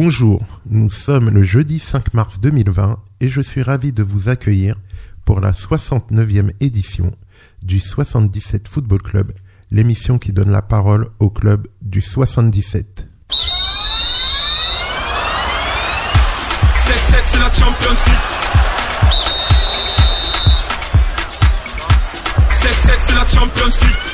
Bonjour, 0.00 0.40
nous 0.70 0.90
sommes 0.90 1.28
le 1.28 1.42
jeudi 1.42 1.80
5 1.80 2.14
mars 2.14 2.38
2020 2.38 3.00
et 3.18 3.28
je 3.28 3.40
suis 3.40 3.64
ravi 3.64 3.90
de 3.90 4.04
vous 4.04 4.28
accueillir 4.28 4.76
pour 5.24 5.40
la 5.40 5.50
69e 5.50 6.52
édition 6.60 7.10
du 7.64 7.80
77 7.80 8.68
Football 8.68 9.02
Club, 9.02 9.32
l'émission 9.72 10.20
qui 10.20 10.32
donne 10.32 10.52
la 10.52 10.62
parole 10.62 11.08
au 11.18 11.30
club 11.30 11.66
du 11.82 12.00
77. 12.00 13.08
7-7 13.28 13.38
c'est 17.24 17.40
la 17.40 17.52
Champions 17.52 17.98
League 18.06 18.14
7-7 22.52 22.92
c'est 23.00 23.14
la 23.16 23.26
Champions 23.26 23.66
League 23.82 24.07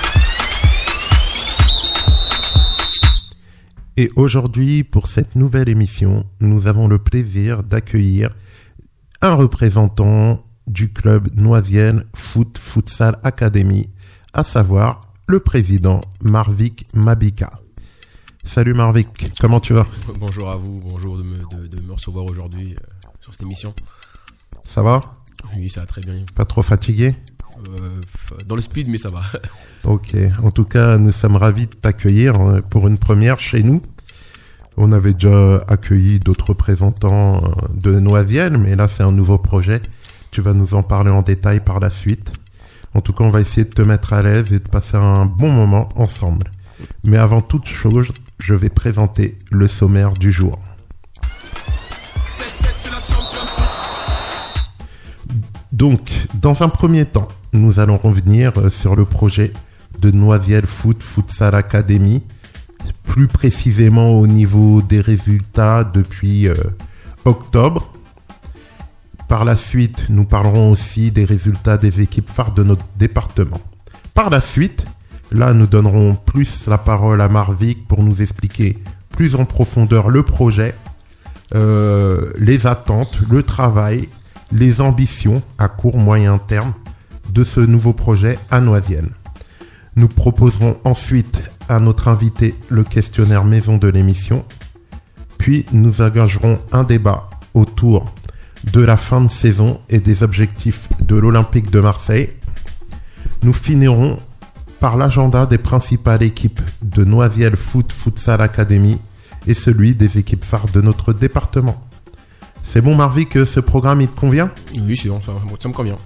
Et 3.96 4.11
aujourd'hui, 4.16 4.82
pour 4.82 5.06
cette 5.06 5.36
nouvelle 5.36 5.68
émission, 5.68 6.26
nous 6.40 6.66
avons 6.66 6.88
le 6.88 6.98
plaisir 6.98 7.62
d'accueillir 7.62 8.35
un 9.21 9.35
représentant 9.35 10.44
du 10.66 10.93
club 10.93 11.29
Noisienne 11.36 12.04
Foot 12.12 12.58
Futsal 12.58 13.21
Academy, 13.22 13.88
à 14.32 14.43
savoir 14.43 15.00
le 15.29 15.38
président 15.38 16.00
Marvik 16.21 16.86
Mabika. 16.93 17.52
Salut 18.43 18.75
Marvik, 18.75 19.32
comment 19.38 19.61
tu 19.61 19.75
vas? 19.75 19.86
Bonjour 20.18 20.50
à 20.50 20.57
vous, 20.57 20.74
bonjour 20.82 21.16
de 21.16 21.22
me, 21.22 21.38
de, 21.38 21.68
de 21.68 21.80
me 21.80 21.93
recevoir 21.93 22.24
aujourd'hui 22.24 22.72
euh, 22.72 23.08
sur 23.21 23.32
cette 23.32 23.43
émission. 23.43 23.74
Ça 24.64 24.82
va? 24.82 25.00
Oui, 25.57 25.71
ça 25.71 25.80
va 25.82 25.86
très 25.86 26.00
bien. 26.00 26.24
Pas 26.35 26.44
trop 26.44 26.63
fatigué? 26.63 27.14
Dans 28.46 28.57
le 28.57 28.63
speed, 28.63 28.89
mais 28.89 28.99
ça 28.99 29.08
va. 29.08 29.22
Ok, 29.85 30.17
en 30.43 30.50
tout 30.50 30.64
cas, 30.64 30.96
nous 30.96 31.13
sommes 31.13 31.36
ravis 31.36 31.67
de 31.67 31.75
t'accueillir 31.75 32.41
euh, 32.41 32.61
pour 32.62 32.89
une 32.89 32.97
première 32.97 33.39
chez 33.39 33.62
nous. 33.62 33.83
On 34.78 34.92
avait 34.92 35.12
déjà 35.12 35.58
accueilli 35.69 36.20
d'autres 36.20 36.48
représentants 36.48 37.44
euh, 37.44 37.48
de 37.75 38.00
Noisiel, 38.00 38.56
mais 38.56 38.77
là 38.77 38.89
c'est 38.89 39.03
un 39.03 39.12
nouveau 39.12 39.36
projet. 39.36 39.82
Tu 40.30 40.41
vas 40.41 40.55
nous 40.55 40.75
en 40.75 40.82
parler 40.82 41.10
en 41.10 41.20
détail 41.20 41.60
par 41.60 41.80
la 41.80 41.91
suite. 41.91 42.32
En 42.94 43.00
tout 43.00 43.12
cas, 43.12 43.25
on 43.25 43.30
va 43.30 43.41
essayer 43.41 43.64
de 43.64 43.75
te 43.75 43.82
mettre 43.82 44.12
à 44.12 44.22
l'aise 44.22 44.52
et 44.52 44.58
de 44.58 44.69
passer 44.69 44.97
un 44.97 45.27
bon 45.27 45.50
moment 45.50 45.88
ensemble. 45.97 46.50
Mais 47.02 47.19
avant 47.19 47.42
toute 47.42 47.66
chose, 47.66 48.08
je 48.38 48.55
vais 48.55 48.69
présenter 48.69 49.38
le 49.50 49.69
sommaire 49.69 50.14
du 50.14 50.32
jour. 50.32 50.58
7-7 51.22 51.28
c'est 52.82 52.91
la 52.91 53.00
Champions 53.00 53.47
League 55.28 55.36
Donc, 55.72 56.10
dans 56.34 56.62
un 56.62 56.69
premier 56.69 57.05
temps, 57.05 57.28
nous 57.55 57.78
allons 57.78 57.97
revenir 57.97 58.52
euh, 58.58 58.69
sur 58.69 58.97
le 58.97 59.05
projet 59.05 59.52
de 60.00 60.10
Noisiel 60.10 60.66
Foot 60.66 61.02
Futsal 61.02 61.55
Academy, 61.55 62.22
plus 63.05 63.28
précisément 63.28 64.10
au 64.10 64.27
niveau 64.27 64.83
des 64.83 65.00
résultats 65.00 65.84
depuis 65.84 66.48
euh, 66.48 66.55
octobre. 67.25 67.92
Par 69.28 69.44
la 69.44 69.56
suite, 69.56 70.06
nous 70.10 70.25
parlerons 70.25 70.72
aussi 70.72 71.10
des 71.10 71.25
résultats 71.25 71.78
des 71.78 72.00
équipes 72.00 72.28
phares 72.28 72.52
de 72.52 72.62
notre 72.62 72.84
département. 72.98 73.60
Par 74.12 74.30
la 74.30 74.41
suite, 74.41 74.84
là, 75.30 75.55
nous 75.55 75.66
donnerons 75.66 76.14
plus 76.14 76.66
la 76.66 76.77
parole 76.77 77.20
à 77.20 77.28
Marvik 77.28 77.88
pour 77.88 78.02
nous 78.02 78.20
expliquer 78.20 78.78
plus 79.10 79.36
en 79.36 79.44
profondeur 79.44 80.10
le 80.10 80.25
projet, 80.25 80.75
euh, 81.55 82.32
les 82.36 82.66
attentes, 82.66 83.20
le 83.30 83.42
travail, 83.42 84.08
les 84.52 84.80
ambitions 84.80 85.42
à 85.56 85.69
court 85.69 85.97
moyen 85.97 86.38
terme 86.38 86.75
de 87.30 87.44
ce 87.44 87.61
nouveau 87.61 87.92
projet 87.92 88.39
à 88.50 88.61
Noisienne. 88.61 89.11
Nous 89.97 90.08
proposerons 90.08 90.78
ensuite 90.84 91.39
à 91.69 91.81
notre 91.81 92.08
invité 92.08 92.55
le 92.69 92.84
questionnaire 92.84 93.44
maison 93.44 93.77
de 93.77 93.89
l'émission, 93.89 94.44
puis 95.39 95.66
nous 95.72 96.00
engagerons 96.00 96.58
un 96.72 96.83
débat 96.83 97.31
autour 97.55 98.06
de 98.72 98.81
la 98.81 98.97
fin 98.97 99.20
de 99.20 99.31
saison 99.31 99.81
et 99.89 100.00
des 100.00 100.22
objectifs 100.22 100.89
de 101.00 101.16
l'Olympique 101.16 101.70
de 101.70 101.81
Marseille. 101.81 102.31
Nous 103.42 103.53
finirons 103.53 104.19
par 104.81 104.97
l'agenda 104.97 105.47
des 105.47 105.59
principales 105.59 106.22
équipes 106.22 106.60
de 106.82 107.04
Noisiel 107.04 107.56
Foot 107.56 107.93
Futsal 107.93 108.41
Academy 108.41 108.98
et 109.47 109.54
celui 109.54 109.94
des 109.94 110.19
équipes 110.19 110.44
phares 110.44 110.69
de 110.69 110.81
notre 110.81 111.12
département. 111.12 111.87
C'est 112.65 112.81
bon 112.81 112.97
Marvy 112.97 113.27
que 113.27 113.44
ce 113.44 113.60
programme 113.60 114.00
il 114.00 114.09
te 114.09 114.19
convient? 114.19 114.50
Oui, 114.82 114.97
c'est 114.97 115.09
bon, 115.09 115.22
ça, 115.22 115.32
ça 115.60 115.69
me 115.69 115.75
convient. 115.75 115.97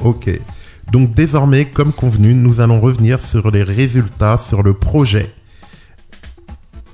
Ok. 0.00 0.30
Donc 0.92 1.14
désormais, 1.14 1.64
comme 1.66 1.92
convenu, 1.92 2.34
nous 2.34 2.60
allons 2.60 2.80
revenir 2.80 3.20
sur 3.20 3.50
les 3.50 3.62
résultats, 3.62 4.38
sur 4.38 4.62
le 4.62 4.74
projet 4.74 5.32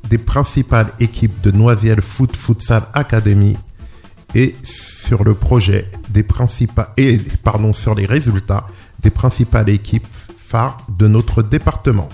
des 0.09 0.19
principales 0.19 0.93
équipes 0.99 1.41
de 1.41 1.53
Noisiel 1.53 2.03
Foot 2.03 2.37
Futsal 2.37 2.83
Academy 2.95 3.57
et 4.35 4.57
sur 4.65 5.25
le 5.25 5.35
projet 5.35 5.91
des 6.09 6.23
principales 6.23 6.89
et 6.97 7.19
pardon 7.45 7.73
sur 7.73 7.95
les 7.95 8.07
résultats 8.07 8.67
des 9.01 9.11
principales 9.11 9.69
équipes 9.69 10.07
phares 10.39 10.79
de 10.89 11.07
notre 11.07 11.43
département. 11.43 12.09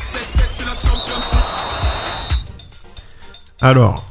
7-7 0.00 0.18
c'est 0.56 0.64
la 0.64 0.74
Champions 0.74 1.16
League 1.16 2.36
Alors, 3.60 4.08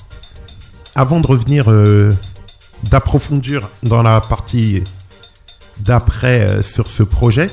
avant 0.95 1.21
de 1.21 1.27
revenir, 1.27 1.71
euh, 1.71 2.13
d'approfondir 2.89 3.69
dans 3.83 4.03
la 4.03 4.19
partie 4.19 4.83
d'après 5.83 6.41
euh, 6.41 6.61
sur 6.61 6.87
ce 6.87 7.03
projet, 7.03 7.49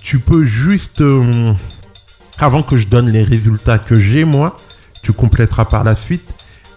tu 0.00 0.18
peux 0.18 0.44
juste, 0.44 1.00
euh, 1.00 1.52
avant 2.38 2.62
que 2.62 2.76
je 2.76 2.86
donne 2.86 3.10
les 3.10 3.22
résultats 3.22 3.78
que 3.78 3.98
j'ai 3.98 4.24
moi, 4.24 4.56
tu 5.02 5.12
compléteras 5.12 5.64
par 5.64 5.84
la 5.84 5.96
suite. 5.96 6.28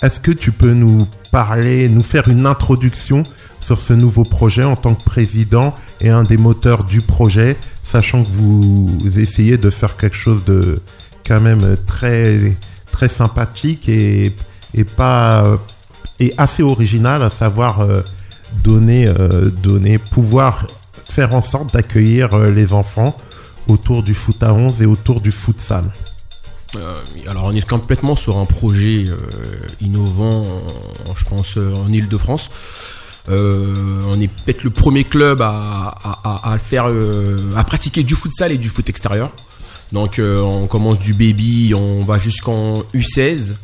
Est-ce 0.01 0.19
que 0.19 0.31
tu 0.31 0.51
peux 0.51 0.73
nous 0.73 1.07
parler, 1.31 1.89
nous 1.89 2.03
faire 2.03 2.27
une 2.27 2.45
introduction 2.45 3.23
sur 3.59 3.77
ce 3.77 3.93
nouveau 3.93 4.23
projet 4.23 4.63
en 4.63 4.75
tant 4.75 4.95
que 4.95 5.03
président 5.03 5.75
et 5.99 6.09
un 6.09 6.23
des 6.23 6.37
moteurs 6.37 6.83
du 6.83 7.01
projet, 7.01 7.57
sachant 7.83 8.23
que 8.23 8.29
vous 8.29 9.19
essayez 9.19 9.57
de 9.57 9.69
faire 9.69 9.97
quelque 9.97 10.15
chose 10.15 10.43
de 10.45 10.79
quand 11.25 11.39
même 11.39 11.77
très 11.85 12.57
très 12.91 13.07
sympathique 13.07 13.87
et, 13.87 14.35
et 14.73 14.83
pas 14.83 15.45
et 16.21 16.33
assez 16.37 16.63
original, 16.63 17.23
à 17.23 17.29
savoir 17.29 17.81
euh, 17.81 18.01
donner 18.63 19.07
euh, 19.07 19.49
donner 19.49 19.97
pouvoir 19.97 20.67
faire 21.11 21.35
en 21.35 21.41
sorte 21.41 21.73
d'accueillir 21.73 22.33
euh, 22.33 22.51
les 22.51 22.73
enfants 22.73 23.15
autour 23.67 24.01
du 24.01 24.13
foot 24.13 24.41
à 24.41 24.53
11 24.53 24.81
et 24.81 24.85
autour 24.85 25.21
du 25.21 25.31
futsal. 25.31 25.83
Euh, 26.77 26.93
alors, 27.27 27.45
on 27.45 27.55
est 27.55 27.67
complètement 27.67 28.15
sur 28.15 28.37
un 28.37 28.45
projet 28.45 29.05
euh, 29.07 29.17
innovant, 29.81 30.45
je 31.15 31.25
pense, 31.25 31.57
en 31.57 31.89
Ile-de-France. 31.89 32.49
On 33.27 34.19
est 34.19 34.29
peut-être 34.29 34.63
le 34.63 34.71
premier 34.71 35.03
club 35.03 35.41
à, 35.41 36.57
faire, 36.63 36.87
à 37.55 37.63
pratiquer 37.63 38.03
du 38.03 38.15
futsal 38.15 38.51
et 38.51 38.57
du 38.57 38.69
foot 38.69 38.89
extérieur. 38.89 39.31
Donc, 39.91 40.19
on 40.19 40.65
commence 40.65 40.97
du 40.97 41.13
baby, 41.13 41.73
on 41.75 41.99
va 41.99 42.17
jusqu'en 42.17 42.79
U16. 42.95 43.55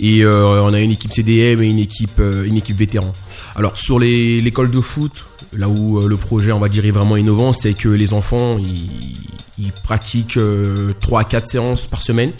Et 0.00 0.24
euh, 0.24 0.62
on 0.62 0.72
a 0.72 0.80
une 0.80 0.92
équipe 0.92 1.12
CDM 1.12 1.62
et 1.62 1.66
une 1.66 1.78
équipe, 1.78 2.20
euh, 2.20 2.44
une 2.44 2.56
équipe 2.56 2.76
vétéran. 2.76 3.12
Alors 3.56 3.76
sur 3.76 3.98
l'école 3.98 4.70
de 4.70 4.80
foot, 4.80 5.12
là 5.56 5.68
où 5.68 5.98
euh, 5.98 6.08
le 6.08 6.16
projet, 6.16 6.52
on 6.52 6.58
va 6.58 6.68
dire, 6.68 6.84
est 6.86 6.90
vraiment 6.90 7.16
innovant, 7.16 7.52
c'est 7.52 7.74
que 7.74 7.88
les 7.88 8.12
enfants, 8.12 8.58
ils, 8.58 9.72
pratiquent 9.84 10.36
euh, 10.36 10.92
3 11.00 11.20
à 11.20 11.24
4 11.24 11.48
séances 11.48 11.86
par 11.86 12.02
semaine, 12.02 12.32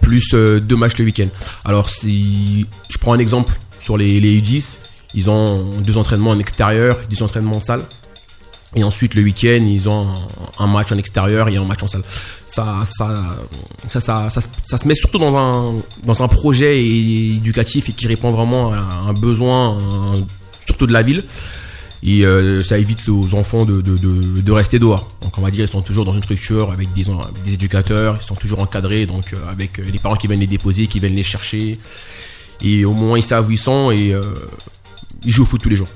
plus 0.00 0.32
euh, 0.34 0.60
deux 0.60 0.76
matchs 0.76 0.96
le 0.98 1.04
week-end. 1.04 1.28
Alors 1.64 1.90
si 1.90 2.66
je 2.88 2.98
prends 2.98 3.12
un 3.12 3.18
exemple 3.18 3.52
sur 3.80 3.96
les, 3.96 4.18
les 4.18 4.40
U10, 4.40 4.78
ils 5.14 5.30
ont 5.30 5.70
deux 5.82 5.98
entraînements 5.98 6.30
en 6.30 6.38
extérieur, 6.38 6.98
des 7.08 7.22
entraînements 7.22 7.56
en 7.56 7.60
salle. 7.60 7.82
Et 8.74 8.82
ensuite, 8.82 9.14
le 9.14 9.22
week-end, 9.22 9.64
ils 9.66 9.88
ont 9.88 10.06
un 10.58 10.66
match 10.66 10.92
en 10.92 10.98
extérieur 10.98 11.48
et 11.48 11.56
un 11.56 11.64
match 11.64 11.82
en 11.82 11.88
salle. 11.88 12.02
Ça, 12.56 12.84
ça, 12.86 13.26
ça, 14.00 14.30
ça, 14.30 14.78
se- 14.78 14.88
met 14.88 14.94
surtout 14.94 15.18
dans 15.18 15.36
un, 15.36 15.76
dans 16.04 16.22
un 16.22 16.28
projet 16.28 16.82
éducatif 16.82 17.90
et 17.90 17.92
qui 17.92 18.06
répond 18.06 18.30
vraiment 18.30 18.72
à 18.72 18.80
un 19.08 19.12
besoin, 19.12 19.76
surtout 20.64 20.86
de 20.86 20.92
la 20.94 21.02
ville. 21.02 21.24
Et 22.02 22.24
euh, 22.24 22.62
ça 22.62 22.78
évite 22.78 23.06
aux 23.10 23.34
enfants 23.34 23.66
de, 23.66 23.82
de, 23.82 24.52
rester 24.52 24.78
dehors. 24.78 25.06
Donc 25.20 25.36
on 25.36 25.42
va 25.42 25.50
dire 25.50 25.66
ils 25.66 25.70
sont 25.70 25.82
toujours 25.82 26.06
dans 26.06 26.14
une 26.14 26.22
structure 26.22 26.72
avec 26.72 26.90
des, 26.94 27.04
des 27.44 27.52
éducateurs, 27.52 28.16
ils 28.18 28.24
sont 28.24 28.36
toujours 28.36 28.60
encadrés, 28.60 29.04
donc 29.04 29.34
euh, 29.34 29.36
avec 29.50 29.78
euh, 29.78 29.84
les 29.92 29.98
parents 29.98 30.16
qui 30.16 30.26
viennent 30.26 30.40
les 30.40 30.46
déposer, 30.46 30.86
qui 30.86 30.98
viennent 30.98 31.14
les 31.16 31.22
chercher. 31.22 31.78
Et 32.62 32.86
au 32.86 32.94
moins 32.94 33.18
ils 33.18 33.22
savent 33.22 33.48
où 33.48 33.50
ils 33.50 33.58
sont 33.58 33.90
et 33.90 34.14
ils 35.24 35.30
jouent 35.30 35.42
au 35.42 35.46
foot 35.46 35.60
tous 35.60 35.68
les 35.68 35.76
jours. 35.76 35.88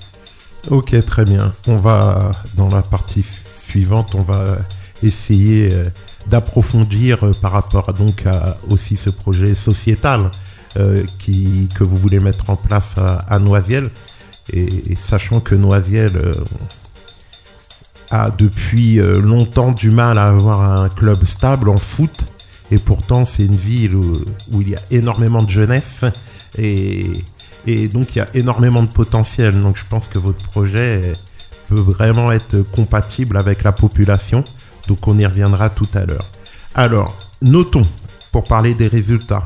Ok, 0.68 0.94
très 1.06 1.24
bien. 1.24 1.54
On 1.66 1.76
va, 1.76 2.32
dans 2.54 2.68
la 2.68 2.82
partie 2.82 3.24
suivante, 3.66 4.14
on 4.14 4.22
va 4.22 4.58
essayer 5.02 5.70
d'approfondir 6.30 7.24
euh, 7.24 7.32
par 7.32 7.52
rapport 7.52 7.92
donc 7.92 8.24
à 8.26 8.56
aussi 8.70 8.96
ce 8.96 9.10
projet 9.10 9.54
sociétal 9.54 10.30
euh, 10.78 11.04
que 11.74 11.84
vous 11.84 11.96
voulez 11.96 12.20
mettre 12.20 12.48
en 12.48 12.56
place 12.56 12.94
à, 12.96 13.38
Noisiel. 13.38 13.90
Et, 14.52 14.96
sachant 14.96 15.40
que 15.40 15.54
Noisiel 15.54 16.16
euh, 16.16 16.34
a 18.10 18.30
depuis 18.30 18.96
longtemps 18.96 19.70
du 19.72 19.90
mal 19.90 20.18
à 20.18 20.26
avoir 20.26 20.62
un 20.62 20.88
club 20.88 21.24
stable 21.24 21.68
en 21.68 21.76
foot 21.76 22.24
Et 22.72 22.78
pourtant, 22.78 23.24
c'est 23.24 23.44
une 23.44 23.54
ville 23.54 23.94
où, 23.94 24.24
il 24.60 24.70
y 24.70 24.74
a 24.74 24.80
énormément 24.90 25.42
de 25.42 25.50
jeunesse 25.50 26.04
et 26.58 27.88
donc 27.88 28.16
il 28.16 28.18
y 28.18 28.20
a 28.20 28.28
énormément 28.34 28.82
de 28.82 28.88
potentiel. 28.88 29.60
Donc 29.62 29.76
je 29.76 29.84
pense 29.88 30.08
que 30.08 30.18
votre 30.18 30.44
projet 30.48 31.12
peut 31.68 31.80
vraiment 31.80 32.32
être 32.32 32.62
compatible 32.72 33.36
avec 33.36 33.62
la 33.62 33.72
population. 33.72 34.42
Donc 34.90 35.06
on 35.06 35.16
y 35.16 35.25
reviendra 35.25 35.70
tout 35.70 35.87
à 35.94 36.04
l'heure. 36.04 36.26
Alors, 36.75 37.16
notons, 37.42 37.87
pour 38.32 38.42
parler 38.42 38.75
des 38.75 38.88
résultats, 38.88 39.44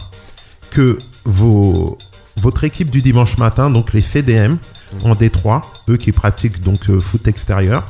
que 0.71 0.99
vos, 1.27 1.99
votre 2.39 2.65
équipe 2.65 2.91
du 2.91 3.03
dimanche 3.03 3.37
matin, 3.37 3.69
donc 3.69 3.93
les 3.93 4.01
CDM 4.01 4.57
en 5.05 5.15
Détroit, 5.15 5.61
eux 5.91 5.99
qui 5.99 6.13
pratiquent 6.13 6.61
donc 6.63 6.89
euh, 6.89 6.99
foot 6.99 7.29
extérieur, 7.29 7.85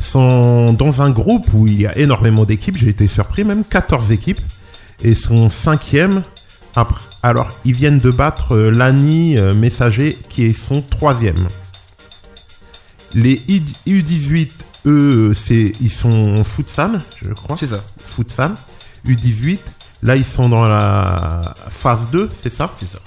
sont 0.00 0.72
dans 0.72 1.00
un 1.00 1.10
groupe 1.10 1.46
où 1.54 1.68
il 1.68 1.80
y 1.82 1.86
a 1.86 1.96
énormément 1.96 2.44
d'équipes. 2.44 2.76
J'ai 2.76 2.88
été 2.88 3.06
surpris, 3.06 3.44
même 3.44 3.62
14 3.64 4.10
équipes, 4.10 4.40
et 5.00 5.14
sont 5.14 5.48
cinquième. 5.50 6.22
Après, 6.74 7.00
alors, 7.22 7.52
ils 7.64 7.74
viennent 7.76 8.00
de 8.00 8.10
battre 8.10 8.56
euh, 8.56 8.72
l'ANI 8.72 9.38
euh, 9.38 9.54
Messager 9.54 10.18
qui 10.28 10.42
est 10.46 10.58
son 10.58 10.82
troisième. 10.82 11.46
Les 13.14 13.40
I- 13.46 13.62
U18, 13.86 14.50
eux, 14.86 15.32
c'est, 15.34 15.72
ils 15.80 15.90
sont 15.92 16.44
futsal, 16.44 17.00
je 17.22 17.32
crois. 17.32 17.56
C'est 17.58 17.66
ça. 17.66 17.82
Futsal. 17.98 18.52
U18, 19.06 19.58
là, 20.02 20.16
ils 20.16 20.24
sont 20.24 20.48
dans 20.48 20.66
la 20.66 21.54
phase 21.70 22.10
2, 22.12 22.28
c'est 22.42 22.52
ça? 22.52 22.72
C'est 22.80 22.88
ça. 22.88 22.98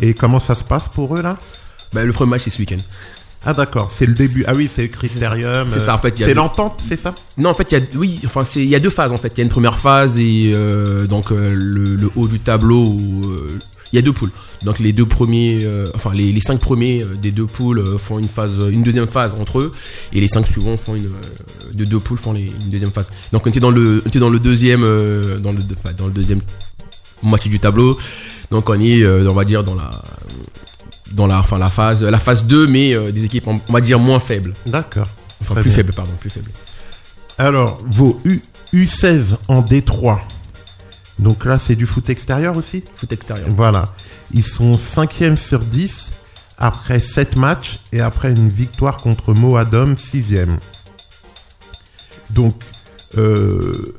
Et 0.00 0.14
comment 0.14 0.40
ça 0.40 0.54
se 0.54 0.64
passe 0.64 0.88
pour 0.88 1.16
eux, 1.16 1.22
là? 1.22 1.36
Bah, 1.92 2.04
le 2.04 2.12
premier 2.12 2.30
match, 2.30 2.42
c'est 2.44 2.50
ce 2.50 2.58
week-end. 2.58 2.78
Ah, 3.44 3.54
d'accord, 3.54 3.90
c'est 3.90 4.04
le 4.04 4.12
début. 4.12 4.44
Ah 4.46 4.54
oui, 4.54 4.68
c'est 4.72 4.82
le 4.82 4.88
critérium. 4.88 5.66
C'est 5.72 5.80
ça, 5.80 5.94
en 5.94 5.98
fait, 5.98 6.14
C'est 6.16 6.26
deux- 6.26 6.34
l'entente, 6.34 6.82
c'est 6.86 7.00
ça? 7.00 7.14
Non, 7.38 7.48
en 7.50 7.54
fait, 7.54 7.72
il 7.72 7.78
y 7.78 7.82
a, 7.82 7.86
oui, 7.96 8.20
enfin, 8.26 8.44
c'est, 8.44 8.62
il 8.62 8.68
y 8.68 8.74
a 8.74 8.80
deux 8.80 8.90
phases, 8.90 9.12
en 9.12 9.16
fait. 9.16 9.32
Il 9.34 9.38
y 9.38 9.40
a 9.40 9.44
une 9.44 9.50
première 9.50 9.78
phase 9.78 10.18
et, 10.18 10.52
euh, 10.54 11.06
donc, 11.06 11.32
euh, 11.32 11.48
le, 11.54 11.96
le 11.96 12.10
haut 12.16 12.28
du 12.28 12.38
tableau 12.38 12.84
où, 12.88 13.24
euh, 13.24 13.58
il 13.92 13.96
y 13.96 13.98
a 13.98 14.02
deux 14.02 14.12
poules. 14.12 14.30
Donc, 14.62 14.78
les 14.78 14.92
deux 14.92 15.06
premiers, 15.06 15.64
euh, 15.64 15.86
enfin, 15.94 16.12
les, 16.12 16.32
les 16.32 16.40
cinq 16.40 16.60
premiers 16.60 17.02
euh, 17.02 17.14
des 17.14 17.30
deux 17.30 17.46
poules 17.46 17.78
euh, 17.78 17.98
font 17.98 18.18
une 18.18 18.28
phase, 18.28 18.52
une 18.70 18.82
deuxième 18.82 19.06
phase 19.06 19.32
entre 19.40 19.58
eux 19.60 19.72
et 20.12 20.20
les 20.20 20.28
cinq 20.28 20.46
suivants 20.46 20.76
font 20.76 20.94
une, 20.94 21.10
de 21.74 21.84
deux 21.84 21.98
poules 21.98 22.18
font 22.18 22.32
les, 22.32 22.42
une 22.42 22.70
deuxième 22.70 22.90
phase. 22.90 23.10
Donc, 23.32 23.46
on 23.46 23.50
était 23.50 23.60
dans 23.60 23.70
le, 23.70 24.02
on 24.04 24.08
était 24.08 24.18
dans 24.18 24.30
le 24.30 24.38
deuxième, 24.38 24.82
dans 24.82 25.52
le, 25.52 25.60
enfin, 25.78 25.94
dans 25.96 26.06
le 26.06 26.12
deuxième 26.12 26.40
moitié 27.22 27.50
du 27.50 27.58
tableau. 27.58 27.98
Donc, 28.50 28.68
on 28.68 28.78
est, 28.80 29.06
on 29.06 29.34
va 29.34 29.44
dire, 29.44 29.64
dans 29.64 29.74
la, 29.74 29.90
dans 31.12 31.26
la, 31.26 31.38
enfin, 31.38 31.58
la 31.58 31.70
phase, 31.70 32.02
la 32.02 32.18
phase 32.18 32.44
2, 32.44 32.66
mais 32.66 32.96
des 33.12 33.24
équipes, 33.24 33.46
on 33.46 33.72
va 33.72 33.80
dire, 33.80 33.98
moins 33.98 34.20
faibles. 34.20 34.52
D'accord. 34.66 35.06
Enfin, 35.40 35.54
Très 35.54 35.62
plus 35.62 35.70
faibles, 35.70 35.92
pardon, 35.92 36.12
plus 36.20 36.30
faibles. 36.30 36.50
Alors, 37.38 37.78
vos 37.86 38.20
U, 38.24 38.40
U16 38.74 39.36
en 39.48 39.62
Détroit. 39.62 40.20
Donc 41.20 41.44
là, 41.44 41.58
c'est 41.58 41.76
du 41.76 41.86
foot 41.86 42.08
extérieur 42.08 42.56
aussi 42.56 42.82
Foot 42.94 43.12
extérieur. 43.12 43.46
Voilà. 43.50 43.94
Ils 44.32 44.44
sont 44.44 44.76
5e 44.76 45.36
sur 45.36 45.60
10 45.60 46.10
après 46.56 46.98
7 46.98 47.36
matchs 47.36 47.78
et 47.92 48.00
après 48.00 48.30
une 48.30 48.48
victoire 48.48 48.96
contre 48.96 49.34
Moadom 49.34 49.94
6e. 49.94 50.58
Donc, 52.30 52.54
euh, 53.18 53.94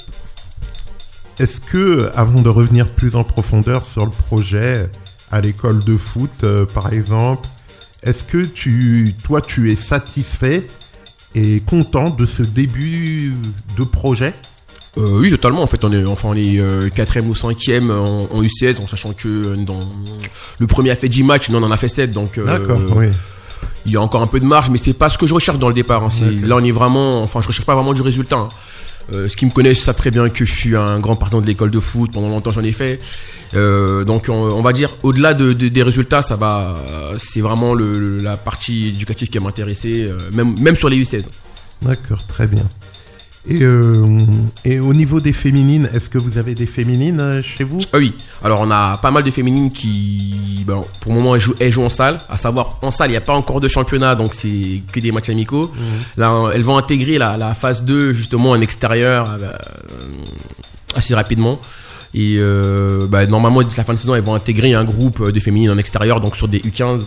est-ce 1.38 1.62
que, 1.62 2.12
avant 2.16 2.42
de 2.42 2.50
revenir 2.50 2.92
plus 2.94 3.16
en 3.16 3.24
profondeur 3.24 3.86
sur 3.86 4.06
le 4.06 4.12
projet 4.12 4.90
à 5.32 5.42
l'école 5.42 5.84
de 5.84 5.98
foot, 5.98 6.44
euh, 6.44 6.66
par 6.66 6.92
exemple, 6.92 7.48
est-ce 8.04 8.24
que 8.24 8.44
tu, 8.44 9.16
toi, 9.24 9.42
tu 9.42 9.72
es 9.72 9.76
satisfait 9.76 10.66
et 11.36 11.60
content 11.62 12.10
de 12.10 12.26
ce 12.26 12.42
début 12.42 13.34
de 13.78 13.84
projet? 13.84 14.34
Euh, 14.98 15.20
oui, 15.20 15.30
totalement. 15.30 15.62
En 15.64 15.68
fait, 15.68 15.84
on 15.86 15.92
est, 15.94 16.04
enfin, 16.06 16.30
on 16.32 16.36
est 16.36 16.60
euh, 16.60 16.90
quatrième 16.90 17.30
ou 17.30 17.36
cinquième 17.36 17.92
en, 17.92 18.24
en 18.32 18.42
U16, 18.42 18.82
en 18.82 18.88
sachant 18.88 19.14
que 19.14 19.28
euh, 19.28 19.56
dans 19.56 19.80
le 20.60 20.68
premier 20.68 20.90
a 20.92 20.96
fait 20.96 21.08
10 21.10 21.24
matchs, 21.24 21.50
nous 21.50 21.58
on 21.58 21.64
en 21.64 21.72
a 21.72 21.78
fait 21.78 21.88
7, 21.88 22.12
donc 22.12 22.38
euh, 22.38 22.46
D'accord, 22.46 22.80
oui. 22.98 23.06
il 23.86 23.94
y 23.94 23.96
a 23.96 24.02
encore 24.02 24.22
un 24.22 24.28
peu 24.28 24.40
de 24.42 24.46
marge, 24.46 24.70
mais 24.70 24.78
c'est 24.78 24.92
pas 24.94 25.10
ce 25.10 25.18
que 25.18 25.26
je 25.26 25.34
recherche 25.34 25.60
dans 25.60 25.70
le 25.70 25.74
départ. 25.74 26.04
hein. 26.04 26.10
C'est-. 26.10 26.46
Là, 26.46 26.58
on 26.58 26.64
est 26.64 26.72
vraiment, 26.72 27.22
enfin, 27.22 27.40
je 27.42 27.48
recherche 27.48 27.66
pas 27.66 27.76
vraiment 27.76 27.94
du 27.94 28.02
résultat. 28.02 28.36
hein. 28.38 28.50
Euh, 29.14 29.28
ceux 29.28 29.36
qui 29.36 29.46
me 29.46 29.52
connaissent 29.52 29.80
savent 29.82 29.96
très 29.96 30.12
bien 30.12 30.30
que 30.30 30.46
je 30.46 30.54
suis 30.54 30.76
un 30.76 31.00
grand 31.00 31.16
partant 31.16 31.42
de 31.42 31.46
l'école 31.48 31.72
de 31.72 31.80
foot. 31.80 32.12
Pendant 32.12 32.30
longtemps, 32.30 32.52
j'en 32.52 32.62
ai 32.64 32.72
fait. 32.72 33.00
Euh, 33.56 34.04
donc, 34.04 34.28
on, 34.30 34.34
on 34.34 34.62
va 34.62 34.74
dire, 34.74 34.92
au-delà 35.04 35.34
de, 35.34 35.54
de- 35.54 35.70
des 35.70 35.84
résultats, 35.84 36.22
ça 36.22 36.36
va. 36.36 36.76
C'est 37.18 37.42
vraiment 37.42 37.74
le, 37.74 37.98
le- 37.98 38.18
la 38.20 38.38
partie 38.38 38.90
éducative 38.90 39.30
qui 39.30 39.38
va 39.40 39.46
m'intéresser, 39.46 40.06
euh, 40.08 40.18
même, 40.34 40.56
même 40.60 40.76
sur 40.76 40.88
les 40.90 40.98
U16. 41.02 41.24
D'accord, 41.82 42.26
très 42.28 42.46
bien. 42.46 42.64
Et, 43.50 43.64
euh, 43.64 44.20
et 44.64 44.80
au 44.80 44.94
niveau 44.94 45.20
des 45.20 45.34
féminines, 45.34 45.90
est-ce 45.94 46.10
que 46.10 46.20
vous 46.20 46.38
avez 46.38 46.54
des 46.54 46.68
féminines 46.68 47.20
euh, 47.20 47.42
chez 47.42 47.64
vous? 47.64 47.80
Ah 47.92 47.98
oui, 47.98 48.14
alors 48.44 48.62
on 48.62 48.70
a 48.70 48.98
pas 48.98 49.10
mal 49.10 49.24
de 49.24 49.32
féminines 49.32 49.72
qui, 49.72 50.64
ben, 50.68 50.82
pour 51.00 51.12
le 51.14 51.18
moment, 51.18 51.34
elles 51.34 51.42
jouent, 51.42 51.56
elles 51.60 51.72
jouent 51.72 51.84
en 51.84 51.90
salle. 51.90 52.20
À 52.30 52.38
savoir, 52.38 52.78
en 52.84 52.92
salle, 52.92 53.10
il 53.10 53.14
n'y 53.14 53.18
a 53.18 53.22
pas 53.22 53.34
encore 53.34 53.60
de 53.60 53.68
championnat, 53.68 54.14
donc 54.16 54.36
c'est 54.36 54.84
que 54.92 55.00
des 55.00 55.12
matchs 55.12 55.30
amicaux. 55.30 55.72
Là, 56.18 56.52
elles 56.54 56.64
vont 56.64 56.78
intégrer 56.78 57.18
la, 57.18 57.36
la 57.38 57.56
phase 57.56 57.84
2, 57.84 58.14
justement, 58.14 58.52
en 58.52 58.62
extérieur, 58.62 59.38
euh, 59.40 59.52
assez 60.96 61.16
rapidement. 61.16 61.60
Et 62.14 62.38
euh, 62.40 63.08
bah, 63.08 63.26
normalement, 63.26 63.62
d'ici 63.62 63.78
la 63.78 63.84
fin 63.84 63.94
de 63.94 64.00
saison, 64.00 64.16
elles 64.16 64.24
vont 64.24 64.36
intégrer 64.36 64.74
un 64.74 64.84
groupe 64.84 65.32
de 65.32 65.40
féminines 65.40 65.72
en 65.72 65.78
extérieur, 65.78 66.20
donc 66.20 66.36
sur 66.36 66.48
des 66.48 66.60
U15. 66.60 67.04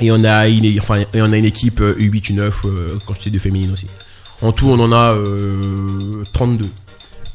Et 0.00 0.10
on 0.10 0.24
a 0.24 0.48
une, 0.48 0.78
enfin, 0.78 1.04
et 1.12 1.22
on 1.22 1.32
a 1.32 1.36
une 1.36 1.44
équipe 1.44 1.80
euh, 1.80 1.94
U8, 1.94 2.34
U9, 2.34 2.52
euh, 2.64 2.98
quantité 3.06 3.30
de 3.30 3.38
féminines 3.38 3.72
aussi. 3.72 3.86
En 4.44 4.52
tout, 4.52 4.68
on 4.68 4.78
en 4.78 4.92
a 4.92 5.14
euh, 5.14 6.22
32. 6.32 6.68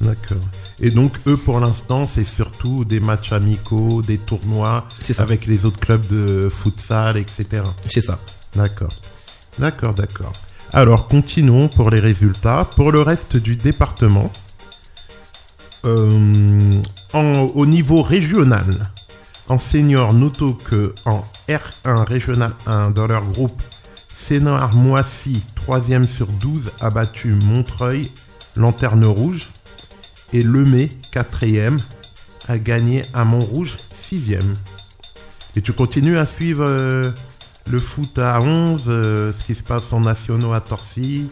D'accord. 0.02 0.38
Et 0.80 0.92
donc, 0.92 1.12
eux, 1.28 1.36
pour 1.36 1.60
l'instant, 1.60 2.08
c'est 2.08 2.24
surtout 2.24 2.86
des 2.86 3.00
matchs 3.02 3.34
amicaux, 3.34 4.02
des 4.02 4.18
tournois 4.18 4.86
avec 5.18 5.46
les 5.46 5.66
autres 5.66 5.80
clubs 5.80 6.06
de 6.08 6.50
futsal, 6.50 7.18
etc. 7.18 7.64
C'est 7.88 8.00
ça. 8.02 8.18
D'accord. 8.56 8.94
D'accord, 9.58 9.94
d'accord. 9.94 10.32
Alors, 10.72 11.08
continuons 11.08 11.68
pour 11.68 11.90
les 11.90 12.00
résultats. 12.00 12.64
Pour 12.76 12.92
le 12.92 13.02
reste 13.02 13.36
du 13.38 13.56
département, 13.58 14.32
euh, 15.86 16.82
en- 17.14 17.48
au 17.56 17.66
niveau 17.66 18.02
régional, 18.04 18.92
en 19.50 19.58
senior, 19.58 20.14
notons 20.14 20.54
que 20.54 20.94
en 21.06 21.26
R1 21.50 22.04
régional 22.08 22.52
1, 22.68 22.92
dans 22.92 23.08
leur 23.08 23.24
groupe, 23.32 23.62
Sénard 24.30 24.76
Moissy, 24.76 25.42
3 25.56 25.82
sur 26.06 26.28
12, 26.28 26.70
a 26.82 26.92
battu 26.92 27.30
Montreuil, 27.30 28.12
Lanterne 28.56 29.04
Rouge, 29.04 29.48
et 30.34 30.44
Lemay, 30.44 30.90
4 31.12 31.46
a 32.48 32.58
gagné 32.60 33.02
à 33.16 33.26
Montrouge, 33.26 33.78
6 33.92 34.34
Et 35.56 35.62
tu 35.64 35.74
continues 35.74 36.20
à 36.20 36.28
suivre 36.28 36.64
euh, 36.64 37.10
le 37.72 37.80
foot 37.80 38.20
à 38.20 38.40
11, 38.40 38.84
euh, 38.88 39.34
ce 39.34 39.48
qui 39.48 39.56
se 39.56 39.64
passe 39.64 39.92
en 39.94 40.02
nationaux 40.02 40.54
à 40.54 40.62
Torcy, 40.62 41.28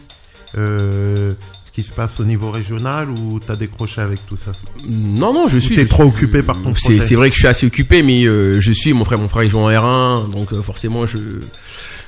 euh, 0.56 1.34
ce 1.66 1.70
qui 1.70 1.84
se 1.84 1.92
passe 1.92 2.18
au 2.18 2.24
niveau 2.24 2.50
régional, 2.50 3.10
ou 3.10 3.38
t'as 3.38 3.54
décroché 3.54 4.00
avec 4.00 4.26
tout 4.26 4.36
ça? 4.44 4.50
Non, 4.88 5.32
non, 5.32 5.46
je 5.46 5.60
suis. 5.60 5.76
t'es 5.76 5.86
trop 5.86 6.02
suis- 6.02 6.10
occupé 6.10 6.42
par 6.42 6.56
ton 6.56 6.72
projet? 6.72 7.00
c'est 7.00 7.14
vrai 7.14 7.28
que 7.28 7.36
je 7.36 7.42
suis 7.42 7.48
assez 7.48 7.66
occupé, 7.68 8.02
mais 8.02 8.24
je 8.24 8.72
suis. 8.72 8.92
Mon 8.92 9.04
frère, 9.04 9.20
mon 9.20 9.28
frère, 9.28 9.44
il 9.44 9.50
joue 9.50 9.60
en 9.60 9.70
R1, 9.70 10.30
donc 10.30 10.52
forcément, 10.62 11.06
je 11.06 11.18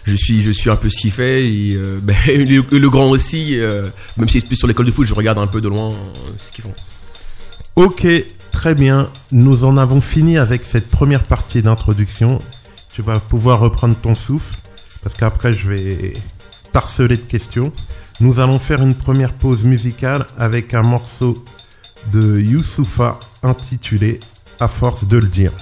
je 0.04 0.16
suis 0.16 0.42
je 0.42 0.50
suis 0.50 0.70
un 0.70 0.76
peu 0.76 0.90
ce 0.90 1.08
fait. 1.08 1.46
Et 1.46 1.74
euh, 1.74 1.98
ben, 2.02 2.16
le, 2.26 2.78
le 2.78 2.90
grand 2.90 3.10
aussi, 3.10 3.58
euh, 3.58 3.84
même 4.16 4.28
si 4.28 4.40
c'est 4.40 4.46
plus 4.46 4.56
sur 4.56 4.68
l'école 4.68 4.86
de 4.86 4.90
foot, 4.90 5.06
je 5.06 5.14
regarde 5.14 5.38
un 5.38 5.46
peu 5.46 5.60
de 5.60 5.68
loin 5.68 5.90
euh, 5.90 6.32
ce 6.38 6.52
qu'ils 6.52 6.64
font. 6.64 6.74
Ok, 7.76 8.06
très 8.52 8.74
bien. 8.74 9.10
Nous 9.32 9.64
en 9.64 9.76
avons 9.76 10.00
fini 10.00 10.38
avec 10.38 10.64
cette 10.64 10.88
première 10.88 11.22
partie 11.22 11.62
d'introduction. 11.62 12.38
Tu 12.92 13.02
vas 13.02 13.20
pouvoir 13.20 13.60
reprendre 13.60 13.94
ton 13.96 14.14
souffle, 14.14 14.56
parce 15.02 15.14
qu'après 15.16 15.54
je 15.54 15.68
vais 15.68 16.12
t'harceler 16.72 17.16
de 17.16 17.22
questions. 17.22 17.72
Nous 18.20 18.38
allons 18.38 18.58
faire 18.58 18.82
une 18.82 18.94
première 18.94 19.32
pause 19.32 19.64
musicale 19.64 20.26
avec 20.36 20.74
un 20.74 20.82
morceau 20.82 21.42
de 22.12 22.38
Youssoufa 22.38 23.18
intitulé 23.42 24.20
À 24.58 24.68
force 24.68 25.06
de 25.06 25.16
le 25.16 25.28
dire. 25.28 25.52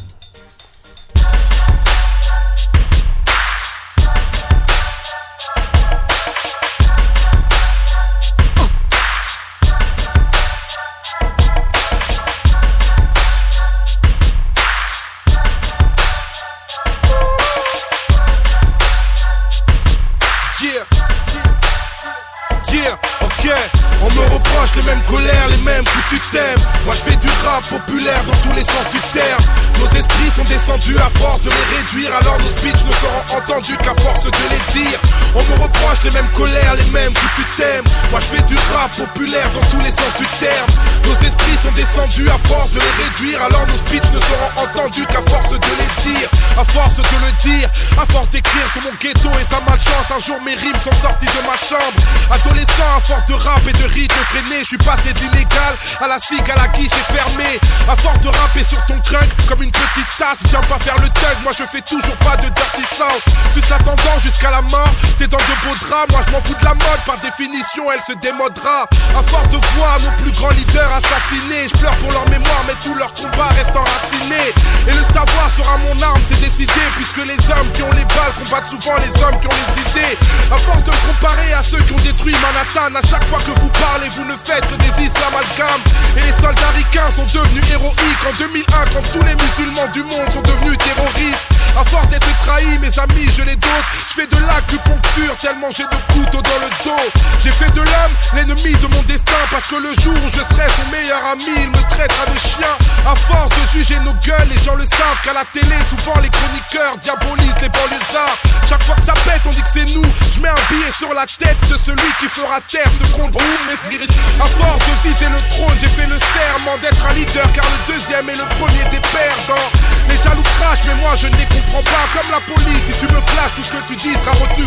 Descendus 30.88 30.98
à 30.98 31.18
force 31.18 31.40
de 31.42 31.50
les 31.50 31.76
réduire 31.76 32.16
Alors 32.20 32.38
nos 32.38 32.48
speeches 32.50 32.84
ne 32.84 32.92
seront 32.92 33.38
entendus 33.38 33.76
qu'à 33.78 33.94
force 34.00 34.24
de 34.24 34.30
les 34.50 34.80
dire 34.80 35.00
On 35.38 35.42
me 35.44 35.62
reproche 35.62 36.02
les 36.02 36.10
mêmes 36.10 36.28
colères, 36.36 36.74
les 36.74 36.90
mêmes 36.90 37.14
tu 37.36 37.44
thèmes 37.56 37.84
Moi 38.10 38.18
je 38.18 38.36
fais 38.36 38.42
du 38.42 38.56
rap 38.74 38.90
populaire 38.96 39.48
dans 39.54 39.64
tous 39.70 39.80
les 39.80 39.90
sens 39.90 40.12
du 40.18 40.26
terme. 40.40 40.66
Nos 41.04 41.14
esprits 41.14 41.58
sont 41.62 41.70
descendus 41.78 42.28
à 42.28 42.38
force 42.48 42.70
de 42.70 42.80
les 42.80 43.04
réduire. 43.04 43.42
Alors 43.44 43.64
nos 43.68 43.78
speeches 43.86 44.10
ne 44.10 44.18
seront 44.18 44.52
entendus 44.58 45.06
qu'à 45.06 45.22
force 45.30 45.50
de 45.50 45.72
les 45.78 46.10
dire. 46.10 46.28
À 46.58 46.64
force 46.64 46.96
de 46.96 47.18
le 47.22 47.32
dire, 47.46 47.70
à 47.96 48.04
force 48.12 48.28
d'écrire 48.30 48.66
sur 48.72 48.82
mon 48.82 48.94
ghetto 48.98 49.30
et 49.38 49.46
sa 49.46 49.60
malchance 49.62 50.10
Un 50.10 50.18
jour 50.18 50.38
mes 50.42 50.54
rimes 50.54 50.80
sont 50.82 50.98
sorties 50.98 51.30
de 51.30 51.42
ma 51.46 51.54
chambre. 51.54 51.98
Adolescent 52.34 52.90
à 52.96 53.00
force 53.00 53.26
de 53.26 53.34
rap 53.34 53.62
et 53.68 53.72
de 53.78 53.86
rythme 53.86 54.18
traîné 54.34 54.58
Je 54.66 54.74
suis 54.74 54.82
passé 54.82 55.12
d'illégal 55.14 55.72
à 56.00 56.08
la 56.08 56.18
cigue 56.18 56.50
à 56.50 56.58
la 56.58 56.68
guichet 56.74 57.06
fermée 57.14 57.62
À 57.86 57.94
force 57.94 58.20
de 58.22 58.28
rapper 58.28 58.66
sur 58.68 58.84
ton 58.86 58.98
crunk 59.06 59.30
comme 59.46 59.62
une 59.62 59.70
petite 59.70 60.10
tasse 60.18 60.42
Viens 60.50 60.66
pas 60.66 60.78
faire 60.82 60.98
le 60.98 61.08
thug, 61.08 61.36
moi 61.44 61.52
je 61.54 61.62
fais 61.70 61.82
toujours 61.82 62.16
pas 62.26 62.36
de 62.36 62.48
dirty 62.50 62.82
sauce. 62.90 63.34
Tu 63.54 63.60
t'attendant 63.62 64.18
jusqu'à 64.22 64.50
la 64.50 64.62
mort, 64.62 64.90
dans 65.28 65.38
de 65.38 65.56
beaux 65.64 65.76
draps. 65.76 66.08
Moi 66.10 66.20
je 66.26 66.30
m'en 66.32 66.40
fous 66.42 66.56
de 66.58 66.64
la 66.64 66.74
mode, 66.74 67.02
par 67.06 67.18
définition 67.18 67.84
elle 67.92 68.00
se 68.06 68.16
démodera. 68.20 68.88
À 69.16 69.22
force 69.28 69.48
de 69.48 69.60
voir 69.76 70.00
nos 70.00 70.12
plus 70.22 70.32
grands 70.32 70.50
leaders 70.50 70.90
assassinés 70.92 71.68
Je 71.72 71.76
pleure 71.78 71.96
pour 71.96 72.12
leur 72.12 72.28
mémoire 72.28 72.62
mais 72.66 72.76
tout 72.84 72.94
leur 72.94 73.12
combat 73.14 73.52
reste 73.52 73.76
enraciné. 73.76 74.52
Et 74.88 74.92
le 74.92 75.04
savoir 75.12 75.48
sera 75.56 75.76
mon 75.78 75.96
arme, 76.02 76.20
c'est 76.28 76.40
décidé 76.40 76.80
Puisque 76.96 77.22
les 77.24 77.40
hommes 77.52 77.70
qui 77.74 77.82
ont 77.82 77.92
les 77.92 78.08
balles 78.16 78.34
combattent 78.40 78.70
souvent 78.70 78.96
les 78.98 79.12
hommes 79.22 79.38
qui 79.40 79.48
ont 79.48 79.58
les 79.60 79.70
idées. 79.84 80.16
À 80.52 80.58
force 80.58 80.82
de 80.82 80.92
comparer 81.06 81.52
à 81.52 81.62
ceux 81.62 81.80
qui 81.84 81.92
ont 81.92 82.04
détruit 82.04 82.36
Manhattan 82.40 82.94
À 82.96 83.04
chaque 83.04 83.24
fois 83.28 83.40
que 83.40 83.52
vous 83.60 83.72
parlez 83.80 84.08
vous 84.16 84.24
ne 84.24 84.36
faites 84.44 84.64
que 84.64 84.76
des 84.80 84.92
islamalgames 85.04 85.84
Et 86.16 86.22
les 86.24 86.34
soldats 86.40 86.72
ricains 86.74 87.12
sont 87.14 87.28
devenus 87.28 87.64
héroïques. 87.70 88.24
En 88.24 88.34
2001 88.38 88.64
quand 88.96 89.04
tous 89.12 89.24
les 89.24 89.36
musulmans 89.36 89.88
du 89.92 90.02
monde 90.04 90.28
sont 90.32 90.42
devenus 90.42 90.78
terroristes. 90.78 91.44
À 91.76 91.84
force 91.84 92.08
d'être 92.08 92.26
trahi, 92.44 92.78
mes 92.80 92.98
amis, 92.98 93.28
je 93.36 93.42
les 93.42 93.56
dose. 93.56 93.86
Je 94.08 94.14
fais 94.22 94.26
de 94.26 94.40
l'acupuncture 94.46 95.17
tellement 95.40 95.68
j'ai 95.70 95.84
de 95.84 95.98
couteaux 96.12 96.42
dans 96.42 96.60
le 96.60 96.70
dos. 96.84 97.10
J'ai 97.42 97.52
fait 97.52 97.70
de 97.70 97.80
l'homme 97.80 98.14
l'ennemi 98.34 98.74
de 98.74 98.86
mon 98.86 99.02
destin 99.02 99.42
parce 99.50 99.66
que 99.68 99.76
le 99.76 99.92
jour 100.00 100.14
où 100.14 100.28
je 100.28 100.42
serai 100.54 100.66
son 100.76 100.90
meilleur 100.90 101.20
ami, 101.32 101.44
il 101.56 101.70
me 101.70 101.82
traitera 101.90 102.26
de 102.26 102.38
chien. 102.38 102.74
À 103.06 103.14
force 103.14 103.48
de 103.48 103.78
juger 103.78 103.98
nos 104.00 104.14
gueules, 104.24 104.48
les 104.50 104.58
gens 104.62 104.74
le 104.74 104.84
savent 104.84 105.20
qu'à 105.24 105.32
la 105.32 105.44
télé, 105.52 105.76
souvent 105.90 106.18
les 106.20 106.28
chroniqueurs 106.28 106.96
diabolisent 107.02 107.60
les 107.60 107.68
banlieusards. 107.68 108.38
Chaque 108.68 108.82
fois 108.82 108.96
que 108.96 109.06
ça 109.06 109.14
pète, 109.24 109.42
on 109.46 109.50
dit 109.50 109.62
que 109.62 109.72
c'est 109.74 109.90
nous. 109.94 110.06
Je 110.34 110.40
mets 110.40 110.50
un 110.50 110.64
billet 110.70 110.92
sur 110.96 111.12
la 111.14 111.26
tête 111.26 111.60
de 111.68 111.76
celui 111.84 112.10
qui 112.20 112.26
fera 112.26 112.60
taire 112.68 112.90
ce 113.00 113.06
contre 113.16 113.40
mes 113.66 113.78
spirits. 113.86 114.14
À 114.40 114.46
force 114.46 114.82
de 114.86 115.08
viser 115.08 115.28
le 115.30 115.40
trône, 115.50 115.76
j'ai 115.80 115.88
fait 115.88 116.06
le 116.06 116.18
serment 116.18 116.76
d'être 116.82 117.04
un 117.06 117.14
leader 117.14 117.46
car 117.52 117.64
le 117.64 117.92
deuxième 117.92 118.28
est 118.28 118.38
le 118.38 118.46
premier 118.58 118.84
des 118.90 119.02
perdants. 119.14 119.70
Les 120.08 120.18
jaloux 120.22 120.46
crachent, 120.58 120.86
mais 120.86 121.00
moi 121.00 121.14
je 121.16 121.26
ne 121.28 121.36
les 121.36 121.46
comprends 121.46 121.82
pas. 121.82 122.06
Comme 122.12 122.30
la 122.30 122.40
police, 122.40 122.82
si 122.88 122.94
tu 122.98 123.06
me 123.12 123.20
clashes, 123.20 123.54
tout 123.56 123.64
ce 123.64 123.70
que 123.70 123.82
tu 123.88 123.96
dis 123.96 124.12
sera 124.12 124.32
retenu 124.32 124.66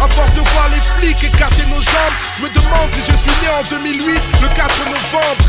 À 0.00 0.08
force 0.08 0.32
de 0.32 0.40
voir 0.40 0.68
les 0.70 0.80
flics 0.80 1.24
écarter 1.24 1.66
nos 1.66 1.80
jambes, 1.80 2.14
je 2.38 2.42
me 2.44 2.48
demande 2.50 2.88
si 2.92 3.00
je 3.00 3.16
suis 3.16 3.34
né 3.42 3.48
en 3.58 3.62
2008, 3.68 4.22
le 4.42 4.48
4 4.48 4.84
novembre. 4.86 5.44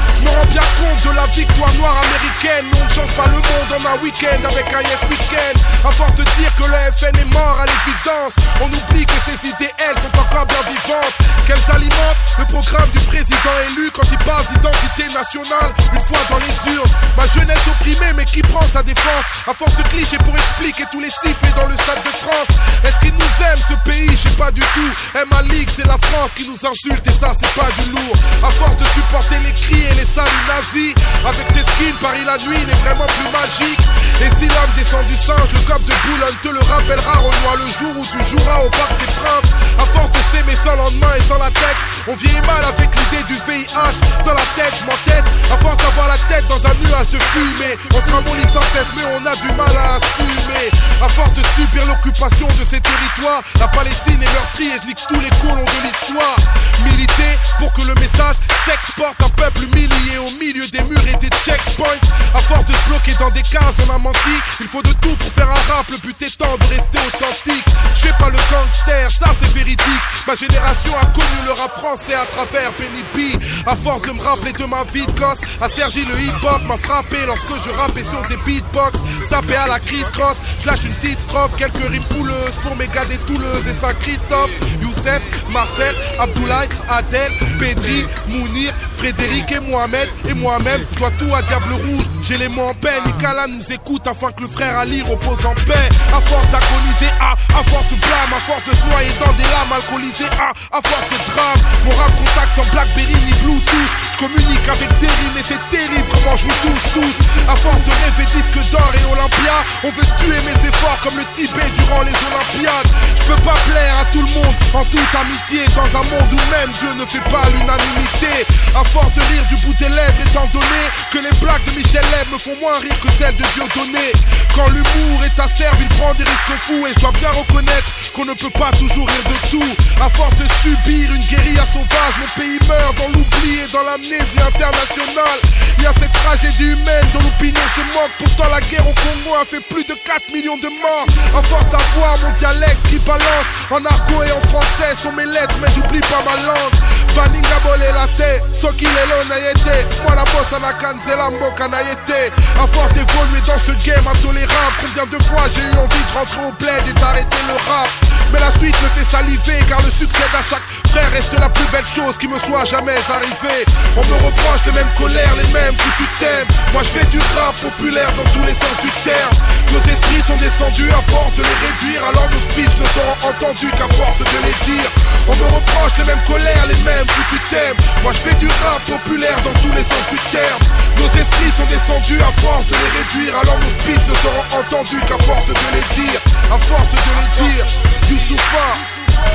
Victoire 1.33 1.73
noire 1.75 1.97
américaine, 1.97 2.65
on 2.81 2.85
ne 2.85 2.93
change 2.93 3.13
pas 3.15 3.27
le 3.27 3.37
monde 3.37 3.71
en 3.71 3.95
un 3.95 4.01
week-end 4.03 4.39
avec 4.43 4.65
un 4.73 4.81
yes 4.81 4.99
week-end. 5.09 5.87
À 5.87 5.91
force 5.91 6.13
de 6.15 6.23
dire 6.23 6.51
que 6.57 6.63
le 6.63 6.77
FN 6.97 7.15
est 7.17 7.33
mort 7.33 7.57
à 7.61 7.65
l'évidence, 7.65 8.33
on 8.61 8.67
oublie 8.67 9.05
que 9.05 9.19
ces 9.25 9.49
idées, 9.49 9.71
elles, 9.77 9.95
sont 10.01 10.19
encore 10.19 10.45
bien 10.45 10.61
vivantes. 10.69 11.15
Qu'elles 11.47 11.75
alimentent 11.75 12.23
le 12.39 12.45
programme 12.45 12.89
du 12.91 12.99
président 12.99 13.55
élu 13.71 13.89
quand 13.91 14.07
il 14.11 14.17
parle 14.19 14.45
d'identité 14.47 15.03
nationale, 15.13 15.71
une 15.93 16.01
fois 16.01 16.19
dans 16.29 16.39
les 16.39 16.75
urnes. 16.75 16.91
Ma 17.17 17.27
jeunesse 17.27 17.67
opprimée, 17.67 18.13
mais 18.17 18.25
qui 18.25 18.41
prend 18.41 18.65
sa 18.73 18.83
défense? 18.83 19.25
À 19.47 19.53
force 19.53 19.75
de 19.77 19.83
clichés 19.83 20.17
pour 20.17 20.33
expliquer 20.35 20.83
tous 20.91 20.99
les 20.99 21.09
sifflets 21.09 21.53
dans 21.55 21.67
le 21.67 21.73
stade 21.77 22.01
de 22.03 22.17
France 22.17 22.49
Est-ce 22.83 22.97
qu'ils 22.99 23.13
nous 23.13 23.45
aiment 23.45 23.63
ce 23.69 23.89
pays? 23.89 24.09
Je 24.11 24.29
sais 24.29 24.35
pas 24.35 24.51
du 24.51 24.61
tout 24.61 24.91
Eh 25.15 25.25
ma 25.29 25.41
ligue 25.43 25.69
c'est 25.75 25.85
la 25.85 25.97
France 26.01 26.31
qui 26.35 26.47
nous 26.47 26.57
insulte 26.67 27.05
et 27.05 27.11
ça 27.11 27.33
c'est 27.39 27.53
pas 27.61 27.69
du 27.79 27.91
lourd 27.91 28.15
À 28.43 28.49
force 28.51 28.75
de 28.77 28.85
supporter 28.85 29.37
les 29.45 29.53
cris 29.53 29.83
et 29.91 29.93
les 29.93 30.07
saluts 30.15 30.45
nazis 30.47 30.95
Avec 31.23 31.47
tes 31.53 31.65
skins 31.71 31.95
Paris 32.01 32.25
la 32.25 32.37
nuit 32.37 32.59
n'est 32.65 32.81
vraiment 32.83 33.07
plus 33.07 33.29
magique. 33.31 33.79
Et 34.21 34.29
si 34.39 34.47
l'homme 34.47 34.73
descend 34.77 35.05
du 35.07 35.17
singe 35.17 35.51
Le 35.53 35.59
cop 35.67 35.83
de 35.83 35.93
Boulogne 36.07 36.39
te 36.41 36.49
le 36.49 36.59
rappellera 36.59 37.13
Renoir 37.19 37.55
le 37.57 37.67
jour 37.67 37.93
où 37.97 38.05
tu 38.05 38.19
joueras 38.23 38.63
au 38.63 38.69
parc 38.69 38.91
des 38.99 39.11
princes. 39.19 39.51
À 39.79 39.85
force 39.91 40.11
de 40.11 40.21
s'aimer 40.31 40.57
sans 40.63 40.75
lendemain 40.75 41.13
et 41.17 41.23
sans 41.23 41.37
la 41.37 41.51
tête 41.51 41.79
On 42.07 42.15
vieillit 42.15 42.41
mal 42.47 42.63
avec 42.63 42.89
l'idée 42.95 43.23
du 43.27 43.35
VIH 43.35 43.97
Dans 44.25 44.33
la 44.33 44.47
tête 44.55 44.73
je 44.79 44.85
m'entête 44.85 45.25
À 45.51 45.57
force 45.57 45.77
d'avoir 45.77 46.07
la 46.07 46.17
tête 46.29 46.47
dans 46.47 46.61
un 46.63 46.75
nuage 46.79 47.09
de 47.09 47.19
fumée 47.19 47.75
On 47.91 47.99
se 47.99 48.11
ramollit 48.13 48.49
sans 48.53 48.65
cesse 48.71 48.91
mais 48.95 49.03
on 49.19 49.25
a 49.25 49.35
du 49.35 49.51
mal 49.57 49.75
à 49.75 49.99
assumer. 49.99 50.67
À 51.03 51.09
force 51.09 51.33
de 51.33 51.43
subir 51.55 51.85
l'occupation 51.87 52.47
de 52.47 52.63
ces 52.69 52.79
territoires 52.79 53.41
La 53.59 53.67
Palestine 53.67 54.21
est 54.21 54.33
meurtrie 54.33 54.71
et 54.71 54.79
je 54.81 54.87
nique 54.87 55.03
tous 55.07 55.19
les 55.19 55.33
colons 55.43 55.65
de 55.65 55.79
l'histoire. 55.83 56.37
Militer 56.85 57.35
pour 57.59 57.71
que 57.73 57.81
le 57.81 57.95
message 57.95 58.35
s'exporte 58.65 59.21
Un 59.21 59.29
peuple 59.29 59.63
humilié 59.63 60.17
au 60.19 60.31
milieu 60.39 60.67
des 60.67 60.81
murs 60.83 61.04
et 61.07 61.15
des 61.17 61.29
checkpoints 61.43 62.01
À 62.33 62.39
force 62.39 62.65
de 62.65 62.73
se 62.73 62.89
bloquer 62.89 63.13
dans 63.19 63.31
des 63.31 63.43
cases 63.43 63.75
on 63.87 63.93
a 63.93 63.97
menti. 63.97 64.35
Il 64.59 64.67
faut 64.67 64.81
de 64.81 64.93
tout 65.01 65.15
pour 65.15 65.31
faire 65.33 65.49
un 65.49 65.73
rap, 65.73 65.85
le 65.89 65.97
but 65.97 66.21
étant 66.21 66.57
de 66.57 66.63
rester 66.63 66.99
authentique. 67.07 67.65
Je 67.95 68.07
fais 68.07 68.13
pas 68.19 68.29
le 68.29 68.37
gangster, 68.51 69.11
ça 69.11 69.31
c'est 69.41 69.53
véridique. 69.53 70.05
Ma 70.27 70.35
génération 70.35 70.91
a 71.01 71.05
connu 71.07 71.39
le 71.45 71.51
rap 71.51 71.71
français 71.77 72.15
à 72.15 72.25
travers 72.25 72.71
Benny 72.77 73.03
B. 73.13 73.41
À 73.67 73.75
force 73.75 74.01
de 74.03 74.11
me 74.11 74.21
rappeler 74.21 74.53
de 74.53 74.65
ma 74.65 74.83
vie 74.93 75.05
de 75.05 75.11
gosse 75.19 75.37
À 75.61 75.69
Sergi 75.69 76.05
le 76.05 76.19
hip-hop 76.19 76.61
m'a 76.67 76.77
frappé 76.77 77.17
lorsque 77.25 77.55
je 77.65 77.69
rappais 77.75 78.03
sur 78.03 78.21
des 78.27 78.37
beatbox. 78.45 78.97
Sapé 79.29 79.55
à 79.55 79.67
la 79.67 79.79
crise 79.79 80.05
cross, 80.13 80.37
lâche 80.65 80.83
une 80.85 80.93
petite 80.95 81.19
strophe. 81.19 81.51
Quelques 81.57 81.87
rimes 81.89 82.03
pouleuses 82.05 82.57
pour 82.63 82.75
mes 82.75 82.87
gars 82.87 83.05
des 83.05 83.17
Touleuses. 83.19 83.65
Et 83.67 83.81
Saint-Christophe, 83.81 84.51
Youssef, 84.81 85.21
Marcel, 85.49 85.95
Abdoulaye, 86.19 86.69
Adèle, 86.89 87.31
Pedri, 87.59 88.05
Mounir, 88.27 88.73
Frédéric 88.97 89.51
et 89.51 89.59
Mohamed. 89.59 90.09
Et 90.29 90.33
moi-même, 90.33 90.81
toi 90.95 91.09
tout 91.19 91.33
à 91.35 91.41
Diable 91.43 91.73
Rouge. 91.73 92.05
J'ai 92.21 92.37
les 92.37 92.47
mots 92.49 92.69
en 92.69 92.73
peine, 92.73 93.03
Nicolas 93.05 93.47
nous 93.47 93.63
écoute 93.71 94.07
Afin 94.07 94.31
que 94.31 94.41
le 94.41 94.47
frère 94.47 94.79
Ali 94.79 95.01
repose 95.03 95.45
en 95.45 95.53
paix. 95.67 95.87
À 96.11 96.21
force 96.21 96.47
d'agoniser, 96.49 97.11
à, 97.19 97.33
à 97.33 97.63
force 97.69 97.87
de 97.91 97.95
blâme 97.95 98.33
À 98.35 98.39
force 98.39 98.63
de 98.63 98.73
se 98.75 98.85
noyer 98.85 99.11
dans 99.19 99.33
des 99.33 99.43
lames 99.43 99.73
alcoolisées, 99.75 100.31
à, 100.39 100.51
à 100.75 100.81
force 100.81 101.07
de 101.11 101.17
drame. 101.31 101.61
Mon 101.85 101.91
rap 101.95 102.11
contact 102.15 102.51
sans 102.55 102.67
Blackberry 102.71 103.15
ni 103.27 103.33
Bluetooth. 103.43 103.91
Je 104.13 104.17
communique 104.17 104.67
avec 104.69 104.89
des 104.99 105.07
et 105.07 105.43
c'est 105.45 105.63
terrible 105.69 106.07
comment 106.11 106.35
je 106.35 106.45
vous 106.47 106.59
touche 106.63 106.87
tous. 106.93 107.15
À 107.51 107.55
force 107.55 107.81
de 107.83 107.91
rêver 107.91 108.25
disque 108.31 108.71
d'or 108.71 108.91
et 108.95 109.05
Olympia 109.11 109.55
On 109.83 109.91
veut 109.91 110.09
tuer 110.17 110.39
mes 110.47 110.57
efforts 110.67 110.99
comme 111.03 111.17
le 111.17 111.25
Tibet 111.35 111.69
durant 111.75 112.01
les 112.03 112.15
Olympiades. 112.31 112.89
Je 113.19 113.33
peux 113.33 113.41
pas 113.43 113.57
plaire 113.67 113.95
à 114.01 114.05
tout 114.11 114.23
le 114.23 114.31
monde 114.33 114.55
en 114.73 114.83
toute 114.85 115.13
amitié 115.19 115.65
Dans 115.75 115.89
un 115.99 116.03
monde 116.03 116.31
où 116.31 116.41
même 116.51 116.71
Dieu 116.79 116.91
ne 116.95 117.05
fait 117.05 117.23
pas 117.29 117.43
l'unanimité. 117.51 118.47
À 118.75 118.83
force 118.85 119.11
de 119.13 119.21
rire 119.21 119.45
du 119.49 119.55
bout 119.65 119.73
des 119.75 119.89
lèvres 119.89 120.21
étant 120.25 120.47
donné 120.53 120.84
Que 121.11 121.19
les 121.19 121.31
blagues 121.39 121.63
de 121.65 121.71
Michel 121.71 122.03
Lèvres 122.11 122.33
me 122.33 122.37
font 122.37 122.55
moins 122.59 122.77
rire 122.79 122.99
que 122.99 123.11
celles 123.17 123.35
de 123.35 123.43
Dieudonné. 123.55 124.11
Quand 124.55 124.67
l'humour 124.69 125.23
est 125.23 125.39
acerbe 125.39 125.77
il 125.81 125.89
prend 125.97 126.13
des 126.13 126.23
risques 126.23 126.59
fous 126.61 126.85
Et 126.87 126.93
je 126.93 126.99
dois 126.99 127.11
bien 127.11 127.31
reconnaître 127.31 127.87
qu'on 128.13 128.25
ne 128.25 128.33
peut 128.33 128.49
pas 128.51 128.71
toujours 128.71 129.07
rire 129.07 129.27
de 129.29 129.49
tout. 129.49 129.75
À 130.01 130.09
force 130.09 130.35
de 130.35 130.45
subir 130.61 131.13
une 131.13 131.25
guérilla 131.25 131.65
sauvage 131.71 132.15
Mon 132.19 132.41
pays 132.41 132.59
meurt 132.67 132.95
dans 132.97 133.09
l'oubli 133.09 133.59
et 133.63 133.71
dans 133.71 133.83
l'amnésie 133.83 134.41
internationale. 134.41 135.39
Il 135.77 135.83
y 135.83 135.87
a 135.87 135.93
cette 135.99 136.11
tragédie 136.11 136.71
humaine 136.71 137.07
dont 137.13 137.19
l'opinion 137.19 137.65
se 137.75 137.81
moque. 137.93 138.11
Pourtant 138.19 138.49
la 138.49 138.61
guerre 138.61 138.87
au 138.87 138.93
Congo 138.93 139.35
a 139.35 139.45
fait 139.45 139.61
plus 139.61 139.83
de 139.85 139.93
4 139.93 140.33
millions 140.33 140.57
de 140.57 140.69
morts. 140.69 141.07
À 141.37 141.41
force 141.43 141.65
d'avoir 141.69 142.17
mon 142.23 142.31
dialecte 142.39 142.79
qui 142.89 142.99
balance 142.99 143.47
En 143.71 143.83
argot 143.83 144.23
et 144.23 144.31
en 144.31 144.41
français 144.47 144.95
sont 145.01 145.11
mes 145.13 145.25
lettres 145.25 145.57
mais 145.61 145.69
j'oublie 145.73 146.01
pas 146.01 146.23
ma 146.25 146.35
langue. 146.43 146.75
Baninga 147.15 147.59
bolé 147.63 147.87
la 147.93 148.07
tête, 148.17 148.43
Sokilelo 148.61 149.23
na 149.29 149.39
yete 149.39 149.85
Moi 150.03 150.15
la 150.15 150.25
la 150.65 150.73
canzela 150.73 151.29
mboka 151.29 151.67
na 151.67 151.81
yete 151.81 152.31
À 152.57 152.65
force 152.67 152.93
d'évoluer 152.93 153.41
dans 153.45 153.59
ce 153.59 153.73
game 153.85 154.07
intolérable. 154.07 154.75
Combien 154.81 155.05
de 155.05 155.23
fois 155.23 155.45
j'ai 155.53 155.61
eu 155.61 155.77
envie 155.77 156.03
de 156.07 156.11
rentrer 156.17 156.41
au 156.41 156.51
bled 156.57 156.83
et 156.89 156.99
d'arrêter 156.99 157.43
le 157.47 157.55
rap? 157.69 157.89
Mais 158.33 158.39
la 158.39 158.51
suite 158.57 158.75
me 158.81 158.89
fait 158.97 159.05
saliver 159.11 159.59
car 159.69 159.79
le 159.81 159.91
succès 159.91 160.25
d'à 160.33 160.41
chaque 160.41 160.65
frère 160.89 161.09
reste 161.11 161.37
la 161.37 161.49
plus 161.49 161.67
belle 161.71 161.85
chose 161.85 162.17
qui 162.17 162.27
me 162.27 162.39
soit 162.39 162.65
jamais 162.65 162.97
arrivée. 163.09 163.63
On 163.95 164.03
me 164.03 164.15
reproche 164.25 164.65
les 164.65 164.73
mêmes 164.73 164.93
colères, 164.97 165.35
les 165.37 165.49
mêmes 165.53 165.77
foutus 165.77 166.09
thèmes 166.19 166.49
Moi 166.73 166.81
je 166.81 166.91
fais 166.97 167.05
du 167.13 167.19
rap 167.37 167.53
populaire 167.61 168.09
dans 168.17 168.27
tous 168.33 168.45
les 168.49 168.57
sens 168.57 168.77
du 168.81 168.91
terme. 169.05 169.35
Nos 169.69 169.83
esprits 169.85 170.23
sont 170.25 170.39
descendus 170.41 170.89
à 170.89 171.01
force 171.11 171.33
de 171.37 171.43
les 171.43 171.57
réduire 171.61 172.01
Alors 172.09 172.27
nos 172.33 172.41
speeches 172.49 172.77
ne 172.81 172.87
seront 172.95 173.17
entendus 173.29 173.71
qu'à 173.77 173.89
force 173.93 174.19
de 174.19 174.39
les 174.41 174.57
dire. 174.65 174.89
On 175.29 175.35
me 175.35 175.45
reproche 175.45 175.93
les 175.99 176.05
mêmes 176.09 176.25
colères, 176.25 176.65
les 176.65 176.81
mêmes 176.81 177.07
foutus 177.07 177.45
thèmes 177.49 177.77
Moi 178.01 178.11
je 178.13 178.21
fais 178.25 178.35
du 178.41 178.47
rap 178.47 178.81
populaire 178.89 179.37
dans 179.45 179.53
tous 179.61 179.73
les 179.77 179.85
sens 179.85 180.05
du 180.09 180.19
terme 180.33 180.54
Nos 180.97 181.07
esprits 181.19 181.53
sont 181.57 181.65
descendus 181.65 182.21
à 182.21 182.31
force 182.41 182.65
de 182.67 182.75
les 182.75 182.91
réduire. 182.97 183.33
Alors 183.39 183.59
nos 183.59 183.71
speeches 183.81 184.07
ne 184.07 184.15
seront 184.15 184.45
entendus 184.59 185.01
qu'à 185.07 185.17
force 185.23 185.45
de 185.47 185.53
les 185.73 185.85
dire. 186.01 186.21
À 186.51 186.57
force 186.59 186.89
de 186.89 186.97
les 186.97 187.29
dire. 187.47 187.65
Youssoufa 188.09 188.67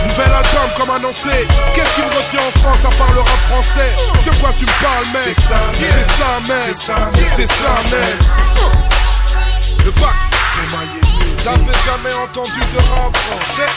Nouvel 0.06 0.32
album 0.32 0.70
comme 0.78 0.90
annoncé. 0.90 1.46
Qu'est-ce 1.74 1.94
qui 1.94 2.02
me 2.02 2.14
retient 2.14 2.40
en 2.46 2.58
France 2.58 2.78
à 2.84 2.90
part 2.96 3.12
le 3.12 3.20
rap 3.20 3.40
français? 3.48 3.96
De 4.24 4.30
quoi 4.40 4.50
tu 4.58 4.64
me 4.64 4.82
parles 4.82 5.06
mec? 5.12 5.34
C'est 5.34 5.40
ça 5.48 5.58
mec. 6.48 6.58
C'est 6.66 6.80
ça 6.86 6.98
mec. 7.12 7.28
C'est 7.36 7.50
ça 7.50 7.74
mec. 7.90 8.16
Le 9.84 9.90
bac. 9.92 10.14
Jamais 11.42 12.14
entendu 12.14 12.60
de 12.72 12.78
rap 12.78 13.16
français. 13.16 13.70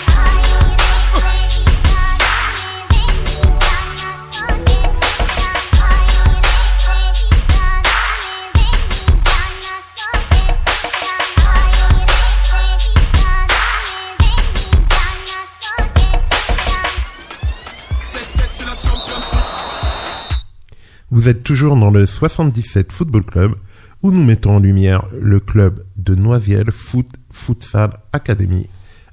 Vous 21.15 21.29
êtes 21.29 21.43
toujours 21.43 21.77
dans 21.77 21.91
le 21.91 22.08
77 22.08 22.91
Football 22.91 23.24
Club 23.24 23.55
où 24.01 24.10
nous 24.10 24.24
mettons 24.24 24.55
en 24.55 24.60
lumière 24.60 25.05
le 25.22 25.39
club 25.39 25.86
de 25.96 26.15
Noisiel 26.15 26.72
Foot 26.72 27.05
Futsal 27.32 27.91
Academy 28.13 28.67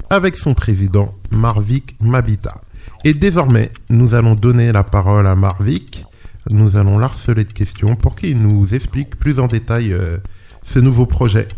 avec 0.09 0.39
son 0.39 0.55
président 0.55 1.15
Marvik 1.31 1.97
Mabita. 2.01 2.63
Et 3.05 3.13
désormais, 3.13 3.71
nous 3.91 4.15
allons 4.15 4.35
donner 4.35 4.73
la 4.73 4.83
parole 4.83 5.27
à 5.27 5.35
Marvik. 5.35 6.07
Nous 6.51 6.79
allons 6.79 6.97
l'harceler 6.97 7.45
de 7.45 7.53
questions 7.53 7.97
pour 7.97 8.17
qu'il 8.17 8.41
nous 8.41 8.73
explique 8.73 9.17
plus 9.17 9.39
en 9.39 9.47
détail 9.47 9.93
euh, 9.93 10.17
ce 10.65 10.79
nouveau 10.79 11.05
projet 11.05 11.49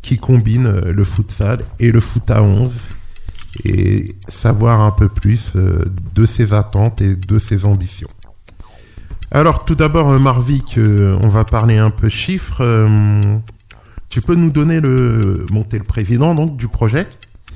qui 0.00 0.16
combine 0.16 0.66
euh, 0.66 0.92
le 0.92 1.02
futsal 1.02 1.64
et 1.80 1.90
le 1.90 1.98
foot 1.98 2.30
à 2.30 2.44
11 2.44 2.70
et 3.64 4.14
savoir 4.28 4.80
un 4.82 4.92
peu 4.92 5.08
plus 5.08 5.50
euh, 5.56 5.84
de 6.14 6.24
ses 6.24 6.52
attentes 6.52 7.00
et 7.00 7.16
de 7.16 7.40
ses 7.40 7.64
ambitions. 7.64 8.08
Alors 9.30 9.64
tout 9.64 9.74
d'abord, 9.74 10.10
euh, 10.10 10.18
Marvik, 10.18 10.78
euh, 10.78 11.18
on 11.22 11.28
va 11.28 11.44
parler 11.44 11.78
un 11.78 11.90
peu 11.90 12.08
chiffres. 12.08 12.58
Euh, 12.60 13.38
tu 14.08 14.20
peux 14.20 14.34
nous 14.34 14.50
donner 14.50 14.80
le... 14.80 15.46
Bon, 15.50 15.64
t'es 15.64 15.78
le 15.78 15.84
président 15.84 16.34
donc 16.34 16.56
du 16.56 16.68
projet, 16.68 17.08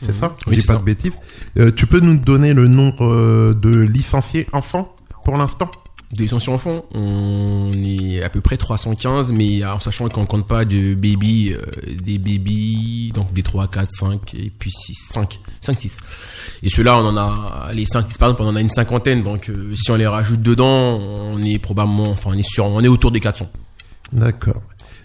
c'est 0.04 0.14
ça? 0.14 0.36
Oui, 0.46 0.56
c'est 0.56 0.66
pas 0.66 0.74
ça. 0.74 0.78
de 0.80 0.84
bêtises. 0.84 1.14
Euh, 1.58 1.70
tu 1.70 1.86
peux 1.86 2.00
nous 2.00 2.16
donner 2.16 2.52
le 2.54 2.66
nombre 2.66 3.54
de 3.54 3.80
licenciés 3.80 4.46
enfants 4.52 4.94
pour 5.24 5.36
l'instant? 5.36 5.70
De 6.16 6.22
licenciés 6.24 6.52
enfants, 6.52 6.84
on 6.92 7.70
est 7.72 8.20
à 8.22 8.28
peu 8.30 8.40
près 8.40 8.56
315, 8.56 9.30
mais 9.32 9.64
en 9.64 9.78
sachant 9.78 10.08
qu'on 10.08 10.26
compte 10.26 10.44
pas 10.48 10.64
de 10.64 10.94
baby, 10.94 11.54
euh, 11.54 11.64
des 12.02 12.18
baby, 12.18 13.12
donc 13.14 13.32
des 13.32 13.44
3, 13.44 13.68
4, 13.68 13.88
5, 13.92 14.34
et 14.34 14.50
puis 14.50 14.72
6, 14.72 14.92
5, 15.12 15.38
5, 15.60 15.78
6. 15.78 15.96
Et 16.64 16.68
ceux-là, 16.68 16.96
on 16.96 17.06
en 17.06 17.16
a, 17.16 17.70
les 17.72 17.86
5, 17.86 18.18
par 18.18 18.30
exemple, 18.30 18.42
on 18.42 18.48
en 18.48 18.56
a 18.56 18.60
une 18.60 18.68
cinquantaine, 18.70 19.22
donc 19.22 19.48
euh, 19.50 19.72
si 19.76 19.92
on 19.92 19.96
les 19.96 20.06
rajoute 20.08 20.42
dedans, 20.42 20.66
on 20.98 21.40
est 21.44 21.60
probablement, 21.60 22.10
enfin, 22.10 22.30
on 22.34 22.38
est 22.38 22.42
sûr, 22.42 22.64
on 22.64 22.80
est 22.80 22.88
autour 22.88 23.12
des 23.12 23.20
400. 23.20 23.48
D'accord. 24.12 24.60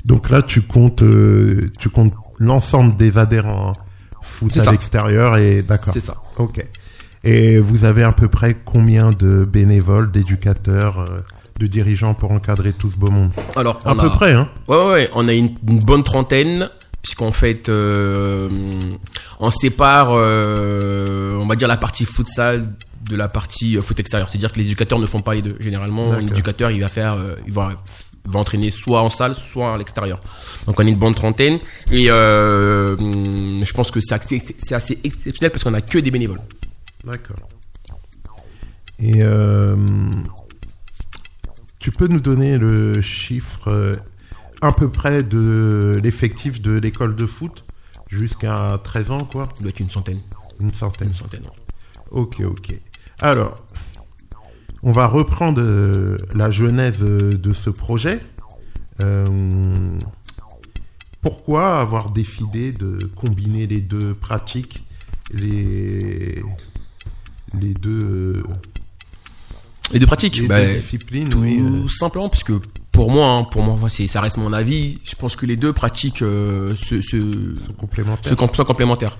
Donc 0.05 0.31
là, 0.31 0.41
tu 0.41 0.63
comptes, 0.63 1.03
euh, 1.03 1.71
tu 1.77 1.89
comptes 1.89 2.13
l'ensemble 2.39 2.97
des 2.97 3.15
adhérents 3.19 3.73
foot 4.23 4.51
C'est 4.53 4.61
à 4.61 4.63
ça. 4.65 4.71
l'extérieur 4.71 5.37
et 5.37 5.61
d'accord. 5.61 5.93
C'est 5.93 5.99
ça. 5.99 6.15
Ok. 6.37 6.65
Et 7.25 7.59
vous 7.59 7.83
avez 7.83 8.03
à 8.03 8.11
peu 8.11 8.27
près 8.27 8.55
combien 8.65 9.09
de 9.11 9.43
bénévoles, 9.45 10.11
d'éducateurs, 10.11 10.99
euh, 10.99 11.19
de 11.59 11.67
dirigeants 11.67 12.13
pour 12.13 12.31
encadrer 12.31 12.71
tout 12.73 12.91
ce 12.91 12.97
beau 12.97 13.09
monde 13.09 13.31
Alors, 13.55 13.79
À 13.83 13.93
on 13.93 13.95
peu 13.97 14.07
a- 14.07 14.09
près, 14.11 14.33
hein 14.33 14.47
Ouais, 14.67 14.77
ouais, 14.77 14.91
ouais, 14.91 15.09
on 15.15 15.27
a 15.27 15.33
une, 15.33 15.49
une 15.67 15.79
bonne 15.79 16.03
trentaine, 16.03 16.69
puisqu'en 17.01 17.31
fait, 17.31 17.67
euh, 17.69 18.49
on 19.39 19.49
sépare, 19.51 20.09
euh, 20.11 21.33
on 21.39 21.47
va 21.47 21.55
dire, 21.55 21.67
la 21.67 21.77
partie 21.77 22.05
futsal 22.05 22.69
de 23.09 23.15
la 23.15 23.27
partie 23.27 23.75
foot 23.81 23.99
extérieur. 23.99 24.27
C'est-à-dire 24.29 24.51
que 24.51 24.59
les 24.59 24.65
éducateurs 24.65 24.99
ne 24.99 25.05
font 25.05 25.21
pas 25.21 25.33
les 25.35 25.41
deux. 25.41 25.55
Généralement, 25.59 26.11
un 26.11 26.21
éducateur, 26.27 26.71
il 26.71 26.81
va 26.81 26.87
faire, 26.87 27.13
euh, 27.13 27.35
il 27.47 27.53
va, 27.53 27.69
il 28.25 28.31
va 28.31 28.39
entraîner 28.39 28.71
soit 28.71 29.01
en 29.03 29.09
salle, 29.11 29.35
soit 29.35 29.75
à 29.75 29.77
l'extérieur. 29.77 30.19
Donc, 30.65 30.79
on 30.79 30.83
est 30.83 30.89
une 30.89 30.95
bonne 30.97 31.13
trentaine. 31.13 31.59
Et 31.91 32.09
hum, 32.11 33.61
je 33.63 33.73
pense 33.73 33.91
que 33.91 33.99
c'est 33.99 34.15
assez, 34.15 34.41
assez 34.71 34.97
exceptionnel 35.03 35.51
parce 35.51 35.63
qu'on 35.63 35.73
a 35.75 35.81
que 35.81 35.99
des 35.99 36.09
bénévoles. 36.09 36.39
D'accord. 37.05 37.49
Et 38.99 39.21
euh, 39.21 39.75
tu 41.79 41.91
peux 41.91 42.07
nous 42.07 42.19
donner 42.19 42.57
le 42.57 43.01
chiffre 43.01 43.67
euh, 43.67 43.93
à 44.61 44.71
peu 44.71 44.89
près 44.89 45.21
de 45.21 45.99
l'effectif 46.01 46.61
de 46.61 46.71
l'école 46.71 47.15
de 47.15 47.25
foot 47.25 47.63
jusqu'à 48.09 48.79
13 48.83 49.11
ans, 49.11 49.25
quoi? 49.25 49.49
Il 49.57 49.63
doit 49.63 49.69
être 49.69 49.79
une 49.79 49.89
centaine. 49.89 50.19
Une 50.59 50.73
centaine. 50.73 51.09
Une 51.09 51.13
centaine. 51.13 51.43
Ok, 52.11 52.41
ok. 52.45 52.79
Alors, 53.19 53.55
on 54.81 54.91
va 54.91 55.07
reprendre 55.07 55.61
euh, 55.61 56.17
la 56.33 56.49
genèse 56.51 57.01
de 57.01 57.53
ce 57.53 57.69
projet. 57.69 58.21
Euh, 59.01 59.97
pourquoi 61.21 61.79
avoir 61.79 62.11
décidé 62.11 62.71
de 62.71 62.99
combiner 63.15 63.67
les 63.67 63.81
deux 63.81 64.13
pratiques, 64.13 64.85
les, 65.31 66.41
les 67.61 67.73
deux, 67.73 67.99
euh, 68.03 68.43
Et 69.93 69.99
de 69.99 70.05
pratique, 70.05 70.37
les 70.37 70.47
bah, 70.47 70.65
deux 70.65 70.79
disciplines 70.79 71.29
Tout 71.29 71.39
oui, 71.39 71.59
euh, 71.61 71.87
simplement 71.87 72.29
parce 72.29 72.43
que 72.43 72.53
pour 72.91 73.11
moi, 73.11 73.29
hein, 73.29 73.43
pour 73.43 73.61
moi, 73.61 73.77
ça 73.89 74.21
reste 74.21 74.37
mon 74.37 74.53
avis. 74.53 74.99
Je 75.03 75.15
pense 75.15 75.35
que 75.35 75.45
les 75.45 75.57
deux 75.57 75.73
pratiques 75.73 76.21
euh, 76.21 76.73
se, 76.77 77.01
se, 77.01 77.19
sont 77.19 77.73
complémentaires. 77.77 78.29
se 78.29 78.35
com- 78.35 78.49
sont 78.53 78.63
complémentaires. 78.63 79.17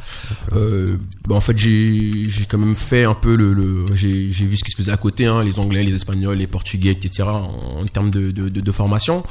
Euh, 0.53 0.95
bah, 1.27 1.35
en 1.35 1.41
fait, 1.41 1.57
j'ai 1.57 2.25
quand 2.49 2.57
même 2.57 2.75
fait 2.75 3.03
un 3.05 3.15
peu 3.15 3.35
le, 3.35 3.53
le 3.53 3.85
j'ai 3.93 4.31
j'ai 4.31 4.45
vu 4.45 4.55
ce 4.55 4.63
qui 4.63 4.71
se 4.71 4.77
faisait 4.77 4.93
à 4.93 4.97
côté, 4.97 5.25
hein, 5.25 5.43
les 5.43 5.59
Anglais, 5.59 5.83
les 5.83 5.93
Espagnols, 5.93 6.37
les 6.37 6.47
Portugais, 6.47 6.91
etc. 6.91 7.23
En, 7.27 7.81
en 7.81 7.85
termes 7.85 8.11
de, 8.11 8.31
de, 8.31 8.47
de, 8.47 8.61
de 8.61 8.71
formation. 8.71 9.23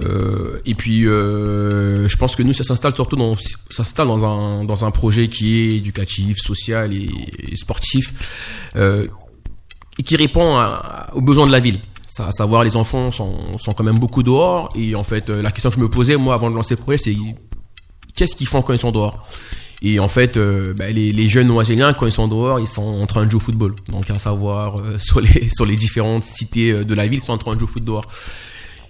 Euh, 0.00 0.58
et 0.64 0.74
puis, 0.74 1.06
euh, 1.06 2.08
je 2.08 2.16
pense 2.16 2.34
que 2.34 2.42
nous, 2.42 2.52
ça 2.54 2.64
s'installe 2.64 2.94
surtout 2.94 3.16
dans, 3.16 3.34
ça 3.36 3.84
s'installe 3.84 4.06
dans 4.06 4.24
un 4.24 4.64
dans 4.64 4.84
un 4.84 4.90
projet 4.90 5.28
qui 5.28 5.58
est 5.60 5.76
éducatif, 5.76 6.38
social 6.38 6.92
et, 6.96 7.56
sportif, 7.56 8.12
euh, 8.76 9.06
et 9.98 10.02
qui 10.02 10.16
répond 10.16 10.56
à- 10.56 11.08
aux 11.14 11.20
besoins 11.20 11.46
de 11.46 11.52
la 11.52 11.58
ville. 11.60 11.78
Ça, 12.06 12.26
à 12.28 12.32
savoir, 12.32 12.64
les 12.64 12.76
enfants 12.76 13.10
sont, 13.10 13.58
sont 13.58 13.72
quand 13.72 13.84
même 13.84 13.98
beaucoup 13.98 14.22
dehors. 14.22 14.68
Et 14.74 14.94
en 14.94 15.04
fait, 15.04 15.28
euh, 15.30 15.40
la 15.42 15.50
question 15.50 15.70
que 15.70 15.76
je 15.76 15.80
me 15.80 15.88
posais, 15.88 16.16
moi, 16.16 16.34
avant 16.34 16.50
de 16.50 16.56
lancer 16.56 16.74
le 16.74 16.80
projet, 16.82 16.98
c'est 16.98 17.16
qu'est-ce 18.14 18.34
qu'ils 18.36 18.46
font 18.48 18.62
quand 18.62 18.72
ils 18.72 18.78
sont 18.78 18.92
dehors? 18.92 19.26
Et 19.84 19.98
en 19.98 20.08
fait, 20.08 20.36
euh, 20.36 20.74
bah, 20.74 20.90
les, 20.90 21.10
les 21.12 21.28
jeunes 21.28 21.48
noiséliens, 21.48 21.92
quand 21.92 22.06
ils 22.06 22.12
sont 22.12 22.28
dehors, 22.28 22.60
ils 22.60 22.66
sont 22.68 22.82
en 22.82 23.06
train 23.06 23.24
de 23.26 23.30
jouer 23.30 23.38
au 23.38 23.44
football. 23.44 23.74
Donc, 23.88 24.08
à 24.10 24.18
savoir, 24.18 24.76
euh, 24.80 24.98
sur, 25.00 25.20
les, 25.20 25.50
sur 25.54 25.66
les 25.66 25.76
différentes 25.76 26.22
cités 26.22 26.70
euh, 26.72 26.84
de 26.84 26.94
la 26.94 27.06
ville, 27.06 27.20
ils 27.22 27.24
sont 27.26 27.32
en 27.32 27.38
train 27.38 27.54
de 27.54 27.58
jouer 27.60 27.68
au 27.68 27.72
foot 27.72 27.84
dehors. 27.84 28.04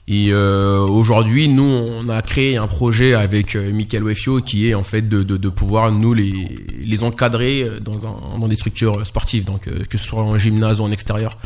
Et 0.08 0.28
euh, 0.30 0.80
aujourd'hui, 0.80 1.48
nous, 1.48 1.62
on 1.62 2.08
a 2.08 2.20
créé 2.22 2.56
un 2.56 2.66
projet 2.66 3.14
avec 3.14 3.54
euh, 3.54 3.72
Michael 3.72 4.02
Wefio 4.02 4.40
qui 4.40 4.68
est 4.68 4.74
en 4.74 4.82
fait 4.82 5.02
de, 5.08 5.22
de, 5.22 5.36
de 5.36 5.48
pouvoir 5.48 5.92
nous 5.92 6.12
les, 6.12 6.56
les 6.80 7.04
encadrer 7.04 7.62
euh, 7.62 7.78
dans, 7.78 8.06
un, 8.06 8.38
dans 8.38 8.48
des 8.48 8.56
structures 8.56 9.06
sportives, 9.06 9.44
donc 9.44 9.68
euh, 9.68 9.84
que 9.88 9.98
ce 9.98 10.04
soit 10.04 10.22
en 10.22 10.36
gymnase 10.38 10.80
ou 10.80 10.84
en 10.84 10.90
extérieur. 10.90 11.38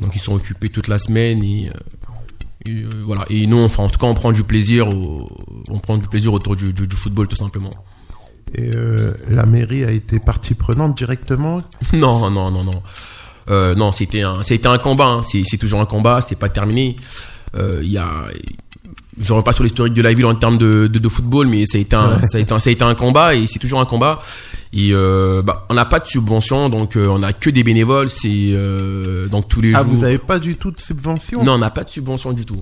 Donc 0.00 0.12
ils 0.14 0.20
sont 0.20 0.34
occupés 0.34 0.68
toute 0.68 0.86
la 0.86 0.98
semaine 1.00 1.42
et, 1.42 1.68
euh, 1.68 2.70
et, 2.70 2.78
euh, 2.78 2.88
voilà. 3.04 3.26
Et 3.28 3.46
nous, 3.48 3.58
enfin, 3.58 3.82
en 3.82 3.88
tout 3.88 3.98
cas, 3.98 4.06
on 4.06 4.14
prend 4.14 4.30
du 4.30 4.44
plaisir, 4.44 4.88
au, 4.88 5.28
on 5.68 5.80
prend 5.80 5.96
du 5.98 6.06
plaisir 6.06 6.32
autour 6.32 6.54
du, 6.54 6.72
du, 6.72 6.86
du 6.86 6.96
football 6.96 7.26
tout 7.26 7.36
simplement. 7.36 7.70
Et 8.54 8.70
euh, 8.72 9.14
la 9.28 9.46
mairie 9.46 9.82
a 9.84 9.90
été 9.90 10.20
partie 10.20 10.54
prenante 10.54 10.96
directement? 10.96 11.58
non, 11.92 12.30
non, 12.30 12.52
non, 12.52 12.62
non. 12.62 12.82
Euh, 13.50 13.74
non, 13.74 13.90
c'était 13.90 14.22
un, 14.22 14.44
c'était 14.44 14.68
un 14.68 14.78
combat. 14.78 15.06
hein. 15.08 15.22
C'est, 15.22 15.42
c'est 15.44 15.58
toujours 15.58 15.80
un 15.80 15.86
combat. 15.86 16.20
C'est 16.20 16.38
pas 16.38 16.48
terminé. 16.48 16.94
Euh, 17.56 17.80
Il 17.82 17.90
y 17.90 17.98
a, 17.98 18.26
je 19.20 19.32
reviens 19.32 19.42
pas 19.42 19.52
sur 19.52 19.62
l'historique 19.64 19.94
de 19.94 20.02
la 20.02 20.12
ville 20.12 20.26
en 20.26 20.34
termes 20.34 20.58
de, 20.58 20.86
de, 20.88 20.98
de 20.98 21.08
football, 21.08 21.46
mais 21.46 21.66
ça 21.66 21.78
a 21.78 21.80
été 21.80 21.94
un, 21.96 22.20
ça 22.22 22.38
a 22.38 22.40
été 22.40 22.52
un, 22.52 22.58
ça 22.58 22.70
a 22.70 22.72
été 22.72 22.82
un 22.84 22.94
combat 22.94 23.34
et 23.34 23.46
c'est 23.46 23.58
toujours 23.58 23.80
un 23.80 23.86
combat. 23.86 24.20
Et 24.72 24.90
euh, 24.92 25.40
bah, 25.42 25.66
on 25.68 25.74
n'a 25.74 25.84
pas 25.84 26.00
de 26.00 26.06
subvention, 26.06 26.68
donc 26.68 26.96
euh, 26.96 27.06
on 27.08 27.22
a 27.22 27.32
que 27.32 27.48
des 27.48 27.62
bénévoles. 27.62 28.10
C'est 28.10 28.28
euh, 28.28 29.28
donc 29.28 29.46
tous 29.48 29.60
les 29.60 29.72
Ah, 29.74 29.82
jours. 29.84 29.92
vous 29.92 30.04
avez 30.04 30.18
pas 30.18 30.40
du 30.40 30.56
tout 30.56 30.72
de 30.72 30.80
subvention? 30.80 31.44
Non, 31.44 31.52
on 31.54 31.58
n'a 31.58 31.70
pas 31.70 31.84
de 31.84 31.90
subvention 31.90 32.32
du 32.32 32.44
tout. 32.44 32.60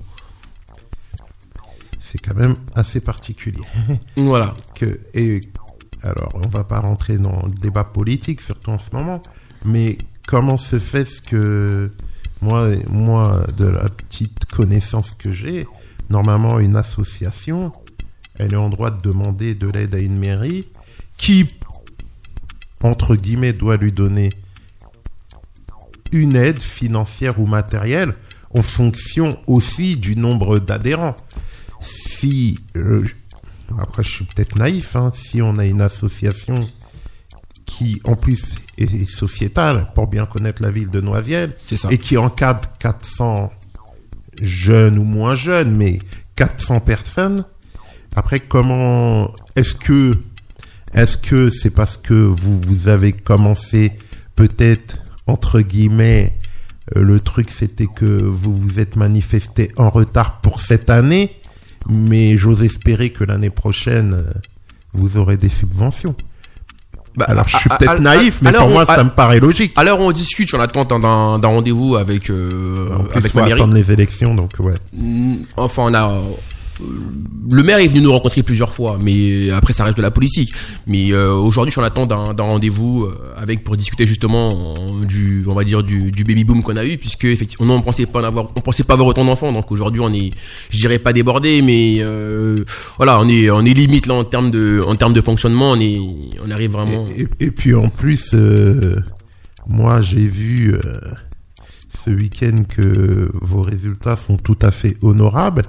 C'est 1.99 2.19
quand 2.19 2.35
même 2.35 2.55
assez 2.75 2.99
particulier. 3.01 3.63
Voilà. 4.17 4.53
que 4.75 4.99
et 5.15 5.41
alors 6.03 6.33
on 6.35 6.47
va 6.49 6.63
pas 6.63 6.79
rentrer 6.79 7.17
dans 7.17 7.43
le 7.47 7.51
débat 7.59 7.83
politique 7.85 8.41
surtout 8.41 8.71
en 8.71 8.77
ce 8.77 8.89
moment 8.93 9.23
mais 9.65 9.97
comment 10.27 10.57
se 10.57 10.77
fait 10.77 11.05
ce 11.05 11.21
que 11.21 11.91
moi 12.43 13.45
de 13.57 13.65
la 13.65 13.89
petite 13.89 14.45
connaissance 14.45 15.11
que 15.11 15.31
j'ai 15.31 15.67
normalement 16.09 16.59
une 16.59 16.75
association 16.75 17.71
elle 18.35 18.53
est 18.53 18.57
en 18.57 18.69
droit 18.69 18.91
de 18.91 19.01
demander 19.01 19.55
de 19.55 19.69
l'aide 19.69 19.95
à 19.95 19.99
une 19.99 20.17
mairie 20.17 20.67
qui 21.17 21.47
entre 22.81 23.15
guillemets 23.15 23.53
doit 23.53 23.77
lui 23.77 23.91
donner 23.91 24.31
une 26.11 26.35
aide 26.35 26.61
financière 26.61 27.39
ou 27.39 27.47
matérielle 27.47 28.13
en 28.53 28.61
fonction 28.61 29.39
aussi 29.47 29.97
du 29.97 30.15
nombre 30.15 30.59
d'adhérents. 30.59 31.17
Si 31.79 32.59
euh, 32.75 33.03
après, 33.79 34.03
je 34.03 34.09
suis 34.09 34.25
peut-être 34.25 34.55
naïf, 34.57 34.95
hein, 34.95 35.11
si 35.15 35.41
on 35.41 35.57
a 35.57 35.65
une 35.65 35.81
association 35.81 36.67
qui, 37.65 38.01
en 38.03 38.15
plus, 38.15 38.55
est 38.77 39.05
sociétale, 39.05 39.85
pour 39.95 40.07
bien 40.07 40.25
connaître 40.25 40.61
la 40.61 40.71
ville 40.71 40.89
de 40.89 41.03
ça. 41.75 41.89
et 41.91 41.97
qui 41.97 42.17
encadre 42.17 42.67
400 42.79 43.51
jeunes 44.41 44.97
ou 44.97 45.03
moins 45.03 45.35
jeunes, 45.35 45.75
mais 45.75 45.99
400 46.35 46.81
personnes, 46.81 47.45
après, 48.15 48.39
comment 48.39 49.31
est-ce 49.55 49.75
que 49.75 50.13
Est-ce 50.93 51.17
que 51.17 51.49
c'est 51.49 51.71
parce 51.71 51.97
que 51.97 52.13
vous, 52.13 52.61
vous 52.61 52.87
avez 52.87 53.11
commencé 53.11 53.93
peut-être, 54.35 54.97
entre 55.25 55.61
guillemets, 55.61 56.37
euh, 56.95 57.01
le 57.01 57.19
truc 57.19 57.49
c'était 57.49 57.87
que 57.87 58.05
vous 58.05 58.55
vous 58.55 58.79
êtes 58.79 58.95
manifesté 58.95 59.71
en 59.77 59.89
retard 59.89 60.41
pour 60.41 60.59
cette 60.59 60.89
année, 60.89 61.39
mais 61.89 62.37
j'ose 62.37 62.63
espérer 62.63 63.09
que 63.11 63.23
l'année 63.23 63.49
prochaine, 63.49 64.13
euh, 64.13 64.31
vous 64.93 65.17
aurez 65.17 65.37
des 65.37 65.49
subventions. 65.49 66.15
Bah, 67.15 67.25
Alors 67.27 67.47
je 67.47 67.57
suis 67.57 67.69
peut-être 67.69 67.99
naïf, 67.99 68.39
mais 68.41 68.51
pour 68.51 68.69
moi 68.69 68.85
ça 68.85 69.03
me 69.03 69.09
paraît 69.09 69.39
logique. 69.39 69.73
Où 69.77 69.81
on 70.03 70.11
discute, 70.11 70.53
on 70.53 70.59
attend 70.59 70.83
d'un, 70.85 70.99
d'un 70.99 71.39
d'un 71.39 71.47
rendez-vous 71.47 71.95
avec, 71.95 72.29
euh, 72.29 72.89
En 72.97 73.03
plus, 73.03 73.17
avec 73.19 73.31
faut 73.31 73.37
ma 73.39 73.45
mairie. 73.45 73.59
attendre 73.59 73.75
les 73.75 73.91
élections, 73.91 74.33
donc 74.33 74.51
ouais. 74.59 74.73
Enfin, 75.57 75.83
on 75.87 75.93
a. 75.93 76.21
Le 76.79 77.61
maire 77.61 77.77
est 77.77 77.87
venu 77.87 78.01
nous 78.01 78.11
rencontrer 78.11 78.41
plusieurs 78.41 78.73
fois, 78.73 78.97
mais 79.01 79.51
après 79.51 79.73
ça 79.73 79.83
reste 79.83 79.97
de 79.97 80.01
la 80.01 80.11
politique. 80.11 80.53
Mais 80.87 81.11
euh, 81.11 81.33
aujourd'hui, 81.33 81.71
je 81.71 81.75
suis 81.75 81.81
en 81.81 81.83
attente 81.83 82.09
d'un 82.09 82.43
rendez-vous 82.43 83.03
euh, 83.03 83.13
avec 83.37 83.63
pour 83.63 83.77
discuter 83.77 84.07
justement 84.07 84.73
euh, 84.77 85.05
du, 85.05 85.45
on 85.47 85.53
va 85.53 85.63
dire 85.63 85.83
du, 85.83 86.11
baby 86.23 86.43
boom 86.43 86.63
qu'on 86.63 86.75
a 86.75 86.85
eu, 86.85 86.97
puisque 86.97 87.25
effectivement, 87.25 87.75
on 87.75 87.81
pensait 87.81 88.05
pas 88.05 88.21
en 88.21 88.23
avoir, 88.23 88.49
on 88.55 88.61
pensait 88.61 88.83
pas 88.83 88.93
avoir 88.93 89.09
autant 89.09 89.25
d'enfants. 89.25 89.51
Donc 89.51 89.71
aujourd'hui, 89.71 90.01
on 90.01 90.13
est, 90.13 90.31
je 90.69 90.77
dirais 90.79 90.99
pas 90.99 91.13
débordé, 91.13 91.61
mais 91.61 92.03
voilà, 92.97 93.19
on 93.19 93.27
est, 93.27 93.49
on 93.49 93.61
est 93.61 93.73
limite 93.73 94.07
là 94.07 94.15
en 94.15 94.23
termes 94.23 94.51
de, 94.51 94.81
en 94.87 94.95
termes 94.95 95.13
de 95.13 95.21
fonctionnement, 95.21 95.71
on 95.71 95.79
est, 95.79 95.99
on 96.43 96.49
arrive 96.49 96.71
vraiment. 96.71 97.05
Et, 97.39 97.51
puis 97.51 97.75
en 97.75 97.89
plus, 97.89 98.33
moi 99.67 100.01
j'ai 100.01 100.25
vu 100.25 100.75
ce 102.05 102.11
week-end 102.11 102.63
que 102.67 103.31
vos 103.41 103.61
résultats 103.61 104.15
sont 104.15 104.37
tout 104.37 104.57
à 104.61 104.71
fait 104.71 104.97
honorables. 105.01 105.63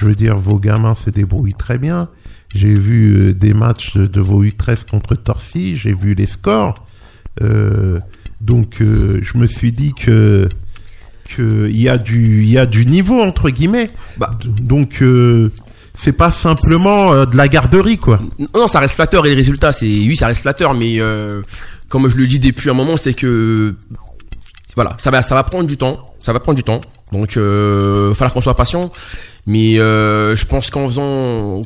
Je 0.00 0.06
veux 0.06 0.14
dire, 0.14 0.38
vos 0.38 0.58
gamins 0.58 0.94
se 0.94 1.10
débrouillent 1.10 1.52
très 1.52 1.78
bien. 1.78 2.08
J'ai 2.54 2.72
vu 2.72 3.14
euh, 3.14 3.34
des 3.34 3.52
matchs 3.52 3.98
de, 3.98 4.20
vos 4.20 4.42
U13 4.42 4.86
contre 4.90 5.14
Torcy, 5.14 5.76
j'ai 5.76 5.92
vu 5.92 6.14
les 6.14 6.24
scores. 6.24 6.86
Euh, 7.42 7.98
donc 8.40 8.80
euh, 8.80 9.20
je 9.22 9.36
me 9.36 9.44
suis 9.44 9.72
dit 9.72 9.92
que 9.92 10.48
que 11.36 11.68
il 11.68 11.80
y 11.80 11.90
a 11.90 11.98
du 11.98 12.42
il 12.42 12.50
y 12.50 12.56
a 12.56 12.64
du 12.64 12.86
niveau 12.86 13.20
entre 13.20 13.50
guillemets. 13.50 13.90
Bah. 14.16 14.30
Donc 14.62 15.02
euh, 15.02 15.52
c'est 15.92 16.16
pas 16.16 16.32
simplement 16.32 17.26
de 17.26 17.36
la 17.36 17.48
garderie 17.48 17.98
quoi. 17.98 18.20
Non, 18.54 18.68
ça 18.68 18.80
reste 18.80 18.94
flatteur 18.94 19.26
et 19.26 19.28
les 19.28 19.34
résultats, 19.34 19.72
c'est 19.72 19.84
oui, 19.84 20.16
ça 20.16 20.28
reste 20.28 20.40
flatteur, 20.40 20.72
mais 20.72 20.98
comme 21.90 22.08
je 22.08 22.16
le 22.16 22.26
dis 22.26 22.38
depuis 22.38 22.70
un 22.70 22.74
moment, 22.74 22.96
c'est 22.96 23.12
que 23.12 23.74
voilà, 24.80 24.96
ça 24.98 25.10
va, 25.10 25.20
ça 25.22 25.34
va 25.34 25.42
prendre 25.44 25.66
du 25.66 25.76
temps, 25.76 26.06
ça 26.24 26.32
va 26.32 26.40
prendre 26.40 26.56
du 26.56 26.64
temps. 26.64 26.80
Donc, 27.12 27.36
euh, 27.36 28.14
falloir 28.14 28.32
qu'on 28.32 28.40
soit 28.40 28.56
patient. 28.56 28.90
Mais 29.46 29.78
euh, 29.78 30.34
je 30.36 30.46
pense 30.46 30.70
qu'en 30.70 30.86
faisant 30.86 31.60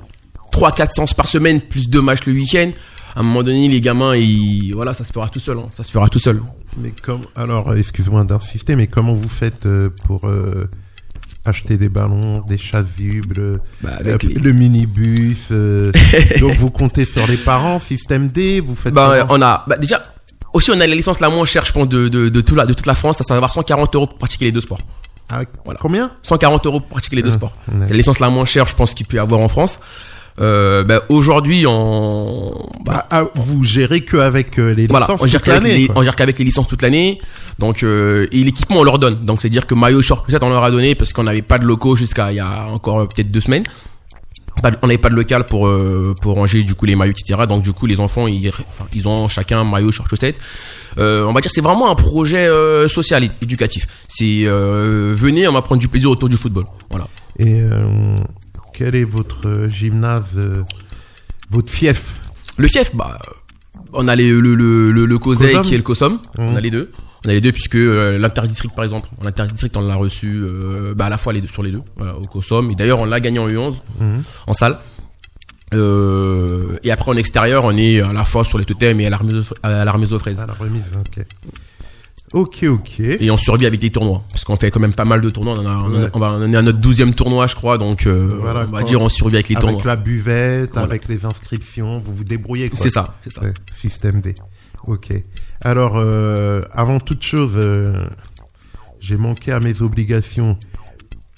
3-4 0.53 0.91
séances 0.95 1.15
par 1.15 1.27
semaine 1.29 1.61
plus 1.61 1.89
deux 1.89 2.03
matchs 2.03 2.27
le 2.27 2.33
week-end, 2.33 2.71
à 3.15 3.21
un 3.21 3.23
moment 3.23 3.43
donné, 3.45 3.69
les 3.69 3.81
gamins, 3.81 4.17
ils, 4.17 4.73
voilà, 4.73 4.95
ça 4.95 5.05
se 5.05 5.13
fera 5.13 5.29
tout 5.29 5.39
seul. 5.41 5.59
hein, 5.59 5.69
ça 5.73 5.85
se 5.85 5.93
fera 5.93 6.09
tout 6.09 6.19
seul. 6.19 6.41
Mais 6.79 6.93
comme 7.03 7.21
alors, 7.37 7.73
excuse-moi 7.75 8.25
d'insister, 8.25 8.75
mais 8.75 8.89
comment 8.89 9.15
vous 9.15 9.29
faites 9.29 9.67
euh, 9.67 9.91
pour 10.07 10.27
euh, 10.27 10.69
acheter 11.45 11.77
des 11.77 11.89
ballons, 11.89 12.41
des 12.49 12.59
chasubles, 12.59 13.61
Bah, 13.83 13.91
avec 14.01 14.25
euh, 14.25 14.29
les- 14.29 14.35
le 14.35 14.53
minibus 14.53 15.49
euh, 15.53 15.93
Donc 16.41 16.55
vous 16.57 16.71
comptez 16.71 17.05
sur 17.05 17.27
les 17.29 17.37
parents, 17.37 17.79
système 17.79 18.27
D, 18.29 18.59
vous 18.61 18.75
faites 18.75 18.95
Bah, 18.95 19.27
on 19.31 19.41
a, 19.43 19.63
bah, 19.69 19.77
déjà, 19.77 20.03
aussi, 20.55 20.71
on 20.71 20.81
a 20.81 20.87
la 20.87 20.95
licence 20.95 21.21
la 21.21 21.29
moins 21.29 21.45
chère, 21.45 21.65
je 21.67 21.73
pense, 21.73 21.89
de, 21.89 22.09
de, 22.09 22.29
de, 22.31 22.41
tout 22.41 22.55
la, 22.55 22.65
de 22.65 22.73
toute 22.73 22.87
la 22.87 22.95
France. 22.95 23.19
Ça, 23.19 23.25
ça 23.25 23.35
va 23.35 23.39
avoir 23.39 23.53
140 23.53 23.95
euros 23.95 24.07
pour 24.07 24.17
pratiquer 24.19 24.47
les 24.47 24.53
deux 24.53 24.61
sports. 24.63 24.79
Ah, 25.31 25.43
voilà. 25.65 25.79
Combien? 25.83 26.11
140 26.23 26.67
euros 26.67 26.81
pour 26.81 26.89
pratiquer 26.89 27.17
les 27.17 27.23
deux 27.23 27.31
Ah, 27.33 27.37
sports. 27.37 27.53
C'est 27.69 27.91
la 27.91 27.97
licence 27.97 28.19
la 28.21 28.29
moins 28.31 28.45
chère, 28.47 28.67
je 28.67 28.75
pense, 28.75 28.95
qu'il 28.95 29.07
peut 29.07 29.17
y 29.17 29.21
avoir 29.21 29.41
en 29.41 29.49
France. 29.49 29.81
Euh, 30.41 30.83
bah, 30.83 31.03
aujourd'hui, 31.11 31.65
en, 31.67 32.53
bah, 32.85 33.07
Ah, 33.11 33.23
ah, 33.23 33.25
Vous 33.35 33.65
gérez 33.65 34.01
que 34.01 34.17
avec 34.17 34.59
euh, 34.59 34.75
les 34.75 34.87
voilà, 34.87 35.07
licences 35.07 35.23
on 35.23 35.27
gère 35.27 35.41
toute 35.41 35.53
l'année. 35.53 35.77
les, 35.79 35.91
on 35.95 36.03
gère 36.03 36.17
qu'avec 36.17 36.39
les 36.39 36.45
licences 36.45 36.67
toute 36.67 36.83
l'année. 36.83 37.21
Donc, 37.59 37.83
euh, 37.83 38.27
et 38.33 38.43
l'équipement, 38.43 38.79
on 38.81 38.85
leur 38.85 38.99
donne. 38.99 39.25
Donc, 39.25 39.41
c'est 39.41 39.49
dire 39.49 39.67
que 39.67 39.75
maillot, 39.75 40.03
short, 40.03 40.27
peut-être 40.27 40.43
on 40.43 40.51
leur 40.51 40.65
a 40.65 40.71
donné 40.71 40.95
parce 40.95 41.13
qu'on 41.13 41.23
n'avait 41.23 41.43
pas 41.43 41.59
de 41.59 41.65
locaux 41.65 41.95
jusqu'à 41.97 42.33
il 42.33 42.37
y 42.37 42.41
a 42.41 42.67
encore 42.67 43.01
euh, 43.01 43.07
peut-être 43.07 43.31
deux 43.31 43.41
semaines. 43.41 43.63
On 44.83 44.87
n'avait 44.87 44.99
pas 44.99 45.11
de 45.11 45.15
local 45.17 45.47
pour 45.47 45.67
euh, 45.67 46.15
pour 46.23 46.35
ranger 46.37 46.63
du 46.63 46.75
coup 46.75 46.87
les 46.87 46.95
maillots 46.97 47.13
etc 47.13 47.41
donc 47.49 47.63
du 47.63 47.73
coup 47.73 47.87
les 47.87 47.99
enfants 48.01 48.27
ils 48.29 48.49
enfin, 48.49 48.87
ils 48.95 49.09
ont 49.09 49.27
chacun 49.29 49.61
un 49.61 49.65
maillot 49.65 49.91
short 49.91 50.09
chaussette. 50.09 50.39
Euh, 50.97 51.25
on 51.27 51.33
va 51.33 51.41
dire 51.41 51.51
c'est 51.51 51.61
vraiment 51.61 51.91
un 51.91 51.95
projet 51.97 52.47
euh, 52.47 52.87
social 52.89 53.25
et 53.25 53.31
éducatif. 53.43 53.87
C'est 54.09 54.45
euh, 54.47 55.13
venez 55.15 55.49
on 55.49 55.53
va 55.53 55.63
prendre 55.63 55.81
du 55.81 55.89
plaisir 55.89 56.11
autour 56.11 56.29
du 56.29 56.37
football. 56.37 56.65
Voilà. 56.91 57.09
Et 57.39 57.61
euh, 57.61 58.15
quel 58.73 58.95
est 58.95 59.05
votre 59.05 59.47
euh, 59.49 59.69
gymnase, 59.71 60.23
euh, 60.37 60.63
votre 61.51 61.71
fief? 61.71 62.21
Le 62.57 62.69
fief, 62.69 62.95
bah, 62.95 63.19
on 63.93 64.07
a 64.07 64.15
les, 64.15 64.29
le, 64.31 64.55
le, 64.55 64.93
le, 64.93 65.05
le 65.05 65.19
qui 65.19 65.75
est 65.75 65.77
le 65.77 65.83
COSOM. 65.83 66.21
On 66.39 66.51
Mhm. 66.51 66.57
a 66.57 66.61
les 66.61 66.71
deux. 66.71 66.93
On 67.25 67.31
a 67.31 67.33
les 67.33 67.41
deux 67.41 67.53
puisque 67.53 67.77
euh, 67.77 68.19
l'interdistrict, 68.19 68.75
par 68.75 68.85
exemple, 68.85 69.09
en 69.23 69.27
interdistrict, 69.27 69.77
on 69.77 69.83
l'a 69.83 69.95
reçu 69.95 70.43
euh, 70.45 70.95
bah, 70.95 71.07
à 71.07 71.09
la 71.11 71.17
fois 71.19 71.33
les 71.33 71.41
deux, 71.41 71.49
sur 71.49 71.63
les 71.63 71.71
deux, 71.71 71.81
voilà, 71.97 72.17
au 72.17 72.23
COSOM. 72.23 72.71
Et 72.71 72.75
d'ailleurs, 72.75 73.01
on 73.01 73.07
l'a 73.07 73.21
gagné 73.21 73.39
en 73.39 73.49
U11, 73.49 73.77
Mhm. 74.01 74.23
en 74.47 74.53
salle. 74.53 74.79
Euh, 75.73 76.77
et 76.85 76.91
après, 76.91 77.11
en 77.11 77.17
extérieur, 77.17 77.65
on 77.65 77.77
est 77.77 78.01
à 78.01 78.13
la 78.13 78.25
fois 78.25 78.45
sur 78.45 78.59
les 78.59 78.65
totems 78.65 79.01
et 79.01 79.07
à 79.07 79.11
la 79.11 79.17
remise 79.17 79.35
aux, 79.51 79.55
à 79.63 79.85
la 79.85 79.91
remise 79.93 80.13
aux 80.13 80.19
fraises. 80.19 80.39
À 80.39 80.47
la 80.47 80.53
remise, 80.53 80.83
ok. 80.99 81.25
Ok, 82.33 82.65
ok. 82.65 83.01
Et 83.01 83.31
on 83.31 83.37
survit 83.37 83.65
avec 83.67 83.81
les 83.81 83.91
tournois. 83.91 84.23
Parce 84.31 84.45
qu'on 84.45 84.57
fait 84.57 84.71
quand 84.71 84.81
même 84.81 84.95
pas 84.95 85.05
mal 85.05 85.21
de 85.21 85.31
tournois. 85.31 85.55
On, 85.59 85.67
en 85.67 85.91
Ouais. 85.93 86.09
on 86.15 86.19
va, 86.19 86.31
on 86.35 86.53
est 86.53 86.57
à 86.57 86.63
notre 86.63 86.79
douzième 86.79 87.15
tournoi, 87.15 87.47
je 87.47 87.55
crois. 87.55 87.79
Donc, 87.79 88.07
euh, 88.07 88.29
Voilà, 88.41 88.67
on 88.69 88.73
va 88.73 88.83
dire 88.83 89.01
on 89.01 89.09
survit 89.09 89.37
avec 89.37 89.49
les 89.49 89.57
avec 89.57 89.67
tournois. 89.69 89.83
la 89.85 89.97
buvette, 89.97 90.71
Voilà. 90.73 90.87
avec 90.89 91.07
les 91.09 91.25
inscriptions, 91.25 92.01
vous 92.05 92.15
vous 92.15 92.25
débrouillez. 92.25 92.71
quoi. 92.71 92.79
C'est 92.81 92.91
ça, 92.91 93.15
c'est 93.23 93.33
ça. 93.33 93.43
Ouais, 93.43 93.53
système 93.77 94.21
D. 94.21 94.35
Ok. 94.87 95.13
Alors, 95.65 95.97
euh, 95.97 96.61
avant 96.73 97.01
toute 97.01 97.23
chose, 97.23 97.55
euh, 97.57 97.99
j'ai 99.01 99.17
manqué 99.17 99.51
à 99.51 99.61
mes 99.61 99.81
obligations. 99.81 100.59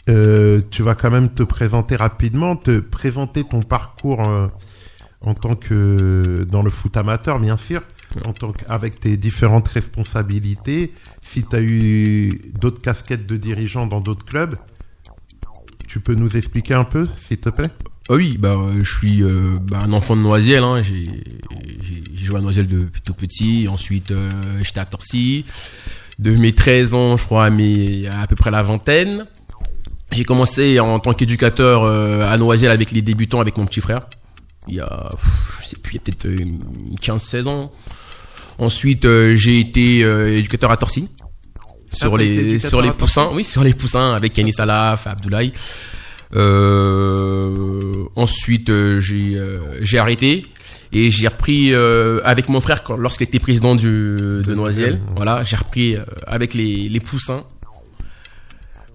Euh, 0.09 0.61
tu 0.69 0.83
vas 0.83 0.97
quand 0.97 1.13
même 1.13 1.29
te 1.29 1.45
présenter 1.45 1.95
rapidement, 1.95 2.57
te 2.57 2.81
présenter 2.81 3.45
ton 3.45 3.63
parcours 3.63 4.21
en 5.21 5.35
tant 5.35 5.55
que 5.55 6.45
dans 6.51 6.63
le 6.63 6.71
foot 6.71 6.97
amateur, 6.97 7.39
bien 7.39 7.57
sûr, 7.57 7.83
en 8.25 8.33
tant 8.33 8.51
que, 8.51 8.65
avec 8.69 8.99
tes 8.99 9.17
différentes 9.17 9.69
responsabilités. 9.69 10.93
Si 11.23 11.45
tu 11.45 11.55
as 11.55 11.63
eu 11.63 12.53
d'autres 12.61 12.83
casquettes 12.83 13.29
de 13.29 13.37
dirigeant 13.37 13.87
dans 13.87 14.01
d'autres 14.01 14.25
clubs, 14.25 14.57
tu 15.87 16.01
peux 16.01 16.15
nous 16.15 16.37
expliquer 16.37 16.75
un 16.75 16.85
peu, 16.85 17.07
s'il 17.17 17.39
te 17.39 17.49
plaît? 17.49 17.71
Ah 18.09 18.15
oui, 18.15 18.37
bah 18.39 18.55
euh, 18.57 18.85
je 18.85 18.99
suis 18.99 19.23
euh, 19.23 19.57
bah, 19.61 19.81
un 19.85 19.93
enfant 19.93 20.17
de 20.17 20.21
Noisiel. 20.21 20.63
Hein. 20.63 20.83
J'ai 20.83 22.25
joué 22.25 22.39
à 22.39 22.41
Noisiel 22.41 22.67
depuis 22.67 23.01
tout 23.03 23.15
petit. 23.15 23.67
Ensuite, 23.69 24.11
euh, 24.11 24.31
j'étais 24.63 24.81
à 24.81 24.85
Torcy. 24.85 25.45
De 26.19 26.31
mes 26.35 26.53
13 26.53 26.95
ans, 26.95 27.17
je 27.17 27.25
crois, 27.25 27.47
à, 27.47 27.51
mes, 27.51 28.07
à 28.09 28.27
peu 28.27 28.37
près 28.37 28.51
la 28.51 28.63
vingtaine. 28.63 29.27
J'ai 30.13 30.25
commencé 30.25 30.79
en 30.81 30.99
tant 30.99 31.13
qu'éducateur 31.13 31.83
euh, 31.83 32.27
à 32.27 32.39
Noisiel 32.39 32.71
avec 32.71 32.93
les 32.93 33.03
débutants, 33.03 33.41
avec 33.41 33.59
mon 33.59 33.67
petit 33.67 33.81
frère. 33.81 34.07
Il 34.69 34.75
y 34.75 34.81
a, 34.81 35.11
pff, 35.11 35.61
je 35.63 35.69
sais 35.69 35.77
plus, 35.77 35.93
il 35.93 35.97
y 35.97 35.99
a 35.99 36.01
peut-être 36.01 36.27
euh, 36.27 37.17
15-16 37.19 37.47
ans. 37.49 37.73
Ensuite, 38.59 39.05
euh, 39.05 39.35
j'ai 39.37 39.61
été 39.61 40.03
euh, 40.05 40.37
éducateur 40.37 40.71
à 40.71 40.77
Torcy. 40.77 41.09
Sur 41.93 42.17
les, 42.17 42.59
sur 42.59 42.83
les 42.83 42.91
poussins, 42.91 43.31
oui, 43.33 43.45
sur 43.45 43.63
les 43.63 43.73
poussins, 43.73 44.15
avec 44.15 44.33
Kenny 44.33 44.53
Salaf, 44.53 45.07
Abdoulaye. 45.07 45.53
Euh, 46.35 48.05
ensuite, 48.17 48.69
euh, 48.71 49.01
j'ai 49.01 49.37
euh, 49.37 49.59
j'ai 49.81 49.99
arrêté 49.99 50.43
et 50.93 51.11
j'ai 51.11 51.29
repris 51.29 51.73
euh, 51.73 52.19
avec 52.25 52.49
mon 52.49 52.61
frère 52.61 52.83
lorsqu'il 52.99 53.27
était 53.29 53.39
président 53.39 53.75
du, 53.75 53.87
de 53.87 54.55
Noisiel. 54.55 55.01
Voilà, 55.17 55.43
j'ai 55.43 55.57
repris 55.57 55.97
avec 56.27 56.55
les, 56.55 56.89
les 56.89 57.01
poussins. 57.01 57.45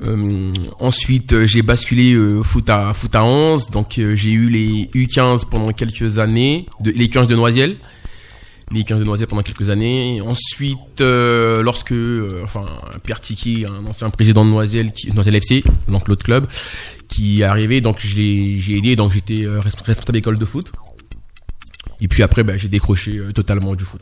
Euh, 0.04 0.52
ensuite, 0.80 1.46
j'ai 1.46 1.62
basculé 1.62 2.14
euh, 2.14 2.42
foot 2.42 2.70
à 2.70 2.92
foot 2.94 3.14
à 3.16 3.24
11. 3.24 3.70
Donc, 3.70 3.94
j'ai 3.96 4.32
eu 4.32 4.50
les 4.50 4.90
U15 4.96 5.48
pendant 5.50 5.72
quelques 5.72 6.18
années, 6.18 6.66
de, 6.80 6.92
les 6.92 7.08
15 7.08 7.28
de 7.28 7.36
Noisiel, 7.36 7.78
les 8.72 8.84
15 8.84 9.00
de 9.00 9.04
Noisiel 9.04 9.28
pendant 9.28 9.44
quelques 9.44 9.70
années. 9.70 10.22
Ensuite, 10.22 11.02
euh, 11.02 11.62
lorsque, 11.62 11.92
euh, 11.92 12.42
enfin, 12.44 12.66
Pierre 13.04 13.22
Tiki, 13.22 13.66
un 13.68 13.86
ancien 13.88 14.10
président 14.10 14.46
de 14.46 14.50
Noisiel, 14.50 14.92
qui, 14.92 15.10
FC, 15.10 15.64
donc 15.88 16.08
l'autre 16.08 16.24
club, 16.24 16.48
qui 17.08 17.42
est 17.42 17.46
arrivé, 17.46 17.82
donc 17.82 18.00
je 18.00 18.08
j'ai 18.08 18.78
aidé, 18.78 18.96
donc 18.96 19.12
j'étais 19.12 19.46
euh, 19.46 19.60
responsable 19.60 20.14
d'école 20.14 20.38
de 20.38 20.46
foot. 20.46 20.72
Et 22.00 22.08
puis 22.08 22.24
après, 22.24 22.44
bah, 22.44 22.58
j'ai 22.58 22.70
décroché 22.70 23.20
totalement 23.34 23.76
du 23.76 23.84
foot. 23.84 24.02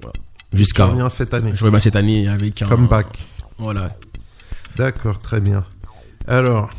Voilà. 0.00 0.12
Jusqu'à, 0.52 0.86
reviens 0.86 1.10
cette 1.10 1.34
année. 1.34 1.52
je 1.54 1.64
reviens 1.64 1.80
cette 1.80 1.96
année 1.96 2.28
avec 2.28 2.62
un 2.62 2.68
Comeback. 2.68 3.06
Voilà. 3.58 3.88
D'accord, 4.76 5.18
très 5.18 5.40
bien. 5.40 5.64
Alors, 6.26 6.70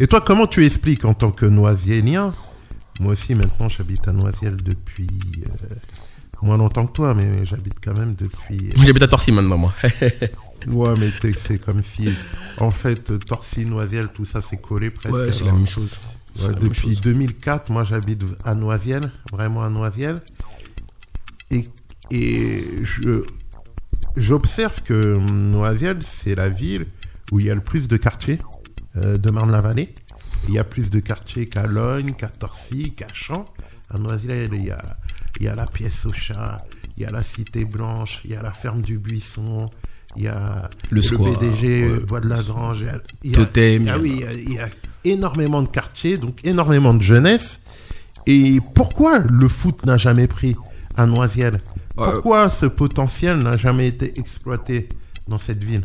et 0.00 0.08
toi, 0.08 0.20
comment 0.20 0.46
tu 0.46 0.64
expliques 0.64 1.04
en 1.04 1.14
tant 1.14 1.30
que 1.30 1.46
Noisielien 1.46 2.32
Moi 2.98 3.12
aussi, 3.12 3.34
maintenant, 3.34 3.68
j'habite 3.68 4.08
à 4.08 4.12
Noisiel 4.12 4.56
depuis 4.56 5.06
euh, 5.46 5.66
moins 6.44 6.56
longtemps 6.56 6.86
que 6.86 6.92
toi, 6.92 7.14
mais 7.14 7.44
j'habite 7.44 7.74
quand 7.82 7.96
même 7.98 8.14
depuis. 8.14 8.70
J'habite 8.76 9.02
à 9.02 9.08
Torcy 9.08 9.32
maintenant, 9.32 9.58
moi. 9.58 9.74
Ouais, 10.66 10.94
mais 10.98 11.10
c'est 11.36 11.58
comme 11.58 11.82
si, 11.82 12.08
en 12.58 12.70
fait, 12.70 13.18
Torcy, 13.26 13.66
Noisiel, 13.66 14.08
tout 14.08 14.24
ça, 14.24 14.40
c'est 14.40 14.56
collé 14.56 14.90
presque. 14.90 15.14
Ouais, 15.14 15.32
c'est 15.32 15.44
la 15.44 15.52
même 15.52 15.66
chose. 15.66 15.90
c'est 16.34 16.42
la 16.42 16.48
même 16.48 16.58
depuis 16.58 16.94
chose. 16.94 17.00
2004, 17.02 17.70
moi 17.70 17.84
j'habite 17.84 18.22
à 18.44 18.54
Noisiel, 18.54 19.10
vraiment 19.30 19.62
à 19.62 19.68
Noisiel. 19.68 20.20
Et, 21.50 21.64
et 22.10 22.64
je, 22.82 23.24
j'observe 24.16 24.82
que 24.82 25.18
Noisiel, 25.18 25.98
c'est 26.02 26.34
la 26.34 26.48
ville 26.48 26.86
où 27.30 27.40
il 27.40 27.46
y 27.46 27.50
a 27.50 27.54
le 27.54 27.60
plus 27.60 27.88
de 27.88 27.96
quartiers 27.96 28.38
euh, 28.96 29.18
de 29.18 29.30
Marne-la-Vallée. 29.30 29.94
Il 30.48 30.54
y 30.54 30.58
a 30.58 30.64
plus 30.64 30.90
de 30.90 31.00
quartiers 31.00 31.46
qu'à 31.46 31.66
Logne, 31.66 32.12
qu'à 32.12 32.28
Torcy, 32.28 32.92
qu'à 32.92 33.08
Champs. 33.12 33.46
À 33.90 33.98
Noisiel, 33.98 34.50
il 34.52 34.66
y 34.66 34.70
a, 34.70 34.96
il 35.40 35.46
y 35.46 35.48
a 35.48 35.54
la 35.54 35.66
pièce 35.66 36.06
au 36.06 36.12
chat, 36.12 36.58
il 36.96 37.02
y 37.02 37.06
a 37.06 37.10
la 37.10 37.22
Cité 37.22 37.64
Blanche, 37.64 38.20
il 38.24 38.30
y 38.32 38.36
a 38.36 38.42
la 38.42 38.52
ferme 38.52 38.82
du 38.82 38.98
Buisson, 38.98 39.70
il 40.16 40.24
y 40.24 40.28
a 40.28 40.68
Le 40.90 41.02
square, 41.02 41.32
BDG, 41.38 41.88
ouais. 41.92 42.00
Bois 42.00 42.20
de 42.20 42.28
la 42.28 42.42
Grange. 42.42 42.78
il 42.80 42.86
y 42.86 42.88
a- 42.90 43.00
il 43.24 43.30
y 43.30 43.34
a- 43.34 43.38
Totem, 43.38 43.88
Ah 43.92 43.98
oui, 44.00 44.12
il 44.14 44.20
y, 44.20 44.24
a, 44.24 44.32
il 44.32 44.52
y 44.54 44.58
a 44.58 44.66
énormément 45.04 45.60
de 45.62 45.68
quartiers, 45.68 46.16
donc 46.18 46.38
énormément 46.44 46.94
de 46.94 47.02
jeunesse. 47.02 47.58
Et 48.26 48.58
pourquoi 48.74 49.18
le 49.18 49.48
foot 49.48 49.84
n'a 49.84 49.96
jamais 49.98 50.26
pris 50.28 50.56
à 50.96 51.06
Noisiel 51.06 51.60
Euh, 51.98 52.12
Pourquoi 52.12 52.50
ce 52.50 52.66
potentiel 52.66 53.38
n'a 53.38 53.56
jamais 53.56 53.86
été 53.88 54.18
exploité 54.18 54.88
dans 55.28 55.38
cette 55.38 55.62
ville? 55.62 55.84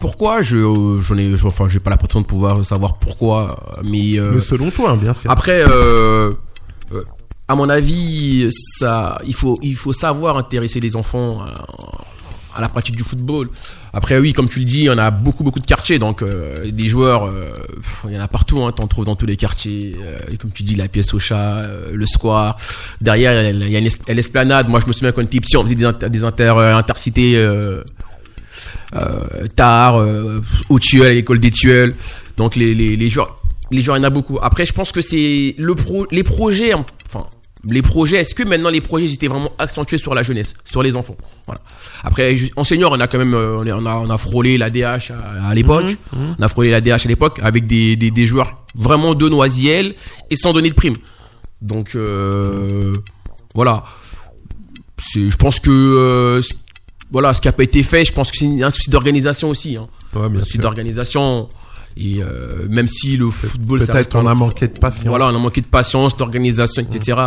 Pourquoi? 0.00 0.40
Je 0.42 0.56
euh, 0.56 1.00
j'en 1.00 1.16
ai 1.18 1.34
enfin 1.44 1.66
j'ai 1.68 1.80
pas 1.80 1.90
la 1.90 1.96
prétention 1.96 2.20
de 2.20 2.26
pouvoir 2.26 2.64
savoir 2.64 2.96
pourquoi 2.98 3.74
mais, 3.84 4.18
euh, 4.20 4.32
Mais 4.34 4.40
selon 4.40 4.70
toi, 4.70 4.96
bien 4.96 5.12
sûr. 5.14 5.30
après 5.30 5.60
euh, 5.60 5.68
euh, 6.30 6.32
à 7.48 7.54
mon 7.54 7.68
avis 7.68 8.48
ça 8.78 9.20
il 9.26 9.34
faut 9.34 9.58
il 9.62 9.74
faut 9.76 9.92
savoir 9.94 10.36
intéresser 10.36 10.80
les 10.80 10.96
enfants 10.96 11.40
à, 11.40 11.54
à 12.56 12.60
la 12.60 12.68
pratique 12.68 12.96
du 12.96 13.04
football. 13.04 13.48
Après 13.92 14.18
oui 14.18 14.32
comme 14.32 14.48
tu 14.48 14.58
le 14.58 14.64
dis, 14.64 14.88
on 14.90 14.98
a 14.98 15.10
beaucoup 15.10 15.44
beaucoup 15.44 15.60
de 15.60 15.66
quartiers 15.66 15.98
donc 15.98 16.22
euh, 16.22 16.70
des 16.70 16.88
joueurs 16.88 17.24
euh, 17.24 17.44
il 18.06 18.12
y 18.14 18.18
en 18.18 18.20
a 18.20 18.28
partout 18.28 18.62
hein, 18.62 18.72
t'en 18.72 18.86
trouves 18.86 19.06
dans 19.06 19.16
tous 19.16 19.26
les 19.26 19.36
quartiers 19.36 19.92
euh, 20.06 20.18
comme 20.40 20.50
tu 20.52 20.62
dis 20.62 20.74
la 20.76 20.88
pièce 20.88 21.14
au 21.14 21.18
chat, 21.18 21.62
euh, 21.64 21.90
le 21.92 22.06
square. 22.06 22.56
Derrière 23.00 23.50
il 23.50 23.70
y 23.70 23.76
a, 23.76 23.90
a 24.08 24.12
l'esplanade. 24.14 24.68
Moi 24.68 24.80
je 24.80 24.86
me 24.86 24.92
souviens 24.92 25.12
quand 25.12 25.22
on 25.22 25.24
était 25.24 25.40
petit 25.40 25.56
on 25.56 25.62
faisait 25.62 25.74
des, 25.74 25.84
inter- 25.84 26.10
des 26.10 26.24
inter 26.24 26.52
euh, 26.56 26.76
intercités 26.76 27.32
euh, 27.36 27.82
euh, 28.94 29.46
tard, 29.54 30.00
euh, 30.00 30.40
au 30.68 30.78
Tuel, 30.78 31.12
à 31.12 31.14
l'école 31.14 31.40
des 31.40 31.50
Tuels. 31.50 31.94
Donc 32.36 32.56
les, 32.56 32.74
les, 32.74 32.96
les 32.96 33.08
joueurs, 33.08 33.36
les 33.70 33.82
joueurs, 33.82 33.96
il 33.98 34.00
y 34.00 34.04
en 34.04 34.06
a 34.06 34.10
beaucoup. 34.10 34.38
Après, 34.40 34.64
je 34.64 34.72
pense 34.72 34.92
que 34.92 35.00
c'est 35.00 35.54
le 35.58 35.74
pro, 35.74 36.06
les 36.10 36.22
projets, 36.22 36.72
les 37.68 37.82
projets, 37.82 38.18
est-ce 38.18 38.34
que 38.34 38.42
maintenant 38.44 38.70
les 38.70 38.80
projets 38.80 39.12
étaient 39.12 39.26
vraiment 39.26 39.50
accentués 39.58 39.98
sur 39.98 40.14
la 40.14 40.22
jeunesse, 40.22 40.54
sur 40.64 40.82
les 40.82 40.94
enfants? 40.96 41.16
Voilà. 41.46 41.60
Après, 42.04 42.36
en 42.56 42.62
senior, 42.64 42.92
on 42.94 43.00
a 43.00 43.08
quand 43.08 43.18
même, 43.18 43.34
euh, 43.34 43.58
on, 43.74 43.86
a, 43.86 43.98
on 43.98 44.10
a 44.10 44.18
frôlé 44.18 44.58
la 44.58 44.70
DH 44.70 45.10
à, 45.10 45.48
à 45.48 45.54
l'époque. 45.54 45.96
Mhm, 46.12 46.36
On 46.38 46.42
a 46.42 46.48
frôlé 46.48 46.70
la 46.70 46.80
DH 46.80 47.04
à 47.04 47.08
l'époque 47.08 47.40
avec 47.42 47.66
des, 47.66 47.96
des, 47.96 48.10
des 48.10 48.26
joueurs 48.26 48.62
vraiment 48.74 49.14
de 49.14 49.28
Noisiel 49.28 49.94
et 50.30 50.36
sans 50.36 50.52
donner 50.52 50.68
de 50.68 50.74
prime. 50.74 50.94
Donc, 51.60 51.96
euh, 51.96 52.94
voilà. 53.54 53.82
Je 55.14 55.34
pense 55.36 55.58
que, 55.60 55.70
euh, 55.70 56.42
ce- 56.42 56.54
voilà, 57.10 57.32
ce 57.34 57.40
qui 57.40 57.48
a 57.48 57.52
pas 57.52 57.62
été 57.64 57.82
fait, 57.82 58.04
je 58.04 58.12
pense 58.12 58.30
que 58.30 58.36
c'est 58.38 58.62
un 58.62 58.70
souci 58.70 58.90
d'organisation 58.90 59.50
aussi. 59.50 59.76
Hein. 59.76 59.88
Ouais, 60.14 60.28
bien 60.28 60.40
Un 60.40 60.44
souci 60.44 60.58
d'organisation. 60.58 61.48
Et 62.00 62.22
euh, 62.22 62.68
même 62.68 62.86
si 62.86 63.16
le 63.16 63.28
football, 63.30 63.80
Peut-être 63.84 64.16
un- 64.16 64.26
a 64.26 64.34
manqué 64.34 64.68
de 64.68 64.78
patience. 64.78 65.04
voilà, 65.06 65.26
on 65.26 65.34
a 65.34 65.38
manqué 65.38 65.60
de 65.60 65.66
patience, 65.66 66.16
d'organisation, 66.16 66.82
etc. 66.88 67.18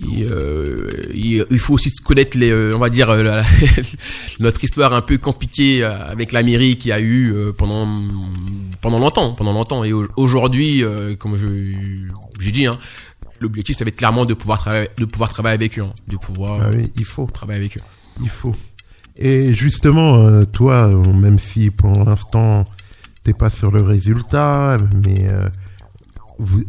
Et, 0.00 0.26
euh, 0.30 0.88
et 1.12 1.42
il 1.50 1.58
faut 1.58 1.74
aussi 1.74 1.90
connaître 2.04 2.36
les, 2.38 2.50
euh, 2.52 2.72
on 2.74 2.78
va 2.78 2.90
dire, 2.90 3.08
euh, 3.10 3.22
la- 3.22 3.42
notre 4.40 4.62
histoire 4.62 4.92
un 4.92 5.00
peu 5.00 5.18
compliquée 5.18 5.82
euh, 5.82 5.96
avec 6.06 6.32
la 6.32 6.42
mairie 6.42 6.76
qu'il 6.76 6.90
y 6.90 6.92
a 6.92 7.00
eu 7.00 7.34
pendant 7.56 7.88
pendant 8.80 8.98
longtemps, 9.00 9.32
pendant 9.32 9.52
longtemps. 9.52 9.82
Et 9.84 9.92
au- 9.92 10.06
aujourd'hui, 10.16 10.84
comme 11.18 11.36
je 11.38 11.46
j'ai 12.38 12.50
dit, 12.52 12.66
hein, 12.66 12.78
l'objectif 13.40 13.76
ça 13.76 13.84
va 13.84 13.88
être 13.88 13.96
clairement 13.96 14.24
de 14.26 14.34
pouvoir 14.34 14.60
travailler, 14.60 14.88
de 14.98 15.04
pouvoir 15.06 15.30
travailler 15.32 15.54
avec 15.54 15.78
eux, 15.78 15.82
hein, 15.82 15.92
de 16.08 16.16
pouvoir 16.16 16.60
Ah 16.62 16.70
oui, 16.74 16.92
il 16.96 17.04
faut. 17.04 17.26
travailler 17.26 17.58
avec 17.60 17.76
eux. 17.78 17.82
Il 18.22 18.28
faut. 18.28 18.54
Et 19.16 19.52
justement, 19.54 20.44
toi, 20.44 20.88
même 21.12 21.38
si 21.40 21.70
pour 21.72 22.04
l'instant 22.04 22.66
pas 23.32 23.50
sur 23.50 23.70
le 23.70 23.82
résultat, 23.82 24.78
mais 25.04 25.28
euh, 25.30 25.40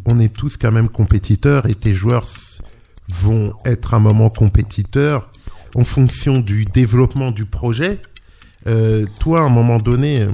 on 0.05 0.19
est 0.19 0.33
tous 0.33 0.57
quand 0.57 0.71
même 0.71 0.89
compétiteurs 0.89 1.65
et 1.67 1.75
tes 1.75 1.93
joueurs 1.93 2.27
vont 3.21 3.53
être 3.65 3.93
un 3.93 3.99
moment 3.99 4.29
compétiteurs 4.29 5.31
en 5.75 5.83
fonction 5.83 6.39
du 6.39 6.65
développement 6.65 7.31
du 7.31 7.45
projet. 7.45 7.99
Euh, 8.67 9.05
toi, 9.19 9.41
à 9.41 9.43
un 9.43 9.49
moment 9.49 9.77
donné, 9.77 10.21
euh, 10.21 10.31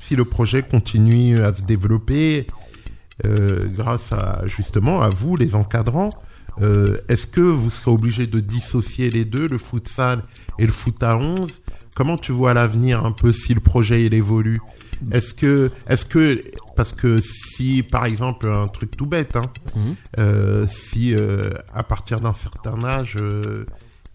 si 0.00 0.16
le 0.16 0.24
projet 0.24 0.62
continue 0.62 1.40
à 1.40 1.52
se 1.52 1.62
développer, 1.62 2.46
grâce 3.22 4.12
à 4.12 4.42
justement 4.46 5.00
à 5.00 5.08
vous, 5.08 5.36
les 5.36 5.54
encadrants, 5.54 6.10
est-ce 7.08 7.28
que 7.28 7.40
vous 7.40 7.70
serez 7.70 7.92
obligé 7.92 8.26
de 8.26 8.40
dissocier 8.40 9.08
les 9.08 9.24
deux, 9.24 9.46
le 9.46 9.56
futsal 9.56 10.24
et 10.58 10.66
le 10.66 10.72
foot 10.72 11.00
à 11.02 11.16
11 11.16 11.60
Comment 11.94 12.16
tu 12.16 12.32
vois 12.32 12.54
l'avenir 12.54 13.04
un 13.04 13.12
peu 13.12 13.32
si 13.32 13.54
le 13.54 13.60
projet 13.60 14.04
il 14.04 14.14
évolue? 14.14 14.60
Est-ce 15.12 15.34
que, 15.34 15.70
est-ce 15.88 16.04
que, 16.04 16.40
parce 16.76 16.92
que 16.92 17.20
si 17.22 17.82
par 17.82 18.04
exemple 18.04 18.48
un 18.48 18.66
truc 18.68 18.96
tout 18.96 19.06
bête, 19.06 19.36
hein, 19.36 19.42
Mhm. 19.76 19.94
euh, 20.20 20.66
si 20.68 21.14
euh, 21.14 21.50
à 21.72 21.82
partir 21.82 22.20
d'un 22.20 22.32
certain 22.34 22.82
âge, 22.84 23.16
euh, 23.20 23.64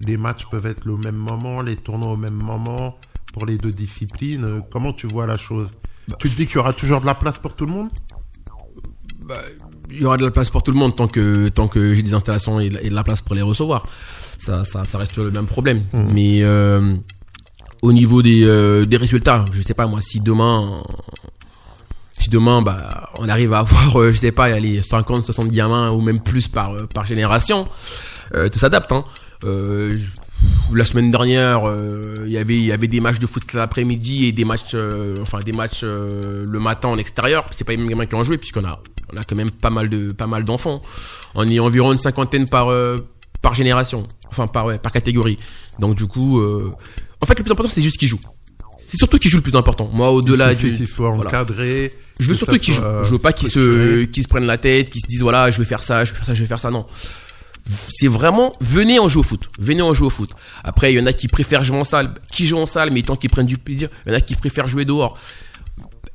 les 0.05 0.17
matchs 0.17 0.45
peuvent 0.49 0.65
être 0.65 0.85
le 0.85 0.97
même 0.97 1.15
moment, 1.15 1.61
les 1.61 1.75
tournois 1.75 2.11
au 2.11 2.17
même 2.17 2.41
moment 2.41 2.97
pour 3.33 3.45
les 3.45 3.57
deux 3.57 3.71
disciplines, 3.71 4.59
comment 4.71 4.93
tu 4.93 5.07
vois 5.07 5.27
la 5.27 5.37
chose? 5.37 5.67
Tu 6.19 6.29
te 6.29 6.35
dis 6.35 6.47
qu'il 6.47 6.55
y 6.55 6.59
aura 6.59 6.73
toujours 6.73 7.01
de 7.01 7.05
la 7.05 7.15
place 7.15 7.37
pour 7.37 7.55
tout 7.55 7.65
le 7.65 7.71
monde? 7.71 7.89
Il 9.91 10.01
y 10.01 10.05
aura 10.05 10.17
de 10.17 10.25
la 10.25 10.31
place 10.31 10.49
pour 10.49 10.63
tout 10.63 10.71
le 10.71 10.77
monde 10.79 10.95
tant 10.95 11.07
que 11.07 11.49
tant 11.49 11.67
que 11.67 11.93
j'ai 11.93 12.01
des 12.01 12.13
installations 12.13 12.59
et 12.59 12.69
de, 12.69 12.89
la 12.89 13.03
place 13.03 13.21
pour 13.21 13.35
les 13.35 13.41
recevoir. 13.43 13.83
Ça, 14.37 14.63
ça, 14.63 14.85
ça 14.85 14.97
reste 14.97 15.17
le 15.17 15.31
même 15.31 15.45
problème. 15.45 15.83
Mhm. 15.93 16.07
Mais 16.13 16.41
au 17.81 17.93
niveau 17.93 18.21
des, 18.21 18.43
euh, 18.43 18.85
des 18.85 18.97
résultats, 18.97 19.45
je 19.53 19.61
sais 19.61 19.73
pas 19.73 19.87
moi 19.87 20.01
si 20.01 20.19
demain 20.19 20.83
si 22.19 22.29
demain 22.29 22.61
bah 22.61 23.09
on 23.17 23.29
arrive 23.29 23.53
à 23.53 23.59
avoir 23.59 23.99
euh, 23.99 24.11
je 24.11 24.17
sais 24.17 24.31
pas 24.31 24.59
les 24.59 24.83
50 24.83 25.25
60 25.25 25.49
gamins 25.49 25.89
ou 25.91 26.01
même 26.01 26.19
plus 26.19 26.47
par 26.47 26.73
euh, 26.73 26.85
par 26.85 27.05
génération, 27.05 27.65
euh, 28.35 28.49
tout 28.49 28.59
s'adapte 28.59 28.91
hein. 28.91 29.03
La 30.71 30.85
semaine 30.85 31.11
dernière, 31.11 31.63
il 32.25 32.31
y 32.31 32.37
avait 32.37 32.55
il 32.55 32.65
y 32.65 32.71
avait 32.71 32.87
des 32.87 32.99
matchs 33.01 33.19
de 33.19 33.25
foot 33.25 33.43
l'après-midi 33.53 34.25
et 34.25 34.31
des 34.31 34.45
matchs 34.45 34.75
enfin 35.21 35.39
des 35.39 35.51
matchs 35.51 35.83
le 35.83 36.59
matin 36.59 36.89
en 36.89 36.97
extérieur. 36.97 37.45
C'est 37.51 37.63
pas 37.63 37.73
les 37.73 37.77
mêmes 37.77 37.89
gamins 37.89 38.05
qui 38.05 38.15
ont 38.15 38.21
joué 38.21 38.37
puisqu'on 38.37 38.63
a 38.63 38.79
on 39.11 39.17
a 39.17 39.23
quand 39.23 39.35
même 39.35 39.51
pas 39.51 39.69
mal 39.69 39.89
de 39.89 40.13
pas 40.13 40.27
mal 40.27 40.45
d'enfants. 40.45 40.81
On 41.35 41.47
est 41.47 41.59
environ 41.59 41.91
une 41.91 41.97
cinquantaine 41.97 42.47
par 42.47 42.73
par 43.41 43.53
génération, 43.53 44.07
enfin 44.29 44.47
par 44.47 44.79
par 44.79 44.91
catégorie. 44.91 45.39
Donc 45.79 45.95
du 45.95 46.05
coup, 46.05 46.41
en 47.21 47.25
fait 47.25 47.37
le 47.37 47.43
plus 47.43 47.51
important 47.51 47.71
c'est 47.73 47.81
juste 47.81 47.97
qu'ils 47.97 48.07
jouent. 48.07 48.19
C'est 48.87 48.97
surtout 48.97 49.19
qu'ils 49.19 49.29
jouent 49.29 49.37
le 49.37 49.43
plus 49.43 49.55
important. 49.55 49.89
Moi 49.93 50.11
au-delà 50.11 50.55
du 50.55 50.75
qu'ils 50.75 50.87
soient 50.87 51.11
voilà. 51.11 51.29
encadrés. 51.29 51.91
je 52.19 52.27
veux 52.27 52.33
surtout 52.33 52.57
qu'ils 52.57 52.73
jouent. 52.73 52.81
soit 52.81 53.03
Je 53.03 53.09
veux 53.11 53.19
pas 53.19 53.33
qu'ils 53.33 53.49
se, 53.49 54.05
qu'ils 54.05 54.23
se 54.23 54.27
prennent 54.27 54.45
la 54.47 54.57
tête, 54.57 54.89
qu'ils 54.89 55.01
se 55.01 55.07
disent 55.07 55.21
voilà, 55.21 55.51
je 55.51 55.59
vais 55.59 55.65
faire 55.65 55.83
ça, 55.83 56.03
je 56.05 56.11
vais 56.11 56.17
faire 56.17 56.25
ça, 56.25 56.33
je 56.33 56.41
vais 56.41 56.47
faire 56.47 56.59
ça. 56.59 56.71
Non. 56.71 56.85
C'est 57.67 58.07
vraiment, 58.07 58.51
venez 58.61 58.97
en 58.97 59.07
jouer 59.07 59.19
au 59.19 59.23
foot. 59.23 59.49
Venez 59.59 59.83
en 59.83 59.93
jouer 59.93 60.07
au 60.07 60.09
foot. 60.09 60.31
Après, 60.63 60.91
il 60.91 60.97
y 60.97 60.99
en 60.99 61.05
a 61.05 61.13
qui 61.13 61.27
préfèrent 61.27 61.63
jouer 61.63 61.77
en 61.77 61.83
salle, 61.83 62.15
qui 62.31 62.47
jouent 62.47 62.57
en 62.57 62.65
salle, 62.65 62.91
mais 62.91 63.03
tant 63.03 63.15
qu'ils 63.15 63.29
prennent 63.29 63.45
du 63.45 63.59
plaisir. 63.59 63.89
Il 64.05 64.09
y 64.09 64.15
en 64.15 64.17
a 64.17 64.21
qui 64.21 64.33
préfèrent 64.35 64.67
jouer 64.67 64.85
dehors. 64.85 65.19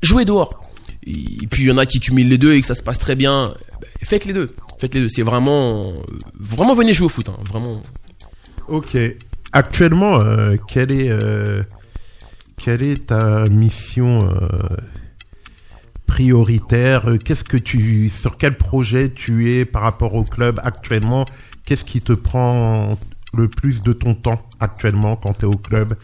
Jouez 0.02 0.24
dehors. 0.24 0.60
Et 1.06 1.46
puis, 1.48 1.62
il 1.64 1.68
y 1.68 1.70
en 1.70 1.78
a 1.78 1.86
qui 1.86 2.00
cumulent 2.00 2.28
les 2.28 2.38
deux 2.38 2.54
et 2.54 2.60
que 2.60 2.66
ça 2.66 2.74
se 2.74 2.82
passe 2.82 2.98
très 2.98 3.14
bien. 3.14 3.54
Ben, 3.80 3.88
Faites 4.02 4.24
les 4.24 4.32
deux. 4.32 4.52
Faites 4.80 4.94
les 4.94 5.02
deux. 5.02 5.08
C'est 5.08 5.22
vraiment, 5.22 5.92
vraiment 6.40 6.74
venez 6.74 6.92
jouer 6.92 7.06
au 7.06 7.10
foot. 7.10 7.28
hein. 7.28 7.36
Vraiment. 7.44 7.82
Ok. 8.68 8.96
Actuellement, 9.56 10.20
euh, 10.20 10.56
quelle 10.66 10.90
est 10.90 11.08
euh, 11.10 11.62
quelle 12.56 12.82
est 12.82 13.06
ta 13.06 13.44
mission 13.44 14.28
euh, 14.28 14.76
prioritaire? 16.06 17.04
Qu'est-ce 17.24 17.44
que 17.44 17.56
tu 17.56 18.08
sur 18.08 18.36
quel 18.36 18.56
projet 18.56 19.10
tu 19.10 19.52
es 19.52 19.64
par 19.64 19.82
rapport 19.82 20.14
au 20.14 20.24
club 20.24 20.60
actuellement? 20.64 21.24
Qu'est-ce 21.64 21.84
qui 21.84 22.00
te 22.00 22.12
prend 22.12 22.98
le 23.32 23.46
plus 23.46 23.80
de 23.84 23.92
ton 23.92 24.14
temps 24.14 24.42
actuellement 24.58 25.14
quand 25.14 25.34
tu 25.34 25.42
es 25.42 25.48
au 25.48 25.56
club? 25.56 25.94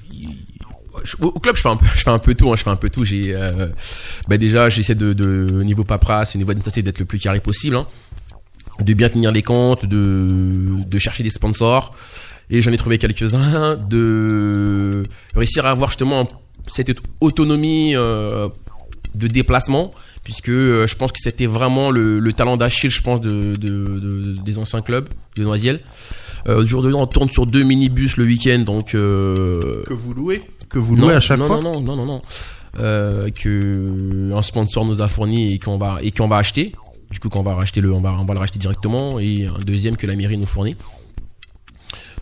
Au 1.19 1.41
club, 1.41 1.57
je 1.57 1.63
fais 1.63 1.69
un 1.71 1.77
peu, 1.77 1.87
je 1.93 2.03
fais 2.03 2.11
un 2.11 2.21
peu 2.21 2.37
tout. 2.37 2.53
hein, 2.53 2.57
je 2.57 2.63
fais 2.63 2.71
un 2.71 2.77
peu 2.77 2.89
tout. 2.89 3.05
J'ai, 3.05 3.35
bah 4.29 4.39
déjà, 4.39 4.69
j'essaie 4.69 4.95
de 4.95 5.49
au 5.53 5.65
niveau 5.65 5.83
paperasse, 5.83 6.37
au 6.37 6.39
niveau 6.39 6.53
administratif, 6.53 6.85
d'être 6.85 7.01
le 7.01 7.05
plus 7.05 7.19
carré 7.19 7.41
possible, 7.41 7.75
hein, 7.75 7.89
de 8.79 8.95
bien 8.95 9.09
tenir 9.09 9.33
les 9.33 9.43
comptes, 9.43 9.87
de, 9.87 10.29
de 10.87 10.99
chercher 11.01 11.25
des 11.25 11.31
sponsors. 11.31 11.97
Et 12.51 12.63
j'en 12.63 12.73
ai 12.73 12.77
trouvé 12.77 12.99
quelques-uns, 12.99 13.77
de 13.77 15.05
réussir 15.35 15.67
à 15.67 15.71
avoir 15.71 15.91
justement 15.91 16.27
cette 16.67 16.91
autonomie 17.21 17.95
euh, 17.97 18.49
de 19.15 19.27
déplacement, 19.29 19.93
puisque 20.25 20.49
euh, 20.51 20.87
je 20.87 20.97
pense 20.97 21.13
que 21.13 21.19
c'était 21.21 21.47
vraiment 21.47 21.91
le, 21.91 22.19
le 22.19 22.33
talent 22.33 22.57
d'Achille, 22.57 22.91
je 22.91 23.03
pense, 23.03 23.21
de, 23.21 23.55
de- 23.55 23.99
de- 23.99 24.33
des 24.43 24.59
anciens 24.59 24.81
clubs 24.83 25.09
de 25.37 25.45
Noisiel. 25.45 25.81
Euh, 26.49 26.65
jour 26.67 26.83
de 26.83 26.93
on 26.93 27.07
tourne 27.07 27.29
sur 27.29 27.47
deux 27.47 27.63
minibus 27.63 28.17
le 28.17 28.25
week-end, 28.25 28.61
donc 28.61 28.95
euh, 28.95 29.83
Que 29.87 29.93
vous 29.95 30.15
louez 30.15 30.43
Que 30.71 30.79
vous 30.79 30.97
louez 30.97 31.15
à 31.15 31.21
chaque 31.21 31.39
non, 31.39 31.47
fois 31.47 31.61
Non, 31.61 31.81
non, 31.81 31.97
non, 31.97 31.97
non, 31.97 32.07
non. 32.07 32.23
Euh, 32.79 33.31
que 33.31 34.33
un 34.37 34.43
sponsor 34.43 34.85
nous 34.87 35.03
a 35.03 35.09
fourni 35.09 35.53
et 35.55 35.59
qu'on 35.59 35.77
va 35.77 35.99
et 36.03 36.11
qu'on 36.13 36.29
va 36.29 36.37
acheter. 36.37 36.73
Du 37.11 37.19
coup, 37.19 37.29
quand 37.29 37.41
on 37.41 37.43
va 37.43 37.55
racheter 37.55 37.81
le, 37.81 37.93
on 37.93 38.01
va, 38.01 38.15
on 38.19 38.25
va 38.25 38.35
le 38.35 38.41
racheter 38.41 38.59
directement 38.59 39.19
et 39.19 39.47
un 39.47 39.59
deuxième 39.67 39.97
que 39.97 40.07
la 40.07 40.15
mairie 40.17 40.39
nous 40.39 40.47
fournit. 40.47 40.77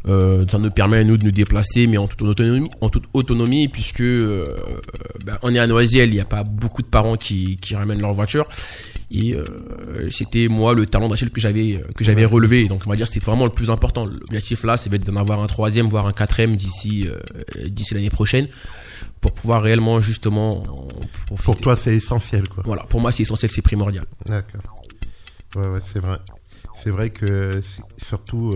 Euh, 0.09 0.45
ça 0.49 0.59
nous 0.59 0.71
permet 0.71 0.99
à 0.99 1.05
nous 1.05 1.19
de 1.19 1.25
nous 1.25 1.31
déplacer, 1.31 1.87
mais 1.87 1.99
en 1.99 2.07
toute 2.07 2.23
autonomie, 2.23 2.71
en 2.81 2.89
toute 2.89 3.05
autonomie, 3.13 3.69
puisque 3.69 4.01
euh, 4.01 4.45
bah, 5.25 5.39
on 5.43 5.55
est 5.55 5.59
à 5.59 5.67
Noisiel, 5.67 6.09
il 6.09 6.15
n'y 6.15 6.21
a 6.21 6.25
pas 6.25 6.45
beaucoup 6.45 6.83
de 6.83 6.87
parents 6.87 7.17
qui, 7.17 7.59
qui 7.59 7.75
ramènent 7.75 8.01
leur 8.01 8.13
voiture. 8.13 8.49
Et 9.11 9.35
euh, 9.35 9.45
c'était 10.11 10.49
moi 10.49 10.75
le 10.75 10.87
talent 10.87 11.09
d'achat 11.09 11.27
que 11.27 11.41
j'avais 11.41 11.83
que 11.95 12.05
j'avais 12.05 12.25
relevé. 12.25 12.69
Donc 12.69 12.83
on 12.87 12.91
va 12.91 12.97
dire 12.97 13.07
c'était 13.07 13.25
vraiment 13.25 13.45
le 13.45 13.51
plus 13.51 13.71
important. 13.71 14.07
L'objectif 14.07 14.65
là, 14.65 14.77
c'est 14.77 14.91
d'en 14.91 15.17
avoir 15.17 15.43
un 15.43 15.47
troisième, 15.47 15.89
voire 15.89 16.07
un 16.07 16.13
quatrième 16.13 16.57
d'ici 16.57 17.07
d'ici 17.67 17.95
l'année 17.95 18.11
prochaine, 18.11 18.49
pour 19.21 19.33
pouvoir 19.33 19.63
réellement 19.63 20.01
justement. 20.01 20.63
Pour 21.43 21.57
toi, 21.57 21.75
c'est 21.77 21.95
essentiel, 21.97 22.49
quoi. 22.49 22.63
Voilà, 22.67 22.85
pour 22.85 23.01
moi 23.01 23.13
c'est 23.13 23.23
essentiel, 23.23 23.51
c'est 23.51 23.63
primordial. 23.63 24.05
D'accord. 24.27 24.61
Ouais, 25.57 25.67
ouais, 25.69 25.81
c'est 25.91 26.01
vrai. 26.01 26.19
C'est 26.83 26.91
vrai 26.91 27.09
que 27.09 27.63
surtout 27.97 28.53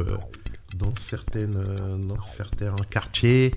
dans 0.82 0.94
certaines, 1.00 1.56
euh, 1.56 1.96
dans 1.98 2.26
certains 2.36 2.74
quartiers, 2.90 3.52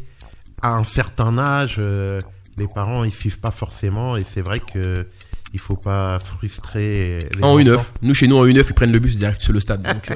à 0.61 0.75
un 0.75 0.83
certain 0.83 1.37
âge, 1.37 1.75
euh, 1.79 2.19
les 2.57 2.67
parents 2.67 3.03
ils 3.03 3.13
suivent 3.13 3.39
pas 3.39 3.51
forcément 3.51 4.15
et 4.15 4.23
c'est 4.31 4.41
vrai 4.41 4.59
que 4.59 5.05
il 5.53 5.59
faut 5.59 5.75
pas 5.75 6.19
frustrer 6.19 7.27
les 7.35 7.43
En 7.43 7.55
enfants. 7.55 7.59
U9, 7.59 7.79
nous 8.01 8.13
chez 8.13 8.27
nous 8.27 8.37
en 8.37 8.45
U9 8.45 8.65
ils 8.67 8.73
prennent 8.73 8.91
le 8.91 8.99
bus 8.99 9.17
direct 9.17 9.41
sur 9.41 9.53
le 9.53 9.59
stade. 9.59 9.81
Donc 9.81 10.11
euh, 10.11 10.15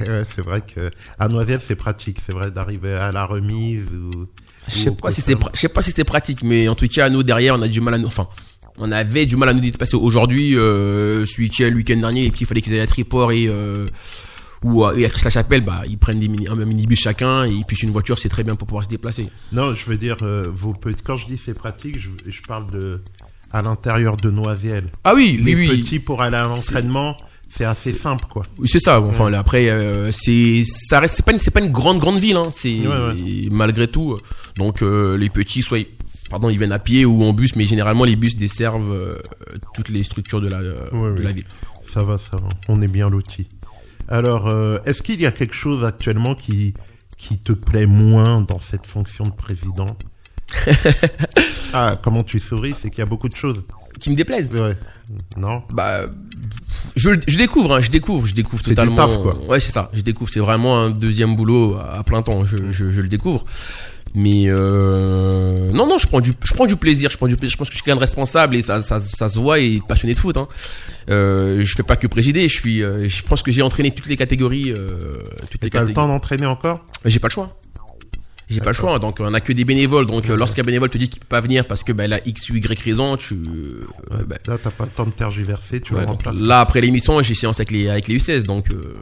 Ouais, 0.00 0.24
c'est 0.26 0.42
vrai 0.42 0.62
que 0.62 0.90
à 1.18 1.28
Noiselle 1.28 1.60
c'est 1.66 1.76
pratique, 1.76 2.18
c'est 2.24 2.32
vrai 2.32 2.50
d'arriver 2.50 2.92
à 2.92 3.12
la 3.12 3.24
remise 3.24 3.86
ou. 3.92 4.26
Je 4.68 4.74
sais 4.74 4.90
pas 4.90 5.10
si 5.10 5.20
c'est, 5.20 5.36
je 5.54 5.58
sais 5.58 5.68
pas 5.68 5.82
si 5.82 5.90
c'est 5.90 6.04
pratique, 6.04 6.42
mais 6.42 6.68
en 6.68 6.74
tout 6.74 6.86
cas, 6.86 7.08
nous 7.08 7.22
derrière, 7.22 7.56
on 7.56 7.62
a 7.62 7.68
du 7.68 7.80
mal 7.80 7.94
à 7.94 7.98
nous, 7.98 8.06
enfin, 8.06 8.28
on 8.76 8.92
avait 8.92 9.26
du 9.26 9.36
mal 9.36 9.48
à 9.48 9.54
nous 9.54 9.60
dépasser. 9.60 9.96
Aujourd'hui, 9.96 10.56
euh, 10.56 11.24
ce 11.26 11.40
week-end, 11.40 11.68
le 11.70 11.76
week-end 11.76 11.96
dernier, 11.96 12.26
et 12.26 12.30
puis 12.30 12.42
il 12.42 12.46
fallait 12.46 12.60
qu'ils 12.60 12.74
aillent 12.74 12.80
à 12.80 12.86
Triport 12.86 13.32
et 13.32 13.46
euh, 13.48 13.86
ou 14.64 14.84
à, 14.84 14.94
et 14.98 15.04
à 15.04 15.08
Christ-la-Chapelle, 15.08 15.64
bah, 15.64 15.82
ils 15.88 15.96
prennent 15.98 16.20
des 16.20 16.28
mini, 16.28 16.46
un 16.48 16.54
minibus 16.56 17.00
chacun 17.00 17.44
et 17.44 17.60
puis 17.66 17.76
une 17.82 17.90
voiture, 17.92 18.18
c'est 18.18 18.28
très 18.28 18.42
bien 18.44 18.56
pour 18.56 18.66
pouvoir 18.68 18.84
se 18.84 18.88
déplacer. 18.90 19.28
Non, 19.52 19.74
je 19.74 19.86
veux 19.86 19.96
dire, 19.96 20.16
euh, 20.22 20.44
vos 20.52 20.72
petits. 20.72 21.02
Quand 21.02 21.16
je 21.16 21.26
dis 21.26 21.38
c'est 21.38 21.54
pratique, 21.54 21.98
je, 21.98 22.08
je 22.30 22.40
parle 22.46 22.70
de 22.70 23.00
à 23.52 23.62
l'intérieur 23.62 24.16
de 24.16 24.30
Noisiel. 24.30 24.84
Ah 25.02 25.14
oui, 25.14 25.40
Les 25.42 25.54
oui, 25.56 25.68
oui, 25.70 25.82
petits 25.82 25.98
pour 25.98 26.22
aller 26.22 26.36
à 26.36 26.44
l'entraînement, 26.44 27.16
c'est 27.48 27.64
assez 27.64 27.92
simple, 27.94 28.26
quoi. 28.30 28.44
oui, 28.58 28.68
c'est 28.68 28.78
ça. 28.78 29.00
Enfin, 29.00 29.28
là, 29.28 29.40
après, 29.40 29.68
euh, 29.68 30.12
c'est, 30.12 30.62
ça 30.64 31.00
reste, 31.00 31.16
c'est 31.16 31.24
pas 31.24 31.32
une, 31.32 31.40
c'est 31.40 31.50
pas 31.50 31.60
une 31.60 31.72
grande 31.72 31.98
grande 31.98 32.20
ville, 32.20 32.36
hein. 32.36 32.48
C'est 32.54 32.86
Ouais, 32.86 33.42
malgré 33.50 33.88
tout. 33.88 34.12
euh, 34.12 34.18
Donc 34.56 34.82
euh, 34.82 35.16
les 35.16 35.30
petits, 35.30 35.62
soit, 35.62 35.84
pardon, 36.30 36.48
ils 36.48 36.58
viennent 36.58 36.70
à 36.70 36.78
pied 36.78 37.04
ou 37.04 37.24
en 37.24 37.32
bus, 37.32 37.56
mais 37.56 37.64
généralement 37.66 38.04
les 38.04 38.14
bus 38.14 38.36
desservent 38.36 38.92
euh, 38.92 39.14
toutes 39.74 39.88
les 39.88 40.04
structures 40.04 40.40
de 40.40 40.48
la, 40.48 40.58
euh, 40.58 40.90
Ouais, 40.92 41.18
de 41.18 41.24
la 41.24 41.32
ville. 41.32 41.46
Ça 41.82 42.04
va, 42.04 42.18
ça 42.18 42.36
va. 42.36 42.48
On 42.68 42.80
est 42.82 42.86
bien 42.92 43.10
lotis. 43.10 43.48
Alors, 44.10 44.48
euh, 44.48 44.78
est-ce 44.84 45.02
qu'il 45.02 45.20
y 45.20 45.26
a 45.26 45.30
quelque 45.32 45.54
chose 45.54 45.84
actuellement 45.84 46.34
qui, 46.34 46.74
qui 47.16 47.38
te 47.38 47.52
plaît 47.52 47.86
moins 47.86 48.40
dans 48.40 48.58
cette 48.58 48.86
fonction 48.86 49.24
de 49.24 49.30
président 49.32 49.96
Ah, 51.72 51.98
comment 52.02 52.22
tu 52.24 52.40
souris 52.40 52.74
C'est 52.76 52.90
qu'il 52.90 52.98
y 52.98 53.02
a 53.02 53.06
beaucoup 53.06 53.28
de 53.28 53.36
choses. 53.36 53.62
Qui 54.00 54.10
me 54.10 54.16
déplaisent. 54.16 54.52
Ouais. 54.52 54.76
Non 55.36 55.56
Bah, 55.72 56.02
je, 56.96 57.10
je 57.26 57.36
découvre, 57.36 57.74
hein, 57.76 57.80
je 57.80 57.90
découvre, 57.90 58.26
je 58.26 58.34
découvre 58.34 58.62
C'est 58.64 58.70
du 58.70 58.76
totalement. 58.76 58.96
taf, 58.96 59.18
quoi. 59.18 59.36
Ouais, 59.46 59.60
c'est 59.60 59.72
ça. 59.72 59.88
Je 59.92 60.00
découvre. 60.00 60.30
C'est 60.32 60.40
vraiment 60.40 60.80
un 60.80 60.90
deuxième 60.90 61.34
boulot 61.36 61.76
à, 61.76 61.98
à 61.98 62.02
plein 62.02 62.22
temps. 62.22 62.44
Je, 62.44 62.56
je, 62.72 62.90
je 62.90 63.00
le 63.00 63.08
découvre. 63.08 63.44
Mais 64.14 64.44
euh, 64.46 65.70
non, 65.72 65.86
non, 65.86 65.98
je 65.98 66.06
prends 66.08 66.20
du, 66.20 66.32
je 66.42 66.52
prends 66.54 66.66
du 66.66 66.76
plaisir. 66.76 67.10
Je 67.10 67.16
prends 67.16 67.28
du 67.28 67.36
plaisir. 67.36 67.52
Je 67.52 67.56
pense 67.58 67.68
que 67.68 67.72
je 67.74 67.76
suis 67.76 67.84
quelqu'un 67.84 67.96
de 67.96 68.00
responsable 68.00 68.56
et 68.56 68.62
ça, 68.62 68.82
ça, 68.82 68.98
ça 68.98 69.28
se 69.28 69.38
voit 69.38 69.60
et 69.60 69.80
passionné 69.86 70.14
de 70.14 70.18
foot. 70.18 70.36
Hein. 70.36 70.48
Euh, 71.10 71.62
je 71.62 71.74
fais 71.76 71.82
pas 71.84 71.96
que 71.96 72.06
présider. 72.08 72.48
Je 72.48 72.54
suis, 72.54 72.82
euh, 72.82 73.06
je 73.08 73.22
pense 73.22 73.42
que 73.42 73.52
j'ai 73.52 73.62
entraîné 73.62 73.92
toutes 73.92 74.08
les 74.08 74.16
catégories. 74.16 74.72
Euh, 74.76 74.88
toutes 75.50 75.62
Et 75.62 75.66
les 75.66 75.70
t'as 75.70 75.80
le 75.80 75.86
catégories. 75.86 75.94
temps 75.94 76.08
d'entraîner 76.08 76.46
encore? 76.46 76.84
J'ai 77.04 77.20
pas 77.20 77.28
le 77.28 77.32
choix. 77.32 77.56
J'ai 78.48 78.58
pas 78.60 78.70
le 78.70 78.74
choix, 78.74 78.98
donc 78.98 79.18
on 79.20 79.32
a 79.32 79.38
que 79.38 79.52
des 79.52 79.64
bénévoles. 79.64 80.06
Donc 80.06 80.28
euh, 80.28 80.36
lorsqu'un 80.36 80.62
bénévole 80.62 80.90
te 80.90 80.98
dit 80.98 81.08
qu'il 81.08 81.20
peut 81.20 81.26
pas 81.28 81.40
venir 81.40 81.64
parce 81.68 81.84
que 81.84 81.92
bah, 81.92 82.02
a 82.10 82.18
X 82.26 82.50
ou 82.50 82.56
Y 82.56 82.80
raison, 82.82 83.16
tu 83.16 83.34
euh, 83.34 83.84
bah, 84.26 84.38
Là, 84.48 84.58
t'as 84.60 84.72
pas 84.72 84.86
le 84.86 84.90
temps 84.90 85.04
de 85.06 85.12
tergiverser, 85.12 85.80
tu 85.80 85.94
Ouais, 85.94 86.00
le 86.00 86.06
donc 86.06 86.16
remplaces. 86.24 86.40
là, 86.40 86.58
après 86.58 86.80
l'émission, 86.80 87.22
j'ai 87.22 87.36
séance 87.36 87.60
avec 87.60 87.70
les, 87.70 87.88
avec 87.88 88.08
les 88.08 88.18
U16, 88.18 88.42
donc 88.42 88.72
euh, 88.72 88.94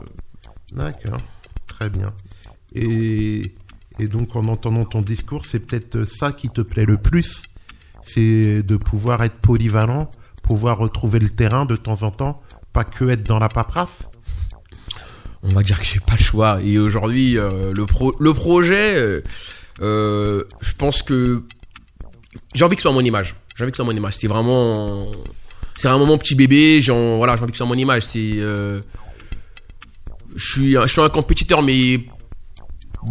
D'accord, 0.75 1.17
très 1.65 1.89
bien. 1.89 2.05
Et, 2.75 3.51
et 3.99 4.07
donc 4.07 4.35
en 4.35 4.45
entendant 4.45 4.85
ton 4.85 5.01
discours, 5.01 5.45
c'est 5.45 5.59
peut-être 5.59 6.05
ça 6.05 6.31
qui 6.31 6.49
te 6.49 6.61
plaît 6.61 6.85
le 6.85 6.97
plus, 6.97 7.43
c'est 8.01 8.63
de 8.63 8.77
pouvoir 8.77 9.23
être 9.23 9.35
polyvalent, 9.35 10.09
pouvoir 10.41 10.77
retrouver 10.77 11.19
le 11.19 11.29
terrain 11.29 11.65
de 11.65 11.75
temps 11.75 12.03
en 12.03 12.11
temps, 12.11 12.41
pas 12.73 12.83
que 12.83 13.09
être 13.09 13.23
dans 13.23 13.39
la 13.39 13.49
paperasse. 13.49 14.09
on 15.43 15.49
va 15.49 15.63
dire 15.63 15.79
que 15.79 15.85
j'ai 15.85 15.99
pas 15.99 16.15
le 16.17 16.23
choix. 16.23 16.61
Et 16.61 16.79
aujourd'hui, 16.79 17.37
euh, 17.37 17.73
le, 17.75 17.85
pro, 17.85 18.13
le 18.19 18.33
projet, 18.33 18.95
euh, 18.95 19.21
euh, 19.81 20.43
je 20.61 20.73
pense 20.73 21.01
que 21.01 21.43
j'ai 22.53 22.63
envie 22.63 22.75
que 22.75 22.81
ce 22.81 22.87
soit 22.87 22.93
mon 22.93 23.01
image. 23.01 23.35
J'ai 23.55 23.63
envie 23.63 23.71
que 23.71 23.77
ce 23.77 23.83
soit 23.83 23.91
mon 23.91 23.97
image. 23.97 24.15
C'est 24.15 24.27
vraiment, 24.27 25.11
c'est 25.75 25.89
vraiment 25.89 26.05
mon 26.05 26.17
petit 26.17 26.35
bébé. 26.35 26.81
J'ai 26.81 26.93
envie 26.93 27.41
que 27.45 27.51
ce 27.51 27.57
soit 27.57 27.65
mon 27.65 27.75
image. 27.75 28.03
C'est, 28.05 28.39
je 28.39 28.81
suis, 30.35 30.73
je 30.73 30.87
suis 30.87 31.01
un 31.01 31.09
compétiteur, 31.09 31.61
mais 31.61 31.99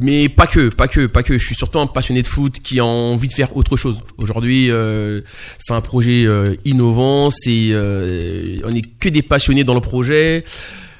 mais 0.00 0.28
pas 0.28 0.46
que, 0.46 0.68
pas 0.68 0.88
que, 0.88 1.06
pas 1.06 1.22
que. 1.22 1.38
Je 1.38 1.44
suis 1.44 1.54
surtout 1.54 1.78
un 1.78 1.86
passionné 1.86 2.22
de 2.22 2.26
foot 2.26 2.60
qui 2.62 2.80
a 2.80 2.84
envie 2.84 3.28
de 3.28 3.32
faire 3.32 3.56
autre 3.56 3.76
chose. 3.76 4.00
Aujourd'hui, 4.18 4.70
euh, 4.70 5.20
c'est 5.58 5.72
un 5.72 5.80
projet 5.80 6.24
euh, 6.26 6.54
innovant. 6.64 7.30
C'est, 7.30 7.70
euh, 7.72 8.60
on 8.64 8.70
est 8.70 8.84
que 8.98 9.08
des 9.08 9.22
passionnés 9.22 9.64
dans 9.64 9.74
le 9.74 9.80
projet. 9.80 10.44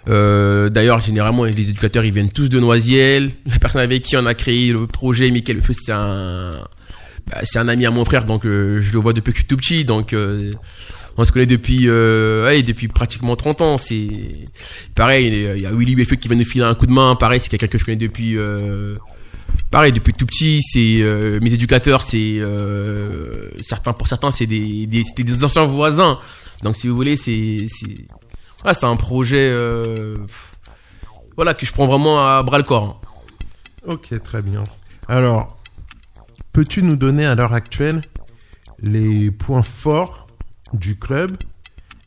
Euh, 0.08 0.70
D'ailleurs, 0.70 1.00
généralement, 1.00 1.44
les 1.44 1.70
éducateurs, 1.70 2.04
ils 2.04 2.12
viennent 2.12 2.30
tous 2.30 2.48
de 2.48 2.58
Noisiel. 2.58 3.30
La 3.46 3.58
personne 3.58 3.82
avec 3.82 4.02
qui 4.02 4.16
on 4.16 4.24
a 4.24 4.34
créé 4.34 4.72
le 4.72 4.86
projet, 4.86 5.30
Michael 5.30 5.60
c'est 5.72 5.92
un, 5.92 6.50
bah, 7.30 7.40
c'est 7.44 7.58
un 7.58 7.68
ami 7.68 7.84
à 7.84 7.90
mon 7.90 8.04
frère, 8.04 8.24
donc 8.24 8.46
euh, 8.46 8.80
je 8.80 8.92
le 8.92 8.98
vois 8.98 9.12
depuis 9.12 9.34
que 9.34 9.42
tout 9.42 9.56
petit. 9.56 9.84
Donc, 9.84 10.12
euh, 10.12 10.50
on 11.18 11.24
se 11.24 11.32
connaît 11.32 11.46
depuis, 11.46 11.88
euh, 11.88 12.62
depuis 12.62 12.88
pratiquement 12.88 13.36
30 13.36 13.60
ans. 13.60 13.78
C'est 13.78 14.08
pareil. 14.94 15.26
Il 15.56 15.62
y 15.62 15.66
a 15.66 15.72
Willy 15.72 15.94
Beffeux 15.94 16.16
qui 16.16 16.28
vient 16.28 16.36
nous 16.36 16.44
filer 16.44 16.64
un 16.64 16.74
coup 16.74 16.86
de 16.86 16.92
main. 16.92 17.14
Pareil, 17.16 17.40
c'est 17.40 17.48
quelqu'un 17.48 17.66
que 17.66 17.78
je 17.78 17.84
connais 17.84 17.98
depuis. 17.98 18.38
Euh, 18.38 18.94
pareil 19.70 19.92
depuis 19.92 20.14
tout 20.14 20.24
petit 20.24 20.60
c'est 20.62 21.00
euh, 21.00 21.40
mes 21.40 21.52
éducateurs 21.52 22.02
c'est 22.02 22.40
certains 23.60 23.92
pour 23.92 24.08
certains 24.08 24.30
c'est 24.30 24.46
des, 24.46 24.86
des 24.86 25.44
anciens 25.44 25.64
voisins 25.64 26.18
donc 26.62 26.76
si 26.76 26.86
vous 26.86 26.94
voulez 26.94 27.16
c'est 27.16 27.66
c'est 27.68 28.06
c'est 28.72 28.84
un 28.84 28.96
projet 28.96 29.54
voilà 31.36 31.54
que 31.54 31.66
je 31.66 31.72
prends 31.72 31.86
vraiment 31.86 32.18
à 32.18 32.42
bras 32.42 32.58
le 32.58 32.64
corps 32.64 33.00
Ok, 33.88 34.22
très 34.22 34.42
bien. 34.42 34.64
Alors, 35.08 35.56
peux-tu 36.52 36.82
nous 36.82 36.96
donner 36.96 37.24
à 37.24 37.34
l'heure 37.34 37.54
actuelle 37.54 38.02
les 38.80 39.30
points 39.30 39.62
forts 39.62 40.27
du 40.74 40.98
club 40.98 41.36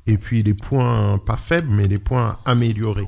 et 0.07 0.17
puis 0.17 0.43
les 0.43 0.53
points 0.53 1.17
pas 1.19 1.37
faibles, 1.37 1.69
mais 1.69 1.87
les 1.87 1.99
points 1.99 2.37
améliorés 2.45 3.07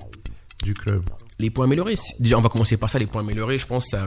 du 0.63 0.73
club. 0.73 1.03
Les 1.39 1.49
points 1.49 1.65
améliorés 1.65 1.97
déjà 2.19 2.37
on 2.37 2.41
va 2.41 2.49
commencer 2.49 2.77
par 2.77 2.89
ça 2.89 2.99
les 2.99 3.07
points 3.07 3.21
améliorés 3.21 3.57
je 3.57 3.65
pense 3.65 3.93
euh, 3.93 4.05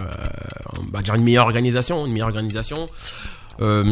on 0.78 0.90
va 0.90 1.02
dire 1.02 1.14
une 1.16 1.24
meilleure 1.24 1.46
organisation 1.46 2.06
une 2.06 2.12
meilleure 2.12 2.28
organisation. 2.28 2.88
Euh, 3.58 3.82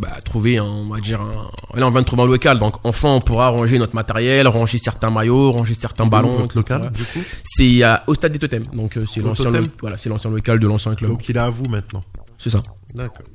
bah, 0.00 0.20
trouver 0.24 0.56
un, 0.56 0.64
on 0.64 0.88
va 0.88 0.98
dire 0.98 1.20
un, 1.20 1.50
là 1.78 1.86
on 1.86 1.90
vient 1.90 2.00
de 2.00 2.06
trouver 2.06 2.22
un 2.22 2.26
local. 2.26 2.58
Donc 2.58 2.76
enfin 2.84 3.10
on 3.10 3.20
pourra 3.20 3.48
ranger 3.50 3.78
notre 3.78 3.94
matériel 3.94 4.48
ranger 4.48 4.78
certains 4.78 5.10
maillots 5.10 5.52
ranger 5.52 5.74
certains 5.74 6.06
ballons 6.06 6.48
local, 6.54 6.80
etc. 6.80 6.90
du 6.94 7.04
coup? 7.04 7.26
C'est 7.44 7.84
euh, 7.84 7.94
au 8.06 8.14
stade 8.14 8.32
des 8.32 8.38
totems. 8.38 8.64
Donc 8.72 8.96
euh, 8.96 9.04
c'est 9.06 9.20
l'ancien 9.20 9.50
lo- 9.50 9.66
voilà 9.80 9.98
c'est 9.98 10.08
l'ancien 10.08 10.30
local 10.30 10.58
de 10.58 10.66
l'ancien 10.66 10.94
club. 10.94 11.10
Donc 11.10 11.28
il 11.28 11.36
est 11.36 11.40
à 11.40 11.50
vous 11.50 11.64
maintenant. 11.68 12.02
c'est 12.38 12.50
ça. 12.50 12.62
D'accord. 12.94 13.26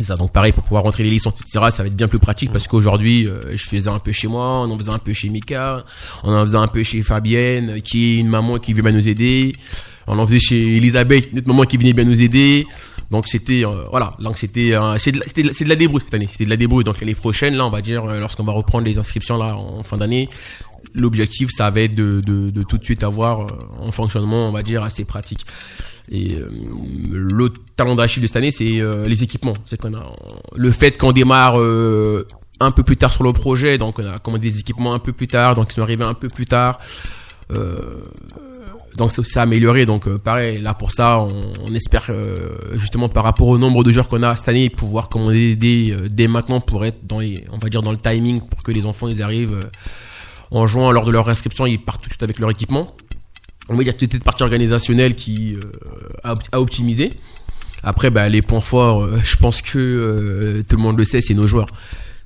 Ça, 0.00 0.14
donc 0.14 0.32
pareil 0.32 0.52
pour 0.52 0.62
pouvoir 0.62 0.82
rentrer 0.82 1.02
les 1.02 1.10
licences, 1.10 1.34
etc. 1.40 1.66
Ça 1.70 1.82
va 1.82 1.88
être 1.88 1.96
bien 1.96 2.08
plus 2.08 2.18
pratique 2.18 2.52
parce 2.52 2.68
qu'aujourd'hui, 2.68 3.26
euh, 3.26 3.40
je 3.56 3.64
faisais 3.64 3.88
un 3.88 3.98
peu 3.98 4.12
chez 4.12 4.28
moi, 4.28 4.62
on 4.62 4.70
en 4.70 4.78
faisait 4.78 4.90
un 4.90 4.98
peu 4.98 5.12
chez 5.12 5.28
Mika, 5.28 5.84
on 6.22 6.34
en 6.34 6.42
faisait 6.42 6.58
un 6.58 6.66
peu 6.66 6.82
chez 6.82 7.02
Fabienne, 7.02 7.80
qui 7.82 8.14
est 8.14 8.16
une 8.18 8.28
maman 8.28 8.58
qui 8.58 8.74
bien 8.74 8.92
nous 8.92 9.08
aider. 9.08 9.54
On 10.06 10.18
en 10.18 10.26
faisait 10.26 10.38
chez 10.38 10.76
Elisabeth, 10.76 11.30
une 11.32 11.38
autre 11.38 11.48
maman 11.48 11.64
qui 11.64 11.76
venait 11.78 11.92
bien 11.92 12.04
nous 12.04 12.22
aider. 12.22 12.66
Donc 13.10 13.28
c'était 13.28 13.64
euh, 13.64 13.84
voilà, 13.90 14.08
donc 14.20 14.36
c'était 14.36 14.72
euh, 14.72 14.96
c'est 14.98 15.12
de, 15.12 15.20
de 15.20 15.68
la 15.68 15.76
débrouille 15.76 16.02
cette 16.04 16.14
année, 16.14 16.26
c'était 16.28 16.44
de 16.44 16.50
la 16.50 16.56
débrouille. 16.56 16.82
Donc 16.82 17.00
l'année 17.00 17.14
prochaine, 17.14 17.54
là, 17.54 17.64
on 17.64 17.70
va 17.70 17.80
dire 17.80 18.04
euh, 18.04 18.18
lorsqu'on 18.18 18.42
va 18.44 18.52
reprendre 18.52 18.84
les 18.84 18.98
inscriptions 18.98 19.38
là 19.38 19.54
en 19.54 19.82
fin 19.84 19.96
d'année, 19.96 20.28
l'objectif 20.94 21.50
ça 21.50 21.70
va 21.70 21.82
être 21.82 21.94
de, 21.94 22.20
de, 22.20 22.50
de 22.50 22.62
tout 22.62 22.78
de 22.78 22.84
suite 22.84 23.04
avoir 23.04 23.42
euh, 23.42 23.46
un 23.82 23.90
fonctionnement, 23.90 24.46
on 24.46 24.52
va 24.52 24.62
dire 24.62 24.82
assez 24.82 25.04
pratique. 25.04 25.44
Et 26.10 26.34
euh, 26.34 26.48
l'autre 27.10 27.60
talent 27.74 27.96
d'Achille 27.96 28.22
de 28.22 28.28
cette 28.28 28.36
année, 28.36 28.52
c'est 28.52 28.80
euh, 28.80 29.06
les 29.06 29.22
équipements. 29.22 29.54
C'est 29.64 29.80
qu'on 29.80 29.92
a 29.94 30.02
le 30.54 30.70
fait 30.70 30.96
qu'on 30.96 31.12
démarre 31.12 31.58
euh, 31.58 32.26
un 32.60 32.70
peu 32.70 32.82
plus 32.82 32.96
tard 32.96 33.12
sur 33.12 33.24
le 33.24 33.32
projet, 33.32 33.76
donc 33.76 33.98
on 33.98 34.06
a 34.06 34.18
commandé 34.18 34.48
des 34.50 34.60
équipements 34.60 34.94
un 34.94 34.98
peu 35.00 35.12
plus 35.12 35.26
tard, 35.26 35.56
donc 35.56 35.68
ils 35.70 35.74
sont 35.74 35.82
arrivés 35.82 36.04
un 36.04 36.14
peu 36.14 36.28
plus 36.28 36.46
tard. 36.46 36.78
Euh, 37.52 38.02
donc 38.96 39.12
c'est 39.12 39.40
amélioré. 39.40 39.84
Donc 39.84 40.06
euh, 40.06 40.16
pareil, 40.16 40.60
là 40.60 40.74
pour 40.74 40.92
ça, 40.92 41.18
on, 41.18 41.52
on 41.66 41.74
espère 41.74 42.08
justement 42.74 43.08
par 43.08 43.24
rapport 43.24 43.48
au 43.48 43.58
nombre 43.58 43.82
de 43.82 43.90
joueurs 43.90 44.08
qu'on 44.08 44.22
a 44.22 44.36
cette 44.36 44.48
année, 44.48 44.70
pouvoir 44.70 45.08
commander 45.08 45.56
dès, 45.56 45.90
dès 46.08 46.28
maintenant 46.28 46.60
pour 46.60 46.84
être 46.84 47.04
dans 47.04 47.18
les, 47.18 47.44
on 47.52 47.58
va 47.58 47.68
dire 47.68 47.82
dans 47.82 47.90
le 47.90 47.98
timing 47.98 48.40
pour 48.40 48.62
que 48.62 48.70
les 48.70 48.86
enfants 48.86 49.08
ils 49.08 49.22
arrivent 49.24 49.58
en 50.50 50.66
juin 50.66 50.92
lors 50.92 51.04
de 51.06 51.10
leur 51.12 51.28
inscription, 51.28 51.66
ils 51.66 51.78
partent 51.82 52.02
tout 52.02 52.08
de 52.08 52.12
suite 52.14 52.22
avec 52.22 52.38
leur 52.38 52.50
équipement. 52.50 52.94
On 53.68 53.74
va 53.74 53.82
dire 53.84 53.96
toute 53.96 54.12
cette 54.12 54.22
partie 54.24 54.42
organisationnelle 54.44 55.14
qui 55.14 55.54
euh, 55.54 55.60
a, 56.22 56.32
op- 56.32 56.42
a 56.52 56.60
optimisé. 56.60 57.12
Après, 57.82 58.10
bah, 58.10 58.28
les 58.28 58.42
points 58.42 58.60
forts, 58.60 59.02
euh, 59.04 59.18
je 59.24 59.36
pense 59.36 59.60
que 59.62 59.78
euh, 59.78 60.62
tout 60.68 60.76
le 60.76 60.82
monde 60.82 60.98
le 60.98 61.04
sait, 61.04 61.20
c'est 61.20 61.34
nos 61.34 61.46
joueurs. 61.46 61.66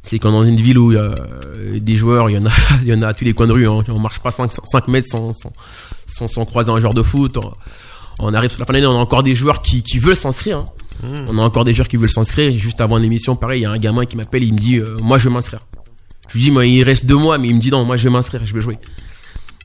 C'est 0.02 0.18
quand 0.18 0.32
dans 0.32 0.44
une 0.44 0.56
ville 0.56 0.78
où 0.78 0.92
il 0.92 0.94
y 0.94 0.98
a 0.98 1.02
euh, 1.02 1.78
des 1.80 1.96
joueurs, 1.96 2.30
il 2.30 2.34
y 2.34 2.38
en 2.38 2.46
a, 2.46 2.50
il 2.82 2.88
y 2.88 2.94
en 2.94 3.02
a 3.02 3.08
à 3.08 3.14
tous 3.14 3.24
les 3.24 3.32
coins 3.34 3.46
de 3.46 3.52
rue. 3.52 3.66
Hein. 3.68 3.78
On 3.88 3.98
marche 3.98 4.20
pas 4.20 4.30
5, 4.30 4.50
5 4.64 4.88
mètres 4.88 5.08
sans, 5.10 5.32
sans, 5.34 5.52
sans, 6.06 6.28
sans 6.28 6.44
croiser 6.44 6.70
un 6.70 6.80
joueur 6.80 6.94
de 6.94 7.02
foot. 7.02 7.36
On, 7.38 7.52
on 8.18 8.34
arrive 8.34 8.50
sur 8.50 8.60
la 8.60 8.66
fin 8.66 8.72
de 8.74 8.78
l'année, 8.78 8.86
on 8.86 8.98
a 8.98 9.02
encore 9.02 9.22
des 9.22 9.34
joueurs 9.34 9.62
qui, 9.62 9.82
qui 9.82 9.98
veulent 9.98 10.16
s'inscrire. 10.16 10.58
hein. 10.58 10.64
On 11.28 11.38
a 11.38 11.42
encore 11.42 11.64
des 11.64 11.72
joueurs 11.72 11.88
qui 11.88 11.96
veulent 11.96 12.10
s'inscrire. 12.10 12.52
Juste 12.52 12.82
avant 12.82 12.98
l'émission, 12.98 13.34
pareil, 13.34 13.60
il 13.60 13.62
y 13.62 13.66
a 13.66 13.70
un 13.70 13.78
gamin 13.78 14.04
qui 14.04 14.16
m'appelle, 14.18 14.44
il 14.44 14.52
me 14.52 14.58
dit, 14.58 14.76
euh, 14.78 14.96
moi 15.02 15.16
je 15.16 15.24
veux 15.28 15.34
m'inscrire. 15.34 15.60
Je 16.30 16.34
lui 16.38 16.44
dis, 16.44 16.50
moi 16.50 16.64
il 16.66 16.82
reste 16.82 17.06
deux 17.06 17.16
mois, 17.16 17.38
mais 17.38 17.48
il 17.48 17.56
me 17.56 17.60
dit 17.60 17.70
non, 17.70 17.84
moi 17.84 17.96
je 17.96 18.04
vais 18.04 18.10
m'inscrire, 18.10 18.40
je 18.46 18.52
veux 18.54 18.60
jouer. 18.60 18.76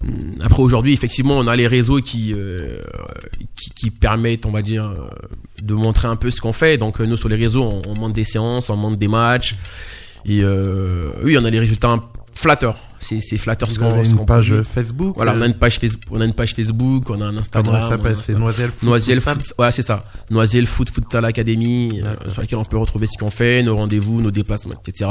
Hum, 0.04 0.32
Après 0.44 0.62
aujourd'hui, 0.62 0.94
effectivement, 0.94 1.36
on 1.38 1.48
a 1.48 1.56
les 1.56 1.68
réseaux 1.68 2.02
qui, 2.02 2.34
euh, 2.36 2.82
qui 3.56 3.70
qui 3.72 3.90
permettent, 3.92 4.46
on 4.46 4.52
va 4.52 4.62
dire, 4.62 4.86
euh, 4.86 5.08
de 5.62 5.74
montrer 5.74 6.08
un 6.08 6.16
peu 6.16 6.32
ce 6.32 6.42
qu'on 6.42 6.54
fait. 6.54 6.78
Donc 6.78 7.00
euh, 7.00 7.06
nous 7.06 7.18
sur 7.18 7.30
les 7.30 7.36
réseaux, 7.38 7.64
on, 7.64 7.82
on 7.88 7.96
monte 7.96 8.14
des 8.14 8.26
séances, 8.26 8.70
on 8.70 8.76
monte 8.76 8.98
des 9.00 9.08
matchs. 9.08 9.56
Et 10.26 10.44
euh, 10.44 11.12
oui, 11.24 11.38
on 11.40 11.46
a 11.46 11.50
les 11.50 11.60
résultats 11.60 12.00
flatteurs. 12.34 12.78
C'est 13.00 13.20
c'est 13.22 13.38
flatteur 13.38 13.70
ce 13.70 13.78
qu'on 13.78 14.04
une 14.04 14.26
page. 14.26 14.54
Facebook 14.64 15.16
Voilà, 15.16 15.34
on 15.36 15.42
a 15.42 15.44
euh, 15.44 15.48
une 15.48 15.54
page 15.54 15.78
Facebook, 15.80 16.04
on 16.10 16.20
a 16.22 16.26
une 16.26 16.34
page 16.34 16.56
Facebook, 16.56 17.10
on 17.12 17.22
a 17.22 17.26
un 17.26 17.38
Instagram. 17.38 17.66
Comment 17.66 17.78
elle 17.86 17.90
s'appelle 17.92 18.14
a- 18.14 18.22
C'est 18.22 18.34
Noiselle 18.34 18.72
Foot 18.72 18.84
Noisiel 18.90 19.20
Futsal 19.20 19.40
Foot, 19.42 19.54
ouais, 19.60 19.72
c'est 19.72 19.82
ça. 19.86 20.04
Noisiel 20.32 20.66
Foot 20.66 20.90
Futsal 20.90 21.24
Academy, 21.26 22.02
euh, 22.04 22.16
sur 22.32 22.42
laquelle 22.42 22.58
on 22.58 22.66
peut 22.66 22.78
retrouver 22.78 23.06
ce 23.08 23.18
qu'on 23.24 23.30
fait, 23.30 23.62
nos 23.62 23.76
rendez-vous, 23.76 24.22
nos 24.22 24.32
déplacements, 24.32 24.74
etc. 24.88 25.10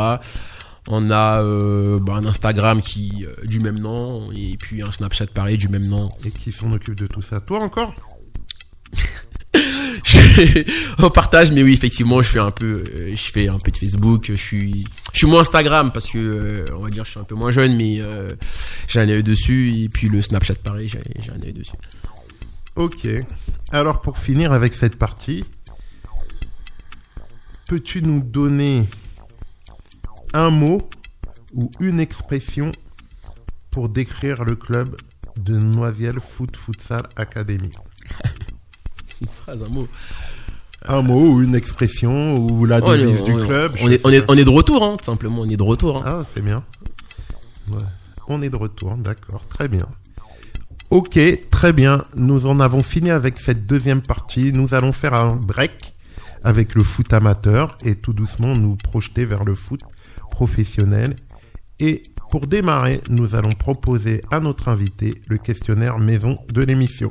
On 0.88 1.10
a 1.10 1.40
euh, 1.42 1.98
bah, 1.98 2.14
un 2.14 2.26
Instagram 2.26 2.82
qui 2.82 3.24
euh, 3.26 3.32
du 3.46 3.58
même 3.60 3.78
nom 3.78 4.30
et 4.32 4.56
puis 4.58 4.82
un 4.82 4.90
Snapchat 4.90 5.28
pareil 5.28 5.56
du 5.56 5.68
même 5.68 5.86
nom. 5.86 6.10
Et 6.24 6.30
qui 6.30 6.52
s'en 6.52 6.70
occupe 6.72 6.96
de 6.96 7.06
tout 7.06 7.22
ça 7.22 7.40
Toi 7.40 7.62
encore? 7.62 7.94
On 10.98 11.10
partage, 11.10 11.52
mais 11.52 11.62
oui, 11.62 11.72
effectivement, 11.72 12.20
je 12.20 12.28
fais 12.28 12.40
un 12.40 12.50
peu, 12.50 12.84
euh, 12.94 13.10
je 13.14 13.30
fais 13.30 13.48
un 13.48 13.58
peu 13.58 13.70
de 13.70 13.76
Facebook. 13.76 14.24
Je 14.28 14.34
suis, 14.34 14.84
je 15.12 15.18
suis 15.18 15.26
moins 15.26 15.40
Instagram 15.40 15.90
parce 15.92 16.10
que 16.10 16.64
on 16.74 16.80
va 16.80 16.90
dire, 16.90 17.04
je 17.04 17.12
suis 17.12 17.20
un 17.20 17.24
peu 17.24 17.34
moins 17.34 17.50
jeune, 17.50 17.76
mais 17.76 18.00
j'ai 18.88 19.00
un 19.00 19.08
œil 19.08 19.22
dessus 19.22 19.84
et 19.84 19.88
puis 19.88 20.08
le 20.08 20.20
Snapchat 20.20 20.56
pareil, 20.56 20.88
j'ai 20.88 21.00
j'ai 21.22 21.30
un 21.30 21.40
œil 21.42 21.54
dessus. 21.54 21.76
Ok. 22.76 23.06
Alors 23.70 24.00
pour 24.00 24.18
finir 24.18 24.52
avec 24.52 24.74
cette 24.74 24.96
partie, 24.96 25.44
peux-tu 27.68 28.02
nous 28.02 28.20
donner 28.20 28.88
un 30.34 30.50
mot 30.50 30.86
ou 31.54 31.70
une 31.80 32.00
expression 32.00 32.70
pour 33.70 33.88
décrire 33.88 34.44
le 34.44 34.56
club 34.56 34.96
de 35.38 35.56
Noisiel 35.58 36.20
Foot 36.20 36.56
Futsal 36.56 37.02
Academy 37.16 37.70
Une 39.20 39.28
phrase, 39.28 39.62
un 39.64 39.68
mot. 39.68 39.88
Un 40.86 41.02
mot 41.02 41.30
ou 41.32 41.42
une 41.42 41.54
expression 41.54 42.36
ou 42.36 42.66
la 42.66 42.82
On 42.82 42.92
est- 42.92 42.98
devise 42.98 43.22
on 43.22 43.24
du 43.24 43.44
club 43.46 43.76
On 43.80 43.90
est, 43.90 44.00
on 44.04 44.10
est, 44.12 44.24
on 44.30 44.36
est 44.36 44.44
de 44.44 44.50
retour, 44.50 44.82
hein, 44.84 44.96
tout 44.98 45.04
simplement, 45.04 45.40
on 45.42 45.48
est 45.48 45.56
de 45.56 45.62
retour. 45.62 45.98
hein. 45.98 46.20
Ah, 46.22 46.22
c'est 46.34 46.42
bien. 46.42 46.62
Ouais. 47.70 47.78
On 48.28 48.42
est 48.42 48.50
de 48.50 48.56
retour, 48.56 48.94
d'accord, 48.96 49.46
très 49.48 49.68
bien. 49.68 49.86
Ok, 50.90 51.18
très 51.50 51.72
bien. 51.72 52.04
Nous 52.16 52.46
en 52.46 52.60
avons 52.60 52.82
fini 52.82 53.10
avec 53.10 53.40
cette 53.40 53.66
deuxième 53.66 54.02
partie. 54.02 54.52
Nous 54.52 54.74
allons 54.74 54.92
faire 54.92 55.14
un 55.14 55.34
break 55.36 55.94
avec 56.42 56.74
le 56.74 56.82
foot 56.82 57.12
amateur 57.12 57.78
et 57.84 57.94
tout 57.96 58.12
doucement 58.12 58.54
nous 58.54 58.76
projeter 58.76 59.24
vers 59.24 59.44
le 59.44 59.54
foot 59.54 59.80
professionnel. 60.34 61.14
Et 61.78 62.02
pour 62.30 62.48
démarrer, 62.48 63.00
nous 63.08 63.36
allons 63.36 63.54
proposer 63.54 64.20
à 64.32 64.40
notre 64.40 64.68
invité 64.68 65.14
le 65.28 65.38
questionnaire 65.38 66.00
maison 66.00 66.36
de 66.52 66.62
l'émission. 66.62 67.08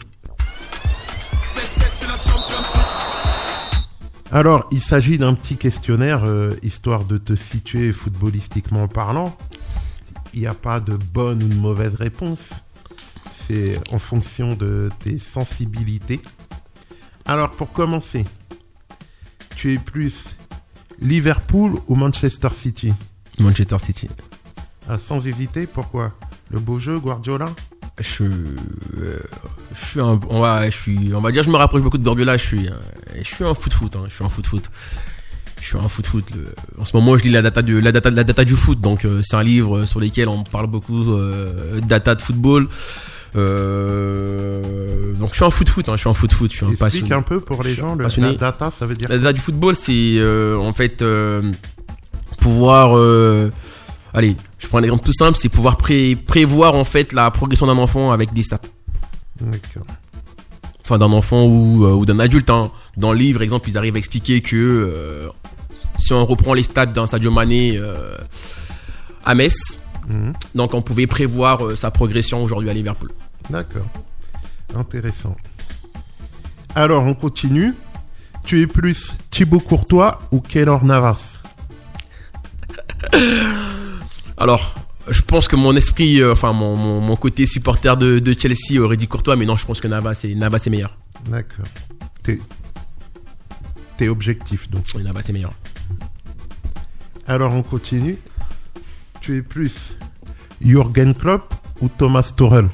Alors, 4.32 4.68
il 4.72 4.82
s'agit 4.82 5.18
d'un 5.18 5.36
petit 5.36 5.56
questionnaire, 5.56 6.24
euh, 6.26 6.56
histoire 6.64 7.06
de 7.06 7.18
te 7.18 7.36
situer 7.36 7.94
footballistiquement 7.94 8.88
parlant. 8.88 9.38
Il 10.34 10.42
n'y 10.42 10.48
a 10.48 10.56
pas 10.56 10.80
de 10.80 10.98
bonne 10.98 11.44
ou 11.44 11.48
de 11.48 11.56
mauvaise 11.56 11.96
réponse. 11.96 12.50
C'est 13.48 13.80
en 13.94 14.00
fonction 14.00 14.56
de 14.56 14.90
tes 15.00 15.20
sensibilités. 15.20 16.20
Alors, 17.26 17.52
pour 17.52 17.72
commencer, 17.72 18.26
tu 19.56 19.74
es 19.76 19.78
plus 19.78 20.36
Liverpool 21.00 21.74
ou 21.88 21.96
Manchester 21.96 22.50
City? 22.50 22.92
Manchester 23.40 23.78
City. 23.80 24.08
ah, 24.90 24.98
Sans 24.98 25.26
hésiter, 25.26 25.68
pourquoi? 25.68 26.12
Le 26.52 26.60
beau 26.60 26.80
jeu, 26.80 27.00
Guardiola? 27.00 27.48
Je, 28.00 28.04
suis, 28.08 28.26
euh, 28.26 29.20
je 29.80 29.86
suis 29.86 30.00
un, 30.00 30.20
on 30.30 30.40
va, 30.42 30.70
je 30.70 30.76
suis, 30.76 31.14
on 31.14 31.22
va 31.22 31.32
dire, 31.32 31.44
je 31.44 31.50
me 31.50 31.58
rapproche 31.58 31.82
beaucoup 31.82 31.98
de 31.98 32.04
Guardiola. 32.04 32.38
Je 32.38 32.44
suis, 32.46 32.68
euh, 32.68 32.74
je 33.18 33.24
suis 33.24 33.44
un 33.44 33.54
foot 33.54 33.74
foot. 33.74 33.96
Hein, 33.96 34.06
je 34.10 34.16
suis 34.16 34.24
un 34.26 34.30
foot 34.30 34.46
foot. 34.48 34.64
Je 35.62 35.68
suis 35.68 35.78
un 35.78 35.88
foot 35.88 36.06
foot. 36.08 36.26
Le- 36.36 36.54
en 36.82 36.86
ce 36.86 36.96
moment, 36.98 37.18
je 37.18 37.24
lis 37.24 37.30
la 37.32 37.42
data 37.42 37.62
du, 37.62 37.80
la 37.82 37.92
data, 37.92 38.10
la 38.10 38.24
data 38.24 38.44
du 38.46 38.54
foot. 38.56 38.82
Donc, 38.82 39.06
euh, 39.06 39.22
c'est 39.24 39.36
un 39.36 39.44
livre 39.44 39.86
sur 39.86 40.00
lequel 40.00 40.28
on 40.28 40.44
parle 40.44 40.68
beaucoup 40.68 41.12
euh, 41.14 41.80
data 41.82 42.16
de 42.16 42.22
football. 42.22 42.68
Euh, 43.36 45.14
donc, 45.14 45.30
je 45.30 45.36
suis 45.36 45.46
un 45.46 45.50
foot 45.50 45.70
foot. 45.70 45.90
Hein, 45.90 45.94
je 45.96 46.00
suis 46.02 46.10
un 46.10 46.14
foot 46.14 46.34
foot. 46.34 46.52
Je 46.52 46.58
suis 46.58 46.66
un 46.66 46.70
Explique 46.70 46.92
passionné. 46.92 47.14
un 47.14 47.22
peu 47.22 47.40
pour 47.40 47.64
les 47.64 47.76
gens, 47.76 47.96
le, 47.96 48.06
la 48.18 48.34
data, 48.34 48.72
ça 48.72 48.86
veut 48.86 48.96
dire 48.96 49.10
La 49.10 49.18
data 49.18 49.34
du 49.34 49.42
football, 49.42 49.76
c'est 49.76 50.16
euh, 50.18 50.58
en 50.58 50.74
fait 50.74 51.02
euh, 51.02 51.52
pouvoir. 52.44 52.98
euh, 52.98 53.50
allez, 54.14 54.36
je 54.60 54.68
prends 54.68 54.80
un 54.80 54.84
exemple 54.84 55.04
tout 55.06 55.14
simple, 55.14 55.38
c'est 55.40 55.50
pouvoir 55.50 55.78
pré- 55.78 56.16
prévoir 56.16 56.76
en 56.76 56.84
fait 56.84 57.14
la 57.14 57.32
progression 57.32 57.66
d'un 57.68 57.78
enfant 57.78 58.12
avec 58.12 58.34
des 58.34 58.44
stats. 58.44 58.60
D'accord. 59.42 59.86
Enfin, 60.84 60.98
d'un 60.98 61.12
enfant 61.12 61.46
ou, 61.46 61.86
euh, 61.86 61.94
ou 61.94 62.06
d'un 62.06 62.20
adulte. 62.20 62.50
hein. 62.50 62.72
Dans 62.98 63.12
le 63.14 63.18
livre, 63.18 63.42
exemple, 63.42 63.70
ils 63.70 63.78
arrivent 63.78 63.96
à 63.96 64.00
expliquer 64.00 64.42
que 64.42 64.56
euh, 64.58 65.30
si 66.00 66.14
on 66.14 66.26
reprend 66.26 66.54
les 66.54 66.64
stats 66.64 66.86
d'un 66.88 67.06
Sadio 67.06 67.32
Mané 67.32 67.78
euh, 67.78 68.18
à 69.26 69.34
Metz, 69.36 69.80
Mhm. 70.10 70.34
donc 70.54 70.74
on 70.74 70.82
pouvait 70.82 71.08
prévoir 71.08 71.78
sa 71.78 71.90
progression 71.90 72.44
aujourd'hui 72.44 72.70
à 72.70 72.74
Liverpool. 72.74 73.10
D'accord. 73.50 73.86
Intéressant. 74.76 75.36
Alors, 76.76 77.06
on 77.06 77.14
continue. 77.14 77.74
Tu 78.46 78.62
es 78.62 78.68
plus 78.68 79.16
Thibaut 79.32 79.62
Courtois 79.62 80.20
ou 80.34 80.42
Keylor 80.42 80.84
Navas? 80.84 81.33
Alors, 84.38 84.76
je 85.10 85.22
pense 85.22 85.48
que 85.48 85.56
mon 85.56 85.76
esprit, 85.76 86.22
euh, 86.22 86.32
enfin 86.34 86.54
mon, 86.54 86.76
mon, 86.76 87.02
mon 87.02 87.16
côté 87.16 87.46
supporter 87.46 87.98
de, 87.98 88.20
de 88.20 88.36
Chelsea 88.38 88.80
aurait 88.80 88.98
dit 88.98 89.08
Courtois, 89.08 89.36
mais 89.36 89.46
non, 89.46 89.58
je 89.58 89.66
pense 89.66 89.82
que 89.82 89.88
Navas 89.88 90.20
est, 90.24 90.36
Navas 90.36 90.64
est 90.66 90.70
meilleur. 90.70 90.98
D'accord. 91.30 91.66
T'es... 92.24 92.40
Objectif, 94.10 94.70
donc. 94.70 94.84
Oui, 94.96 95.04
Navas 95.04 95.22
est 95.22 95.32
meilleur. 95.32 95.54
Alors, 97.26 97.54
on 97.54 97.64
continue. 97.64 98.18
Tu 99.22 99.38
es 99.38 99.42
plus 99.42 99.98
Jürgen 100.60 101.14
Klopp 101.14 101.54
ou 101.80 101.88
Thomas 101.88 102.30
Tuchel? 102.36 102.68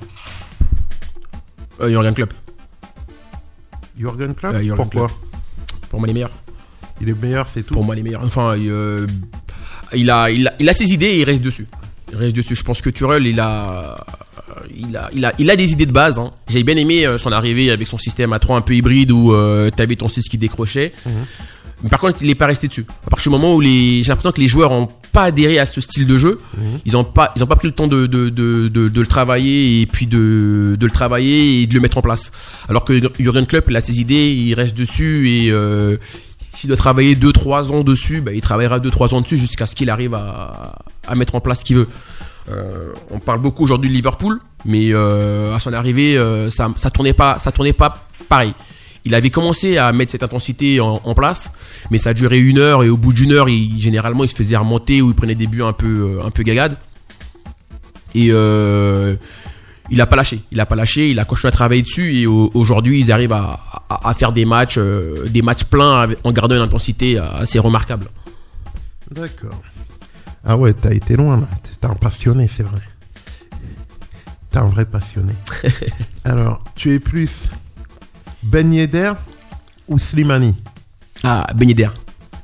Euh, 1.80 1.89
Jurgen 1.89 2.16
Klopp, 2.16 2.34
Jürgen 3.95 4.34
Klopp? 4.34 4.55
Euh, 4.55 4.64
Jürgen 4.64 4.89
Pourquoi? 4.89 5.12
Pour 5.91 5.99
moi, 5.99 6.07
il 6.07 6.12
est 6.12 6.14
meilleur. 6.16 6.32
Il 6.99 7.10
est 7.10 7.22
meilleur, 7.22 7.47
c'est 7.53 7.62
tout? 7.62 7.76
Pour 7.76 7.84
moi, 7.84 7.95
il 7.95 7.99
est 7.99 8.03
meilleur. 8.03 8.24
Enfin, 8.24 8.57
euh, 8.57 9.05
il, 9.96 10.10
a, 10.10 10.30
il, 10.30 10.48
a, 10.48 10.54
il 10.60 10.70
a 10.70 10.74
ses 10.74 10.92
idées 10.94 11.08
et 11.08 11.20
il 11.20 11.24
reste 11.24 11.42
dessus. 11.42 11.68
Il 12.12 12.18
reste 12.18 12.36
dessus. 12.36 12.56
Je 12.56 12.64
pense 12.64 12.82
que 12.82 12.90
Turel, 12.90 13.26
il 13.28 13.40
a, 13.40 14.06
il 14.76 14.96
a, 14.98 15.10
il 15.14 15.26
a, 15.26 15.34
il 15.38 15.50
a 15.50 15.56
des 15.56 15.72
idées 15.72 15.86
de 15.86 15.92
base. 15.92 16.18
Hein. 16.20 16.32
J'ai 16.48 16.64
bien 16.64 16.76
aimé 16.76 17.06
euh, 17.06 17.18
son 17.18 17.32
arrivée 17.32 17.70
avec 17.72 17.88
son 17.88 17.98
système 17.98 18.34
à 18.34 18.40
3 18.40 18.58
un 18.58 18.62
peu 18.62 18.74
hybride 18.76 19.12
où 19.12 19.34
euh, 19.34 19.70
t'avais 19.70 19.96
ton 19.96 20.08
6 20.10 20.28
qui 20.28 20.38
décrochait. 20.38 20.94
Mhm. 21.06 21.12
Mais 21.84 21.90
par 21.90 22.00
contre, 22.02 22.18
il 22.22 22.30
est 22.30 22.36
pas 22.36 22.48
resté 22.48 22.68
dessus. 22.68 22.86
À 23.08 23.10
partir 23.10 23.32
du 23.32 23.38
moment 23.38 23.56
où 23.56 23.62
les, 23.62 24.04
j'ai 24.04 24.10
l'impression 24.10 24.32
que 24.34 24.42
les 24.42 24.50
joueurs 24.50 24.72
ont 24.72 24.90
pas 25.14 25.24
adhéré 25.24 25.60
à 25.60 25.66
ce 25.66 25.80
style 25.82 26.06
de 26.06 26.18
jeu, 26.18 26.40
Mhm. 26.58 26.64
ils 26.86 26.98
ont 26.98 27.04
pas, 27.06 27.32
ils 27.38 27.44
ont 27.44 27.48
pas 27.48 27.56
pris 27.56 27.68
le 27.70 27.74
temps 27.74 27.88
de, 27.88 28.06
de, 28.06 28.30
de, 28.30 28.68
de, 28.68 28.90
de 28.90 29.00
le 29.02 29.08
travailler 29.08 29.82
et 29.82 29.86
puis 29.86 30.06
de, 30.06 30.76
de 30.78 30.86
le 30.86 30.92
travailler 30.92 31.62
et 31.62 31.68
de 31.68 31.74
le 31.74 31.80
mettre 31.80 31.98
en 31.98 32.02
place. 32.02 32.32
Alors 32.68 32.84
que 32.84 33.00
Jurgen 33.20 33.46
Klopp, 33.46 33.66
il 33.70 33.76
a 33.78 33.82
ses 33.82 34.00
idées, 34.02 34.28
il 34.30 34.54
reste 34.56 34.76
dessus 34.76 35.30
et 35.30 35.52
euh, 35.52 35.96
s'il 36.60 36.68
doit 36.68 36.76
travailler 36.76 37.16
2-3 37.16 37.72
ans 37.72 37.84
dessus, 37.86 38.20
bah, 38.20 38.34
il 38.34 38.41
travaillera 38.41 38.80
2-3 38.80 39.16
ans 39.16 39.22
dessus 39.22 39.38
jusqu'à 39.38 39.66
ce 39.66 39.76
qu'il 39.76 39.89
arrive 39.89 40.14
à, 40.14 40.76
à 41.07 41.16
mettre 41.16 41.36
en 41.36 41.39
place 41.39 41.60
ce 41.60 41.66
qu'il 41.66 41.78
veut. 41.78 41.88
Euh, 42.51 42.91
on 43.12 43.20
parle 43.20 43.39
beaucoup 43.39 43.64
aujourd'hui 43.64 43.89
de 43.89 43.95
Liverpool, 43.95 44.41
mais 44.66 44.91
euh, 44.91 45.55
à 45.55 45.60
son 45.60 45.72
arrivée, 45.72 46.18
euh, 46.18 46.49
ça, 46.49 46.68
ça 46.76 46.89
tournait 46.89 47.14
pas, 47.14 47.38
tournait 47.53 47.72
pas 47.72 48.07
pareil. 48.28 48.53
Il 49.05 49.16
avait 49.16 49.30
commencé 49.30 49.78
à 49.78 49.93
mettre 49.93 50.12
cette 50.12 50.24
intensité 50.24 50.82
en, 50.82 51.14
place, 51.14 51.53
mais 51.91 51.97
ça 51.97 52.14
duré 52.14 52.39
une 52.39 52.60
heure 52.60 52.84
et 52.84 52.89
au 52.89 52.97
bout 52.97 53.14
d'une 53.14 53.32
heure, 53.32 53.47
il, 53.47 53.80
généralement, 53.80 54.26
il 54.26 54.30
se 54.30 54.36
faisait 54.36 54.57
remonter 54.57 55.01
ou 55.01 55.10
il 55.10 55.16
prenait 55.16 55.36
des 55.36 55.47
buts 55.47 55.64
un 55.64 55.72
peu, 55.72 56.20
un 56.22 56.30
peu 56.30 56.43
gagades. 56.43 56.78
Et 58.14 58.32
il 59.92 60.00
a 60.02 60.06
pas 60.06 60.16
lâché. 60.16 60.42
Il 60.52 60.60
a 60.60 60.66
pas 60.66 60.76
lâché. 60.76 61.10
Il 61.10 61.20
a 61.20 61.26
continué 61.26 61.50
à 61.50 61.52
travailler 61.52 61.82
dessus 61.82 62.16
et 62.18 62.28
au- 62.28 62.50
aujourd'hui, 62.54 63.00
ils 63.00 63.12
arrivent 63.12 63.34
à, 63.34 63.60
à, 63.90 64.10
à 64.10 64.14
faire 64.14 64.32
des 64.32 64.46
matchs, 64.46 64.78
euh, 64.78 65.28
des 65.30 65.42
matchs 65.42 65.64
pleins 65.64 66.08
en 66.24 66.32
gardant 66.32 66.56
une 66.56 66.62
intensité 66.62 67.18
assez 67.18 67.60
remarquable. 67.60 68.08
D'accord. 69.12 69.62
Ah 70.46 70.56
ouais, 70.58 70.74
t'as 70.74 70.94
été 70.94 71.16
loin 71.16 71.38
là. 71.42 71.48
T'es 71.64 71.86
un 71.88 71.96
passionné, 71.96 72.48
c'est 72.48 72.64
vrai. 72.64 72.82
T'es 74.50 74.58
un 74.58 74.68
vrai 74.68 74.86
passionné. 74.86 75.34
Alors, 76.24 76.64
tu 76.76 76.94
es 76.94 77.00
plus 77.00 77.50
Ben 78.44 78.72
Yedder 78.74 79.12
ou 79.88 80.00
Slimani? 80.00 80.56
Ah, 81.24 81.48
Ben 81.56 81.68
Yedder. 81.68 81.90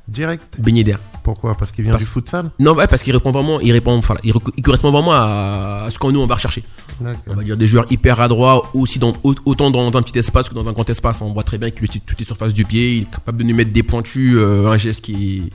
Direct? 0.07 0.55
Ben 0.59 0.75
Yedder. 0.75 0.97
Pourquoi? 1.23 1.55
Parce 1.55 1.71
qu'il 1.71 1.83
vient 1.83 1.93
Parce- 1.93 2.03
du 2.03 2.09
futsal? 2.09 2.51
Non, 2.59 2.73
ouais, 2.75 2.85
parce 2.85 3.01
qu'il 3.01 3.13
répond 3.13 3.31
vraiment, 3.31 3.59
il 3.59 3.71
répond, 3.71 3.99
il 4.23 4.61
correspond 4.61 4.91
vraiment 4.91 5.13
à, 5.13 5.85
à 5.85 5.89
ce 5.89 5.97
qu'on 5.97 6.11
nous 6.11 6.19
on 6.21 6.27
va 6.27 6.35
rechercher. 6.35 6.63
On 7.27 7.33
va 7.33 7.43
dire 7.43 7.57
des 7.57 7.67
joueurs 7.67 7.85
hyper 7.91 8.21
adroits, 8.21 8.69
aussi 8.73 8.99
dans, 8.99 9.13
au- 9.23 9.35
autant 9.45 9.69
dans, 9.71 9.95
un 9.97 10.01
petit 10.01 10.17
espace 10.17 10.47
que 10.49 10.53
dans 10.53 10.67
un 10.69 10.71
grand 10.71 10.89
espace. 10.89 11.21
On 11.21 11.33
voit 11.33 11.43
très 11.43 11.57
bien 11.57 11.69
qu'il 11.71 11.83
utilise 11.85 12.03
toutes 12.05 12.19
les 12.19 12.25
surfaces 12.25 12.53
du 12.53 12.63
pied, 12.65 12.97
il 12.97 13.01
est 13.03 13.11
capable 13.11 13.39
de 13.39 13.43
nous 13.43 13.55
mettre 13.55 13.71
des 13.71 13.83
pointus, 13.83 14.33
euh, 14.35 14.67
un 14.67 14.77
geste 14.77 15.01
qui, 15.01 15.51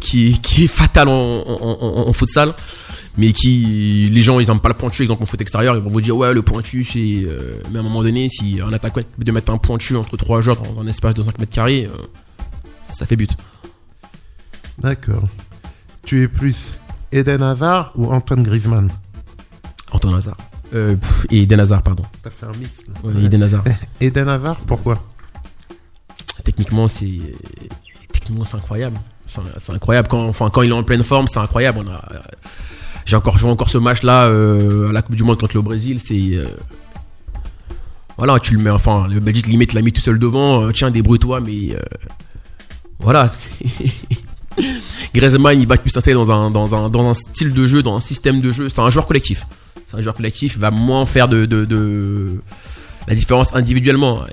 qui, 0.00 0.40
qui 0.40 0.64
est 0.64 0.68
fatal 0.68 1.08
en, 1.08 1.12
en, 1.12 1.78
en, 1.80 2.08
en 2.08 2.12
futsal. 2.12 2.54
Mais 3.16 3.32
qui, 3.32 4.08
les 4.10 4.22
gens, 4.22 4.40
ils 4.40 4.50
aiment 4.50 4.58
pas 4.58 4.68
le 4.70 4.74
pointu, 4.74 5.02
exemple 5.02 5.22
en 5.22 5.26
foot 5.26 5.40
extérieur, 5.40 5.76
ils 5.76 5.82
vont 5.82 5.88
vous 5.90 6.00
dire, 6.00 6.16
ouais, 6.16 6.34
le 6.34 6.42
pointu, 6.42 6.82
c'est, 6.82 6.98
euh, 7.24 7.60
mais 7.70 7.76
à 7.76 7.80
un 7.80 7.84
moment 7.84 8.02
donné, 8.02 8.28
si 8.28 8.58
un 8.60 8.72
attaquant 8.72 9.02
de 9.16 9.32
mettre 9.32 9.52
un 9.52 9.58
pointu 9.58 9.94
entre 9.96 10.16
trois 10.16 10.40
joueurs 10.40 10.60
dans 10.60 10.80
un 10.80 10.86
espace 10.88 11.14
de 11.14 11.22
5 11.22 11.38
mètres 11.38 11.52
carrés, 11.52 11.86
euh, 11.88 11.96
ça 12.88 13.06
fait 13.06 13.14
but. 13.14 13.30
D'accord. 14.78 15.28
Tu 16.04 16.22
es 16.22 16.28
plus 16.28 16.74
Eden 17.12 17.42
Hazard 17.42 17.92
ou 17.94 18.06
Antoine 18.12 18.42
Griezmann? 18.42 18.90
Antoine 19.92 20.14
Hazard. 20.16 20.36
Euh, 20.74 20.96
pff, 20.96 21.26
et 21.30 21.42
Eden 21.42 21.60
Hazard, 21.60 21.82
pardon. 21.82 22.02
T'as 22.22 22.30
fait 22.30 22.46
un 22.46 22.52
mix 22.58 22.84
là. 22.86 22.94
Ouais, 23.04 23.24
Eden 23.24 23.42
Hazard. 23.42 23.64
Eden 24.00 24.28
Hazard, 24.28 24.56
pourquoi? 24.66 24.98
Techniquement 26.42 26.88
c'est 26.88 27.20
techniquement 28.12 28.44
c'est 28.44 28.56
incroyable. 28.56 28.96
C'est 29.26 29.72
incroyable. 29.72 30.08
Quand 30.08 30.26
enfin 30.26 30.50
quand 30.50 30.62
il 30.62 30.70
est 30.70 30.74
en 30.74 30.82
pleine 30.82 31.04
forme 31.04 31.26
c'est 31.28 31.38
incroyable. 31.38 31.78
On 31.84 31.90
a 31.90 32.02
j'ai 33.06 33.16
encore 33.16 33.38
joué 33.38 33.50
encore 33.50 33.70
ce 33.70 33.78
match 33.78 34.02
là 34.02 34.24
à 34.24 34.92
la 34.92 35.02
Coupe 35.02 35.16
du 35.16 35.24
Monde 35.24 35.38
contre 35.38 35.56
le 35.56 35.62
Brésil. 35.62 36.00
C'est 36.04 36.34
euh, 36.34 36.44
voilà 38.16 38.38
tu 38.38 38.54
le 38.54 38.62
mets 38.62 38.70
enfin 38.70 39.06
le 39.08 39.20
Belgique 39.20 39.46
limite 39.46 39.72
l'a 39.72 39.82
mis 39.82 39.92
tout 39.92 40.00
seul 40.00 40.18
devant. 40.18 40.66
Euh, 40.66 40.72
tiens 40.72 40.90
débrouille-toi 40.90 41.40
mais 41.40 41.74
euh, 41.74 41.80
voilà 42.98 43.32
Griezmann 45.14 45.60
il 45.60 45.66
va 45.66 45.76
plus 45.76 45.90
s'installer 45.90 46.14
dans 46.14 46.30
un, 46.30 46.50
dans, 46.50 46.74
un, 46.74 46.88
dans 46.88 47.08
un 47.08 47.14
style 47.14 47.52
de 47.52 47.66
jeu 47.66 47.82
dans 47.82 47.96
un 47.96 48.00
système 48.00 48.40
de 48.40 48.50
jeu. 48.50 48.68
C'est 48.68 48.80
un 48.80 48.90
joueur 48.90 49.06
collectif 49.06 49.46
un 49.96 50.02
joueur 50.02 50.14
collectif 50.14 50.58
va 50.58 50.70
moins 50.70 51.06
faire 51.06 51.28
de, 51.28 51.46
de, 51.46 51.64
de 51.64 52.40
la 53.08 53.14
différence 53.14 53.54
individuellement 53.54 54.24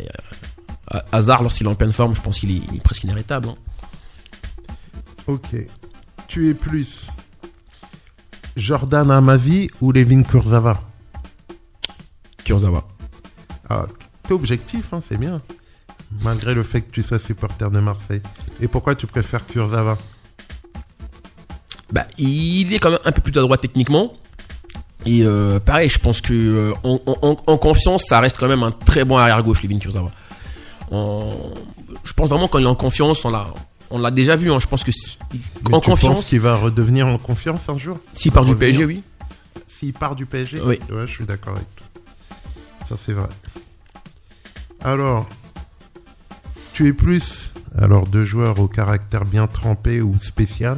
Ha- 0.89 1.03
Hazard, 1.11 1.41
lorsqu'il 1.43 1.67
est 1.67 1.69
en 1.69 1.75
pleine 1.75 1.93
forme, 1.93 2.15
je 2.15 2.21
pense 2.21 2.39
qu'il 2.39 2.51
est, 2.57 2.83
presque 2.83 3.03
inarrêtable. 3.05 3.49
hein. 3.49 3.55
Ok. 5.27 5.55
Tu 6.27 6.49
es 6.49 6.53
plus 6.53 7.07
Jordan 8.57 9.09
Amavi 9.11 9.69
ou 9.81 9.91
Levin 9.91 10.23
Kurzawa? 10.23 10.81
Kurzawa. 12.43 12.85
Ah, 13.69 13.85
t'es 14.23 14.33
objectif, 14.33 14.91
hein, 14.93 15.01
c'est 15.07 15.17
bien. 15.17 15.41
Malgré 16.23 16.53
le 16.53 16.63
fait 16.63 16.81
que 16.81 16.91
tu 16.91 17.03
sois 17.03 17.19
supporter 17.19 17.71
de 17.71 17.79
Marseille. 17.79 18.21
Et 18.61 18.67
pourquoi 18.67 18.95
tu 18.95 19.07
préfères 19.07 19.45
Kurzawa? 19.45 19.97
Bah, 21.91 22.07
il 22.17 22.73
est 22.73 22.79
quand 22.79 22.89
même 22.91 22.99
un 23.05 23.11
peu 23.11 23.21
plus 23.21 23.37
adroit 23.37 23.57
techniquement. 23.57 24.13
Et 25.05 25.23
euh, 25.23 25.59
pareil, 25.59 25.89
je 25.89 25.97
pense 25.99 26.21
que 26.21 26.33
euh, 26.33 26.73
en, 26.83 26.99
en- 27.05 27.37
en 27.47 27.57
confiance, 27.57 28.03
ça 28.07 28.19
reste 28.19 28.37
quand 28.37 28.47
même 28.47 28.63
un 28.63 28.71
très 28.71 29.03
bon 29.03 29.17
arrière 29.17 29.41
gauche, 29.43 29.63
Levin 29.63 29.79
Kurzawa. 29.79 30.11
Je 30.91 32.13
pense 32.13 32.29
vraiment 32.29 32.47
quand 32.47 32.59
il 32.59 32.65
est 32.65 32.69
en 32.69 32.75
confiance, 32.75 33.23
on 33.25 33.29
l'a, 33.29 33.47
on 33.89 33.99
l'a 33.99 34.11
déjà 34.11 34.35
vu. 34.35 34.51
hein, 34.51 34.59
je 34.59 34.67
pense 34.67 34.83
que 34.83 34.91
Mais 35.31 35.39
en 35.75 35.79
tu 35.79 35.89
penses 35.89 35.99
confiance, 36.01 36.25
qu'il 36.25 36.39
va 36.39 36.55
redevenir 36.55 37.07
en 37.07 37.17
confiance 37.17 37.67
un 37.69 37.77
jour? 37.77 37.97
S'il 38.13 38.31
part 38.31 38.45
du 38.45 38.51
revenir 38.51 38.77
PSG, 38.79 38.85
oui. 38.85 39.03
S'il 39.67 39.93
part 39.93 40.15
du 40.15 40.25
PSG 40.25 40.59
Oui. 40.63 40.79
Ouais, 40.91 41.07
je 41.07 41.11
suis 41.11 41.25
d'accord 41.25 41.55
avec 41.55 41.75
toi. 41.75 41.87
Ça, 42.87 42.95
c'est 43.03 43.13
vrai. 43.13 43.27
Alors, 44.83 45.27
tu 46.73 46.87
es 46.87 46.93
plus, 46.93 47.51
alors 47.77 48.07
deux 48.07 48.25
joueurs 48.25 48.59
au 48.59 48.67
caractère 48.67 49.25
bien 49.25 49.47
trempé 49.47 50.01
ou 50.01 50.15
spécial. 50.19 50.77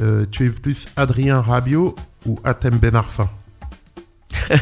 Euh, 0.00 0.26
tu 0.30 0.46
es 0.46 0.50
plus 0.50 0.86
Adrien 0.96 1.40
Rabiot 1.40 1.94
ou 2.26 2.38
Atem 2.44 2.76
Ben 2.78 2.94
Arfa 2.94 3.30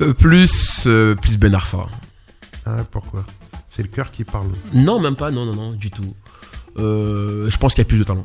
Euh, 0.00 0.14
plus, 0.14 0.84
euh, 0.86 1.14
plus 1.14 1.36
Ben 1.36 1.54
Arfa. 1.54 1.86
Ah, 2.64 2.78
Pourquoi? 2.90 3.24
C'est 3.68 3.82
le 3.82 3.88
cœur 3.88 4.10
qui 4.10 4.24
parle. 4.24 4.48
Non, 4.72 4.98
même 4.98 5.14
pas. 5.16 5.30
Non, 5.30 5.44
non, 5.46 5.54
non, 5.54 5.70
du 5.72 5.90
tout. 5.90 6.14
Euh, 6.78 7.48
je 7.50 7.56
pense 7.58 7.74
qu'il 7.74 7.82
y 7.82 7.86
a 7.86 7.88
plus 7.88 7.98
de 7.98 8.04
talent. 8.04 8.24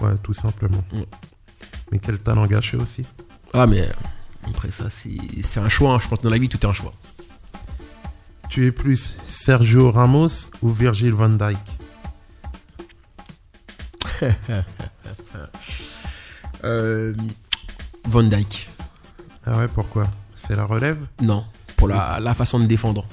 Ouais, 0.00 0.14
tout 0.22 0.32
simplement. 0.32 0.82
Mais 1.92 1.98
quel 1.98 2.18
talent 2.18 2.46
gâché 2.46 2.76
aussi. 2.76 3.04
Ah, 3.52 3.66
mais 3.66 3.88
après 4.48 4.70
ça, 4.72 4.88
c'est, 4.90 5.16
c'est 5.42 5.60
un 5.60 5.68
choix. 5.68 5.92
hein. 5.94 5.98
Je 6.02 6.08
pense 6.08 6.18
que 6.18 6.24
dans 6.24 6.30
la 6.30 6.38
vie, 6.38 6.48
tout 6.48 6.58
est 6.58 6.66
un 6.66 6.72
choix. 6.72 6.92
Tu 8.48 8.66
es 8.66 8.72
plus 8.72 9.16
Sergio 9.26 9.90
Ramos 9.92 10.30
ou 10.62 10.70
Virgil 10.70 11.12
van 11.12 11.28
Dijk? 11.30 11.58
Euh, 16.64 17.12
Van 18.08 18.22
Dyke. 18.22 18.68
Ah 19.44 19.58
ouais, 19.58 19.68
pourquoi? 19.72 20.06
C'est 20.36 20.56
la 20.56 20.64
relève? 20.64 20.98
Non, 21.20 21.44
pour 21.76 21.88
la, 21.88 22.18
la 22.20 22.34
façon 22.34 22.58
de 22.58 22.66
défendre. 22.66 23.04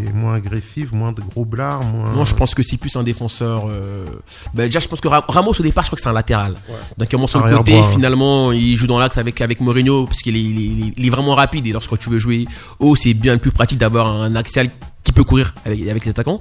Il 0.00 0.06
est 0.06 0.12
moins 0.12 0.34
agressif, 0.34 0.92
moins 0.92 1.10
de 1.10 1.20
gros 1.20 1.44
blards, 1.44 1.82
moins... 1.82 2.12
Non, 2.12 2.24
je 2.24 2.32
pense 2.36 2.54
que 2.54 2.62
c'est 2.62 2.76
plus 2.76 2.94
un 2.94 3.02
défenseur. 3.02 3.64
euh, 3.68 4.06
bah, 4.54 4.66
déjà, 4.66 4.78
je 4.78 4.86
pense 4.86 5.00
que 5.00 5.08
Ra- 5.08 5.24
Ramos 5.26 5.54
au 5.58 5.62
départ, 5.64 5.82
je 5.84 5.88
crois 5.88 5.96
que 5.96 6.02
c'est 6.02 6.08
un 6.08 6.12
latéral. 6.12 6.54
Donc, 6.96 7.08
il 7.08 7.08
commence 7.08 7.30
sur 7.30 7.44
le 7.44 7.56
côté. 7.56 7.74
ouais. 7.74 7.92
Finalement, 7.94 8.52
il 8.52 8.76
joue 8.76 8.86
dans 8.86 9.00
l'axe 9.00 9.18
avec 9.18 9.40
avec 9.40 9.60
Mourinho 9.60 10.04
parce 10.06 10.18
qu'il 10.18 10.36
est, 10.36 10.40
il 10.44 10.86
est- 10.88 10.92
il 10.96 11.04
est 11.06 11.10
vraiment 11.10 11.34
rapide. 11.34 11.66
Et 11.66 11.72
lorsque 11.72 11.98
tu 11.98 12.10
veux 12.10 12.18
jouer 12.18 12.46
haut, 12.78 12.94
c'est 12.94 13.12
bien 13.12 13.38
plus 13.38 13.50
pratique 13.50 13.78
d'avoir 13.78 14.06
un 14.06 14.36
axial 14.36 14.70
qui 15.02 15.10
peut 15.10 15.24
courir 15.24 15.52
avec 15.64 15.80
avec 15.88 16.04
les 16.04 16.10
attaquants. 16.12 16.38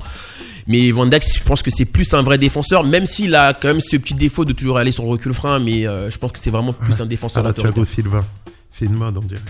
Mais 0.68 0.92
Van 0.92 1.06
Dijk, 1.06 1.24
je 1.24 1.44
pense 1.44 1.62
que 1.62 1.72
c'est 1.72 1.86
plus 1.86 2.14
un 2.14 2.22
vrai 2.22 2.38
défenseur, 2.38 2.84
même 2.84 3.06
s'il 3.06 3.36
a 3.36 3.54
quand 3.54 3.70
même 3.70 3.82
ce 3.82 3.96
petit 3.96 4.14
défaut 4.14 4.44
de 4.44 4.52
toujours 4.52 4.78
aller 4.78 4.92
sur 4.92 5.04
le 5.04 5.10
recul 5.10 5.34
frein. 5.34 5.60
Mais 5.60 5.88
euh, 5.88 6.10
je 6.10 6.18
pense 6.18 6.34
que 6.34 6.40
c'est 6.40 6.50
vraiment 6.50 6.74
plus 6.74 7.02
un 7.02 7.06
défenseur 7.06 7.46
autoritaire. 7.46 7.74
Thiago 7.74 7.86
Silva. 7.86 8.26
C'est 8.72 8.86
une 8.86 8.96
mode, 8.96 9.18
on 9.18 9.22
dirait. 9.22 9.42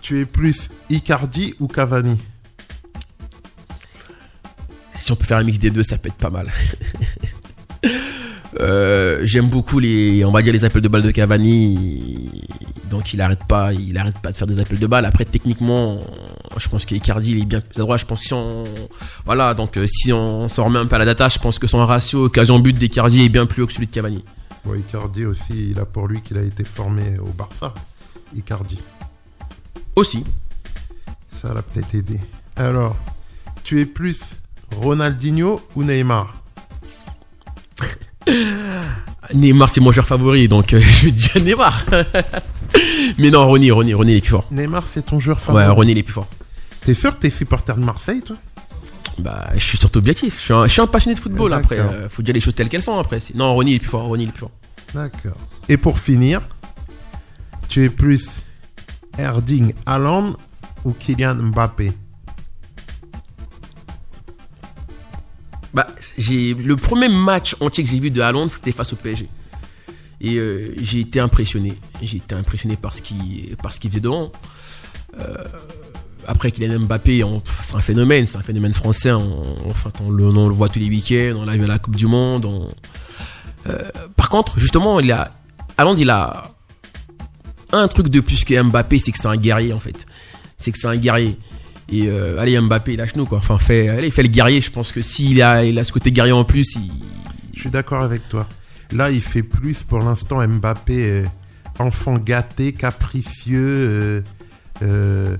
Tu 0.00 0.20
es 0.20 0.24
plus 0.24 0.70
Icardi 0.88 1.54
ou 1.58 1.66
Cavani? 1.66 2.16
Si 4.94 5.10
on 5.12 5.16
peut 5.16 5.24
faire 5.26 5.38
un 5.38 5.44
mix 5.44 5.58
des 5.58 5.70
deux, 5.70 5.82
ça 5.82 5.98
peut 5.98 6.08
être 6.08 6.16
pas 6.16 6.30
mal. 6.30 6.46
Euh, 8.58 9.20
J'aime 9.22 9.46
beaucoup 9.46 9.78
les, 9.78 10.24
on 10.24 10.32
va 10.32 10.42
dire 10.42 10.52
les 10.52 10.64
appels 10.64 10.82
de 10.82 10.88
balles 10.88 11.02
de 11.02 11.10
Cavani. 11.10 12.28
Donc 12.90 13.14
il 13.14 13.20
arrête 13.20 13.44
pas, 13.46 13.72
il 13.72 13.96
arrête 13.96 14.18
pas 14.18 14.32
de 14.32 14.36
faire 14.36 14.48
des 14.48 14.60
appels 14.60 14.78
de 14.78 14.86
balles. 14.86 15.04
Après 15.04 15.24
techniquement, 15.24 16.00
je 16.56 16.68
pense 16.68 16.84
qu'Icardi 16.84 17.30
il 17.32 17.42
est 17.42 17.46
bien 17.46 17.60
plus 17.60 17.78
adroit. 17.80 17.96
Je 17.96 18.04
pense 18.04 18.20
que 18.20 18.26
si 18.26 18.34
on, 18.34 18.64
voilà, 19.24 19.54
donc 19.54 19.76
euh, 19.76 19.86
si 19.86 20.12
on 20.12 20.48
s'en 20.48 20.64
remet 20.64 20.80
un 20.80 20.86
peu 20.86 20.96
à 20.96 20.98
la 20.98 21.04
data, 21.04 21.28
je 21.28 21.38
pense 21.38 21.58
que 21.60 21.68
son 21.68 21.84
ratio 21.86 22.24
occasion 22.24 22.58
but 22.58 22.76
d'Icardi 22.76 23.24
est 23.24 23.28
bien 23.28 23.46
plus 23.46 23.62
haut 23.62 23.66
que 23.68 23.72
celui 23.72 23.86
de 23.86 23.92
Cavani. 23.92 24.24
Bon, 24.64 24.74
Icardi 24.74 25.24
aussi, 25.24 25.70
il 25.70 25.78
a 25.78 25.84
pour 25.86 26.08
lui 26.08 26.20
qu'il 26.20 26.36
a 26.36 26.42
été 26.42 26.64
formé 26.64 27.18
au 27.20 27.28
Barça. 27.28 27.72
Icardi. 28.36 28.78
Aussi. 29.94 30.24
Ça 31.40 31.54
l'a 31.54 31.62
peut-être 31.62 31.94
aidé. 31.94 32.20
Alors, 32.56 32.96
tu 33.62 33.80
es 33.80 33.86
plus 33.86 34.20
Ronaldinho 34.76 35.60
ou 35.76 35.84
Neymar? 35.84 36.34
Neymar 39.34 39.68
c'est 39.70 39.80
mon 39.80 39.92
joueur 39.92 40.06
favori, 40.06 40.48
donc 40.48 40.72
euh, 40.74 40.80
je 40.82 41.06
vais 41.06 41.10
dire 41.12 41.42
Neymar. 41.42 41.84
Mais 43.18 43.30
non, 43.30 43.46
Ronny, 43.46 43.70
Ronny, 43.70 43.94
Ronny 43.94 44.12
il 44.12 44.16
est 44.18 44.20
plus 44.20 44.30
fort. 44.30 44.46
Neymar, 44.50 44.84
c'est 44.86 45.06
ton 45.06 45.18
joueur 45.20 45.38
Ouais, 45.38 45.44
favori. 45.44 45.68
Ronny 45.76 45.92
il 45.92 45.98
est 45.98 46.02
plus 46.02 46.12
fort. 46.14 46.28
T'es 46.84 46.94
sûr 46.94 47.14
que 47.16 47.20
t'es 47.20 47.30
supporter 47.30 47.76
de 47.76 47.84
Marseille, 47.84 48.22
toi? 48.22 48.36
Bah, 49.18 49.48
je 49.54 49.62
suis 49.62 49.76
surtout 49.76 49.98
objectif. 49.98 50.36
Je 50.38 50.44
suis 50.44 50.54
un, 50.54 50.66
je 50.66 50.72
suis 50.72 50.80
un 50.80 50.86
passionné 50.86 51.14
de 51.14 51.20
football. 51.20 51.52
Ah, 51.52 51.56
Après, 51.58 51.78
euh, 51.78 52.08
faut 52.08 52.22
dire 52.22 52.32
les 52.34 52.40
choses 52.40 52.54
telles 52.54 52.68
qu'elles 52.68 52.82
sont. 52.82 52.98
Après, 52.98 53.18
non, 53.34 53.52
Ronny 53.54 53.72
il 53.72 53.74
est 53.76 53.78
plus 53.80 53.88
fort. 53.88 54.04
Ronny 54.06 54.24
il 54.24 54.28
est 54.28 54.32
plus 54.32 54.40
fort. 54.40 54.50
D'accord. 54.94 55.36
Et 55.68 55.76
pour 55.76 55.98
finir, 55.98 56.40
tu 57.68 57.84
es 57.84 57.90
plus 57.90 58.28
Erding 59.18 59.74
Haaland 59.86 60.34
ou 60.84 60.92
Kylian 60.92 61.34
Mbappé? 61.36 61.92
Bah, 65.72 65.86
j'ai 66.18 66.54
le 66.54 66.76
premier 66.76 67.08
match 67.08 67.54
entier 67.60 67.84
que 67.84 67.90
j'ai 67.90 67.98
vu 68.00 68.10
de 68.10 68.20
Haaland, 68.20 68.48
c'était 68.48 68.72
face 68.72 68.92
au 68.92 68.96
PSG. 68.96 69.28
Et 70.20 70.36
euh, 70.36 70.74
j'ai 70.82 71.00
été 71.00 71.20
impressionné. 71.20 71.72
J'ai 72.02 72.18
été 72.18 72.34
impressionné 72.34 72.76
par 72.76 72.94
ce 72.94 73.00
qu'il 73.02 73.56
qu'il 73.78 73.90
faisait 73.90 74.00
devant. 74.00 74.30
Euh, 75.18 75.34
après 76.26 76.50
Kylian 76.52 76.80
Mbappé, 76.80 77.24
on- 77.24 77.42
c'est 77.62 77.74
un 77.74 77.80
phénomène, 77.80 78.26
c'est 78.26 78.36
un 78.36 78.42
phénomène 78.42 78.72
français. 78.74 79.12
On, 79.12 79.56
enfin, 79.68 79.90
on 80.04 80.10
le, 80.10 80.24
voit 80.52 80.68
tous 80.68 80.78
les 80.78 80.88
week-ends. 80.88 81.36
On 81.36 81.44
l'a 81.46 81.56
vu 81.56 81.64
à 81.64 81.68
la 81.68 81.78
Coupe 81.78 81.96
du 81.96 82.06
Monde. 82.06 82.44
on- 82.44 82.70
Euh, 83.68 83.90
par 84.16 84.28
contre, 84.30 84.58
justement, 84.58 85.00
il 85.00 85.12
a 85.12 85.30
il 85.98 86.10
a 86.10 86.42
un 87.72 87.88
truc 87.88 88.08
de 88.08 88.20
plus 88.20 88.44
que 88.44 88.60
Mbappé, 88.60 88.98
c'est 88.98 89.12
que 89.12 89.18
c'est 89.18 89.28
un 89.28 89.36
guerrier 89.36 89.72
en 89.72 89.80
fait. 89.80 90.04
C'est 90.58 90.72
que 90.72 90.78
c'est 90.78 90.86
un 90.88 90.96
guerrier. 90.96 91.38
Et 91.92 92.08
euh, 92.08 92.38
allez 92.38 92.58
Mbappé, 92.58 92.96
lâche-nous 92.96 93.26
quoi. 93.26 93.38
Enfin, 93.38 93.58
fait, 93.58 93.88
allez, 93.88 94.10
fait 94.10 94.22
le 94.22 94.28
guerrier. 94.28 94.60
Je 94.60 94.70
pense 94.70 94.92
que 94.92 95.02
s'il 95.02 95.42
a, 95.42 95.64
il 95.64 95.78
a 95.78 95.84
ce 95.84 95.92
côté 95.92 96.12
guerrier 96.12 96.32
en 96.32 96.44
plus, 96.44 96.74
il... 96.76 96.90
Je 97.52 97.60
suis 97.60 97.70
d'accord 97.70 98.02
avec 98.02 98.28
toi. 98.28 98.48
Là, 98.92 99.10
il 99.10 99.20
fait 99.20 99.42
plus 99.42 99.82
pour 99.82 99.98
l'instant 99.98 100.46
Mbappé, 100.46 101.04
euh, 101.04 101.24
enfant 101.78 102.16
gâté, 102.18 102.72
capricieux. 102.72 104.22
Euh, 104.82 105.36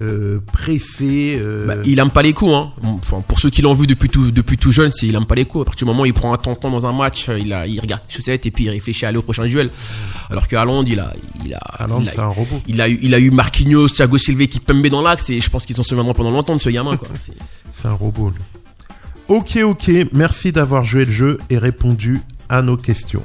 euh, 0.00 0.36
euh, 0.36 0.40
pressé. 0.52 1.38
Euh... 1.40 1.66
Bah, 1.66 1.74
il 1.84 1.98
aime 1.98 2.10
pas 2.10 2.22
les 2.22 2.32
coups. 2.32 2.52
Hein. 2.52 2.72
Enfin, 2.82 3.20
pour 3.26 3.38
ceux 3.38 3.50
qui 3.50 3.62
l'ont 3.62 3.74
vu 3.74 3.86
depuis 3.86 4.08
tout, 4.08 4.30
depuis 4.30 4.56
tout 4.56 4.72
jeune, 4.72 4.92
c'est 4.92 5.06
il 5.06 5.14
aime 5.14 5.26
pas 5.26 5.34
les 5.34 5.44
coups. 5.44 5.62
À 5.62 5.64
partir 5.64 5.86
du 5.86 5.90
moment 5.90 6.02
où 6.02 6.06
il 6.06 6.14
prend 6.14 6.32
un 6.32 6.36
temps 6.36 6.56
dans 6.70 6.86
un 6.86 6.92
match, 6.92 7.28
il, 7.38 7.52
a, 7.52 7.66
il 7.66 7.80
regarde 7.80 8.02
les 8.08 8.14
chaussettes 8.14 8.46
et 8.46 8.50
puis 8.50 8.64
il 8.64 8.70
réfléchit 8.70 9.04
à 9.04 9.08
aller 9.08 9.18
au 9.18 9.22
prochain 9.22 9.46
duel. 9.46 9.70
Alors 10.30 10.48
que 10.48 10.56
Haaland, 10.56 10.84
il 10.84 11.00
a, 11.00 11.12
il 11.44 11.54
a, 11.54 11.58
Haaland, 11.58 12.00
il 12.02 12.08
a, 12.08 12.12
c'est 12.12 12.20
un 12.20 12.26
robot. 12.26 12.60
Il 12.66 12.80
a 12.80 12.88
eu, 12.88 12.98
il 13.02 13.14
a 13.14 13.18
eu 13.18 13.30
Marquinhos, 13.30 13.88
Thiago 13.88 14.18
Silva 14.18 14.46
qui 14.46 14.60
pembe 14.60 14.86
dans 14.86 15.02
l'axe 15.02 15.30
et 15.30 15.40
je 15.40 15.50
pense 15.50 15.66
qu'ils 15.66 15.76
s'en 15.76 15.82
souviendront 15.82 16.14
pendant 16.14 16.30
longtemps 16.30 16.56
de 16.56 16.60
ce 16.60 16.70
gamin. 16.70 16.96
Quoi. 16.96 17.08
c'est 17.74 17.88
un 17.88 17.92
robot. 17.92 18.30
Lui. 18.30 18.38
Ok, 19.28 19.58
ok. 19.62 19.90
Merci 20.12 20.52
d'avoir 20.52 20.84
joué 20.84 21.04
le 21.04 21.12
jeu 21.12 21.38
et 21.50 21.58
répondu 21.58 22.20
à 22.48 22.62
nos 22.62 22.76
questions. 22.76 23.22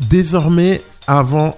Désormais, 0.00 0.82
avant 1.06 1.54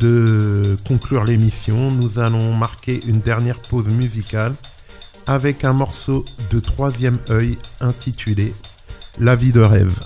de 0.00 0.76
conclure 0.86 1.24
l'émission, 1.24 1.90
nous 1.90 2.18
allons 2.18 2.54
marquer 2.54 3.00
une 3.06 3.20
dernière 3.20 3.60
pause 3.60 3.88
musicale 3.88 4.54
avec 5.26 5.64
un 5.64 5.72
morceau 5.72 6.24
de 6.50 6.60
troisième 6.60 7.18
œil 7.30 7.58
intitulé 7.80 8.54
La 9.18 9.36
vie 9.36 9.52
de 9.52 9.60
rêve. 9.60 9.98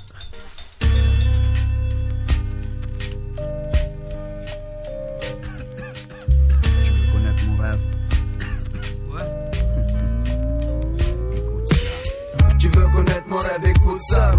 Ça. 14.09 14.33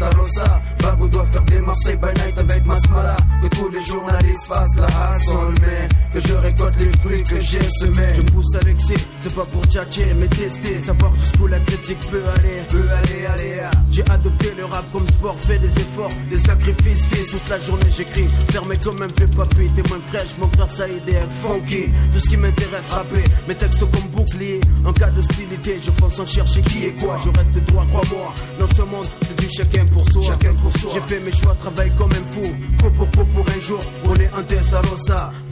À 0.00 0.10
Rosa. 0.10 0.60
Bago 1.06 1.08
doit 1.08 1.26
faire 1.26 1.42
des 1.42 1.60
Marseille 1.60 1.96
by 1.96 2.08
night 2.20 2.38
avec 2.38 2.66
Masmala. 2.66 3.16
Que 3.42 3.48
tous 3.48 3.68
les 3.68 3.84
journalistes 3.84 4.46
fassent 4.46 4.76
la 4.76 4.86
hassle, 4.86 5.54
mais 5.60 5.88
que 6.12 6.26
je 6.26 6.34
récolte 6.34 6.74
les 6.78 6.90
fruits 6.98 7.22
que 7.22 7.40
j'ai 7.40 7.62
semés. 7.80 8.14
Je 8.14 8.22
pousse 8.22 8.54
à 8.54 8.60
l'excès, 8.64 8.94
c'est 9.20 9.34
pas 9.34 9.44
pour 9.44 9.64
tchatcher, 9.64 10.14
mais 10.18 10.28
tester, 10.28 10.80
savoir 10.80 11.14
jusqu'où 11.14 11.46
la 11.46 11.58
critique 11.60 11.98
peut 12.10 12.22
aller. 12.36 12.62
Peut 12.68 12.88
aller, 12.90 13.26
aller, 13.26 13.60
ah. 13.62 13.70
J'ai 13.90 14.04
adopté 14.10 14.52
le 14.56 14.64
rap 14.64 14.84
comme 14.92 15.06
sport, 15.08 15.36
fait 15.42 15.58
des 15.58 15.68
efforts, 15.68 16.10
des 16.30 16.38
sacrifices, 16.38 17.06
fils. 17.06 17.30
Toute 17.30 17.48
la 17.50 17.60
journée 17.60 17.90
j'écris, 17.90 18.28
fermé 18.50 18.76
comme 18.76 19.02
un 19.02 19.06
vieux 19.06 19.28
papier, 19.28 19.70
témoin 19.70 19.98
fraîche, 20.08 20.36
mon 20.38 20.48
frère 20.48 20.70
Saïd 20.70 21.08
est 21.08 21.26
funky. 21.42 21.90
Tout 22.12 22.20
ce 22.20 22.28
qui 22.28 22.36
m'intéresse, 22.36 22.90
rapper, 22.90 23.24
mes 23.48 23.54
textes 23.54 23.80
comme 23.80 24.08
bouclier. 24.12 24.60
En 24.84 24.92
cas 24.92 25.10
d'hostilité, 25.10 25.78
je 25.80 25.90
pense 25.90 26.18
en 26.18 26.26
chercher 26.26 26.62
qui 26.62 26.86
est 26.86 26.92
quoi. 26.92 27.18
Je 27.22 27.30
reste 27.30 27.64
droit, 27.66 27.84
crois-moi. 27.86 28.34
Dans 28.58 28.68
ce 28.68 28.82
monde, 28.82 29.06
c'est 29.22 29.38
du 29.38 29.48
chacun 29.48 29.84
pour 29.86 30.04
soi. 30.10 30.22
Chacun 30.22 30.54
pour 30.54 30.72
soi. 30.78 30.90
J'ai 30.96 31.02
fait 31.02 31.20
mes 31.20 31.32
choix, 31.32 31.54
travaille 31.56 31.90
comme 31.98 32.10
un 32.10 32.32
fou. 32.32 32.42
Coup 32.80 32.90
pour 32.90 33.46
un 33.54 33.60
jour, 33.60 33.80
on 34.08 34.14
est 34.14 34.30
un 34.32 34.42
test 34.44 34.70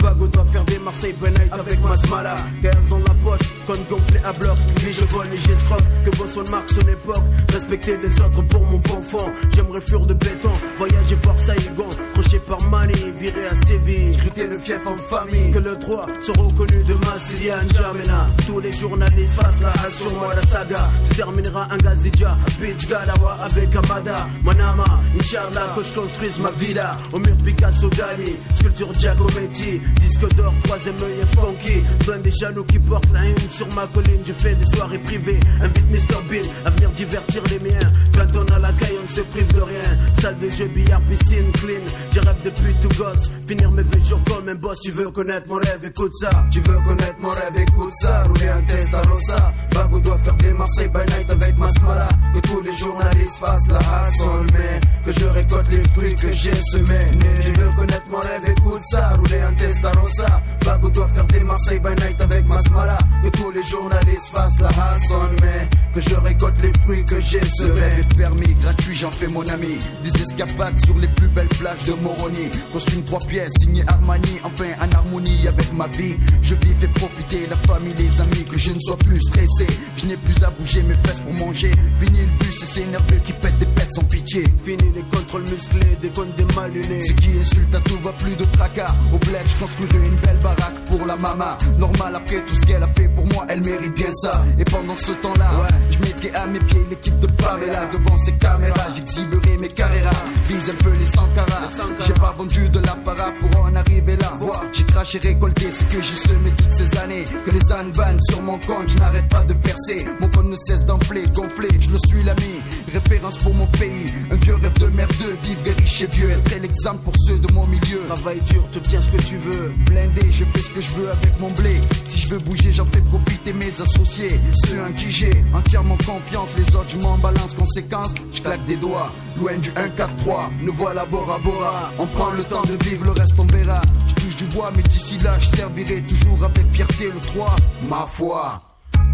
Bago 0.05 0.29
doit 0.29 0.45
faire 0.53 0.65
des 0.65 0.79
Marseille 0.81 1.15
night 1.23 1.51
avec 1.51 1.81
Masmala. 1.81 2.37
15 2.61 2.89
dans 2.91 2.99
la 2.99 3.15
poche, 3.25 3.49
comme 3.67 3.83
gonflé 3.89 4.21
à 4.23 4.33
bloc. 4.35 4.59
Puis 4.77 4.93
je 4.93 5.05
vole 5.05 5.29
et 5.33 5.37
j'escroque, 5.37 5.83
que 6.05 6.11
Boston 6.19 6.45
marque 6.51 6.71
son 6.71 6.87
époque. 6.89 7.25
Respecter 7.53 7.97
les 7.97 8.11
autres 8.21 8.43
pour 8.49 8.67
mon 8.67 8.83
fond. 8.83 9.33
J'aimerais 9.55 9.81
fuir 9.81 10.01
de 10.01 10.13
béton, 10.13 10.53
voyager 10.77 11.17
par 11.17 11.39
Saïgon. 11.39 11.89
Croché 12.13 12.39
par 12.41 12.61
Mani, 12.69 12.93
viré 13.19 13.47
à 13.47 13.55
Séville. 13.67 14.13
Scruter 14.13 14.47
le 14.47 14.59
fief 14.59 14.87
en 14.87 14.97
famille. 15.09 15.53
Que 15.53 15.59
le 15.59 15.77
droit 15.77 16.07
soit 16.23 16.37
reconnu 16.37 16.83
de 16.85 16.95
Massilia 17.07 17.63
N'Djamena. 17.63 18.27
Tous 18.47 18.61
les 18.61 18.73
journalistes 18.73 19.41
fassent 19.41 19.61
la 19.63 19.73
sur 19.91 20.15
moi, 20.17 20.35
la 20.35 20.43
saga. 20.43 20.91
Se 21.03 21.15
terminera 21.15 21.67
un 21.71 21.79
Gazidja, 21.79 22.37
Bitch 22.61 22.89
Gadawa 22.89 23.39
avec 23.41 23.75
Amada. 23.75 24.29
Manama, 24.43 24.85
Inch'Allah, 25.19 25.73
que 25.75 25.83
je 25.83 25.93
construise 25.95 26.39
ma 26.41 26.51
villa. 26.51 26.93
Au 27.13 27.19
mur 27.19 27.37
Picasso 27.43 27.89
Gali, 27.89 28.37
sculpture 28.55 28.93
Giacometti. 28.93 29.81
Disque 30.01 30.35
d'or, 30.37 30.53
troisième 30.65 30.97
œil 31.03 31.21
et 31.23 31.37
funky. 31.37 31.83
Plein 32.07 32.19
des 32.19 32.33
jaloux 32.33 32.65
qui 32.65 32.79
portent 32.79 33.13
la 33.13 33.25
haine 33.27 33.37
sur 33.51 33.67
ma 33.75 33.87
colline. 33.87 34.21
Je 34.25 34.33
fais 34.33 34.55
des 34.55 34.67
soirées 34.77 34.99
privées. 34.99 35.41
Invite 35.61 35.91
Mr. 35.91 36.21
Bean 36.29 36.49
à 36.65 36.71
venir 36.71 36.91
divertir 36.91 37.43
les 37.51 37.59
miens. 37.71 37.93
20 38.13 38.27
tonnes 38.27 38.53
à 38.53 38.59
la 38.59 38.73
caille, 38.73 38.97
on 38.99 39.03
ne 39.03 39.17
se 39.17 39.21
prive 39.23 39.53
de 39.55 39.61
rien. 39.61 39.99
Salle 40.21 40.39
de 40.39 40.51
jeu, 40.51 40.67
billard, 40.69 41.01
piscine, 41.03 41.53
clean. 41.53 41.85
J'ai 42.13 42.21
rêve 42.21 42.37
depuis 42.45 42.75
tout 42.83 42.89
gosse. 42.99 43.31
Finir 43.47 43.71
mes 43.71 43.83
vieux 43.83 44.05
jours 44.05 44.21
comme 44.27 44.49
un 44.49 44.55
boss. 44.55 44.79
Tu 44.81 44.91
veux 44.93 45.11
connaître 45.11 45.47
mon 45.49 45.57
rêve, 45.57 45.85
écoute 45.85 46.13
ça. 46.21 46.31
Tu 46.51 46.61
veux 46.61 46.79
connaître 46.87 47.17
mon 47.21 47.31
rêve, 47.31 47.57
écoute 47.57 47.93
ça. 48.01 48.25
Rouler 48.25 48.49
un 48.49 48.63
test 48.63 48.95
à 48.95 49.03
Rosa. 49.03 49.53
Bago 49.73 49.99
doit 50.01 50.19
faire 50.19 50.35
des 50.37 50.53
Marseille 50.53 50.89
by 50.89 51.13
night 51.13 51.31
avec 51.31 51.59
Masmala. 51.59 52.09
Que 52.35 52.41
tous 52.41 52.61
les 52.61 52.77
journalistes 52.77 53.39
fassent 53.39 53.69
la 53.69 53.79
hassle, 53.79 54.47
mais 54.53 54.81
que 55.05 55.19
je 55.19 55.27
récolte 55.27 55.71
les 55.71 55.83
fruits 55.89 56.15
que 56.15 56.33
j'ai 56.33 56.55
semés. 56.55 57.11
Tu 57.41 57.53
veux 57.61 57.71
connaître 57.77 58.09
mon 58.11 58.19
rêve, 58.19 58.43
écoute 58.57 58.83
ça. 58.91 59.17
Rouler 59.17 59.41
un 59.41 59.53
test 59.55 59.84
Rosa. 59.93 60.43
Bago 60.65 60.89
doit 60.91 61.09
faire 61.15 61.27
des 61.27 61.41
Marseille 61.41 61.79
by 61.79 61.91
night 62.03 62.21
avec 62.21 62.47
Masmala. 62.47 62.99
Que 63.23 63.29
tous 63.31 63.51
les 63.51 63.63
journalistes 63.65 64.31
fassent 64.35 64.61
la 64.61 64.69
hassle, 64.69 65.15
mais 65.43 65.69
que 65.95 66.01
je 66.01 66.15
récolte 66.17 66.55
les 66.63 66.73
fruits 66.83 67.05
que 67.05 67.21
j'ai 67.21 67.45
semés. 67.45 68.01
est 68.01 68.17
permis, 68.17 68.55
gratuit, 68.55 68.97
j'en 68.97 69.11
fais 69.11 69.29
mon 69.29 69.47
ami. 69.49 69.79
Des 70.03 70.23
escapades 70.23 70.79
sur 70.85 70.97
les 70.99 71.09
plus 71.09 71.29
belles 71.29 71.49
plages 71.49 71.85
de 71.85 71.93
Moroni. 71.95 72.51
Costume 72.73 73.05
trois 73.05 73.21
pièces, 73.21 73.53
signé 73.61 73.85
Armani, 73.87 74.41
enfin 74.43 74.71
en 74.81 74.91
harmonie 74.97 75.47
avec 75.47 75.73
ma 75.73 75.87
vie. 75.89 76.17
Je 76.43 76.55
vis, 76.55 76.75
fais 76.81 76.89
profiter 76.89 77.47
la 77.49 77.57
famille, 77.57 77.95
les 77.95 78.21
amis, 78.21 78.45
que 78.45 78.59
je 78.59 78.71
ne 78.73 78.81
sois 78.81 78.97
plus 78.97 79.21
stressé. 79.21 79.67
Je 79.97 80.07
n'ai 80.07 80.17
plus 80.17 80.43
à 80.43 80.51
bouger 80.51 80.83
mes 80.83 80.97
fesses 81.07 81.21
pour 81.21 81.35
manger. 81.35 81.71
Fini 82.01 82.21
le 82.23 82.39
bus 82.39 82.63
et 82.63 82.67
c'est 82.67 82.87
nerveux 82.87 83.21
qui 83.25 83.33
pète 83.35 83.59
des 83.59 83.67
pètes 83.67 83.93
sans 83.93 84.05
pitié. 84.05 84.45
Fini 84.65 84.93
les 84.95 85.05
contrôles 85.17 85.43
musclés, 85.45 85.97
des 86.01 86.09
comptes 86.09 86.35
des 86.37 86.55
mal 86.55 86.73
lunés. 86.73 87.01
Ce 87.01 87.13
qui 87.13 87.39
insulte 87.39 87.75
à 87.75 87.81
tout 87.81 87.99
va 88.03 88.13
plus 88.13 88.35
de 88.37 88.45
tracas. 88.47 88.95
Au 89.13 89.19
bled, 89.19 89.47
je 89.47 89.57
une 89.81 90.15
belle 90.17 90.39
baraque 90.43 90.79
pour 90.87 91.07
la 91.07 91.17
mama. 91.17 91.59
Normal 91.79 92.15
après 92.17 92.41
tout 92.45 92.55
ce 92.55 92.61
qu'elle 92.63 92.83
a 92.83 92.89
fait 92.89 93.09
pour 93.09 93.27
moi, 93.27 93.47
elle 93.49 93.61
mérite 93.63 93.95
bien 93.95 94.13
ça. 94.15 94.45
Et 94.59 94.65
pendant 94.65 94.97
ce 94.97 95.13
temps-là, 95.13 95.67
je 95.91 95.99
mettrai 95.99 96.35
à 96.35 96.47
mes 96.47 96.59
pieds 96.61 96.87
l'équipe 96.89 97.19
de 97.19 97.27
Pamela. 97.27 97.87
Devant 97.87 98.19
ces 98.19 98.33
caméras, 98.33 98.89
j'exhiberai 98.95 99.57
mes 99.59 99.69
carreras. 99.69 100.25
Vise 100.49 100.71
un 100.71 100.83
peu 100.83 100.93
les 100.99 101.07
Sankara. 101.07 101.71
J'ai 102.07 102.13
pas 102.15 102.35
vendu 102.37 102.69
de 102.69 102.79
l'apparat 102.81 103.33
pour 103.41 103.61
en 103.61 103.75
arriver 103.75 104.17
là. 104.17 104.39
J'ai 104.73 104.85
craché, 104.85 105.19
récolté 105.19 105.71
ce 105.71 105.85
que 105.85 106.03
j'ai 106.03 106.15
semé 106.15 106.51
toutes 106.57 106.73
ces 106.73 106.97
années. 106.99 107.25
Que 107.45 107.51
les 107.51 107.73
ânes 107.73 107.93
vannent 107.93 108.23
sur 108.23 108.43
mon 108.43 108.59
compte, 108.59 108.89
je 108.89 108.99
n'arrête 108.99 109.29
pas 109.29 109.45
de 109.45 109.55
percer. 109.55 110.07
Mon 110.21 110.29
compte 110.29 110.47
ne 110.47 110.57
cesse 110.57 110.85
d'enfler, 110.85 111.25
gonfler, 111.35 111.69
je 111.81 111.91
le 111.91 111.99
suis 112.07 112.23
l'ami. 112.23 112.61
Référence 112.93 113.39
pour 113.39 113.55
mon 113.55 113.67
pays, 113.67 114.13
un 114.31 114.37
vieux 114.37 114.55
rêve 114.55 114.79
de 114.79 114.87
merdeux. 114.87 115.37
Vivre 115.43 115.77
riche 115.79 116.03
et 116.03 116.07
vieux, 116.07 116.31
être 116.31 116.61
l'exemple 116.61 117.03
pour 117.05 117.15
ceux 117.27 117.39
de 117.39 117.53
mon 117.53 117.67
milieu. 117.67 118.01
Travaille 118.09 118.41
dur, 118.43 118.69
te 118.71 118.79
tiens 118.79 119.01
ce 119.01 119.17
que 119.17 119.23
tu 119.23 119.37
veux. 119.39 119.54
Blindé, 119.87 120.33
je 120.33 120.45
fais 120.45 120.63
ce 120.63 120.71
que 120.71 120.81
je 120.81 120.91
veux 120.93 121.11
avec 121.11 121.39
mon 121.41 121.51
blé. 121.51 121.81
Si 122.05 122.21
je 122.21 122.29
veux 122.29 122.39
bouger, 122.39 122.73
j'en 122.73 122.87
fais 122.87 123.01
profiter 123.01 123.53
mes 123.53 123.81
associés. 123.81 124.41
Ceux 124.67 124.83
en 124.83 124.93
qui 124.93 125.11
j'ai 125.11 125.45
entièrement 125.55 125.97
confiance, 125.99 126.57
les 126.57 126.75
autres, 126.77 126.89
je 126.89 126.97
m'en 126.99 127.19
balance. 127.19 127.55
Conséquence, 127.55 128.15
je 128.33 128.43
claque 128.43 128.65
des 128.67 128.77
doigts. 128.77 129.13
Loin 129.39 129.57
du 129.59 129.71
1-4-3, 129.71 130.51
nous 130.63 130.73
voilà 130.73 131.05
Bora 131.07 131.39
Bora. 131.39 131.93
On 131.99 132.07
prend 132.07 132.31
le 132.31 132.45
temps 132.45 132.63
de 132.63 132.77
vivre, 132.85 133.05
le 133.05 133.13
reste 133.13 133.35
on 133.39 133.45
verra. 133.45 133.81
Je 134.07 134.15
touche 134.15 134.37
du 134.37 134.45
bois, 134.55 134.71
mais 134.77 134.83
d'ici 134.83 135.19
là, 135.19 135.39
je 135.39 135.47
servirai 135.57 136.03
toujours 136.03 136.45
avec 136.45 136.69
fierté 136.71 137.11
le 137.11 137.21
3. 137.21 137.57
Ma 137.89 138.07
foi. 138.07 138.63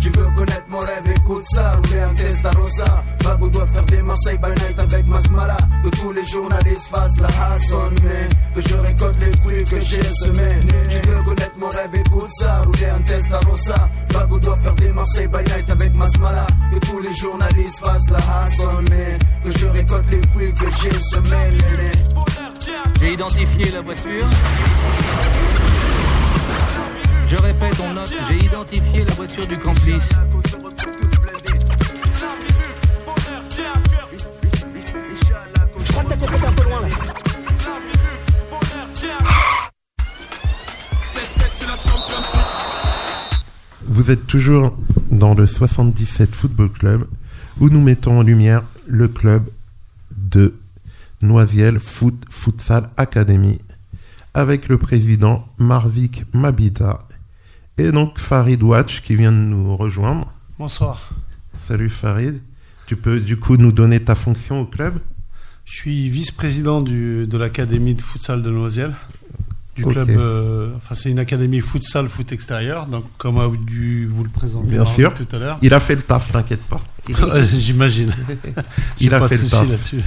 Tu 0.00 0.08
veux 0.08 0.30
connaître 0.34 0.64
mon 0.68 0.78
rêve, 0.78 1.14
écoute 1.14 1.44
ça, 1.50 1.76
rouler 1.76 2.00
un 2.00 2.14
test 2.14 2.46
à 2.46 2.50
Rosa. 2.52 3.04
Bago 3.22 3.48
doit 3.48 3.66
faire 3.66 3.84
des 3.84 4.02
Marseille 4.02 4.38
by 4.38 4.48
night 4.48 4.78
avec 4.78 5.06
Masmala. 5.06 5.56
Que 5.84 5.88
tous 5.90 6.12
les 6.12 6.24
journalistes 6.24 6.88
fassent 6.90 7.20
la 7.20 7.26
hassle, 7.26 7.94
mais 8.02 8.28
que 8.54 8.68
je 8.68 8.74
récolte 8.76 9.16
les 9.20 9.36
fruits 9.36 9.64
que 9.64 9.80
j'ai 9.80 10.02
semés. 10.02 10.60
Tu 10.88 11.08
veux 11.08 11.22
connaître 11.22 11.58
mon 11.58 11.68
rêve, 11.68 11.94
écoute 11.94 12.30
ça, 12.30 12.62
rouler 12.62 12.86
un 12.86 13.00
test 13.02 13.26
à 13.30 13.40
Rosa. 13.40 13.88
Bago 14.12 14.38
doit 14.38 14.58
faire 14.62 14.74
des 14.74 14.88
Marseille 14.88 15.28
by 15.28 15.42
night 15.44 15.70
avec 15.70 15.94
Masmala. 15.94 16.46
Que 16.72 16.78
tous 16.86 17.00
les 17.00 17.14
journalistes 17.14 17.80
fassent 17.84 18.10
la 18.10 18.18
hassle, 18.18 18.84
mais 18.88 19.18
que 19.44 19.58
je 19.58 19.66
récolte 19.66 20.10
les 20.10 20.22
fruits 20.28 20.54
que 20.54 20.66
j'ai 20.82 21.00
semés. 21.00 21.58
J'ai 23.00 23.12
identifié 23.12 23.70
la 23.70 23.80
voiture. 23.82 24.26
Je 27.30 27.36
répète, 27.36 27.80
on 27.80 27.94
note, 27.94 28.12
j'ai 28.28 28.44
identifié 28.44 29.04
la 29.04 29.14
voiture 29.14 29.46
du 29.46 29.56
complice. 29.56 30.08
Je 35.84 35.92
crois 35.92 36.02
que 36.02 36.62
loin. 36.64 36.80
Vous 43.86 44.10
êtes 44.10 44.26
toujours 44.26 44.76
dans 45.12 45.34
le 45.34 45.46
77 45.46 46.34
Football 46.34 46.70
Club 46.70 47.06
où 47.60 47.68
nous 47.68 47.80
mettons 47.80 48.18
en 48.18 48.22
lumière 48.22 48.64
le 48.88 49.06
club 49.06 49.44
de 50.10 50.56
Noisiel 51.22 51.78
Foot 51.78 52.24
Futsal 52.28 52.90
Academy 52.96 53.60
avec 54.34 54.68
le 54.68 54.78
président 54.78 55.46
Marvik 55.58 56.24
Mabita 56.34 57.06
et 57.80 57.92
donc 57.92 58.18
Farid 58.18 58.62
Watch 58.62 59.02
qui 59.02 59.16
vient 59.16 59.32
de 59.32 59.38
nous 59.38 59.76
rejoindre. 59.76 60.32
Bonsoir. 60.58 61.10
Salut 61.66 61.88
Farid. 61.90 62.40
Tu 62.86 62.96
peux 62.96 63.20
du 63.20 63.38
coup 63.38 63.56
nous 63.56 63.72
donner 63.72 64.00
ta 64.00 64.14
fonction 64.14 64.60
au 64.60 64.64
club? 64.64 64.98
Je 65.64 65.74
suis 65.74 66.08
vice-président 66.10 66.82
de 66.82 67.36
l'académie 67.36 67.94
de 67.94 68.02
futsal 68.02 68.42
de 68.42 68.50
Noisiel. 68.50 68.92
Du 69.76 69.86
club, 69.86 70.10
euh, 70.10 70.74
enfin 70.76 70.94
c'est 70.94 71.10
une 71.10 71.20
académie 71.20 71.60
futsal 71.60 72.08
foot 72.08 72.32
extérieur, 72.32 72.86
donc 72.86 73.04
comme 73.16 73.38
a 73.38 73.48
dû 73.48 74.06
vous 74.08 74.24
le 74.24 74.28
présenter 74.28 74.66
Bien 74.66 74.82
Marc 74.82 74.94
sûr. 74.94 75.14
tout 75.14 75.28
à 75.32 75.38
l'heure. 75.38 75.58
Il 75.62 75.72
a 75.72 75.80
fait 75.80 75.94
le 75.94 76.02
taf, 76.02 76.32
t'inquiète 76.32 76.62
pas. 76.64 76.80
J'imagine. 77.54 78.12
Il 79.00 79.14
a 79.14 79.20
pas 79.20 79.28
fait 79.28 79.36
de 79.36 79.42
le 79.42 79.48
souci 79.48 79.60
taf. 79.62 79.70
là-dessus. 79.70 80.00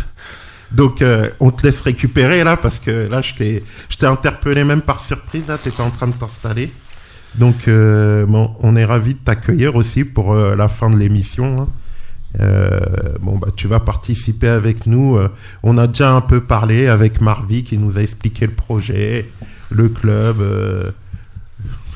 Donc 0.71 1.01
euh, 1.01 1.29
on 1.39 1.49
te 1.49 1.65
laisse 1.65 1.81
récupérer 1.81 2.43
là 2.43 2.57
parce 2.57 2.77
que 2.79 3.07
là 3.09 3.21
je 3.21 3.33
t'ai 3.33 3.63
interpellé 4.05 4.63
même 4.63 4.81
par 4.81 4.99
surprise 4.99 5.43
là 5.47 5.57
t'étais 5.57 5.81
en 5.81 5.89
train 5.91 6.07
de 6.07 6.13
t'installer. 6.13 6.71
Donc 7.35 7.67
euh, 7.67 8.25
bon 8.25 8.55
on 8.61 8.75
est 8.75 8.85
ravi 8.85 9.13
de 9.15 9.19
t'accueillir 9.19 9.75
aussi 9.75 10.03
pour 10.03 10.33
euh, 10.33 10.55
la 10.55 10.67
fin 10.67 10.89
de 10.89 10.97
l'émission. 10.97 11.61
hein. 11.63 11.67
Euh, 12.39 12.79
bon 13.21 13.37
bah 13.37 13.49
tu 13.55 13.67
vas 13.67 13.79
participer 13.79 14.47
avec 14.47 14.85
nous. 14.87 15.17
euh, 15.17 15.29
on 15.63 15.77
a 15.77 15.87
déjà 15.87 16.13
un 16.13 16.21
peu 16.21 16.41
parlé 16.41 16.87
avec 16.87 17.21
Marvi 17.21 17.63
qui 17.63 17.77
nous 17.77 17.97
a 17.97 18.01
expliqué 18.01 18.45
le 18.47 18.53
projet, 18.53 19.27
le 19.69 19.89
club, 19.89 20.41
euh, 20.41 20.91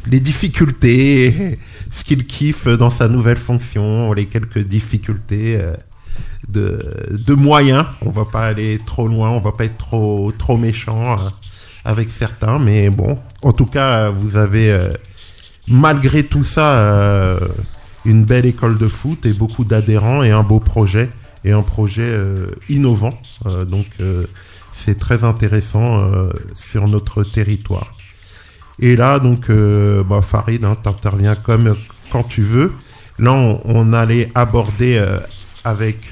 les 0.07 0.19
difficultés, 0.19 1.59
ce 1.91 2.03
qu'il 2.03 2.25
kiffe 2.27 2.67
dans 2.67 2.89
sa 2.91 3.07
nouvelle 3.07 3.37
fonction, 3.37 4.13
les 4.13 4.25
quelques 4.25 4.59
difficultés. 4.59 5.59
de, 6.47 6.79
de 7.11 7.33
moyens. 7.33 7.85
On 8.01 8.09
va 8.11 8.23
pas 8.25 8.45
aller 8.47 8.79
trop 8.85 9.07
loin, 9.07 9.29
on 9.31 9.39
va 9.41 9.51
pas 9.51 9.65
être 9.65 9.77
trop, 9.77 10.31
trop 10.37 10.55
méchant 10.57 11.17
avec 11.83 12.09
certains, 12.11 12.57
mais 12.59 12.89
bon, 12.89 13.17
en 13.41 13.51
tout 13.51 13.65
cas, 13.65 14.09
vous 14.09 14.37
avez 14.37 14.77
malgré 15.69 16.23
tout 16.23 16.43
ça 16.43 16.79
euh, 16.79 17.39
une 18.05 18.23
belle 18.23 18.45
école 18.45 18.77
de 18.77 18.87
foot 18.87 19.25
et 19.25 19.33
beaucoup 19.33 19.65
d'adhérents 19.65 20.23
et 20.23 20.31
un 20.31 20.43
beau 20.43 20.59
projet 20.59 21.09
et 21.43 21.51
un 21.51 21.61
projet 21.61 22.03
euh, 22.03 22.47
innovant. 22.69 23.19
Euh, 23.45 23.65
donc 23.65 23.85
c'est 24.73 24.97
très 24.97 25.23
intéressant 25.23 26.07
sur 26.55 26.87
notre 26.87 27.23
territoire. 27.23 27.95
Et 28.79 28.95
là, 28.95 29.17
donc, 29.17 29.49
bah, 29.49 30.21
Farid, 30.21 30.63
hein, 30.63 30.75
t'interviens 30.81 31.35
comme 31.35 31.75
quand 32.11 32.21
tu 32.21 32.43
veux. 32.43 32.73
Là, 33.17 33.33
on, 33.33 33.91
allait 33.91 34.29
aborder 34.35 35.03
avec 35.63 36.11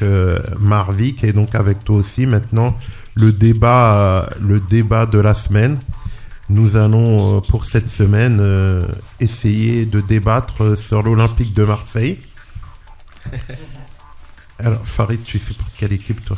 Marvik 0.59 1.23
et 1.23 1.31
donc 1.31 1.53
avec 1.53 1.83
toi 1.83 1.97
aussi 1.97 2.25
maintenant 2.25 2.75
le 3.13 3.31
débat 3.31 4.25
de 4.41 5.19
la 5.19 5.35
semaine. 5.35 5.77
Nous 6.49 6.75
allons 6.75 7.37
euh, 7.37 7.41
pour 7.41 7.65
cette 7.65 7.89
semaine 7.89 8.39
euh, 8.39 8.83
essayer 9.19 9.85
de 9.85 9.99
débattre 9.99 10.63
euh, 10.63 10.75
sur 10.75 11.01
l'Olympique 11.01 11.53
de 11.53 11.63
Marseille. 11.65 12.19
Alors, 14.59 14.85
Farid, 14.85 15.21
tu 15.23 15.39
supportes 15.39 15.73
quelle 15.77 15.91
équipe 15.93 16.23
toi? 16.23 16.37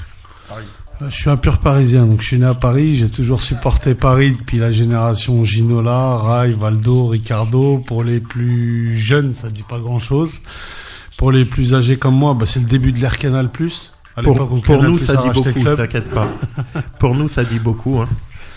Euh, 1.02 1.10
Je 1.10 1.16
suis 1.16 1.30
un 1.30 1.38
pur 1.38 1.60
parisien, 1.60 2.06
donc 2.06 2.22
je 2.22 2.28
suis 2.28 2.40
né 2.40 2.46
à 2.46 2.56
Paris, 2.56 2.96
j'ai 2.96 3.10
toujours 3.10 3.42
supporté 3.44 3.94
Paris 3.96 4.32
depuis 4.32 4.58
la 4.58 4.72
génération 4.72 5.44
Ginola, 5.44 6.16
Rai, 6.18 6.54
Valdo, 6.54 7.08
Ricardo. 7.08 7.78
Pour 7.80 8.04
les 8.04 8.20
plus 8.20 8.98
jeunes, 8.98 9.34
ça 9.34 9.50
dit 9.50 9.64
pas 9.64 9.80
grand 9.80 10.00
chose. 10.00 10.42
Pour 11.18 11.32
les 11.32 11.46
plus 11.46 11.76
âgés 11.76 11.98
comme 11.98 12.16
moi, 12.16 12.34
bah, 12.34 12.46
c'est 12.48 12.60
le 12.60 12.66
début 12.66 12.92
de 12.92 13.00
l'ère 13.00 13.18
Canal+. 13.18 13.50
À 14.16 14.22
Pour, 14.24 14.82
nous, 14.84 14.98
ça 14.98 15.16
dit 15.18 15.30
beaucoup, 15.34 15.76
t'inquiète 15.76 16.10
pas. 16.10 16.28
pour 17.00 17.14
nous, 17.14 17.30
ça 17.30 17.44
dit 17.44 17.60
beaucoup. 17.60 18.00
hein. 18.00 18.08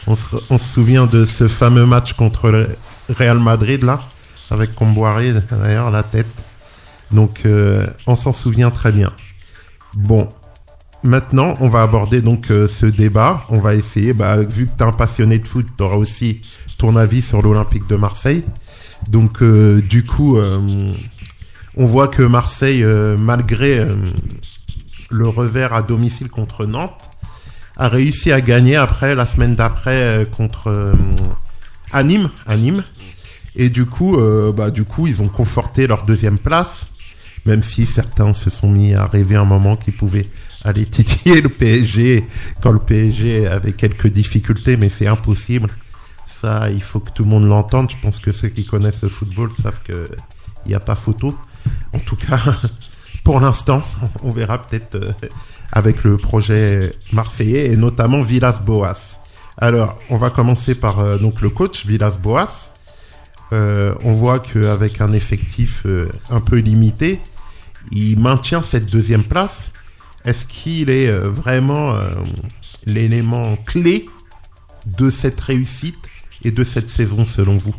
On, 0.07 0.17
se, 0.17 0.65
souvient 0.65 1.07
de 1.07 1.25
ce 1.25 1.47
fameux 1.49 1.87
match 1.87 2.15
contre 2.15 2.51
le 2.51 2.69
Real 3.11 3.39
Madrid, 3.39 3.83
là, 3.83 4.01
avec 4.51 4.75
Comboiré, 4.75 5.33
d'ailleurs, 5.51 5.91
la 5.91 6.03
tête. 6.03 6.27
Donc, 7.11 7.43
euh, 7.45 7.87
on 8.07 8.17
s'en 8.17 8.33
souvient 8.33 8.71
très 8.71 8.93
bien. 8.93 9.13
Bon, 9.95 10.29
maintenant, 11.03 11.55
on 11.61 11.69
va 11.69 11.83
aborder 11.83 12.23
donc 12.23 12.51
euh, 12.51 12.69
ce 12.69 12.87
débat. 12.87 13.43
On 13.51 13.61
va 13.61 13.75
essayer, 13.75 14.13
bah, 14.13 14.37
vu 14.37 14.67
que 14.67 14.73
tu 14.77 14.83
es 14.83 14.87
un 14.87 14.93
passionné 14.93 15.39
de 15.39 15.47
foot, 15.47 15.67
tu 15.77 15.83
auras 15.83 15.97
aussi 15.97 16.41
ton 16.79 16.97
avis 16.97 17.23
sur 17.23 17.43
l'Olympique 17.43 17.87
de 17.89 17.97
Marseille. 17.97 18.45
Donc, 19.09 19.43
euh, 19.43 19.83
du 19.83 20.05
coup, 20.05 20.39
on 21.77 21.87
voit 21.87 22.09
que 22.09 22.23
Marseille, 22.23 22.85
malgré 23.19 23.87
le 25.11 25.29
revers 25.29 25.75
à 25.75 25.83
domicile 25.83 26.29
contre 26.29 26.67
Nantes, 26.67 27.10
a 27.81 27.89
réussi 27.89 28.31
à 28.31 28.43
gagner 28.43 28.77
après, 28.77 29.15
la 29.15 29.27
semaine 29.27 29.55
d'après, 29.55 30.03
euh, 30.03 30.25
contre 30.27 30.69
euh, 30.69 32.03
Nîmes. 32.03 32.85
Et 33.57 33.71
du 33.71 33.87
coup, 33.87 34.19
euh, 34.19 34.53
bah, 34.53 34.71
du 34.71 34.85
coup, 34.85 35.07
ils 35.07 35.23
ont 35.23 35.29
conforté 35.29 35.87
leur 35.87 36.05
deuxième 36.05 36.39
place, 36.39 36.87
même 37.47 37.63
si 37.63 37.87
certains 37.87 38.35
se 38.35 38.51
sont 38.51 38.71
mis 38.71 38.93
à 38.95 39.07
rêver 39.07 39.37
un 39.37 39.47
moment 39.47 39.77
qu'ils 39.77 39.97
pouvaient 39.97 40.27
aller 40.63 40.85
titiller 40.97 41.41
le 41.41 41.49
PSG 41.49 42.27
quand 42.63 42.71
le 42.71 42.81
PSG 42.81 43.47
avait 43.47 43.73
quelques 43.73 44.09
difficultés, 44.09 44.77
mais 44.77 44.91
c'est 44.91 45.07
impossible. 45.07 45.71
Ça, 46.43 46.69
il 46.71 46.83
faut 46.83 47.01
que 47.01 47.11
tout 47.11 47.25
le 47.25 47.31
monde 47.31 47.47
l'entende. 47.47 47.91
Je 47.91 47.97
pense 48.03 48.19
que 48.19 48.31
ceux 48.31 48.49
qui 48.49 48.67
connaissent 48.67 49.03
le 49.03 49.09
football 49.09 49.51
savent 49.63 49.81
que 49.85 50.07
il 50.67 50.69
n'y 50.69 50.75
a 50.75 50.81
pas 50.81 50.95
photo. 50.95 51.35
En 51.95 51.99
tout 51.99 52.17
cas, 52.17 52.41
pour 53.25 53.41
l'instant, 53.41 53.83
on 54.23 54.31
verra 54.31 54.59
peut-être 54.67 54.99
avec 55.73 56.05
le 56.05 56.17
projet 56.17 56.93
marseillais 57.13 57.73
et 57.73 57.77
notamment 57.77 58.23
Villas-Boas. 58.23 59.21
Alors, 59.57 59.99
on 60.09 60.17
va 60.17 60.31
commencer 60.31 60.75
par 60.75 61.01
euh, 61.01 61.19
donc 61.19 61.41
le 61.41 61.51
coach 61.51 61.87
Villas-Boas. 61.87 62.73
Euh, 63.53 63.95
on 64.05 64.13
voit 64.13 64.39
qu'avec 64.39 65.01
un 65.01 65.13
effectif 65.13 65.83
euh, 65.87 66.09
un 66.31 66.41
peu 66.41 66.57
limité, 66.57 67.21
il 67.93 68.19
maintient 68.19 68.63
cette 68.63 68.87
deuxième 68.87 69.25
place. 69.25 69.71
Est-ce 70.25 70.45
qu'il 70.45 70.91
est 70.91 71.11
vraiment 71.11 71.97
l'élément 72.85 73.57
clé 73.57 74.05
de 74.87 75.09
cette 75.09 75.41
réussite 75.41 75.97
et 76.45 76.51
de 76.51 76.63
cette 76.63 76.91
saison 76.91 77.25
selon 77.25 77.57
vous? 77.57 77.75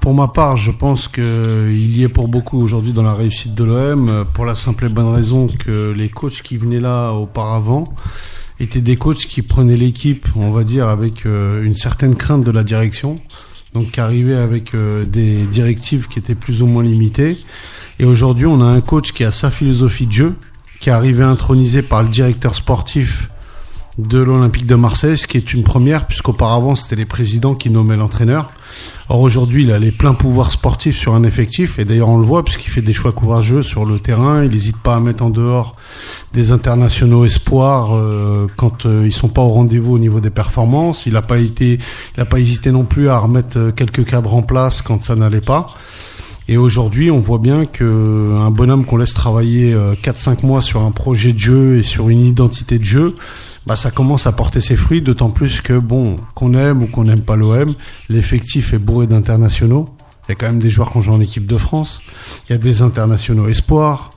Pour 0.00 0.14
ma 0.14 0.28
part, 0.28 0.56
je 0.56 0.70
pense 0.70 1.08
qu'il 1.08 1.96
y 1.96 2.02
est 2.02 2.08
pour 2.08 2.28
beaucoup 2.28 2.60
aujourd'hui 2.60 2.92
dans 2.92 3.02
la 3.02 3.14
réussite 3.14 3.54
de 3.54 3.64
l'OM, 3.64 4.08
euh, 4.08 4.24
pour 4.24 4.44
la 4.44 4.54
simple 4.54 4.86
et 4.86 4.88
bonne 4.88 5.12
raison 5.12 5.46
que 5.46 5.90
les 5.92 6.08
coachs 6.08 6.42
qui 6.42 6.58
venaient 6.58 6.80
là 6.80 7.12
auparavant 7.12 7.84
étaient 8.60 8.82
des 8.82 8.96
coachs 8.96 9.26
qui 9.26 9.42
prenaient 9.42 9.76
l'équipe, 9.76 10.28
on 10.36 10.50
va 10.50 10.64
dire, 10.64 10.88
avec 10.88 11.24
euh, 11.24 11.64
une 11.64 11.74
certaine 11.74 12.14
crainte 12.14 12.44
de 12.44 12.50
la 12.50 12.62
direction, 12.62 13.18
donc 13.72 13.92
qui 13.92 14.00
arrivaient 14.00 14.36
avec 14.36 14.74
euh, 14.74 15.06
des 15.06 15.44
directives 15.44 16.08
qui 16.08 16.18
étaient 16.18 16.34
plus 16.34 16.60
ou 16.60 16.66
moins 16.66 16.82
limitées. 16.82 17.38
Et 17.98 18.04
aujourd'hui, 18.04 18.46
on 18.46 18.60
a 18.60 18.66
un 18.66 18.80
coach 18.80 19.12
qui 19.12 19.24
a 19.24 19.30
sa 19.30 19.50
philosophie 19.50 20.06
de 20.06 20.12
jeu, 20.12 20.34
qui 20.78 20.90
est 20.90 20.92
arrivé 20.92 21.24
intronisé 21.24 21.80
par 21.80 22.02
le 22.02 22.10
directeur 22.10 22.54
sportif 22.54 23.28
de 23.98 24.18
l'Olympique 24.18 24.66
de 24.66 24.74
Marseille, 24.74 25.16
ce 25.16 25.26
qui 25.26 25.36
est 25.36 25.54
une 25.54 25.62
première, 25.62 26.06
puisqu'auparavant 26.06 26.74
c'était 26.74 26.96
les 26.96 27.04
présidents 27.04 27.54
qui 27.54 27.70
nommaient 27.70 27.96
l'entraîneur. 27.96 28.48
Or 29.08 29.20
aujourd'hui, 29.20 29.62
il 29.62 29.70
a 29.70 29.78
les 29.78 29.92
pleins 29.92 30.14
pouvoirs 30.14 30.50
sportifs 30.50 30.96
sur 30.96 31.14
un 31.14 31.22
effectif, 31.22 31.78
et 31.78 31.84
d'ailleurs 31.84 32.08
on 32.08 32.18
le 32.18 32.24
voit 32.24 32.44
puisqu'il 32.44 32.70
fait 32.70 32.82
des 32.82 32.92
choix 32.92 33.12
courageux 33.12 33.62
sur 33.62 33.84
le 33.84 34.00
terrain. 34.00 34.42
Il 34.42 34.50
n'hésite 34.50 34.78
pas 34.78 34.96
à 34.96 35.00
mettre 35.00 35.22
en 35.22 35.30
dehors 35.30 35.76
des 36.32 36.50
internationaux 36.50 37.24
espoirs 37.24 37.94
euh, 37.94 38.46
quand 38.56 38.86
euh, 38.86 39.02
ils 39.04 39.12
sont 39.12 39.28
pas 39.28 39.42
au 39.42 39.50
rendez-vous 39.50 39.94
au 39.94 39.98
niveau 39.98 40.20
des 40.20 40.30
performances. 40.30 41.06
Il 41.06 41.12
n'a 41.12 41.22
pas 41.22 41.36
pas 41.36 42.40
hésité 42.40 42.72
non 42.72 42.84
plus 42.84 43.08
à 43.08 43.18
remettre 43.18 43.58
euh, 43.58 43.70
quelques 43.70 44.04
cadres 44.04 44.34
en 44.34 44.42
place 44.42 44.82
quand 44.82 45.02
ça 45.02 45.14
n'allait 45.14 45.40
pas. 45.40 45.66
Et 46.46 46.58
aujourd'hui, 46.58 47.10
on 47.10 47.20
voit 47.20 47.38
bien 47.38 47.64
que 47.64 48.34
un 48.38 48.50
bonhomme 48.50 48.84
qu'on 48.84 48.98
laisse 48.98 49.14
travailler 49.14 49.72
euh, 49.72 49.94
4-5 49.94 50.44
mois 50.44 50.60
sur 50.60 50.82
un 50.82 50.90
projet 50.90 51.32
de 51.32 51.38
jeu 51.38 51.78
et 51.78 51.82
sur 51.82 52.10
une 52.10 52.24
identité 52.24 52.78
de 52.78 52.84
jeu, 52.84 53.16
bah 53.66 53.76
ça 53.76 53.90
commence 53.90 54.26
à 54.26 54.32
porter 54.32 54.60
ses 54.60 54.76
fruits, 54.76 55.00
d'autant 55.02 55.30
plus 55.30 55.60
que 55.60 55.78
bon, 55.78 56.16
qu'on 56.34 56.54
aime 56.54 56.82
ou 56.82 56.86
qu'on 56.86 57.04
n'aime 57.04 57.22
pas 57.22 57.36
l'OM, 57.36 57.74
l'effectif 58.08 58.74
est 58.74 58.78
bourré 58.78 59.06
d'internationaux. 59.06 59.86
Il 60.28 60.30
y 60.30 60.32
a 60.32 60.34
quand 60.36 60.46
même 60.46 60.58
des 60.58 60.70
joueurs 60.70 60.90
qui 60.90 60.98
ont 60.98 61.02
joué 61.02 61.14
en 61.14 61.20
équipe 61.20 61.46
de 61.46 61.58
France. 61.58 62.02
Il 62.48 62.52
y 62.52 62.54
a 62.54 62.58
des 62.58 62.82
internationaux 62.82 63.46
espoirs. 63.48 64.10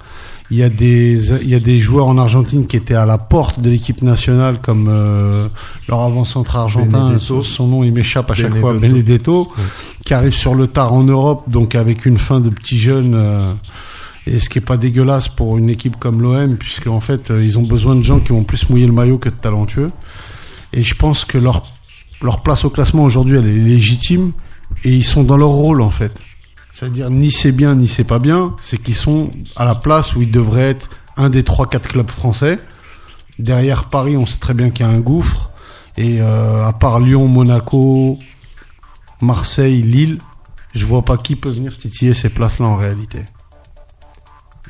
Il 0.50 0.58
y 0.58 0.64
a 0.64 0.70
des 0.70 1.34
il 1.42 1.50
y 1.50 1.56
a 1.56 1.60
des 1.60 1.80
joueurs 1.80 2.08
en 2.08 2.18
Argentine 2.18 2.68
qui 2.68 2.78
étaient 2.78 2.96
à 2.96 3.06
la 3.06 3.18
porte 3.18 3.60
de 3.60 3.70
l'équipe 3.70 4.02
nationale 4.02 4.62
comme 4.62 4.88
euh, 4.88 5.50
leur 5.90 6.00
avant-centre 6.00 6.56
argentin. 6.56 7.10
Benedetto. 7.10 7.44
Son, 7.44 7.68
nom 7.68 7.84
il 7.84 7.92
m'échappe 7.92 8.32
à 8.32 8.34
chaque 8.34 8.58
fois. 8.58 8.74
Benedetto. 8.74 9.52
Qui 10.06 10.14
arrive 10.14 10.32
sur 10.32 10.56
le 10.56 10.68
tard 10.68 10.94
en 10.94 11.04
Europe, 11.04 11.50
donc 11.50 11.76
avec 11.76 12.06
une 12.06 12.18
fin 12.18 12.40
de 12.40 12.50
petits 12.50 12.80
jeunes. 12.80 13.14
euh, 13.16 13.52
et 14.28 14.40
ce 14.40 14.50
qui 14.50 14.58
est 14.58 14.62
pas 14.62 14.78
dégueulasse 14.78 15.30
pour 15.30 15.58
une 15.58 15.70
équipe 15.70 15.98
comme 15.98 16.22
l'OM, 16.22 16.58
puisque 16.58 16.88
en 16.88 17.00
fait 17.00 17.32
euh, 17.32 17.44
ils 17.44 17.58
ont 17.58 17.64
besoin 17.64 17.96
de 17.96 18.02
gens 18.02 18.20
qui 18.20 18.30
vont 18.30 18.44
plus 18.44 18.70
mouiller 18.70 18.86
le 18.86 18.94
maillot 18.94 19.18
que 19.18 19.30
de 19.30 19.36
talentueux. 19.36 19.90
Et 20.74 20.84
je 20.84 20.96
pense 20.96 21.26
que 21.26 21.38
leur 21.38 21.66
leur 22.22 22.42
place 22.42 22.66
au 22.66 22.70
classement 22.70 23.04
aujourd'hui 23.04 23.38
elle 23.38 23.48
est 23.48 23.54
légitime 23.54 24.34
et 24.84 24.92
ils 24.92 25.04
sont 25.04 25.24
dans 25.24 25.38
leur 25.38 25.50
rôle 25.50 25.82
en 25.82 25.90
fait. 25.90 26.20
C'est-à-dire 26.74 27.10
ni 27.10 27.32
c'est 27.32 27.52
bien 27.52 27.76
ni 27.76 27.88
c'est 27.88 28.04
pas 28.04 28.20
bien, 28.20 28.56
c'est 28.60 28.78
qu'ils 28.78 28.96
sont 28.96 29.32
à 29.56 29.66
la 29.66 29.76
place 29.76 30.16
où 30.16 30.22
ils 30.22 30.32
devraient 30.32 30.70
être 30.70 30.90
un 31.16 31.30
des 31.30 31.44
trois 31.44 31.68
quatre 31.68 31.88
clubs 31.88 32.12
français. 32.12 32.58
Derrière 33.40 33.86
Paris, 33.86 34.18
on 34.18 34.26
sait 34.26 34.40
très 34.40 34.54
bien 34.54 34.70
qu'il 34.70 34.86
y 34.86 34.90
a 34.90 34.92
un 34.92 35.00
gouffre. 35.00 35.52
Et 35.96 36.22
euh, 36.22 36.66
à 36.66 36.74
part 36.74 37.00
Lyon, 37.00 37.28
Monaco, 37.28 38.20
Marseille, 39.22 39.82
Lille, 39.82 40.20
je 40.74 40.86
vois 40.86 41.04
pas 41.04 41.18
qui 41.18 41.36
peut 41.36 41.50
venir 41.50 41.76
titiller 41.76 42.14
ces 42.14 42.30
places-là 42.30 42.68
en 42.68 42.76
réalité. 42.76 43.26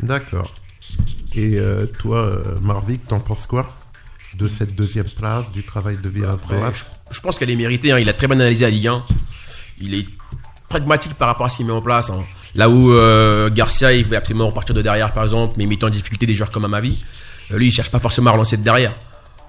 D'accord. 0.04 0.54
Et 1.36 1.58
euh, 1.60 1.86
toi, 1.86 2.18
euh, 2.26 2.44
Marvic, 2.62 3.06
t'en 3.08 3.20
penses 3.20 3.46
quoi 3.48 3.68
de 4.38 4.48
cette 4.48 4.76
deuxième 4.76 5.10
place, 5.10 5.52
du 5.52 5.64
travail 5.64 5.98
de 5.98 6.10
Villas 6.10 6.34
Après, 6.34 6.58
je, 6.74 6.84
je 7.16 7.22
pense 7.22 7.40
qu'elle 7.40 7.50
est 7.50 7.56
méritée. 7.56 7.92
hein. 7.92 7.98
Il 8.00 8.08
a 8.08 8.14
très 8.14 8.28
bien 8.28 8.40
analysé 8.40 8.66
la 8.66 8.70
Ligue 8.72 8.88
1. 8.88 9.04
Il 9.82 9.96
est 9.96 10.06
pragmatique 10.70 11.16
par 11.16 11.28
rapport 11.30 11.48
à 11.48 11.50
ce 11.50 11.58
qu'il 11.58 11.66
met 11.66 11.72
en 11.72 11.82
place. 11.82 12.10
hein. 12.12 12.24
Là 12.54 12.70
où 12.70 12.92
euh, 12.92 13.50
Garcia, 13.50 13.94
il 13.94 14.04
veut 14.06 14.16
absolument 14.18 14.48
repartir 14.48 14.76
de 14.76 14.82
derrière, 14.84 15.12
par 15.12 15.24
exemple, 15.24 15.56
mais 15.58 15.66
mettant 15.66 15.88
en 15.88 15.90
difficulté 15.90 16.26
des 16.28 16.36
joueurs 16.36 16.52
comme 16.52 16.66
Amavi. 16.66 16.98
Euh, 17.52 17.58
lui, 17.58 17.68
il 17.68 17.72
cherche 17.72 17.90
pas 17.90 18.00
forcément 18.00 18.30
à 18.30 18.34
relancer 18.34 18.58
de 18.58 18.64
derrière. 18.64 18.96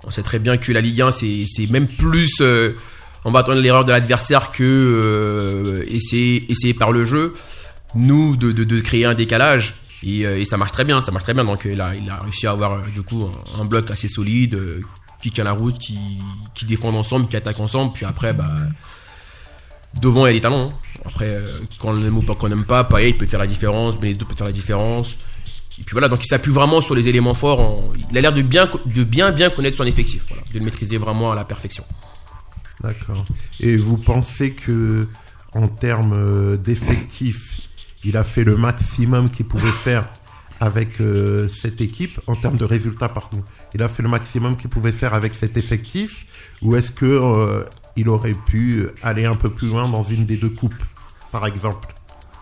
On 0.07 0.11
sait 0.11 0.23
très 0.23 0.39
bien 0.39 0.57
que 0.57 0.73
la 0.73 0.81
Ligue 0.81 1.03
1, 1.03 1.11
c'est 1.11 1.45
c'est 1.47 1.67
même 1.67 1.87
plus. 1.87 2.37
euh, 2.41 2.73
on 3.25 3.31
va 3.31 3.41
attendre 3.41 3.61
l'erreur 3.61 3.85
de 3.85 3.91
l'adversaire 3.93 4.49
que 4.51 5.85
essayer, 5.89 6.51
essayer 6.51 6.73
par 6.73 6.93
le 6.93 7.05
jeu. 7.05 7.35
Nous, 7.95 8.37
de, 8.37 8.53
de, 8.53 8.65
de 8.65 8.81
créer 8.81 9.05
un 9.05 9.15
décalage. 9.15 9.75
Et, 10.03 10.27
euh, 10.27 10.39
et 10.39 10.45
ça 10.45 10.57
marche 10.57 10.73
très 10.73 10.85
bien, 10.85 11.01
ça 11.01 11.11
marche 11.13 11.25
très 11.25 11.35
bien. 11.35 11.45
Donc 11.45 11.65
il 11.65 11.81
a, 11.81 11.95
il 11.95 12.09
a 12.11 12.17
réussi 12.17 12.47
à 12.47 12.53
avoir 12.53 12.73
euh, 12.73 12.83
du 12.95 13.03
coup 13.03 13.29
un, 13.59 13.65
bloc 13.65 13.91
assez 13.91 14.09
solide, 14.09 14.55
euh, 14.55 14.81
qui 15.21 15.31
tient 15.31 15.45
la 15.45 15.53
route, 15.53 15.79
qui, 15.79 15.99
qui 16.55 16.65
défendent 16.65 16.97
ensemble, 16.97 17.29
qui 17.29 17.37
attaquent 17.37 17.61
ensemble. 17.61 17.93
Puis 17.93 18.05
après, 18.05 18.33
bah, 18.33 18.57
devant, 20.01 20.27
il 20.27 20.31
y 20.31 20.31
a 20.31 20.35
des 20.35 20.41
talents. 20.41 20.71
hein. 20.71 20.75
Après, 21.05 21.41
quand 21.79 21.89
on 21.91 22.05
aime 22.05 22.25
pas 22.25 22.35
qu'on 22.35 22.49
n'aime 22.49 22.65
pas, 22.65 22.85
Payet 22.85 23.15
peut 23.15 23.27
faire 23.27 23.41
la 23.41 23.47
différence, 23.47 23.99
Benedetto 23.99 24.27
peut 24.27 24.37
faire 24.37 24.47
la 24.47 24.53
différence. 24.53 25.17
Et 25.81 25.85
puis 25.85 25.93
voilà, 25.93 26.09
donc 26.09 26.25
il 26.25 26.29
s'appuie 26.29 26.53
vraiment 26.53 26.81
sur 26.81 26.95
les 26.95 27.09
éléments 27.09 27.35
forts. 27.35 27.93
il 28.11 28.19
a 28.19 28.21
l'air 28.21 28.33
de 28.33 28.43
bien, 28.43 28.69
de 28.85 29.05
bien, 29.05 29.31
bien 29.31 29.49
connaître 29.49 29.77
son 29.77 29.85
effectif, 29.85 30.27
de 30.53 30.59
le 30.59 30.65
maîtriser 30.65 30.97
vraiment 30.99 31.31
à 31.31 31.37
la 31.37 31.45
perfection. 31.45 31.85
D'accord. 32.81 33.25
Et 33.61 33.77
vous 33.77 33.97
pensez 33.97 34.53
que, 34.53 35.07
en 35.53 35.69
termes 35.69 36.57
d'effectifs, 36.59 37.68
il 38.05 38.17
a 38.17 38.25
fait 38.25 38.45
le 38.45 38.57
maximum 38.57 39.31
qu'il 39.31 39.47
pouvait 39.47 39.71
faire 39.71 40.09
avec 40.61 41.01
euh, 41.01 41.49
cette 41.49 41.81
équipe, 41.81 42.21
en 42.27 42.35
termes 42.35 42.57
de 42.57 42.65
résultats, 42.65 43.09
pardon. 43.09 43.43
Il 43.75 43.83
a 43.83 43.89
fait 43.89 44.03
le 44.03 44.09
maximum 44.09 44.57
qu'il 44.57 44.71
pouvait 44.71 44.93
faire 44.93 45.15
avec 45.15 45.35
cet 45.35 45.57
effectif, 45.57 46.27
ou 46.63 46.75
est-ce 46.75 46.91
que 46.91 47.07
euh, 47.07 47.65
il 47.97 48.09
aurait 48.09 48.35
pu 48.35 48.87
aller 49.03 49.25
un 49.25 49.35
peu 49.35 49.51
plus 49.51 49.69
loin 49.69 49.89
dans 49.89 50.03
une 50.03 50.25
des 50.25 50.37
deux 50.37 50.51
coupes, 50.51 50.83
par 51.31 51.47
exemple? 51.47 51.95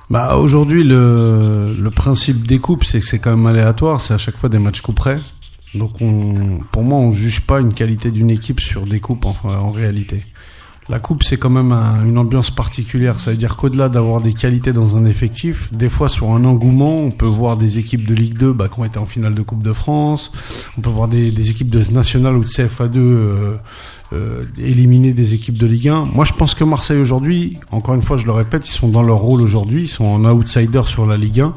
Bah 0.09 0.37
aujourd'hui 0.37 0.85
le, 0.85 1.91
principe 1.93 2.47
des 2.47 2.61
coupes 2.61 2.85
c'est 2.85 3.01
que 3.01 3.05
c'est 3.05 3.19
quand 3.19 3.37
même 3.37 3.47
aléatoire, 3.47 4.01
c'est 4.01 4.15
à 4.15 4.19
chaque 4.19 4.37
fois 4.37 4.49
des 4.49 4.61
matchs 4.61 4.81
coup. 4.81 4.95
Donc 5.75 6.01
on, 6.01 6.61
pour 6.71 6.85
moi 6.85 7.01
on 7.01 7.11
juge 7.11 7.41
pas 7.41 7.61
une 7.61 7.75
qualité 7.75 8.13
d'une 8.13 8.31
équipe 8.31 8.61
sur 8.61 8.87
des 8.87 9.01
coupes 9.01 9.27
en 9.27 9.73
réalité. 9.73 10.23
La 10.89 11.01
coupe 11.01 11.25
c'est 11.25 11.37
quand 11.37 11.51
même 11.51 11.73
un- 11.73 12.05
une 12.05 12.17
ambiance 12.17 12.51
particulière, 12.53 13.19
ça 13.19 13.33
veut 13.33 13.37
dire 13.37 13.57
qu'au-delà 13.57 13.89
d'avoir 13.89 14.21
des 14.21 14.33
qualités 14.33 14.73
dans 14.73 14.97
un 14.97 15.05
effectif, 15.05 15.73
des 15.73 15.89
fois 15.89 16.09
sur 16.09 16.31
un 16.31 16.45
engouement 16.45 16.97
on 16.99 17.11
peut 17.11 17.27
voir 17.27 17.57
des 17.57 17.81
équipes 17.81 18.07
de 18.07 18.15
Ligue 18.15 18.39
2 18.39 18.53
bah, 18.53 18.69
qui 18.73 18.79
ont 18.79 18.85
été 18.85 18.99
en 19.01 19.07
finale 19.07 19.35
de 19.35 19.43
Coupe 19.43 19.65
de 19.65 19.73
France, 19.73 20.31
on 20.79 20.81
peut 20.83 20.91
voir 20.91 21.09
des, 21.09 21.33
des 21.33 21.51
équipes 21.51 21.71
de 21.71 21.83
nationale 21.93 22.37
ou 22.37 22.43
de 22.45 22.49
CFA2 22.49 22.97
euh, 22.99 23.57
euh, 24.13 24.43
éliminer 24.59 25.13
des 25.13 25.35
équipes 25.35 25.59
de 25.59 25.67
Ligue 25.67 25.89
1. 25.89 26.05
Moi, 26.05 26.25
je 26.25 26.33
pense 26.33 26.55
que 26.55 26.63
Marseille 26.63 26.99
aujourd'hui, 27.01 27.59
encore 27.73 27.97
une 27.97 28.03
fois, 28.03 28.17
je 28.17 28.25
le 28.27 28.31
répète, 28.33 28.69
ils 28.69 28.73
sont 28.73 28.87
dans 28.89 29.03
leur 29.03 29.19
rôle 29.19 29.43
aujourd'hui, 29.43 29.83
ils 29.83 29.89
sont 29.89 30.05
en 30.05 30.25
outsider 30.27 30.83
sur 30.87 31.05
la 31.07 31.17
Ligue 31.17 31.41
1. 31.41 31.53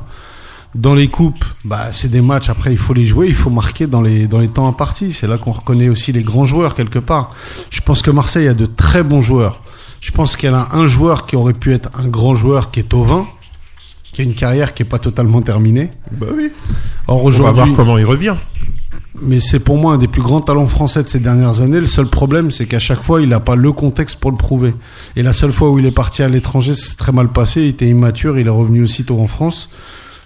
Dans 0.76 0.94
les 0.94 1.08
coupes, 1.08 1.44
bah, 1.66 1.88
c'est 1.92 2.10
des 2.10 2.22
matchs. 2.22 2.50
Après, 2.50 2.72
il 2.72 2.78
faut 2.78 2.94
les 2.94 3.06
jouer, 3.06 3.28
il 3.28 3.34
faut 3.34 3.50
marquer 3.50 3.88
dans 3.88 4.02
les 4.02 4.28
dans 4.28 4.38
les 4.40 4.48
temps 4.50 4.68
impartis. 4.68 5.12
C'est 5.12 5.26
là 5.28 5.38
qu'on 5.40 5.52
reconnaît 5.52 5.90
aussi 5.90 6.12
les 6.12 6.22
grands 6.22 6.46
joueurs 6.46 6.76
quelque 6.76 7.00
part. 7.00 7.34
Je 7.72 7.82
pense 7.82 8.02
que 8.04 8.12
Marseille 8.12 8.48
a 8.48 8.54
de 8.54 8.68
très 8.68 9.02
bons 9.02 9.22
joueurs. 9.22 9.62
Je 10.00 10.12
pense 10.12 10.38
qu'elle 10.38 10.54
a 10.54 10.70
un 10.74 10.86
joueur 10.86 11.26
qui 11.26 11.36
aurait 11.36 11.54
pu 11.54 11.74
être 11.74 11.90
un 11.98 12.08
grand 12.08 12.36
joueur, 12.36 12.70
qui 12.72 12.80
est 12.82 12.84
Tovin, 12.84 13.26
qui 14.12 14.22
a 14.22 14.24
une 14.24 14.36
carrière 14.36 14.74
qui 14.74 14.84
est 14.84 14.86
pas 14.86 15.00
totalement 15.00 15.42
terminée. 15.42 15.90
Bah 16.12 16.28
oui. 16.36 16.52
Or 17.08 17.26
On 17.26 17.30
va 17.30 17.52
voir 17.52 17.68
comment 17.76 17.98
il 17.98 18.06
revient. 18.06 18.36
mais 19.22 19.40
c'est 19.40 19.60
pour 19.60 19.78
moi 19.78 19.96
un 19.96 19.98
des 19.98 20.08
plus 20.08 20.22
grands 20.22 20.40
talents 20.40 20.68
français 20.68 21.04
de 21.04 21.10
ces 21.10 21.20
dernières 21.20 21.62
années. 21.62 21.80
Le 21.80 21.88
seul 21.88 22.06
problème, 22.08 22.52
c'est 22.52 22.68
qu'à 22.68 22.80
chaque 22.80 23.02
fois, 23.02 23.22
il 23.22 23.30
n'a 23.30 23.40
pas 23.40 23.56
le 23.56 23.72
contexte 23.72 24.20
pour 24.20 24.30
le 24.32 24.38
prouver. 24.38 24.74
Et 25.16 25.24
la 25.24 25.34
seule 25.34 25.52
fois 25.52 25.72
où 25.72 25.80
il 25.80 25.86
est 25.88 25.92
parti 25.92 26.22
à 26.22 26.30
l'étranger, 26.30 26.76
c'est 26.76 26.96
très 26.96 27.12
mal 27.12 27.30
passé. 27.30 27.62
Il 27.64 27.70
était 27.70 27.88
immature, 27.88 28.38
il 28.38 28.46
est 28.48 28.52
revenu 28.52 28.84
aussitôt 28.84 29.20
en 29.20 29.28
France. 29.28 29.70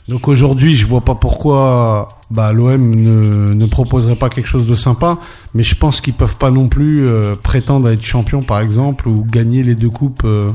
Donc 0.09 0.27
aujourd'hui, 0.27 0.75
je 0.75 0.85
vois 0.85 1.01
pas 1.01 1.15
pourquoi 1.15 2.09
bah, 2.29 2.51
l'OM 2.51 2.93
ne, 2.93 3.53
ne 3.53 3.65
proposerait 3.65 4.17
pas 4.17 4.29
quelque 4.29 4.47
chose 4.47 4.67
de 4.67 4.75
sympa. 4.75 5.17
Mais 5.53 5.63
je 5.63 5.75
pense 5.75 6.01
qu'ils 6.01 6.13
peuvent 6.13 6.35
pas 6.35 6.51
non 6.51 6.67
plus 6.67 7.07
euh, 7.07 7.35
prétendre 7.35 7.87
à 7.87 7.93
être 7.93 8.03
champion, 8.03 8.41
par 8.41 8.59
exemple, 8.59 9.07
ou 9.07 9.23
gagner 9.23 9.63
les 9.63 9.75
deux 9.75 9.89
coupes 9.89 10.23
euh, 10.25 10.51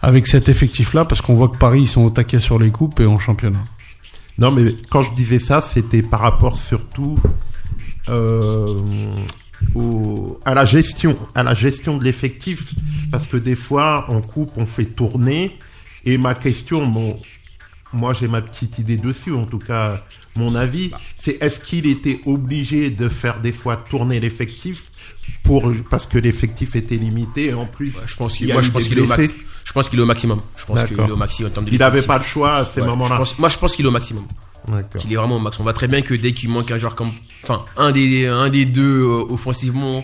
avec 0.00 0.26
cet 0.28 0.48
effectif-là, 0.48 1.04
parce 1.04 1.20
qu'on 1.22 1.34
voit 1.34 1.48
que 1.48 1.58
Paris, 1.58 1.80
ils 1.82 1.88
sont 1.88 2.02
au 2.04 2.10
taquet 2.10 2.38
sur 2.38 2.58
les 2.60 2.70
coupes 2.70 3.00
et 3.00 3.06
en 3.06 3.18
championnat. 3.18 3.64
Non, 4.38 4.52
mais 4.52 4.76
quand 4.90 5.02
je 5.02 5.12
disais 5.14 5.40
ça, 5.40 5.60
c'était 5.60 6.02
par 6.02 6.20
rapport 6.20 6.56
surtout 6.56 7.16
euh, 8.08 8.78
au- 9.74 10.38
à 10.44 10.54
la 10.54 10.64
gestion, 10.64 11.16
à 11.34 11.42
la 11.42 11.54
gestion 11.54 11.96
de 11.98 12.04
l'effectif, 12.04 12.72
parce 13.10 13.26
que 13.26 13.36
des 13.36 13.56
fois 13.56 14.06
en 14.08 14.20
coupe 14.20 14.52
on 14.56 14.66
fait 14.66 14.84
tourner. 14.84 15.58
Et 16.04 16.16
ma 16.16 16.34
question, 16.34 16.86
bon, 16.86 17.18
moi 17.92 18.14
j'ai 18.14 18.28
ma 18.28 18.40
petite 18.42 18.78
idée 18.78 18.96
dessus, 18.96 19.32
en 19.32 19.44
tout 19.46 19.58
cas 19.58 19.96
mon 20.36 20.54
avis, 20.54 20.90
c'est 21.18 21.38
est-ce 21.42 21.58
qu'il 21.60 21.86
était 21.86 22.20
obligé 22.26 22.90
de 22.90 23.08
faire 23.08 23.40
des 23.40 23.50
fois 23.52 23.76
tourner 23.76 24.20
l'effectif 24.20 24.84
pour 25.42 25.70
parce 25.90 26.06
que 26.06 26.16
l'effectif 26.18 26.76
était 26.76 26.96
limité 26.96 27.46
et 27.46 27.54
en 27.54 27.66
plus 27.66 27.94
Ouais, 27.96 28.02
je 28.06 28.16
pense 28.16 28.34
il 28.40 28.44
qu'il, 28.46 28.52
moi, 28.52 28.62
je 28.62 28.70
pense 28.70 28.86
est 28.90 29.00
au 29.00 29.06
max. 29.06 29.16
blessés? 29.22 29.36
Je 29.64 29.72
pense 29.72 29.88
qu'il 29.90 29.98
est 29.98 30.02
au 30.02 30.06
maximum. 30.06 30.40
Je 30.56 30.64
pense 30.64 30.82
qu'il 30.84 30.98
est 30.98 31.10
au 31.10 31.16
maximum 31.16 31.50
en 31.50 31.54
termes 31.54 31.66
de 31.66 31.72
Il 31.72 31.78
n'avait 31.78 32.02
pas 32.02 32.18
le 32.18 32.24
choix 32.24 32.54
à 32.56 32.64
ces 32.64 32.80
Ouais, 32.80 32.86
moments-là. 32.86 33.14
je 33.16 33.18
pense- 33.18 33.38
moi, 33.38 33.48
je 33.50 33.58
pense 33.58 33.76
qu'il 33.76 33.84
est 33.84 33.88
au 33.88 33.92
maximum. 33.92 34.24
Qu'il 34.98 35.12
est 35.12 35.16
vraiment 35.16 35.36
au 35.36 35.40
max. 35.40 35.58
On 35.60 35.62
voit 35.62 35.72
très 35.74 35.88
bien 35.88 36.00
que 36.02 36.14
dès 36.14 36.32
qu'il 36.32 36.48
manque 36.50 36.70
un 36.70 36.78
joueur 36.78 36.94
comme, 36.94 37.10
enfin, 37.42 37.64
un 37.76 37.90
des, 37.92 38.26
un 38.26 38.48
des 38.48 38.64
deux 38.64 39.02
euh, 39.02 39.26
offensivement, 39.30 40.02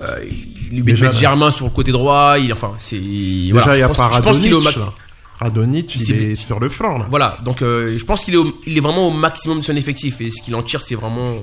euh, 0.00 0.24
il 0.70 0.82
lui 0.82 0.82
met. 0.82 1.12
Germain 1.12 1.50
sur 1.50 1.64
le 1.66 1.70
côté 1.72 1.90
droit. 1.92 2.36
Il, 2.38 2.52
enfin, 2.52 2.74
c'est 2.78 2.98
Déjà, 2.98 3.06
il 3.42 3.50
y 3.50 3.52
je 3.78 3.84
a 3.84 3.88
pense, 3.88 3.96
pas 3.96 4.10
je 4.12 4.20
pense 4.22 4.40
qu'il 4.40 4.50
est 4.50 4.54
au 4.54 4.60
max. 4.60 4.76
Là. 4.76 4.92
Radonic, 5.40 5.94
il 5.96 6.04
C'est- 6.06 6.12
est 6.12 6.36
sur 6.36 6.60
le 6.60 6.68
flanc 6.68 6.98
là. 6.98 7.06
Voilà, 7.10 7.36
donc 7.44 7.60
euh, 7.62 7.98
je 7.98 8.04
pense 8.04 8.24
qu'il 8.24 8.34
est, 8.34 8.38
au- 8.38 8.56
il 8.66 8.76
est 8.76 8.80
vraiment 8.80 9.08
au 9.08 9.10
maximum 9.10 9.58
de 9.60 9.64
son 9.64 9.74
effectif 9.76 10.20
et 10.20 10.30
ce 10.30 10.40
qu'il 10.42 10.54
en 10.54 10.62
tire, 10.62 10.80
c'est 10.80 10.94
vraiment, 10.94 11.36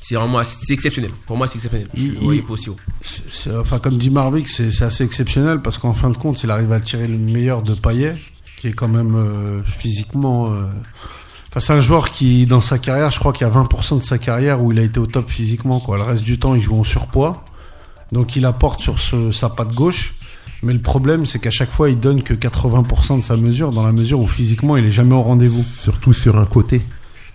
c'est 0.00 0.14
vraiment, 0.14 0.42
c'est 0.44 0.72
exceptionnel. 0.72 1.10
Pour 1.26 1.36
moi, 1.36 1.46
c'est 1.46 1.56
exceptionnel. 1.56 1.88
Je 1.94 2.02
Il- 2.06 2.18
il- 2.34 2.42
pas 2.42 2.54
aussi 2.54 2.70
haut. 2.70 2.76
Enfin, 3.60 3.78
comme 3.78 3.98
dit 3.98 4.10
Marvick, 4.10 4.48
c'est 4.48 4.70
c'est 4.70 4.84
assez 4.84 5.04
exceptionnel 5.04 5.60
parce 5.60 5.78
qu'en 5.78 5.92
fin 5.92 6.10
de 6.10 6.16
compte, 6.16 6.42
il 6.42 6.50
arrive 6.50 6.72
à 6.72 6.80
tirer 6.80 7.06
le 7.06 7.18
meilleur 7.18 7.62
de 7.62 7.74
Payet, 7.74 8.14
qui 8.56 8.68
est 8.68 8.72
quand 8.72 8.88
même 8.88 9.14
euh, 9.14 9.62
physiquement. 9.64 10.50
euh, 10.52 10.66
Enfin, 11.50 11.60
c'est 11.60 11.72
un 11.74 11.80
joueur 11.82 12.08
qui, 12.08 12.46
dans 12.46 12.62
sa 12.62 12.78
carrière, 12.78 13.10
je 13.10 13.18
crois 13.18 13.34
qu'il 13.34 13.46
y 13.46 13.50
a 13.50 13.52
20% 13.52 13.98
de 13.98 14.02
sa 14.02 14.16
carrière 14.16 14.64
où 14.64 14.72
il 14.72 14.78
a 14.78 14.82
été 14.82 14.98
au 14.98 15.06
top 15.06 15.28
physiquement. 15.28 15.80
Quoi. 15.80 15.98
Le 15.98 16.02
reste 16.02 16.24
du 16.24 16.38
temps, 16.38 16.54
il 16.54 16.62
joue 16.62 16.78
en 16.80 16.82
surpoids. 16.84 17.44
Donc, 18.10 18.36
il 18.36 18.46
apporte 18.46 18.80
sur 18.80 18.98
ce- 18.98 19.30
sa 19.30 19.50
patte 19.50 19.74
gauche. 19.74 20.14
Mais 20.62 20.72
le 20.72 20.80
problème, 20.80 21.26
c'est 21.26 21.38
qu'à 21.38 21.50
chaque 21.50 21.70
fois, 21.70 21.90
il 21.90 21.98
donne 21.98 22.22
que 22.22 22.34
80% 22.34 23.16
de 23.16 23.22
sa 23.22 23.36
mesure, 23.36 23.70
dans 23.72 23.82
la 23.82 23.92
mesure 23.92 24.20
où 24.20 24.26
physiquement, 24.28 24.76
il 24.76 24.84
est 24.84 24.90
jamais 24.90 25.14
au 25.14 25.22
rendez-vous. 25.22 25.62
Surtout 25.64 26.12
sur 26.12 26.38
un 26.38 26.44
côté. 26.46 26.82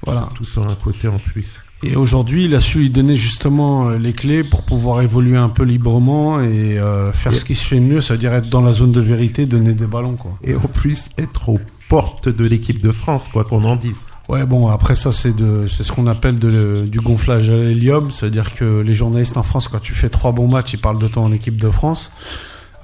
Voilà. 0.05 0.21
Surtout 0.21 0.45
sur 0.45 0.63
un 0.69 0.75
côté 0.75 1.07
en 1.07 1.17
plus. 1.17 1.61
Et 1.83 1.95
aujourd'hui, 1.95 2.45
il 2.45 2.55
a 2.55 2.59
su 2.61 2.79
lui 2.79 2.89
donner 2.89 3.15
justement 3.15 3.89
euh, 3.89 3.97
les 3.99 4.13
clés 4.13 4.43
pour 4.43 4.63
pouvoir 4.63 5.01
évoluer 5.01 5.37
un 5.37 5.49
peu 5.49 5.63
librement 5.63 6.41
et 6.41 6.79
euh, 6.79 7.11
faire 7.11 7.33
Et- 7.33 7.35
ce 7.35 7.45
qui 7.45 7.53
se 7.53 7.65
fait 7.65 7.79
mieux, 7.79 8.01
c'est-à-dire 8.01 8.33
être 8.33 8.49
dans 8.49 8.61
la 8.61 8.73
zone 8.73 8.91
de 8.91 9.01
vérité, 9.01 9.45
donner 9.45 9.73
des 9.73 9.85
ballons, 9.85 10.15
quoi. 10.15 10.31
Et 10.43 10.55
en 10.55 10.61
plus, 10.61 11.03
être 11.19 11.49
aux 11.49 11.59
portes 11.89 12.29
de 12.29 12.45
l'équipe 12.47 12.81
de 12.81 12.91
France, 12.91 13.25
quoi 13.31 13.43
qu'on 13.43 13.63
en 13.63 13.75
dise. 13.75 13.95
Ouais, 14.27 14.45
bon, 14.45 14.67
après 14.67 14.95
ça, 14.95 15.11
c'est 15.11 15.35
de, 15.35 15.67
c'est 15.67 15.83
ce 15.83 15.91
qu'on 15.91 16.07
appelle 16.07 16.39
de, 16.39 16.85
du 16.89 16.99
gonflage 16.99 17.49
à 17.49 17.55
l'hélium, 17.57 18.09
c'est-à-dire 18.11 18.53
que 18.55 18.79
les 18.81 18.93
journalistes 18.95 19.37
en 19.37 19.43
France, 19.43 19.67
quand 19.67 19.79
tu 19.79 19.93
fais 19.93 20.09
trois 20.09 20.31
bons 20.31 20.47
matchs, 20.47 20.73
ils 20.73 20.79
parlent 20.81 20.97
de 20.97 21.07
toi 21.07 21.23
en 21.23 21.31
équipe 21.31 21.61
de 21.61 21.69
France. 21.69 22.11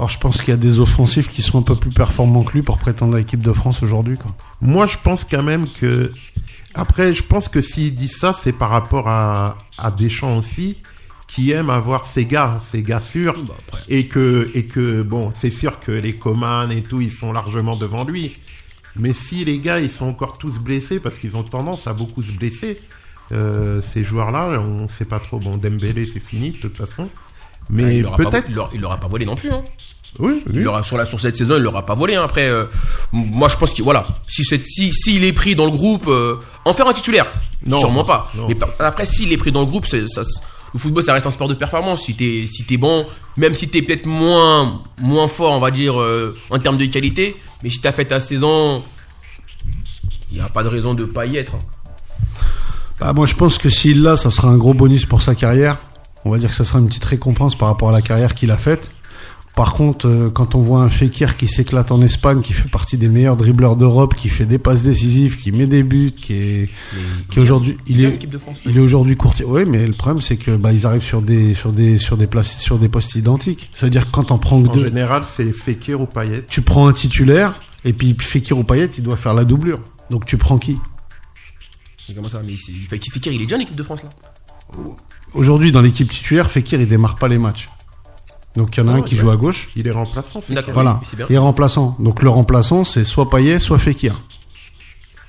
Alors, 0.03 0.09
je 0.09 0.19
pense 0.19 0.41
qu'il 0.41 0.49
y 0.49 0.53
a 0.53 0.57
des 0.57 0.81
offensifs 0.81 1.29
qui 1.29 1.41
sont 1.41 1.59
un 1.59 1.61
peu 1.61 1.77
plus 1.77 1.89
performants 1.89 2.43
que 2.43 2.51
lui 2.51 2.61
pour 2.61 2.77
prétendre 2.77 3.15
à 3.15 3.19
l'équipe 3.19 3.41
de 3.41 3.53
France 3.53 3.81
aujourd'hui, 3.83 4.17
quoi. 4.17 4.31
Moi, 4.59 4.85
je 4.85 4.97
pense 5.01 5.23
quand 5.23 5.43
même 5.43 5.65
que. 5.79 6.11
Après, 6.73 7.13
je 7.15 7.23
pense 7.23 7.47
que 7.47 7.61
s'il 7.61 7.95
dit 7.95 8.09
ça, 8.09 8.37
c'est 8.43 8.51
par 8.51 8.69
rapport 8.69 9.07
à, 9.07 9.57
à 9.77 9.91
Deschamps 9.91 10.35
aussi, 10.37 10.79
qui 11.29 11.51
aime 11.51 11.69
avoir 11.69 12.05
ses 12.05 12.25
gars, 12.25 12.59
ses 12.69 12.81
gars 12.83 12.99
sûrs. 12.99 13.35
Bah. 13.47 13.53
Et 13.87 14.07
que, 14.09 14.51
et 14.53 14.65
que 14.65 15.03
bon, 15.03 15.31
c'est 15.33 15.51
sûr 15.53 15.79
que 15.79 15.93
les 15.93 16.17
Coman 16.17 16.69
et 16.69 16.83
tout, 16.83 16.99
ils 16.99 17.09
sont 17.13 17.31
largement 17.31 17.77
devant 17.77 18.03
lui. 18.03 18.33
Mais 18.97 19.13
si 19.13 19.45
les 19.45 19.59
gars, 19.59 19.79
ils 19.79 19.89
sont 19.89 20.07
encore 20.07 20.37
tous 20.37 20.59
blessés, 20.59 20.99
parce 20.99 21.17
qu'ils 21.17 21.37
ont 21.37 21.43
tendance 21.43 21.87
à 21.87 21.93
beaucoup 21.93 22.21
se 22.21 22.33
blesser, 22.33 22.77
euh, 23.31 23.81
ces 23.93 24.03
joueurs-là, 24.03 24.59
on 24.59 24.89
sait 24.89 25.05
pas 25.05 25.19
trop. 25.21 25.39
Bon, 25.39 25.55
Dembélé, 25.55 26.05
c'est 26.13 26.19
fini, 26.19 26.51
de 26.51 26.57
toute 26.57 26.75
façon. 26.77 27.07
Ah, 27.09 27.65
Mais 27.69 28.01
pas- 28.03 28.17
peut-être. 28.17 28.47
il 28.49 28.55
l'aura- 28.55 28.69
il 28.73 28.81
l'aura 28.81 28.97
pas 28.99 29.07
volé 29.07 29.25
non 29.25 29.35
plus. 29.35 29.49
Hein. 29.49 29.63
Oui, 30.19 30.41
Il 30.53 30.67
sur 30.83 30.97
la 30.97 31.05
sur 31.05 31.19
cette 31.19 31.35
saison, 31.37 31.55
il 31.57 31.63
l'aura 31.63 31.85
pas 31.85 31.95
volé. 31.95 32.15
hein. 32.15 32.23
Après, 32.23 32.47
euh, 32.47 32.65
moi 33.11 33.47
je 33.49 33.57
pense 33.57 33.71
qu'il 33.71 33.83
voilà, 33.83 34.05
si 34.27 34.43
c'est 34.43 34.63
si 34.65 34.93
s'il 34.93 35.23
est 35.23 35.33
pris 35.33 35.55
dans 35.55 35.65
le 35.65 35.71
groupe, 35.71 36.05
euh, 36.07 36.35
en 36.65 36.73
faire 36.73 36.87
un 36.87 36.93
titulaire, 36.93 37.25
Non. 37.65 37.79
sûrement 37.79 38.03
pas. 38.03 38.27
Non. 38.35 38.45
Mais 38.47 38.53
par- 38.55 38.69
après, 38.79 39.05
s'il 39.07 39.31
est 39.33 39.37
pris 39.37 39.51
dans 39.51 39.61
le 39.61 39.65
groupe, 39.65 39.85
ça. 39.87 39.97
Le 40.75 40.79
football, 40.79 41.03
ça 41.03 41.13
reste 41.13 41.27
un 41.27 41.31
sport 41.31 41.47
de 41.47 41.53
performance. 41.53 42.01
Si 42.03 42.15
t'es 42.15 42.47
si 42.51 42.63
t'es 42.63 42.77
bon, 42.77 43.05
même 43.37 43.53
si 43.55 43.67
t'es 43.69 43.81
peut-être 43.83 44.05
moins 44.07 44.81
moins 45.01 45.27
fort, 45.27 45.51
on 45.53 45.59
va 45.59 45.69
dire 45.71 45.99
euh, 46.01 46.33
en 46.49 46.57
termes 46.59 46.77
de 46.77 46.85
qualité, 46.87 47.35
mais 47.63 47.69
si 47.69 47.79
t'as 47.79 47.91
fait 47.91 48.05
ta 48.05 48.19
saison, 48.19 48.83
il 50.31 50.37
y 50.37 50.41
a 50.41 50.49
pas 50.49 50.63
de 50.63 50.69
raison 50.69 50.93
de 50.93 51.05
pas 51.05 51.25
y 51.25 51.37
être. 51.37 51.55
hein. 51.55 51.59
Bah, 52.99 53.13
moi, 53.13 53.25
je 53.25 53.33
pense 53.35 53.57
que 53.57 53.69
s'il 53.69 54.01
l'a, 54.03 54.15
ça 54.17 54.29
sera 54.29 54.47
un 54.49 54.57
gros 54.57 54.73
bonus 54.73 55.05
pour 55.05 55.21
sa 55.21 55.35
carrière. 55.35 55.77
On 56.25 56.31
va 56.31 56.37
dire 56.37 56.49
que 56.49 56.55
ça 56.55 56.63
sera 56.63 56.79
une 56.79 56.87
petite 56.87 57.03
récompense 57.05 57.55
par 57.55 57.67
rapport 57.67 57.89
à 57.89 57.91
la 57.91 58.01
carrière 58.01 58.33
qu'il 58.33 58.49
a 58.51 58.57
faite. 58.57 58.91
Par 59.55 59.73
contre, 59.73 60.07
euh, 60.07 60.29
quand 60.31 60.55
on 60.55 60.61
voit 60.61 60.81
un 60.81 60.89
Fekir 60.89 61.37
qui 61.37 61.47
s'éclate 61.47 61.91
en 61.91 62.01
Espagne, 62.01 62.41
qui 62.41 62.53
fait 62.53 62.67
partie 62.69 62.97
des 62.97 63.07
meilleurs 63.07 63.37
dribbleurs 63.37 63.75
d'Europe, 63.75 64.15
qui 64.15 64.29
fait 64.29 64.47
des 64.47 64.57
passes 64.57 64.81
décisives, 64.81 65.37
qui 65.37 65.51
met 65.51 65.67
des 65.67 65.83
buts, 65.83 66.11
qui 66.11 66.33
est, 66.33 66.69
qui 67.29 67.39
aujourd'hui, 67.39 67.77
il 67.85 68.03
est, 68.03 68.09
l'équipe 68.11 68.31
de 68.31 68.39
France. 68.39 68.57
il 68.65 68.75
est 68.75 68.79
aujourd'hui 68.79 69.15
courtier. 69.15 69.45
Oui, 69.45 69.65
mais 69.69 69.85
le 69.85 69.93
problème, 69.93 70.21
c'est 70.23 70.37
que 70.37 70.55
bah, 70.55 70.73
ils 70.73 70.87
arrivent 70.87 71.03
sur 71.03 71.21
des, 71.21 71.53
sur 71.53 71.71
des, 71.71 71.99
sur 71.99 72.17
des 72.17 72.25
places, 72.25 72.57
sur 72.57 72.79
des 72.79 72.89
postes 72.89 73.13
identiques. 73.15 73.69
Ça 73.73 73.85
veut 73.85 73.91
dire 73.91 74.07
que 74.07 74.11
quand 74.11 74.31
on 74.31 74.39
prend 74.39 74.59
que 74.59 74.69
En 74.69 74.73
deux, 74.73 74.85
général, 74.85 75.23
c'est 75.31 75.51
Fekir 75.53 76.01
ou 76.01 76.07
Payet. 76.07 76.45
tu 76.49 76.63
prends 76.63 76.87
un 76.87 76.93
titulaire, 76.93 77.53
et 77.85 77.93
puis 77.93 78.15
Fekir 78.19 78.57
ou 78.57 78.63
Payet, 78.63 78.89
il 78.97 79.03
doit 79.03 79.17
faire 79.17 79.35
la 79.35 79.43
doublure. 79.45 79.79
Donc 80.09 80.25
tu 80.25 80.37
prends 80.37 80.57
qui? 80.57 80.79
Mais 82.09 82.15
Comment 82.15 82.27
ça 82.27 82.41
Mais 82.43 82.55
c'est- 82.57 82.71
il 82.71 82.87
fait 82.87 82.97
qu'il 82.97 83.13
Fekir, 83.13 83.31
il 83.33 83.41
est 83.41 83.45
déjà 83.45 83.57
en 83.57 83.59
équipe 83.59 83.75
de 83.75 83.83
France 83.83 84.01
là? 84.03 84.09
Aujourd'hui, 85.35 85.71
dans 85.71 85.81
l'équipe 85.81 86.09
titulaire, 86.09 86.49
Fekir, 86.49 86.81
il 86.81 86.87
démarre 86.87 87.15
pas 87.17 87.27
les 87.27 87.37
matchs. 87.37 87.69
Donc 88.55 88.75
il 88.77 88.81
y 88.81 88.83
en 88.83 88.87
a 88.87 88.91
Ah 88.91 88.95
un 88.95 88.99
ouais, 88.99 89.03
qui 89.07 89.15
ouais. 89.15 89.21
joue 89.21 89.29
à 89.31 89.37
gauche. 89.37 89.69
Il 89.75 89.87
est 89.87 89.91
remplaçant, 89.91 90.41
Fekir. 90.41 90.55
D'accord. 90.55 90.73
Voilà. 90.73 91.01
oui, 91.01 91.17
bien. 91.17 91.25
Et 91.29 91.37
remplaçant. 91.37 91.95
Donc 91.99 92.21
le 92.21 92.29
remplaçant, 92.29 92.83
c'est 92.83 93.03
soit 93.03 93.29
Payet, 93.29 93.59
soit 93.59 93.79
Fekir. 93.79 94.15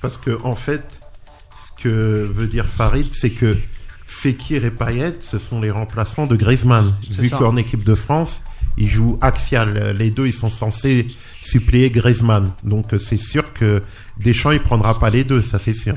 Parce 0.01 0.17
que, 0.17 0.37
en 0.43 0.55
fait, 0.55 0.83
ce 1.77 1.83
que 1.83 2.29
veut 2.31 2.47
dire 2.47 2.65
Farid, 2.67 3.07
c'est 3.13 3.31
que 3.31 3.57
Fekir 4.05 4.63
et 4.65 4.71
Payet, 4.71 5.15
ce 5.19 5.39
sont 5.39 5.59
les 5.59 5.71
remplaçants 5.71 6.27
de 6.27 6.35
Griezmann. 6.35 6.95
Vu 7.09 7.29
qu'en 7.31 7.55
équipe 7.57 7.83
de 7.83 7.95
France, 7.95 8.41
ils 8.77 8.89
jouent 8.89 9.17
axial. 9.21 9.95
Les 9.97 10.11
deux, 10.11 10.27
ils 10.27 10.33
sont 10.33 10.51
censés 10.51 11.07
suppléer 11.43 11.89
Griezmann. 11.89 12.51
Donc, 12.63 12.87
c'est 13.01 13.17
sûr 13.17 13.53
que 13.53 13.81
Deschamps, 14.19 14.51
il 14.51 14.59
prendra 14.59 14.99
pas 14.99 15.09
les 15.09 15.23
deux, 15.23 15.41
ça 15.41 15.57
c'est 15.59 15.73
sûr. 15.73 15.95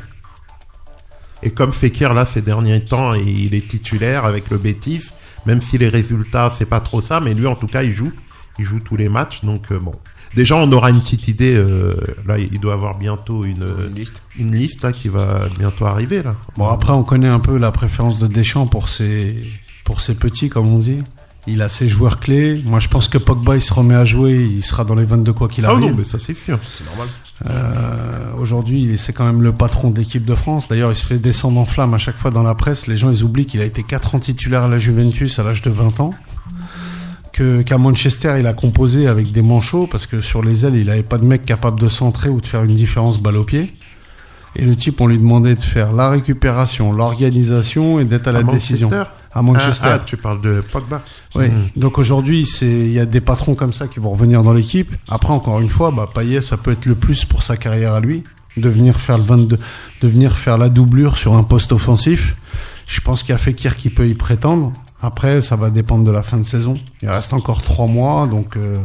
Et 1.43 1.51
comme 1.51 1.73
Fekir, 1.73 2.15
là, 2.15 2.27
ces 2.27 2.43
derniers 2.43 2.85
temps, 2.85 3.15
il 3.15 3.55
est 3.55 3.69
titulaire 3.69 4.25
avec 4.25 4.51
le 4.51 4.59
Betis, 4.59 5.11
même 5.49 5.61
si 5.63 5.79
les 5.79 5.89
résultats, 5.89 6.53
c'est 6.57 6.67
pas 6.67 6.81
trop 6.81 7.01
ça, 7.01 7.19
mais 7.21 7.35
lui, 7.35 7.47
en 7.49 7.57
tout 7.57 7.67
cas, 7.67 7.83
il 7.83 7.93
joue. 7.93 8.13
Il 8.61 8.65
joue 8.65 8.79
tous 8.81 8.97
les 8.97 9.09
matchs, 9.09 9.41
donc 9.43 9.73
euh, 9.73 9.79
bon. 9.81 9.93
Déjà, 10.35 10.57
on 10.57 10.71
aura 10.73 10.91
une 10.91 11.01
petite 11.01 11.27
idée. 11.29 11.55
euh, 11.57 11.95
là, 12.27 12.39
il 12.39 12.61
doit 12.61 12.75
avoir 12.75 12.99
bientôt 12.99 13.45
une, 13.45 13.65
Une 13.89 13.95
liste. 13.95 14.23
une 14.39 14.55
liste 14.55 14.83
là 14.83 14.93
qui 14.93 15.09
va 15.09 15.49
bientôt 15.59 15.87
arriver 15.87 16.23
là. 16.23 16.35
Bon 16.57 16.67
après, 16.69 16.93
on 16.93 17.03
connaît 17.03 17.29
un 17.29 17.39
peu 17.41 17.57
la 17.59 17.73
préférence 17.73 18.19
de 18.19 18.27
Deschamps 18.27 18.67
pour 18.67 18.89
ses, 18.89 19.37
pour 19.85 20.01
ses 20.03 20.15
petits, 20.17 20.49
comme 20.51 20.69
on 20.69 20.79
dit. 20.79 21.03
Il 21.47 21.63
a 21.63 21.69
ses 21.71 21.89
joueurs 21.89 22.21
clés. 22.21 22.61
Moi, 22.67 22.79
je 22.79 22.89
pense 22.89 23.09
que 23.09 23.17
Pogba, 23.17 23.55
il 23.57 23.63
se 23.63 23.73
remet 23.73 23.95
à 23.95 24.05
jouer. 24.05 24.35
Il 24.45 24.63
sera 24.63 24.85
dans 24.85 24.97
les 24.97 25.07
22 25.07 25.33
quoi 25.33 25.49
qu'il 25.49 25.65
Ah 25.65 25.71
arrive. 25.71 25.91
non, 25.93 25.95
mais 25.97 26.05
ça 26.05 26.19
c'est 26.19 26.35
sûr. 26.35 26.59
C'est 26.77 26.85
normal. 26.85 27.09
Euh, 27.47 28.19
Aujourd'hui, 28.39 28.97
c'est 28.97 29.13
quand 29.13 29.27
même 29.27 29.43
le 29.43 29.53
patron 29.53 29.91
de 29.91 29.99
l'équipe 29.99 30.25
de 30.25 30.35
France. 30.35 30.69
D'ailleurs, 30.69 30.93
il 30.93 30.97
se 30.97 31.05
fait 31.05 31.19
descendre 31.19 31.59
en 31.59 31.65
flamme 31.65 31.93
à 31.93 31.99
chaque 31.99 32.17
fois 32.17 32.31
dans 32.31 32.45
la 32.45 32.55
presse. 32.55 32.87
Les 32.87 32.97
gens, 32.97 33.11
ils 33.11 33.25
oublient 33.25 33.47
qu'il 33.47 33.61
a 33.61 33.65
été 33.65 33.83
4 33.83 34.15
ans 34.15 34.21
titulaire 34.21 34.63
à 34.65 34.69
la 34.69 34.79
Juventus 34.79 35.39
à 35.39 35.43
l'âge 35.43 35.61
de 35.63 35.71
20 35.71 36.01
ans. 36.01 36.11
Qu'à 37.33 37.79
Manchester, 37.79 38.37
il 38.39 38.47
a 38.47 38.53
composé 38.53 39.07
avec 39.07 39.31
des 39.31 39.43
manchots 39.43 39.87
parce 39.87 40.07
que 40.07 40.21
sur 40.21 40.43
les 40.43 40.67
ailes, 40.67 40.75
il 40.75 40.87
n'avait 40.87 41.05
pas 41.05 41.19
de 41.19 41.25
mec 41.25 41.45
capable 41.45 41.79
de 41.79 41.89
centrer 41.89 42.29
ou 42.29 42.41
de 42.41 42.47
faire 42.47 42.65
une 42.65 42.75
différence 42.75 43.21
balle 43.21 43.37
au 43.37 43.45
pied. 43.45 43.73
Et 44.59 44.63
le 44.65 44.75
type, 44.75 45.01
on 45.01 45.07
lui 45.07 45.19
demandait 45.19 45.55
de 45.55 45.63
faire 45.63 45.93
la 45.93 46.11
récupération, 46.11 46.93
l'organisation 46.93 48.01
et 48.01 48.05
d'être 48.05 48.27
à 48.27 48.33
la 48.33 48.43
décision. 48.43 48.91
À 49.33 49.43
Manchester. 49.43 49.87
Ah, 49.89 49.95
ah, 49.95 49.99
tu 50.05 50.17
parles 50.17 50.41
de 50.41 50.61
Pogba. 50.61 51.03
Oui. 51.37 51.49
Mhm. 51.49 51.67
Donc 51.77 51.99
aujourd'hui, 51.99 52.45
c'est 52.45 52.67
il 52.67 52.93
y 52.93 52.99
a 52.99 53.07
des 53.07 53.21
patrons 53.21 53.55
comme 53.55 53.73
ça 53.73 53.87
qui 53.87 54.01
vont 54.01 54.11
revenir 54.11 54.43
dans 54.43 54.53
l'équipe. 54.53 54.95
Après, 55.09 55.33
encore 55.33 55.61
une 55.61 55.69
fois, 55.69 55.93
bah, 55.93 56.11
Payet, 56.13 56.41
ça 56.41 56.57
peut 56.57 56.73
être 56.73 56.87
le 56.87 56.97
plus 56.97 57.25
pour 57.25 57.45
sa 57.45 57.57
carrière 57.57 57.93
à 57.93 58.01
lui, 58.01 58.25
de 58.57 58.69
venir 58.69 58.99
faire 58.99 59.19
le 59.19 59.25
22, 59.25 59.59
de 60.03 60.09
venir 60.09 60.37
faire 60.37 60.59
la 60.59 60.69
doublure 60.69 61.17
sur 61.19 61.35
un 61.35 61.45
poste 61.45 61.71
offensif. 61.71 62.35
Je 62.87 63.01
pense 63.01 63.23
qu'il 63.23 63.33
y 63.33 63.37
a 63.37 63.39
Fekir 63.39 63.77
qui 63.77 63.91
peut 63.91 64.09
y 64.09 64.15
prétendre. 64.15 64.73
Après, 65.01 65.41
ça 65.41 65.55
va 65.55 65.71
dépendre 65.71 66.05
de 66.05 66.11
la 66.11 66.25
fin 66.25 66.39
de 66.39 66.43
saison. 66.43 66.75
Il 67.03 67.09
reste 67.09 67.33
encore 67.33 67.63
trois 67.63 67.87
mois, 67.87 68.27
donc 68.27 68.57
euh, 68.57 68.79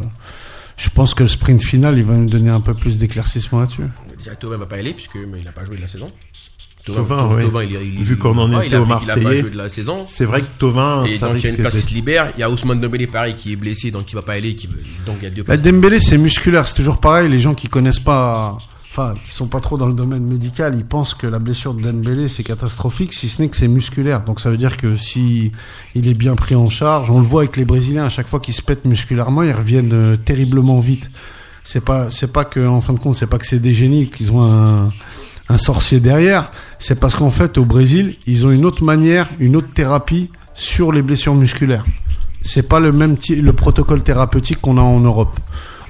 je 0.77 0.89
pense 0.89 1.13
que 1.13 1.23
le 1.23 1.29
sprint 1.29 1.61
final, 1.63 1.97
il 1.97 2.03
va 2.03 2.15
nous 2.15 2.29
donner 2.29 2.49
un 2.49 2.59
peu 2.61 2.73
plus 2.73 2.97
d'éclaircissement 2.97 3.59
là-dessus. 3.59 3.83
Déjà, 4.17 4.35
Thauvin 4.35 4.57
va 4.57 4.65
pas 4.65 4.77
y 4.77 4.79
aller 4.79 4.93
puisque 4.93 5.15
mais 5.15 5.39
il 5.41 5.47
a 5.47 5.51
pas 5.51 5.65
joué 5.65 5.77
de 5.77 5.81
la 5.81 5.87
saison. 5.87 6.07
Thauvin, 6.85 7.29
oui. 7.33 7.67
il, 7.81 7.93
il- 7.99 8.03
Vu 8.03 8.17
qu'on 8.17 8.37
en 8.37 8.51
ouais, 8.51 8.67
était 8.67 8.75
il 8.75 8.75
a 8.75 8.81
au 8.81 8.85
Marseillais. 8.85 9.39
joué 9.39 9.49
de 9.51 9.57
la 9.57 9.69
saison. 9.69 10.05
C'est 10.09 10.25
vrai 10.25 10.41
que 10.41 10.47
Tovin, 10.59 11.05
Et 11.05 11.15
ça 11.15 11.29
donc 11.29 11.37
il 11.37 11.43
y 11.43 11.47
a 11.47 11.49
une 11.51 11.55
place 11.55 11.75
qui 11.75 11.81
se 11.81 11.93
libère. 11.93 12.33
Il 12.35 12.41
y 12.41 12.43
a 12.43 12.49
Ousmane 12.49 12.81
Dembélé 12.81 13.07
pareil 13.07 13.35
qui 13.35 13.53
est 13.53 13.55
blessé 13.55 13.89
donc 13.89 14.11
il 14.11 14.15
va 14.15 14.21
pas 14.21 14.33
aller. 14.33 14.53
Qui... 14.55 14.67
Donc 15.05 15.15
il 15.21 15.23
y 15.23 15.27
a 15.27 15.29
deux 15.29 15.43
Bah. 15.43 15.55
Dembélé, 15.55 15.99
c'est 16.01 16.17
musculaire, 16.17 16.67
c'est 16.67 16.75
toujours 16.75 16.99
pareil. 16.99 17.29
Les 17.29 17.39
gens 17.39 17.53
qui 17.53 17.69
connaissent 17.69 18.01
pas, 18.01 18.57
enfin, 18.95 19.15
qui 19.25 19.31
sont 19.31 19.47
pas 19.47 19.59
trop 19.59 19.75
dans 19.75 19.87
le 19.87 19.93
domaine 19.93 20.23
médical, 20.23 20.75
ils 20.77 20.85
pensent 20.85 21.15
que 21.15 21.25
la 21.25 21.39
blessure 21.39 21.73
de 21.73 21.81
Dembélé 21.81 22.27
c'est 22.27 22.43
catastrophique, 22.43 23.11
si 23.11 23.27
ce 23.27 23.41
n'est 23.41 23.49
que 23.49 23.57
c'est 23.57 23.67
musculaire. 23.67 24.23
Donc 24.23 24.39
ça 24.39 24.51
veut 24.51 24.57
dire 24.57 24.77
que 24.77 24.95
si 24.95 25.51
il 25.95 26.07
est 26.07 26.13
bien 26.13 26.35
pris 26.35 26.53
en 26.53 26.69
charge, 26.69 27.09
on 27.09 27.19
le 27.19 27.25
voit 27.25 27.41
avec 27.41 27.57
les 27.57 27.65
Brésiliens, 27.65 28.05
à 28.05 28.09
chaque 28.09 28.27
fois 28.27 28.39
qu'ils 28.39 28.53
se 28.53 28.61
pètent 28.61 28.85
musculairement, 28.85 29.41
ils 29.41 29.51
reviennent 29.51 29.93
euh, 29.93 30.15
terriblement 30.15 30.79
vite. 30.79 31.09
C'est 31.63 31.83
pas, 31.83 32.11
c'est 32.11 32.31
pas 32.31 32.45
que, 32.45 32.67
en 32.67 32.81
fin 32.81 32.93
de 32.93 32.99
compte, 32.99 33.15
c'est 33.15 33.25
pas 33.25 33.39
que 33.39 33.47
c'est 33.47 33.59
des 33.59 33.73
génies 33.73 34.09
qu'ils 34.09 34.31
ont 34.31 34.43
un, 34.43 34.89
un 35.49 35.57
sorcier 35.57 35.99
derrière. 35.99 36.51
C'est 36.77 36.99
parce 36.99 37.15
qu'en 37.15 37.31
fait, 37.31 37.57
au 37.57 37.65
Brésil, 37.65 38.17
ils 38.27 38.45
ont 38.45 38.51
une 38.51 38.65
autre 38.65 38.83
manière, 38.83 39.27
une 39.39 39.55
autre 39.55 39.69
thérapie 39.73 40.29
sur 40.53 40.91
les 40.91 41.01
blessures 41.01 41.35
musculaires. 41.35 41.85
C'est 42.43 42.67
pas 42.67 42.79
le 42.79 42.91
même 42.91 43.15
le 43.29 43.53
protocole 43.53 44.03
thérapeutique 44.03 44.59
qu'on 44.61 44.77
a 44.77 44.81
en 44.81 44.99
Europe. 44.99 45.39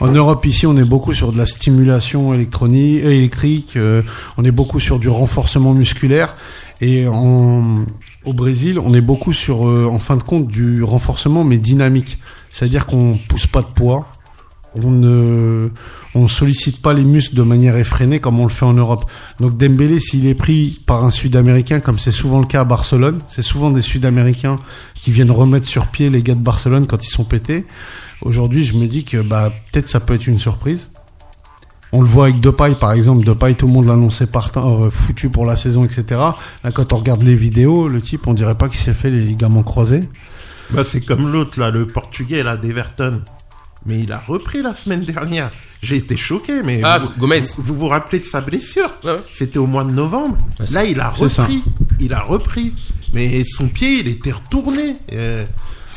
En 0.04 0.12
Europe, 0.12 0.45
ici, 0.45 0.68
on 0.68 0.76
est 0.76 0.84
beaucoup 0.84 1.14
sur 1.14 1.32
de 1.32 1.38
la 1.38 1.45
stimulation 1.45 2.34
électronique, 2.34 3.06
électrique. 3.06 3.78
euh, 3.78 4.01
on 4.36 4.43
est 4.43 4.51
beaucoup 4.51 4.82
sur 4.82 4.99
du 4.99 5.08
renforcement 5.08 5.74
musculaire. 5.74 6.36
Et 6.82 7.08
en, 7.08 7.76
au 8.26 8.34
Brésil, 8.34 8.80
on 8.80 8.93
est 8.93 8.99
beaucoup 8.99 9.32
sur, 9.32 9.66
euh, 9.66 9.88
en 9.89 9.99
fin 9.99 10.18
de 10.18 10.24
compte, 10.24 10.49
du 10.49 10.84
renforcement 10.84 11.45
mais 11.45 11.58
dynamique. 11.58 12.20
C'est-à-dire 12.51 12.86
qu'on 12.86 13.18
pousse 13.30 13.47
pas 13.47 13.62
de 13.62 13.68
poids. 13.68 14.10
On 14.84 14.91
ne, 14.91 15.70
on 16.16 16.28
sollicite 16.28 16.82
pas 16.82 16.93
les 16.93 17.06
muscles 17.06 17.36
de 17.36 17.43
manière 17.43 17.78
effrénée 17.78 18.20
comme 18.20 18.41
on 18.41 18.45
le 18.45 18.51
fait 18.51 18.66
en 18.66 18.74
Europe. 18.74 19.10
Donc 19.39 19.56
Dembélé, 19.56 20.01
s'il 20.01 20.26
est 20.28 20.36
pris 20.36 20.82
par 20.86 21.06
un 21.06 21.12
Sud-Américain, 21.12 21.80
comme 21.80 21.97
c'est 21.97 22.12
souvent 22.12 22.39
le 22.41 22.45
cas 22.45 22.62
à 22.62 22.66
Barcelone, 22.66 23.20
c'est 23.30 23.41
souvent 23.41 23.72
des 23.72 23.82
Sud-Américains 23.82 24.58
qui 24.95 25.12
viennent 25.12 25.32
remettre 25.32 25.68
sur 25.68 25.88
pied 25.88 26.10
les 26.10 26.24
gars 26.24 26.36
de 26.36 26.41
Barcelone 26.41 26.88
quand 26.88 27.06
ils 27.06 27.10
sont 27.10 27.24
pétés. 27.24 27.66
Aujourd'hui, 28.24 28.64
je 28.64 28.74
me 28.76 28.88
dis 28.88 29.04
que 29.04 29.22
bah 29.22 29.52
peut-être 29.72 29.88
ça 29.88 30.00
peut 30.00 30.14
être 30.16 30.28
une 30.28 30.40
surprise. 30.40 30.92
On 31.92 32.02
le 32.02 32.08
voit 32.08 32.26
avec 32.26 32.40
Depay 32.40 32.76
par 32.76 32.94
exemple. 32.94 33.24
Depay, 33.26 33.54
tout 33.54 33.68
le 33.68 33.74
monde 33.74 33.86
l'annonçait 33.86 34.26
partant, 34.28 34.84
euh, 34.86 34.90
foutu 34.90 35.30
pour 35.30 35.46
la 35.46 35.56
saison, 35.56 35.84
etc. 35.84 36.04
Là, 36.64 36.72
quand 36.74 36.92
on 36.94 36.98
regarde 36.98 37.22
les 37.22 37.36
vidéos, 37.36 37.88
le 37.88 38.02
type, 38.02 38.28
on 38.28 38.34
dirait 38.34 38.56
pas 38.58 38.68
qu'il 38.70 38.80
s'est 38.80 38.94
fait 38.96 39.12
les 39.12 39.20
ligaments 39.22 39.62
croisés. 39.64 40.10
Bah, 40.72 40.84
c'est 40.86 41.02
comme 41.02 41.32
l'autre 41.32 41.60
là, 41.60 41.70
le 41.70 41.86
portugais 41.86 42.42
là, 42.42 42.58
d'Everton. 42.58 43.22
Mais 43.86 44.00
il 44.00 44.12
a 44.14 44.20
repris 44.26 44.62
la 44.62 44.74
semaine 44.74 45.02
dernière. 45.02 45.52
J'ai 45.82 45.98
été 45.98 46.16
choqué, 46.16 46.64
mais 46.64 46.80
Ah, 46.86 47.00
vous, 47.00 47.10
Gomez. 47.20 47.42
vous 47.58 47.64
vous 47.64 47.76
vous 47.76 47.88
rappelez 47.88 48.20
de 48.20 48.26
sa 48.26 48.40
blessure 48.40 48.90
ouais. 49.04 49.20
C'était 49.34 49.60
au 49.60 49.68
mois 49.68 49.84
de 49.84 49.92
novembre. 49.92 50.38
Là, 50.72 50.86
il 50.86 51.02
a 51.02 51.12
ça. 51.28 51.44
repris. 51.44 51.62
Il 52.00 52.14
a 52.14 52.22
repris. 52.22 52.74
Mais 53.14 53.44
son 53.46 53.68
pied, 53.68 54.00
il 54.00 54.08
était 54.08 54.32
retourné. 54.32 54.96
Euh, 55.12 55.46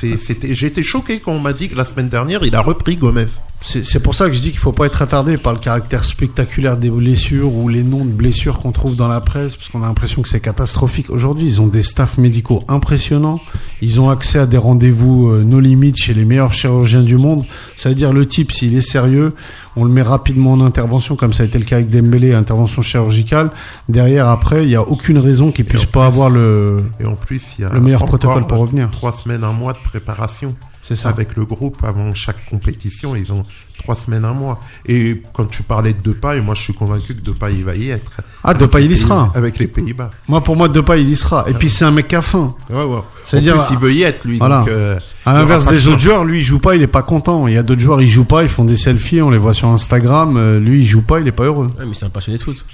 été 0.04 0.82
choqué 0.82 1.20
quand 1.20 1.32
on 1.32 1.40
m'a 1.40 1.52
dit 1.52 1.68
que 1.68 1.76
la 1.76 1.84
semaine 1.84 2.08
dernière, 2.08 2.44
il 2.44 2.54
a 2.54 2.60
repris 2.60 2.96
Gomez. 2.96 3.26
C'est 3.66 4.00
pour 4.00 4.14
ça 4.14 4.26
que 4.26 4.32
je 4.32 4.40
dis 4.40 4.50
qu'il 4.50 4.60
faut 4.60 4.72
pas 4.72 4.86
être 4.86 5.02
attardé 5.02 5.36
par 5.36 5.52
le 5.52 5.58
caractère 5.58 6.04
spectaculaire 6.04 6.76
des 6.76 6.88
blessures 6.90 7.52
ou 7.52 7.68
les 7.68 7.82
noms 7.82 8.04
de 8.04 8.12
blessures 8.12 8.58
qu'on 8.60 8.70
trouve 8.70 8.94
dans 8.94 9.08
la 9.08 9.20
presse, 9.20 9.56
parce 9.56 9.68
qu'on 9.68 9.82
a 9.82 9.86
l'impression 9.86 10.22
que 10.22 10.28
c'est 10.28 10.40
catastrophique. 10.40 11.10
Aujourd'hui, 11.10 11.46
ils 11.46 11.60
ont 11.60 11.66
des 11.66 11.82
staffs 11.82 12.16
médicaux 12.16 12.62
impressionnants. 12.68 13.40
Ils 13.82 14.00
ont 14.00 14.08
accès 14.08 14.38
à 14.38 14.46
des 14.46 14.56
rendez-vous 14.58 15.30
euh, 15.30 15.42
no 15.42 15.58
limites 15.58 15.96
chez 15.96 16.14
les 16.14 16.24
meilleurs 16.24 16.52
chirurgiens 16.52 17.02
du 17.02 17.16
monde. 17.16 17.44
Ça 17.74 17.88
veut 17.88 17.94
dire 17.96 18.12
le 18.12 18.24
type, 18.26 18.52
s'il 18.52 18.76
est 18.76 18.80
sérieux, 18.80 19.32
on 19.74 19.84
le 19.84 19.90
met 19.90 20.02
rapidement 20.02 20.52
en 20.52 20.60
intervention, 20.60 21.16
comme 21.16 21.32
ça 21.32 21.42
a 21.42 21.46
été 21.46 21.58
le 21.58 21.64
cas 21.64 21.76
avec 21.76 21.90
Dembélé, 21.90 22.32
intervention 22.34 22.82
chirurgicale. 22.82 23.50
Derrière, 23.88 24.28
après, 24.28 24.62
il 24.62 24.68
n'y 24.68 24.76
a 24.76 24.82
aucune 24.82 25.18
raison 25.18 25.50
qu'il 25.50 25.64
puisse 25.64 25.84
pas 25.84 26.00
plus- 26.00 26.06
avoir 26.06 26.30
le, 26.30 26.84
Et 27.00 27.04
en 27.04 27.14
plus, 27.16 27.42
il 27.58 27.62
y 27.62 27.64
a 27.64 27.72
le 27.72 27.80
meilleur 27.80 28.04
protocole 28.06 28.46
pour 28.46 28.58
revenir. 28.58 28.90
Trois 28.92 29.12
semaines, 29.12 29.42
un 29.44 29.52
mois 29.52 29.72
de 29.72 29.78
préparation. 29.78 30.54
C'est 30.86 30.94
ça. 30.94 31.08
Avec 31.08 31.34
le 31.34 31.44
groupe 31.44 31.78
avant 31.82 32.14
chaque 32.14 32.46
compétition, 32.48 33.16
ils 33.16 33.32
ont 33.32 33.44
trois 33.82 33.96
semaines, 33.96 34.24
un 34.24 34.32
mois. 34.34 34.60
Et 34.86 35.20
quand 35.32 35.46
tu 35.46 35.64
parlais 35.64 35.92
de 35.92 36.00
Depay, 36.00 36.40
moi 36.40 36.54
je 36.54 36.62
suis 36.62 36.74
convaincu 36.74 37.14
que 37.16 37.20
Depay 37.22 37.54
il 37.56 37.64
va 37.64 37.74
y 37.74 37.90
être. 37.90 38.12
Ah, 38.44 38.54
Depay, 38.54 38.84
il 38.84 38.92
y 38.92 38.96
sera. 38.96 39.32
Avec 39.34 39.58
les 39.58 39.66
Pays-Bas. 39.66 40.10
Moi, 40.28 40.40
pour 40.44 40.54
moi, 40.56 40.68
Depay, 40.68 41.02
il 41.02 41.10
y 41.10 41.16
sera. 41.16 41.44
Et 41.48 41.54
puis, 41.54 41.70
c'est 41.70 41.84
un 41.84 41.90
mec 41.90 42.14
à 42.14 42.22
faim. 42.22 42.54
Ouais, 42.70 42.84
ouais. 42.84 43.00
C'est-à-dire- 43.24 43.56
en 43.60 43.64
plus, 43.64 43.74
il 43.74 43.78
veut 43.80 43.92
y 43.92 44.02
être 44.04 44.24
lui. 44.24 44.38
Voilà. 44.38 44.60
Donc, 44.60 44.68
euh, 44.68 44.98
À 45.24 45.34
l'inverse 45.34 45.66
des 45.66 45.80
de 45.82 45.88
autres 45.88 45.98
joueurs, 45.98 46.24
lui 46.24 46.38
il 46.38 46.44
joue 46.44 46.60
pas, 46.60 46.76
il 46.76 46.82
est 46.82 46.86
pas 46.86 47.02
content. 47.02 47.48
Il 47.48 47.54
y 47.54 47.58
a 47.58 47.64
d'autres 47.64 47.80
joueurs, 47.82 48.00
ils 48.00 48.08
jouent 48.08 48.24
pas, 48.24 48.44
ils 48.44 48.48
font 48.48 48.64
des 48.64 48.76
selfies, 48.76 49.20
on 49.22 49.30
les 49.30 49.38
voit 49.38 49.54
sur 49.54 49.66
Instagram. 49.68 50.36
euh, 50.36 50.60
Lui 50.60 50.82
il 50.82 50.86
joue 50.86 51.02
pas, 51.02 51.18
il 51.18 51.26
est 51.26 51.32
pas 51.32 51.44
heureux. 51.44 51.66
Ouais, 51.78 51.84
mais 51.84 51.94
c'est 51.94 52.06
un 52.06 52.10
passionné 52.10 52.38
de 52.38 52.42
foot. 52.44 52.64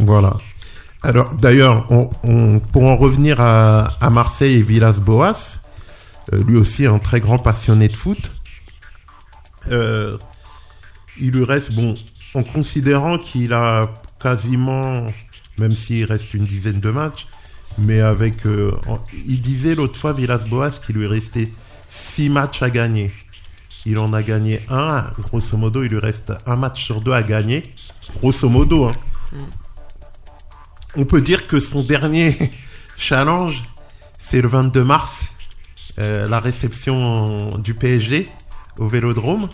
Voilà. 0.00 0.34
Alors, 1.02 1.28
d'ailleurs, 1.34 1.86
on, 1.90 2.08
on- 2.24 2.58
pour 2.60 2.84
en 2.84 2.96
revenir 2.96 3.38
à, 3.38 3.92
à 4.00 4.08
Marseille 4.08 4.54
et 4.54 4.62
Villas-Boas, 4.62 5.34
euh, 5.34 5.36
lui 6.32 6.56
aussi 6.56 6.86
un 6.86 6.98
très 6.98 7.20
grand 7.20 7.38
passionné 7.38 7.88
de 7.88 7.96
foot, 7.96 8.32
euh, 9.70 10.18
il 11.18 11.30
lui 11.30 11.44
reste, 11.44 11.72
bon, 11.72 11.94
en 12.34 12.42
considérant 12.42 13.18
qu'il 13.18 13.52
a 13.52 13.92
quasiment, 14.20 15.06
même 15.58 15.76
s'il 15.76 16.04
reste 16.04 16.34
une 16.34 16.44
dizaine 16.44 16.80
de 16.80 16.90
matchs, 16.90 17.26
mais 17.78 18.00
avec, 18.00 18.46
euh, 18.46 18.72
il 19.26 19.40
disait 19.40 19.74
l'autre 19.74 19.98
fois, 19.98 20.12
Villas-Boas, 20.12 20.72
qu'il 20.84 20.96
lui 20.96 21.06
restait 21.06 21.50
six 21.90 22.28
matchs 22.28 22.62
à 22.62 22.70
gagner. 22.70 23.12
Il 23.86 23.98
en 23.98 24.12
a 24.12 24.22
gagné 24.22 24.60
un, 24.70 25.12
grosso 25.22 25.56
modo, 25.56 25.82
il 25.82 25.90
lui 25.90 25.98
reste 25.98 26.32
un 26.46 26.56
match 26.56 26.84
sur 26.84 27.00
deux 27.00 27.12
à 27.12 27.22
gagner, 27.22 27.74
grosso 28.16 28.48
modo, 28.48 28.86
hein. 28.86 28.92
On 30.96 31.04
peut 31.04 31.20
dire 31.20 31.48
que 31.48 31.58
son 31.58 31.82
dernier 31.82 32.38
challenge, 32.96 33.60
c'est 34.18 34.40
le 34.40 34.48
22 34.48 34.84
mars, 34.84 35.12
euh, 35.98 36.28
la 36.28 36.40
réception 36.40 37.58
du 37.58 37.74
PSG 37.74 38.26
au 38.78 38.88
Vélodrome. 38.88 39.48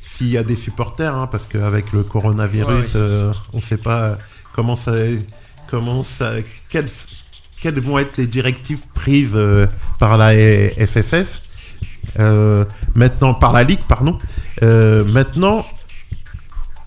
S'il 0.00 0.28
y 0.28 0.36
a 0.38 0.42
des 0.42 0.56
supporters, 0.56 1.14
hein, 1.14 1.26
parce 1.28 1.44
qu'avec 1.46 1.92
le 1.92 2.02
coronavirus, 2.02 2.68
Ouais, 2.68 2.74
ouais, 2.80 2.86
c'est- 2.90 2.98
euh, 2.98 3.32
on 3.52 3.58
ne 3.58 3.62
sait 3.62 3.76
pas 3.76 4.18
comment 4.54 4.76
ça, 4.76 4.92
comment 5.68 6.02
ça, 6.02 6.32
quelles, 6.68 6.88
quelles 7.60 7.78
vont 7.80 7.98
être 7.98 8.16
les 8.16 8.26
directives 8.26 8.82
prises 8.94 9.32
euh, 9.34 9.66
par 9.98 10.16
la 10.18 10.32
FFF. 10.32 11.40
Euh, 12.18 12.64
maintenant, 12.94 13.34
par 13.34 13.52
la 13.52 13.62
Ligue, 13.64 13.84
pardon. 13.86 14.18
Euh, 14.62 15.04
maintenant, 15.04 15.66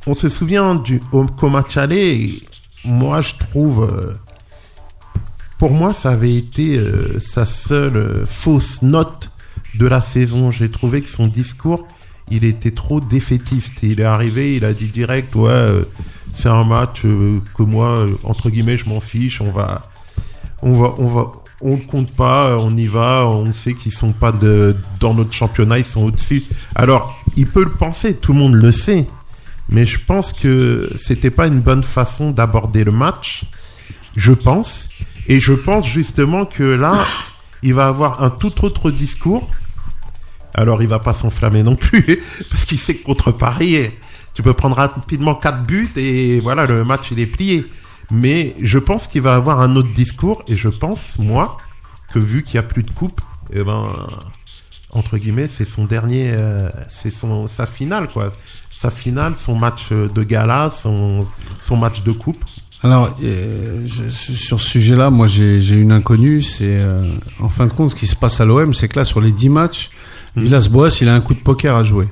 on 0.08 0.16
se 0.16 0.30
souvient 0.30 0.76
du 0.76 1.00
au, 1.12 1.26
match 1.50 1.78
aller, 1.78 2.42
moi 2.84 3.22
je 3.22 3.36
trouve, 3.36 3.84
euh, 3.84 4.14
pour 5.62 5.70
moi 5.70 5.94
ça 5.94 6.10
avait 6.10 6.34
été 6.34 6.80
euh, 6.80 7.20
sa 7.20 7.46
seule 7.46 7.96
euh, 7.96 8.26
fausse 8.26 8.82
note 8.82 9.30
de 9.76 9.86
la 9.86 10.02
saison. 10.02 10.50
J'ai 10.50 10.72
trouvé 10.72 11.02
que 11.02 11.10
son 11.10 11.28
discours, 11.28 11.88
il 12.32 12.46
était 12.46 12.72
trop 12.72 13.00
défaitiste. 13.00 13.84
Il 13.84 14.02
est 14.02 14.06
arrivé, 14.06 14.56
il 14.56 14.66
a 14.66 14.74
dit 14.74 14.88
direct, 14.88 15.36
ouais, 15.36 15.52
euh, 15.52 15.84
c'est 16.34 16.50
un 16.50 16.64
match 16.64 17.04
que 17.04 17.62
moi, 17.62 18.08
entre 18.24 18.50
guillemets, 18.50 18.76
je 18.76 18.90
m'en 18.90 19.02
fiche. 19.02 19.40
On 19.40 19.52
va, 19.52 19.84
on 20.64 20.82
va, 20.82 20.96
on 20.98 21.06
va, 21.06 21.32
on 21.62 21.78
compte 21.78 22.12
pas, 22.12 22.58
on 22.58 22.76
y 22.76 22.88
va. 22.88 23.28
On 23.28 23.54
sait 23.54 23.76
qu'ils 23.76 23.94
sont 23.94 24.14
pas 24.14 24.32
de, 24.32 24.76
dans 25.00 25.14
notre 25.14 25.34
championnat, 25.34 25.78
ils 25.78 25.86
sont 25.86 26.06
au-dessus. 26.06 26.44
Alors, 26.74 27.24
il 27.38 27.46
peut 27.46 27.64
le 27.64 27.70
penser, 27.70 28.16
tout 28.16 28.34
le 28.34 28.40
monde 28.40 28.56
le 28.56 28.72
sait. 28.72 29.06
Mais 29.70 29.86
je 29.86 30.00
pense 30.04 30.34
que 30.34 30.92
c'était 30.96 31.30
pas 31.30 31.46
une 31.46 31.62
bonne 31.62 31.84
façon 31.84 32.32
d'aborder 32.32 32.84
le 32.84 32.92
match. 32.92 33.44
Je 34.16 34.32
pense. 34.32 34.88
Et 35.28 35.40
je 35.40 35.54
pense 35.54 35.88
justement 35.88 36.46
que 36.46 36.64
là, 36.64 36.94
il 37.64 37.74
va 37.74 37.88
avoir 37.88 38.24
un 38.24 38.30
tout 38.30 38.66
autre 38.66 38.92
discours. 38.92 39.50
Alors, 40.54 40.82
il 40.82 40.90
va 40.90 41.00
pas 41.00 41.14
s'enflammer 41.14 41.64
non 41.64 41.76
plus, 41.76 42.22
parce 42.50 42.66
qu'il 42.66 42.80
sait 42.80 42.96
que 42.96 43.06
contre 43.06 43.32
Paris, 43.32 43.90
tu 44.34 44.42
peux 44.42 44.54
prendre 44.54 44.76
rapidement 44.76 45.36
quatre 45.36 45.64
buts 45.64 45.92
et 45.96 46.40
voilà, 46.40 46.66
le 46.66 46.84
match, 46.84 47.12
il 47.12 47.20
est 47.20 47.26
plié. 47.28 47.66
Mais 48.12 48.56
je 48.62 48.78
pense 48.78 49.08
qu'il 49.08 49.22
va 49.22 49.36
avoir 49.36 49.62
un 49.62 49.76
autre 49.76 49.94
discours 49.94 50.44
et 50.48 50.58
je 50.58 50.68
pense, 50.68 51.18
moi, 51.20 51.58
que 52.14 52.20
vu 52.20 52.44
qu'il 52.44 52.60
n'y 52.60 52.66
a 52.66 52.68
plus 52.68 52.84
de 52.84 52.92
coupe, 52.92 53.22
eh 53.54 53.64
ben, 53.64 53.94
entre 54.90 55.18
guillemets, 55.18 55.48
c'est 55.48 55.66
son 55.66 55.86
dernier, 55.86 56.32
euh, 56.34 56.70
c'est 56.90 57.14
sa 57.48 57.66
finale, 57.66 58.08
quoi. 58.08 58.34
Sa 58.76 58.90
finale, 58.90 59.36
son 59.38 59.56
match 59.56 59.92
de 59.92 60.24
gala, 60.24 60.72
son 60.72 61.28
match 61.78 62.04
de 62.04 62.12
coupe. 62.12 62.44
Alors, 62.84 63.16
euh, 63.24 63.82
je- 63.86 64.10
sur 64.10 64.60
ce 64.60 64.68
sujet-là, 64.70 65.10
moi 65.12 65.28
j'ai 65.28 65.62
j'ai 65.62 65.76
une 65.76 65.92
inconnue. 65.92 66.42
C'est 66.42 66.66
euh, 66.68 67.04
en 67.40 67.50
fin 67.50 67.68
de 67.68 67.74
compte, 67.74 67.92
ce 67.92 67.96
qui 67.96 68.08
se 68.08 68.16
passe 68.16 68.42
à 68.42 68.46
l'OM, 68.46 68.74
c'est 68.74 68.88
que 68.88 68.98
là, 68.98 69.06
sur 69.06 69.22
les 69.22 69.32
10 69.32 69.50
matchs, 69.50 69.92
Villas-Boas, 70.36 70.90
il 71.02 71.10
a 71.10 71.14
un 71.14 71.22
coup 71.22 71.34
de 71.36 71.40
poker 71.40 71.76
à 71.76 71.84
jouer. 71.84 72.08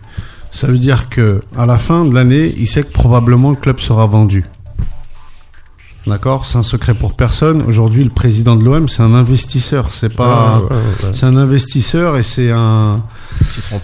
Ça 0.51 0.67
veut 0.67 0.77
dire 0.77 1.09
que 1.09 1.41
à 1.57 1.65
la 1.65 1.77
fin 1.79 2.05
de 2.05 2.13
l'année, 2.13 2.53
il 2.57 2.67
sait 2.67 2.83
que 2.83 2.91
probablement 2.91 3.49
le 3.49 3.55
club 3.55 3.79
sera 3.79 4.05
vendu. 4.05 4.45
D'accord? 6.07 6.45
C'est 6.45 6.57
un 6.57 6.63
secret 6.63 6.93
pour 6.95 7.13
personne. 7.15 7.61
Aujourd'hui, 7.63 8.03
le 8.03 8.09
président 8.09 8.55
de 8.55 8.63
l'OM, 8.63 8.87
c'est 8.87 9.03
un 9.03 9.13
investisseur. 9.13 9.91
C'est 9.91 10.13
pas. 10.15 10.59
Ouais, 10.59 10.63
ouais, 10.75 10.75
ouais. 11.03 11.09
C'est 11.13 11.25
un 11.25 11.35
investisseur 11.35 12.15
et 12.17 12.23
c'est 12.23 12.51
un. 12.51 12.97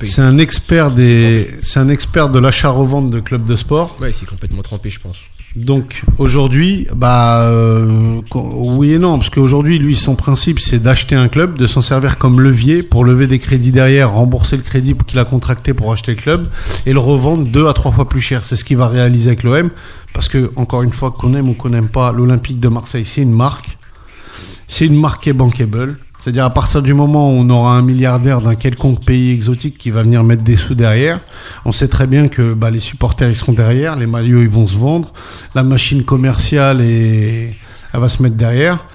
C'est 0.03 0.21
un 0.21 0.37
expert 0.37 0.91
des. 0.91 1.49
C'est 1.61 1.79
un 1.79 1.89
expert 1.89 2.29
de 2.29 2.39
l'achat-revente 2.39 3.09
de 3.09 3.19
clubs 3.19 3.45
de 3.45 3.55
sport. 3.55 3.97
Ouais, 4.01 4.11
il 4.11 4.13
s'est 4.15 4.25
complètement 4.25 4.61
trompé, 4.61 4.89
je 4.89 4.99
pense. 4.99 5.17
Donc 5.55 6.03
aujourd'hui, 6.17 6.85
bah 6.93 7.43
euh, 7.43 8.19
oui 8.33 8.91
et 8.91 8.99
non, 8.99 9.17
parce 9.17 9.29
qu'aujourd'hui, 9.29 9.79
lui, 9.79 9.95
son 9.95 10.15
principe, 10.15 10.59
c'est 10.59 10.79
d'acheter 10.79 11.15
un 11.15 11.29
club, 11.29 11.57
de 11.57 11.65
s'en 11.65 11.79
servir 11.79 12.17
comme 12.17 12.41
levier 12.41 12.83
pour 12.83 13.05
lever 13.05 13.25
des 13.25 13.39
crédits 13.39 13.71
derrière, 13.71 14.11
rembourser 14.11 14.57
le 14.57 14.63
crédit 14.63 14.93
qu'il 15.07 15.17
a 15.17 15.23
contracté 15.23 15.73
pour 15.73 15.93
acheter 15.93 16.15
le 16.15 16.21
club 16.21 16.49
et 16.85 16.91
le 16.91 16.99
revendre 16.99 17.47
deux 17.47 17.67
à 17.67 17.73
trois 17.73 17.93
fois 17.93 18.09
plus 18.09 18.19
cher. 18.19 18.43
C'est 18.43 18.57
ce 18.57 18.65
qu'il 18.65 18.75
va 18.75 18.89
réaliser 18.89 19.29
avec 19.29 19.43
l'OM, 19.43 19.69
parce 20.13 20.27
que 20.27 20.51
encore 20.57 20.83
une 20.83 20.91
fois, 20.91 21.11
qu'on 21.11 21.33
aime 21.33 21.47
ou 21.47 21.53
qu'on 21.53 21.69
n'aime 21.69 21.89
pas, 21.89 22.11
l'Olympique 22.11 22.59
de 22.59 22.67
Marseille, 22.67 23.05
c'est 23.05 23.21
une 23.21 23.33
marque, 23.33 23.77
c'est 24.67 24.85
une 24.85 24.99
marque 24.99 25.23
qui 25.23 25.29
est 25.29 25.33
bankable. 25.33 25.97
C'est-à-dire 26.25 26.45
à 26.45 26.49
partir 26.49 26.81
du 26.81 26.95
moment 26.95 27.29
où 27.29 27.33
on 27.33 27.49
aura 27.51 27.75
un 27.75 27.83
milliardaire 27.83 28.41
d'un 28.41 28.55
quelconque 28.55 29.05
pays 29.05 29.29
exotique 29.31 29.77
qui 29.77 29.91
va 29.91 30.01
venir 30.01 30.23
mettre 30.23 30.41
des 30.41 30.55
sous 30.55 30.73
derrière, 30.73 31.19
on 31.65 31.71
sait 31.71 31.87
très 31.87 32.07
bien 32.07 32.29
que 32.29 32.55
bah, 32.55 32.71
les 32.71 32.79
supporters 32.79 33.29
ils 33.29 33.35
seront 33.35 33.53
derrière, 33.53 33.95
les 33.95 34.07
maillots 34.07 34.41
ils 34.41 34.49
vont 34.49 34.65
se 34.65 34.75
vendre, 34.75 35.13
la 35.53 35.61
machine 35.61 36.03
commerciale 36.03 36.81
et 36.81 37.51
elle 37.93 37.99
va 37.99 38.09
se 38.09 38.23
mettre 38.23 38.37
derrière. 38.37 38.87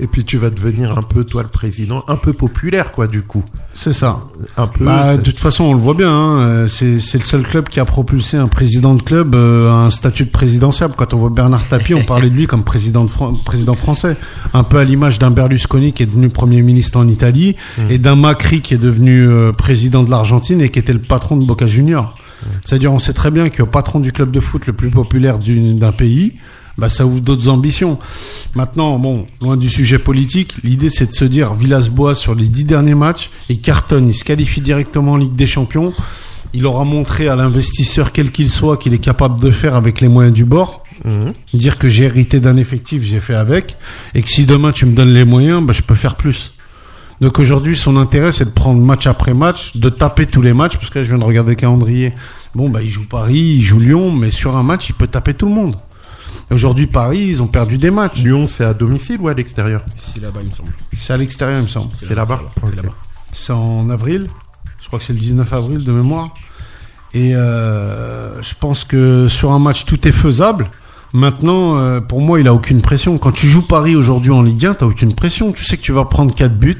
Et 0.00 0.06
puis 0.06 0.24
tu 0.24 0.36
vas 0.38 0.50
devenir 0.50 0.96
un 0.98 1.02
peu, 1.02 1.24
toi, 1.24 1.42
le 1.42 1.48
président, 1.48 2.04
un 2.08 2.16
peu 2.16 2.32
populaire, 2.32 2.92
quoi, 2.92 3.06
du 3.06 3.22
coup. 3.22 3.42
C'est 3.74 3.92
ça. 3.92 4.20
Un 4.56 4.66
peu. 4.66 4.84
Bah, 4.84 5.16
de 5.16 5.22
toute 5.22 5.38
façon, 5.38 5.64
on 5.64 5.74
le 5.74 5.80
voit 5.80 5.94
bien. 5.94 6.10
hein, 6.10 6.66
C'est 6.68 7.00
c'est 7.00 7.18
le 7.18 7.24
seul 7.24 7.42
club 7.42 7.68
qui 7.68 7.80
a 7.80 7.84
propulsé 7.84 8.36
un 8.36 8.48
président 8.48 8.94
de 8.94 9.02
club 9.02 9.34
euh, 9.34 9.70
à 9.70 9.74
un 9.86 9.90
statut 9.90 10.24
de 10.24 10.30
présidentiable. 10.30 10.94
Quand 10.96 11.14
on 11.14 11.18
voit 11.18 11.30
Bernard 11.30 11.66
Tapie, 11.68 11.94
on 11.94 12.02
parlait 12.04 12.30
de 12.30 12.34
lui 12.34 12.46
comme 12.46 12.64
président, 12.64 13.04
de 13.04 13.10
Fran- 13.10 13.34
président 13.34 13.74
français. 13.74 14.16
Un 14.54 14.62
peu 14.64 14.78
à 14.78 14.84
l'image 14.84 15.18
d'un 15.18 15.30
Berlusconi 15.30 15.92
qui 15.92 16.02
est 16.02 16.06
devenu 16.06 16.28
Premier 16.28 16.62
ministre 16.62 16.98
en 16.98 17.08
Italie 17.08 17.56
et 17.90 17.98
d'un 17.98 18.16
Macri 18.16 18.60
qui 18.60 18.74
est 18.74 18.78
devenu 18.78 19.26
euh, 19.28 19.52
président 19.52 20.02
de 20.02 20.10
l'Argentine 20.10 20.60
et 20.60 20.68
qui 20.70 20.78
était 20.78 20.92
le 20.92 21.00
patron 21.00 21.36
de 21.36 21.44
Boca 21.44 21.66
Junior. 21.66 22.14
C'est-à-dire, 22.64 22.92
on 22.92 22.98
sait 22.98 23.14
très 23.14 23.30
bien 23.30 23.48
que 23.48 23.62
patron 23.62 23.98
du 23.98 24.12
club 24.12 24.30
de 24.30 24.40
foot 24.40 24.66
le 24.66 24.72
plus 24.74 24.90
populaire 24.90 25.38
d'une- 25.38 25.78
d'un 25.78 25.92
pays, 25.92 26.34
bah, 26.78 26.88
ça 26.88 27.06
ouvre 27.06 27.20
d'autres 27.20 27.48
ambitions. 27.48 27.98
Maintenant, 28.54 28.98
bon, 28.98 29.26
loin 29.40 29.56
du 29.56 29.68
sujet 29.68 29.98
politique, 29.98 30.54
l'idée 30.62 30.90
c'est 30.90 31.06
de 31.06 31.12
se 31.12 31.24
dire, 31.24 31.54
Villas-Boas 31.54 32.14
sur 32.14 32.34
les 32.34 32.48
dix 32.48 32.64
derniers 32.64 32.94
matchs, 32.94 33.30
il 33.48 33.60
cartonne, 33.60 34.08
il 34.08 34.14
se 34.14 34.24
qualifie 34.24 34.60
directement 34.60 35.12
en 35.12 35.16
Ligue 35.16 35.36
des 35.36 35.46
Champions. 35.46 35.92
Il 36.52 36.64
aura 36.66 36.84
montré 36.84 37.28
à 37.28 37.36
l'investisseur 37.36 38.12
quel 38.12 38.30
qu'il 38.30 38.48
soit 38.48 38.76
qu'il 38.76 38.94
est 38.94 38.98
capable 38.98 39.40
de 39.40 39.50
faire 39.50 39.74
avec 39.74 40.00
les 40.00 40.08
moyens 40.08 40.34
du 40.34 40.44
bord. 40.44 40.84
Mhm. 41.04 41.32
Dire 41.52 41.76
que 41.76 41.88
j'ai 41.88 42.04
hérité 42.04 42.40
d'un 42.40 42.56
effectif, 42.56 43.02
j'ai 43.02 43.20
fait 43.20 43.34
avec, 43.34 43.76
et 44.14 44.22
que 44.22 44.30
si 44.30 44.46
demain 44.46 44.72
tu 44.72 44.86
me 44.86 44.94
donnes 44.94 45.12
les 45.12 45.24
moyens, 45.24 45.62
bah, 45.62 45.72
je 45.72 45.82
peux 45.82 45.94
faire 45.94 46.16
plus. 46.16 46.52
Donc 47.20 47.38
aujourd'hui, 47.38 47.76
son 47.76 47.96
intérêt, 47.96 48.30
c'est 48.30 48.44
de 48.44 48.50
prendre 48.50 48.80
match 48.80 49.06
après 49.06 49.32
match, 49.32 49.76
de 49.76 49.88
taper 49.88 50.26
tous 50.26 50.42
les 50.42 50.52
matchs, 50.52 50.76
parce 50.76 50.90
que 50.90 50.98
là, 50.98 51.04
je 51.04 51.08
viens 51.08 51.18
de 51.18 51.24
regarder 51.24 51.50
le 51.50 51.56
calendrier. 51.56 52.14
Bon, 52.54 52.68
bah, 52.68 52.82
il 52.82 52.90
joue 52.90 53.04
Paris, 53.08 53.54
il 53.56 53.62
joue 53.62 53.78
Lyon, 53.78 54.12
mais 54.12 54.30
sur 54.30 54.56
un 54.56 54.62
match, 54.62 54.90
il 54.90 54.94
peut 54.94 55.06
taper 55.06 55.34
tout 55.34 55.46
le 55.46 55.54
monde. 55.54 55.76
Aujourd'hui, 56.50 56.86
Paris, 56.86 57.26
ils 57.28 57.42
ont 57.42 57.48
perdu 57.48 57.76
des 57.76 57.90
matchs. 57.90 58.18
Lyon, 58.22 58.46
c'est 58.46 58.64
à 58.64 58.72
domicile 58.72 59.18
ou 59.20 59.28
à 59.28 59.34
l'extérieur 59.34 59.84
C'est 59.96 60.20
là-bas, 60.22 60.40
il 60.42 60.48
me 60.48 60.52
semble. 60.52 60.72
C'est 60.94 61.12
à 61.12 61.16
l'extérieur, 61.16 61.58
il 61.58 61.62
me 61.62 61.66
semble. 61.66 61.90
C'est 61.98 62.14
là-bas 62.14 62.40
C'est 62.60 62.66
Ok. 62.68 62.76
là-bas. 62.76 62.94
C'est 63.32 63.52
en 63.52 63.90
avril. 63.90 64.28
Je 64.80 64.86
crois 64.86 64.98
que 65.00 65.04
c'est 65.04 65.12
le 65.12 65.18
19 65.18 65.52
avril 65.52 65.82
de 65.84 65.92
mémoire. 65.92 66.32
Et 67.14 67.34
euh, 67.34 68.40
je 68.42 68.54
pense 68.58 68.84
que 68.84 69.26
sur 69.28 69.50
un 69.52 69.58
match, 69.58 69.84
tout 69.86 70.06
est 70.06 70.12
faisable. 70.12 70.70
Maintenant, 71.12 71.78
euh, 71.78 72.00
pour 72.00 72.20
moi, 72.20 72.38
il 72.40 72.46
a 72.46 72.54
aucune 72.54 72.80
pression. 72.82 73.18
Quand 73.18 73.32
tu 73.32 73.46
joues 73.46 73.66
Paris 73.66 73.96
aujourd'hui 73.96 74.30
en 74.30 74.42
Ligue 74.42 74.66
1, 74.66 74.74
t'as 74.74 74.86
aucune 74.86 75.14
pression. 75.14 75.50
Tu 75.52 75.64
sais 75.64 75.76
que 75.76 75.82
tu 75.82 75.92
vas 75.92 76.04
prendre 76.04 76.32
4 76.34 76.56
buts. 76.56 76.76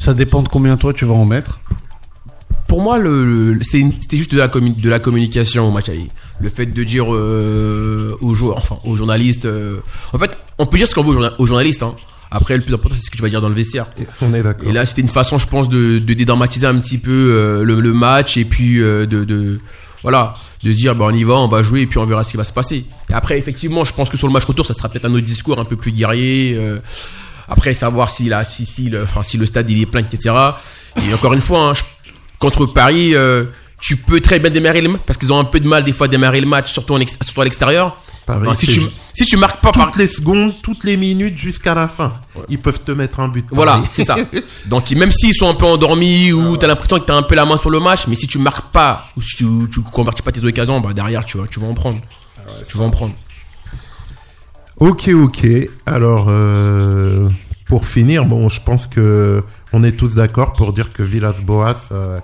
Ça 0.00 0.14
dépend 0.14 0.42
de 0.42 0.48
combien 0.48 0.76
toi 0.76 0.92
tu 0.92 1.04
vas 1.04 1.14
en 1.14 1.24
mettre. 1.24 1.60
Pour 2.68 2.82
moi, 2.82 2.98
le, 2.98 3.58
c'était 3.62 4.16
juste 4.16 4.32
de 4.32 4.38
la, 4.38 4.48
de 4.48 4.88
la 4.90 4.98
communication 4.98 5.68
au 5.68 5.70
match 5.70 5.88
aller. 5.90 6.08
Le 6.40 6.48
fait 6.48 6.66
de 6.66 6.82
dire 6.84 7.14
euh, 7.14 8.16
aux 8.20 8.34
joueurs, 8.34 8.56
enfin 8.56 8.78
aux 8.84 8.96
journalistes. 8.96 9.44
euh, 9.44 9.76
en 10.12 10.18
fait, 10.18 10.36
on 10.58 10.66
peut 10.66 10.78
dire 10.78 10.88
ce 10.88 10.94
qu'on 10.94 11.02
veut 11.02 11.10
aux, 11.10 11.14
journa- 11.14 11.34
aux 11.38 11.46
journalistes. 11.46 11.82
Hein. 11.82 11.94
Après, 12.30 12.56
le 12.56 12.62
plus 12.62 12.74
important, 12.74 12.96
c'est 12.98 13.04
ce 13.06 13.10
que 13.10 13.16
tu 13.16 13.22
vas 13.22 13.28
dire 13.28 13.40
dans 13.40 13.48
le 13.48 13.54
vestiaire. 13.54 13.86
On 14.22 14.32
est 14.34 14.42
d'accord. 14.42 14.68
Et 14.68 14.72
là, 14.72 14.86
c'était 14.86 15.02
une 15.02 15.08
façon, 15.08 15.38
je 15.38 15.46
pense, 15.46 15.68
de, 15.68 15.98
de 15.98 16.14
dédramatiser 16.14 16.66
un 16.66 16.78
petit 16.80 16.98
peu 16.98 17.12
euh, 17.12 17.62
le, 17.64 17.80
le 17.80 17.92
match 17.92 18.36
et 18.36 18.44
puis 18.44 18.80
euh, 18.82 19.06
de, 19.06 19.22
de 19.24 19.60
voilà, 20.02 20.34
de 20.64 20.72
se 20.72 20.76
dire, 20.76 20.94
bah, 20.96 21.04
on 21.08 21.14
y 21.14 21.22
va, 21.22 21.34
on 21.34 21.48
va 21.48 21.62
jouer 21.62 21.82
et 21.82 21.86
puis 21.86 21.98
on 21.98 22.04
verra 22.04 22.24
ce 22.24 22.30
qui 22.32 22.36
va 22.36 22.44
se 22.44 22.52
passer. 22.52 22.86
Et 23.08 23.12
après, 23.12 23.38
effectivement, 23.38 23.84
je 23.84 23.92
pense 23.92 24.08
que 24.10 24.16
sur 24.16 24.26
le 24.26 24.32
match 24.32 24.44
retour, 24.46 24.66
ça 24.66 24.74
sera 24.74 24.88
peut-être 24.88 25.04
un 25.04 25.12
autre 25.14 25.24
discours 25.26 25.60
un 25.60 25.64
peu 25.64 25.76
plus 25.76 25.92
guerrier. 25.92 26.58
après, 27.48 27.74
savoir 27.74 28.10
si 28.10 28.28
là, 28.28 28.44
si, 28.44 28.66
si, 28.66 28.88
le, 28.90 29.02
enfin, 29.02 29.22
si 29.22 29.36
le 29.36 29.46
stade 29.46 29.68
il 29.70 29.80
est 29.80 29.86
plein, 29.86 30.00
etc. 30.00 30.34
Et 31.08 31.14
encore 31.14 31.34
une 31.34 31.40
fois, 31.42 31.68
hein, 31.68 31.74
je- 31.74 31.82
contre 32.38 32.66
Paris, 32.66 33.14
euh, 33.14 33.44
tu 33.80 33.96
peux 33.96 34.20
très 34.20 34.38
bien 34.38 34.50
démarrer 34.50 34.80
le 34.80 34.88
match 34.88 35.02
parce 35.06 35.18
qu'ils 35.18 35.32
ont 35.32 35.38
un 35.38 35.44
peu 35.44 35.60
de 35.60 35.68
mal 35.68 35.84
des 35.84 35.92
fois 35.92 36.06
à 36.06 36.08
démarrer 36.08 36.40
le 36.40 36.46
match, 36.46 36.72
surtout, 36.72 36.94
en 36.94 37.00
ex- 37.00 37.16
surtout 37.22 37.40
à 37.40 37.44
l'extérieur. 37.44 37.96
Si, 38.54 38.66
tu, 38.66 38.80
si 39.12 39.26
tu 39.26 39.36
marques 39.36 39.60
pas 39.60 39.70
par, 39.72 39.86
toutes 39.90 39.96
les 40.00 40.08
secondes, 40.08 40.54
toutes 40.62 40.84
les 40.84 40.96
minutes 40.96 41.36
jusqu'à 41.36 41.74
la 41.74 41.88
fin, 41.88 42.14
ils 42.48 42.58
peuvent 42.58 42.80
te 42.80 42.92
mettre 42.92 43.20
un 43.20 43.28
but. 43.28 43.44
Voilà, 43.50 43.82
c'est 43.90 44.04
ça. 44.06 44.16
Donc 44.66 44.90
même 44.92 45.12
s'ils 45.12 45.34
sont 45.34 45.48
un 45.50 45.54
peu 45.54 45.66
endormis 45.66 46.32
ou 46.32 46.56
t'as 46.56 46.66
l'impression 46.66 46.98
que 46.98 47.04
t'as 47.04 47.16
un 47.16 47.22
peu 47.22 47.34
la 47.34 47.44
main 47.44 47.58
sur 47.58 47.68
le 47.68 47.80
match, 47.80 48.06
mais 48.08 48.14
si 48.14 48.26
tu 48.26 48.38
marques 48.38 48.72
pas 48.72 49.08
ou 49.18 49.20
si 49.20 49.36
tu, 49.36 49.44
tu 49.70 49.80
convertis 49.82 50.22
pas 50.22 50.32
tes 50.32 50.42
occasions, 50.44 50.80
bah 50.80 50.94
derrière 50.94 51.26
tu 51.26 51.36
vas, 51.36 51.46
tu 51.46 51.60
vas 51.60 51.66
en 51.66 51.74
prendre. 51.74 52.00
tu 52.66 52.78
vas 52.78 52.84
en 52.86 52.90
prendre. 52.90 53.12
Ok, 54.78 55.08
ok. 55.14 55.46
Alors, 55.86 56.26
euh, 56.30 57.28
pour 57.66 57.86
finir, 57.86 58.24
bon, 58.24 58.48
je 58.48 58.60
pense 58.60 58.86
que 58.86 59.42
on 59.74 59.82
est 59.82 59.96
tous 59.96 60.14
d'accord 60.14 60.52
pour 60.52 60.72
dire 60.72 60.92
que 60.92 61.02
Villas-Boas 61.02 61.88
euh, 61.90 62.20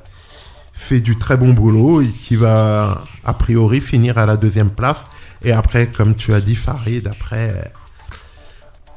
fait 0.72 1.00
du 1.00 1.16
très 1.16 1.36
bon 1.36 1.52
boulot 1.52 2.00
et 2.00 2.06
qui 2.08 2.36
va 2.36 3.02
a 3.24 3.34
priori 3.34 3.80
finir 3.80 4.18
à 4.18 4.24
la 4.24 4.36
deuxième 4.36 4.70
place. 4.70 5.02
Et 5.42 5.50
après, 5.50 5.88
comme 5.88 6.14
tu 6.14 6.32
as 6.32 6.40
dit, 6.40 6.54
Farid, 6.54 7.08
après, 7.08 7.52
euh, 7.52 7.62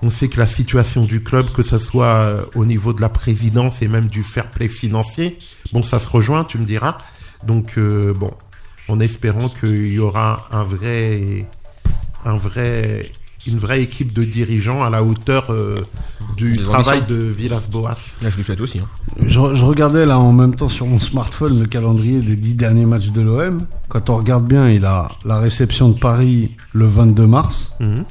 on 0.03 0.11
sait 0.11 0.27
que 0.27 0.37
la 0.39 0.45
situation 0.45 1.03
du 1.03 1.23
club, 1.23 1.49
que 1.49 1.63
ce 1.63 1.79
soit 1.79 2.05
euh, 2.05 2.45
au 2.53 2.63
niveau 2.63 2.93
de 2.93 3.01
la 3.01 3.09
présidence 3.09 3.81
et 3.81 3.87
même 3.87 4.05
du 4.05 4.21
fair 4.21 4.51
play 4.51 4.67
financier, 4.67 5.39
bon, 5.71 5.81
ça 5.81 5.99
se 5.99 6.07
rejoint, 6.07 6.43
tu 6.43 6.59
me 6.59 6.65
diras. 6.65 6.99
Donc, 7.47 7.79
bon, 7.79 8.31
en 8.87 8.99
espérant 8.99 9.49
qu'il 9.49 9.91
y 9.91 9.99
aura 9.99 10.47
un 10.51 10.63
vrai, 10.63 11.47
un 12.23 12.37
vrai, 12.37 13.11
une 13.45 13.57
vraie 13.57 13.81
équipe 13.81 14.13
de 14.13 14.23
dirigeants 14.23 14.83
à 14.83 14.89
la 14.89 15.03
hauteur 15.03 15.51
euh, 15.51 15.81
du 16.37 16.53
Des 16.53 16.61
travail 16.63 16.99
ambitions. 16.99 17.15
de 17.17 17.21
Villas-Boas. 17.25 17.97
Là 18.21 18.29
je 18.29 18.37
le 18.37 18.43
souhaite 18.43 18.61
aussi. 18.61 18.79
hein. 18.79 18.87
Je, 19.19 19.27
je 19.53 19.65
regardais 19.65 20.05
là 20.05 20.17
en 20.19 20.31
même 20.31 20.55
temps 20.55 20.69
sur 20.69 20.85
mon 20.87 20.99
smartphone 20.99 21.59
le 21.59 21.65
calendrier 21.65 22.21
des 22.21 22.35
dix 22.37 22.55
derniers 22.55 22.85
matchs 22.85 23.09
de 23.09 23.21
l'OM. 23.21 23.59
Quand 23.89 24.09
on 24.09 24.17
regarde 24.17 24.47
bien, 24.47 24.69
il 24.69 24.85
a 24.85 25.09
la 25.25 25.39
réception 25.39 25.89
de 25.89 25.99
Paris 25.99 26.55
le 26.73 26.87
22 26.87 27.27
mars. 27.27 27.73
Mhm. 27.79 28.05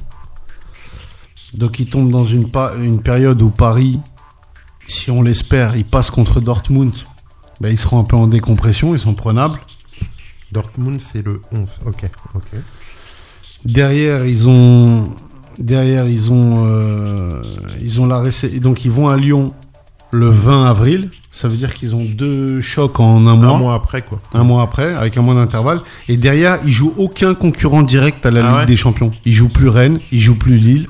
Donc 1.55 1.79
il 1.79 1.85
tombe 1.87 2.11
dans 2.11 2.25
une, 2.25 2.47
une 2.81 3.01
période 3.01 3.41
où 3.41 3.49
Paris, 3.49 3.99
si 4.87 5.11
on 5.11 5.21
l'espère, 5.21 5.75
il 5.75 5.85
passe 5.85 6.09
contre 6.11 6.41
Dortmund. 6.41 6.93
Ben, 7.61 7.69
ils 7.69 7.77
seront 7.77 7.99
un 7.99 8.03
peu 8.03 8.15
en 8.15 8.27
décompression, 8.27 8.93
ils 8.93 8.99
sont 8.99 9.13
prenables. 9.13 9.59
Dortmund, 10.51 10.99
c'est 11.01 11.23
le 11.25 11.41
11. 11.51 11.67
Ok, 11.85 12.03
ok. 12.35 12.43
Derrière, 13.65 14.25
ils 14.25 14.49
ont 14.49 15.15
derrière 15.59 16.07
ils 16.07 16.31
ont 16.31 16.65
euh, 16.67 17.41
ils 17.81 17.99
ont 18.01 18.05
la 18.05 18.19
réce- 18.19 18.59
donc 18.59 18.85
ils 18.85 18.91
vont 18.91 19.09
à 19.09 19.17
Lyon 19.17 19.51
le 20.11 20.29
20 20.29 20.65
avril. 20.65 21.09
Ça 21.31 21.47
veut 21.47 21.57
dire 21.57 21.73
qu'ils 21.73 21.95
ont 21.95 22.03
deux 22.05 22.61
chocs 22.61 22.99
en 22.99 23.25
un 23.25 23.35
mois. 23.35 23.55
Un 23.55 23.57
mois 23.57 23.73
après, 23.75 24.03
quoi. 24.03 24.19
un 24.35 24.43
mois 24.43 24.61
après, 24.61 24.93
avec 24.93 25.17
un 25.17 25.23
mois 25.23 25.33
d'intervalle. 25.33 25.79
Et 26.07 26.15
derrière, 26.17 26.59
ils 26.63 26.71
jouent 26.71 26.93
aucun 26.97 27.33
concurrent 27.33 27.81
direct 27.81 28.23
à 28.25 28.29
la 28.31 28.41
Ah 28.45 28.49
Ligue 28.49 28.59
ouais 28.59 28.65
des 28.67 28.75
Champions. 28.75 29.09
Ils 29.25 29.33
jouent 29.33 29.49
plus 29.49 29.69
Rennes, 29.69 29.97
ils 30.11 30.19
jouent 30.19 30.37
plus 30.37 30.57
Lille. 30.57 30.87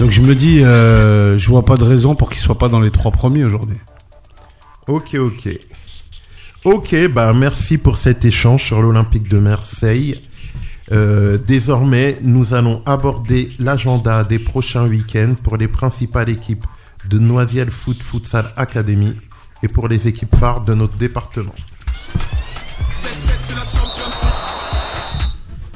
Donc 0.00 0.10
je 0.10 0.20
me 0.20 0.34
dis, 0.34 0.62
euh, 0.62 1.38
je 1.38 1.48
vois 1.48 1.64
pas 1.64 1.76
de 1.78 1.84
raison 1.84 2.14
pour 2.14 2.28
qu'ils 2.28 2.40
soient 2.42 2.58
pas 2.58 2.68
dans 2.68 2.80
les 2.80 2.90
trois 2.90 3.10
premiers 3.12 3.44
aujourd'hui. 3.44 3.78
Ok, 4.88 5.14
ok. 5.14 5.48
Ok, 6.64 6.94
bah 7.12 7.32
merci 7.34 7.78
pour 7.78 7.96
cet 7.96 8.24
échange 8.26 8.62
sur 8.64 8.82
l'Olympique 8.82 9.28
de 9.30 9.38
Marseille. 9.38 10.20
Euh, 10.92 11.38
désormais, 11.38 12.18
nous 12.22 12.52
allons 12.54 12.82
aborder 12.84 13.48
l'agenda 13.58 14.22
des 14.24 14.38
prochains 14.38 14.86
week-ends 14.86 15.34
pour 15.42 15.56
les 15.56 15.68
principales 15.68 16.28
équipes 16.28 16.64
de 17.08 17.18
Noisiel 17.18 17.70
Foot 17.70 18.02
Futsal 18.02 18.48
Academy 18.56 19.14
et 19.62 19.68
pour 19.68 19.88
les 19.88 20.08
équipes 20.08 20.34
phares 20.36 20.60
de 20.62 20.74
notre 20.74 20.96
département. 20.96 21.54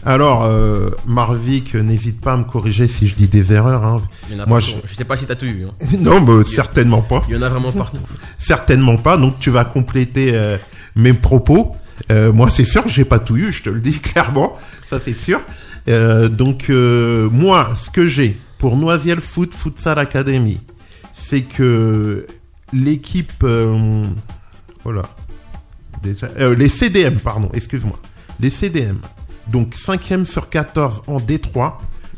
Alors, 0.04 0.44
euh, 0.44 0.90
Marvik, 1.06 1.74
n'hésite 1.74 2.20
pas 2.20 2.32
à 2.32 2.36
me 2.36 2.44
corriger 2.44 2.86
si 2.88 3.06
je 3.08 3.14
dis 3.14 3.28
des 3.28 3.52
erreurs. 3.52 3.84
hein. 3.84 4.00
Il 4.30 4.36
y 4.36 4.40
en 4.40 4.44
a 4.44 4.46
Moi, 4.46 4.60
je... 4.60 4.70
sais 4.94 5.04
pas 5.04 5.16
si 5.16 5.26
t'as 5.26 5.34
tout 5.34 5.44
eu. 5.44 5.66
hein. 5.66 5.86
non, 6.00 6.20
bah, 6.20 6.42
certainement 6.46 7.02
pas. 7.02 7.22
Il 7.28 7.34
y 7.34 7.38
en 7.38 7.42
a 7.42 7.48
vraiment 7.48 7.72
partout. 7.72 8.00
Certainement 8.38 8.96
pas. 8.96 9.16
Donc 9.18 9.38
tu 9.38 9.50
vas 9.50 9.64
compléter 9.64 10.30
euh, 10.34 10.56
mes 10.96 11.12
propos. 11.12 11.74
Euh, 12.10 12.32
moi, 12.32 12.50
c'est 12.50 12.64
sûr, 12.64 12.84
que 12.84 12.90
j'ai 12.90 13.04
pas 13.04 13.18
tout 13.18 13.36
eu, 13.36 13.52
je 13.52 13.62
te 13.62 13.70
le 13.70 13.80
dis 13.80 13.98
clairement. 14.00 14.56
Ça, 14.88 14.98
c'est 15.04 15.14
sûr. 15.14 15.40
Euh, 15.88 16.28
donc 16.28 16.68
euh, 16.68 17.30
moi, 17.30 17.74
ce 17.76 17.90
que 17.90 18.06
j'ai 18.06 18.38
pour 18.58 18.76
Noisiel 18.76 19.20
Foot 19.20 19.54
Futsal 19.54 19.98
Academy, 19.98 20.60
c'est 21.14 21.42
que 21.42 22.26
l'équipe, 22.72 23.44
voilà, 24.84 25.02
déjà, 26.02 26.28
euh, 26.38 26.54
les 26.54 26.68
CDM, 26.68 27.16
pardon, 27.18 27.48
excuse-moi, 27.54 27.98
les 28.40 28.50
CDM, 28.50 28.98
donc 29.46 29.74
5e 29.74 30.24
sur 30.24 30.48
14 30.48 31.02
en 31.06 31.18
D3, 31.18 31.74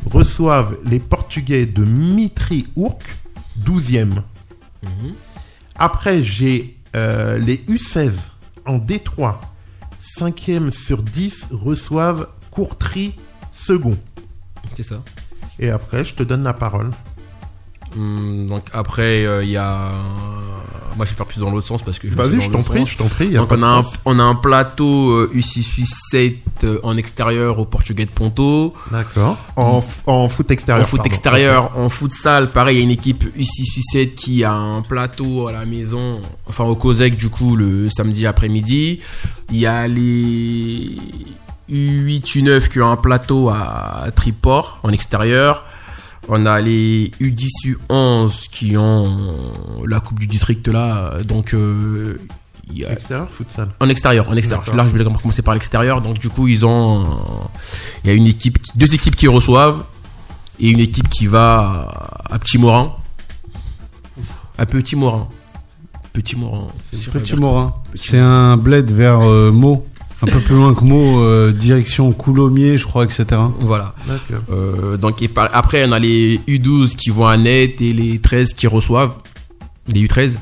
reçoivent 0.07 0.79
les 0.85 0.99
Portugais 0.99 1.67
de 1.67 1.85
Mitri 1.85 2.67
Ourk, 2.75 3.03
12e. 3.63 4.23
Après, 5.77 6.23
j'ai 6.23 6.77
les 6.95 7.57
U16 7.69 8.13
en 8.67 8.79
D3, 8.79 9.35
5e 10.21 10.71
sur 10.71 11.03
10, 11.03 11.49
reçoivent 11.51 12.29
Courtry 12.51 13.15
second. 13.53 13.97
C'est 14.77 14.83
ça. 14.83 15.03
Et 15.59 15.71
après, 15.71 16.05
je 16.05 16.15
te 16.15 16.23
donne 16.23 16.45
la 16.45 16.53
parole. 16.53 16.91
Hum, 17.97 18.47
donc 18.47 18.63
après, 18.73 19.25
euh, 19.25 19.43
il 19.43 19.51
y 19.51 19.57
a. 19.57 19.91
Moi, 20.97 21.07
je 21.07 21.11
vais 21.11 21.17
faire 21.17 21.27
plus 21.27 21.39
dans 21.41 21.51
l'autre 21.51 21.67
sens 21.67 21.83
parce 21.83 21.99
que. 21.99 22.11
je 22.11 22.15
Vas-y, 22.15 22.33
suis 22.33 22.43
je 22.43 22.51
t'en 22.51 22.63
prie, 22.63 22.85
je 22.87 22.97
t'en 22.97 23.07
prie. 23.09 23.31
Donc 23.31 23.51
on 23.53 23.63
a, 23.63 23.79
un, 23.79 23.83
on 24.05 24.19
a 24.19 24.23
un 24.23 24.35
plateau 24.35 25.11
euh, 25.13 25.33
U6 25.35 26.37
euh, 26.65 26.79
en 26.83 26.97
extérieur 26.97 27.59
au 27.59 27.65
Portugais 27.65 28.05
de 28.07 28.11
Ponto. 28.11 28.75
D'accord. 28.91 29.37
En, 29.57 29.81
f- 29.81 29.85
en 30.07 30.29
foot 30.29 30.51
extérieur. 30.51 30.85
en 30.85 30.89
foot 30.89 30.99
pardon. 30.99 31.09
extérieur, 31.11 31.79
en 31.79 31.89
futsal, 31.89 32.51
pareil, 32.51 32.77
il 32.77 32.79
y 32.81 32.83
a 32.83 32.85
une 32.85 32.91
équipe 32.91 33.25
U6 33.39 34.15
qui 34.15 34.45
a 34.45 34.53
un 34.53 34.83
plateau 34.83 35.47
à 35.49 35.53
la 35.53 35.65
maison, 35.65 36.21
enfin 36.49 36.65
au 36.65 36.75
COSEC 36.75 37.17
du 37.17 37.29
coup 37.31 37.57
le 37.57 37.89
samedi 37.89 38.27
après-midi. 38.27 39.01
Il 39.51 39.59
y 39.59 39.67
a 39.67 39.87
les 39.89 40.97
U8, 41.71 42.23
U9 42.37 42.69
qui 42.69 42.81
ont 42.81 42.91
un 42.91 42.97
plateau 42.97 43.49
à 43.49 44.07
Triport 44.15 44.81
en 44.83 44.91
extérieur. 44.91 45.65
On 46.33 46.47
a 46.47 46.61
les 46.61 47.11
U10, 47.21 47.49
U11 47.89 48.49
qui 48.51 48.77
ont 48.77 49.35
la 49.87 49.99
Coupe 50.01 50.21
du 50.21 50.27
District 50.27 50.67
là. 50.69 51.19
Donc 51.25 51.55
euh, 51.55 52.21
il 52.73 52.79
y 52.79 52.85
a 52.85 52.93
Extérieur, 52.93 53.29
futsal. 53.29 53.69
en 53.81 53.89
extérieur, 53.89 54.29
en 54.29 54.37
extérieur. 54.37 54.77
Là, 54.77 54.87
je 54.89 54.97
vais 54.97 55.03
commencer 55.03 55.43
par 55.43 55.55
l'extérieur. 55.55 56.01
Donc, 56.01 56.19
du 56.21 56.29
coup, 56.29 56.47
ils 56.47 56.65
ont, 56.65 57.05
il 58.05 58.09
y 58.09 58.11
a 58.13 58.15
une 58.15 58.27
équipe, 58.29 58.63
qui- 58.63 58.71
deux 58.79 58.95
équipes 58.95 59.17
qui 59.17 59.27
reçoivent 59.27 59.83
et 60.61 60.71
une 60.71 60.79
équipe 60.79 61.09
qui 61.09 61.27
va 61.27 62.21
à 62.31 62.39
Petit 62.39 62.59
Morin. 62.59 62.95
À 64.57 64.67
Petit 64.67 64.95
Morin. 64.95 65.27
Petit 66.13 66.37
Morin. 66.37 66.69
Petit 66.93 67.35
Morin. 67.35 67.75
C'est 67.97 68.19
un 68.19 68.57
bled 68.57 68.93
vers 68.93 69.21
euh, 69.23 69.51
Meaux. 69.51 69.85
Un 70.23 70.27
peu 70.27 70.41
plus 70.41 70.55
loin 70.55 70.75
que 70.75 70.85
Meaux, 70.85 71.23
euh, 71.25 71.51
direction 71.53 72.13
Coulommiers, 72.13 72.77
je 72.77 72.87
crois, 72.87 73.05
etc. 73.05 73.25
Voilà. 73.61 73.95
Euh, 74.51 74.97
donc, 74.99 75.23
et 75.23 75.29
par- 75.29 75.49
après, 75.53 75.83
on 75.89 75.93
a 75.93 75.99
les 75.99 76.39
U12 76.47 76.95
qui 76.95 77.09
vont 77.11 77.27
à 77.27 77.37
net 77.39 77.81
et 77.81 77.93
les 77.93 78.19
13 78.19 78.53
qui 78.53 78.67
reçoivent. 78.67 79.19
Les 79.89 80.03
U13. 80.07 80.37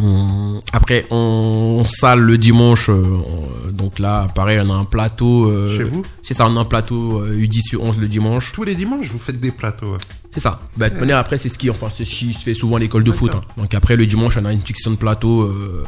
Hum, 0.00 0.60
Après, 0.72 1.06
on, 1.10 1.78
on 1.80 1.84
sale 1.84 2.20
le 2.20 2.38
dimanche. 2.38 2.88
euh, 2.88 2.94
on- 3.02 3.70
donc 3.72 3.98
là, 3.98 4.28
pareil, 4.34 4.60
on 4.64 4.70
a 4.70 4.74
un 4.74 4.84
plateau. 4.84 5.46
euh, 5.50 5.76
Chez 5.76 5.84
vous 5.84 6.02
C'est 6.22 6.34
ça, 6.34 6.46
on 6.46 6.56
a 6.56 6.60
un 6.60 6.64
plateau 6.64 7.20
euh, 7.22 7.34
U10, 7.36 7.72
U11 7.74 7.98
le 7.98 8.06
dimanche. 8.08 8.52
Tous 8.52 8.64
les 8.64 8.74
dimanches, 8.76 9.08
vous 9.08 9.18
faites 9.18 9.40
des 9.40 9.50
plateaux. 9.50 9.92
ouais. 9.92 9.98
C'est 10.30 10.40
ça. 10.40 10.60
Bah, 10.76 10.86
de 10.88 10.90
toute 10.90 11.00
manière, 11.00 11.18
après, 11.18 11.38
c'est 11.38 11.48
ce 11.48 11.58
qui, 11.58 11.68
enfin, 11.70 11.88
c'est 11.92 12.04
ce 12.04 12.14
qui 12.14 12.32
se 12.34 12.40
fait 12.40 12.54
souvent 12.54 12.76
à 12.76 12.78
l'école 12.78 13.02
de 13.02 13.10
foot. 13.10 13.32
hein. 13.34 13.40
Donc 13.56 13.74
après, 13.74 13.96
le 13.96 14.06
dimanche, 14.06 14.36
on 14.36 14.44
a 14.44 14.52
une 14.52 14.64
succession 14.64 14.90
de 14.92 14.96
plateaux 14.96 15.42
euh, 15.42 15.84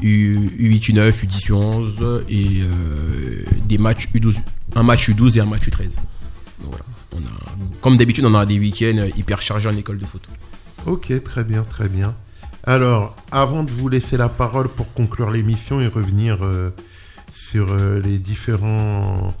U, 0.00 0.38
U8, 0.58 0.92
U9, 0.92 1.10
U10, 1.26 1.50
U11 1.50 2.22
et 2.28 2.62
euh, 2.62 3.44
des 3.66 3.78
matchs 3.78 4.08
U12. 4.14 4.38
Un 4.76 4.82
match 4.84 5.10
U12 5.10 5.36
et 5.36 5.40
un 5.40 5.46
match 5.46 5.68
U13. 5.68 5.96
Donc 6.62 6.70
voilà. 6.70 6.84
On 7.12 7.18
a, 7.18 7.80
comme 7.80 7.96
d'habitude, 7.98 8.24
on 8.24 8.34
a 8.34 8.46
des 8.46 8.58
week-ends 8.58 9.08
hyper 9.16 9.42
chargés 9.42 9.68
en 9.68 9.76
école 9.76 9.98
de 9.98 10.04
foot. 10.06 10.22
Ok, 10.86 11.12
très 11.24 11.42
bien, 11.44 11.62
très 11.64 11.88
bien. 11.88 12.14
Alors, 12.64 13.16
avant 13.32 13.62
de 13.62 13.70
vous 13.70 13.88
laisser 13.88 14.18
la 14.18 14.28
parole 14.28 14.68
pour 14.68 14.92
conclure 14.92 15.30
l'émission 15.30 15.80
et 15.80 15.86
revenir 15.86 16.44
euh, 16.44 16.70
sur 17.32 17.68
euh, 17.70 18.00
les 18.00 18.18
différentes 18.18 19.34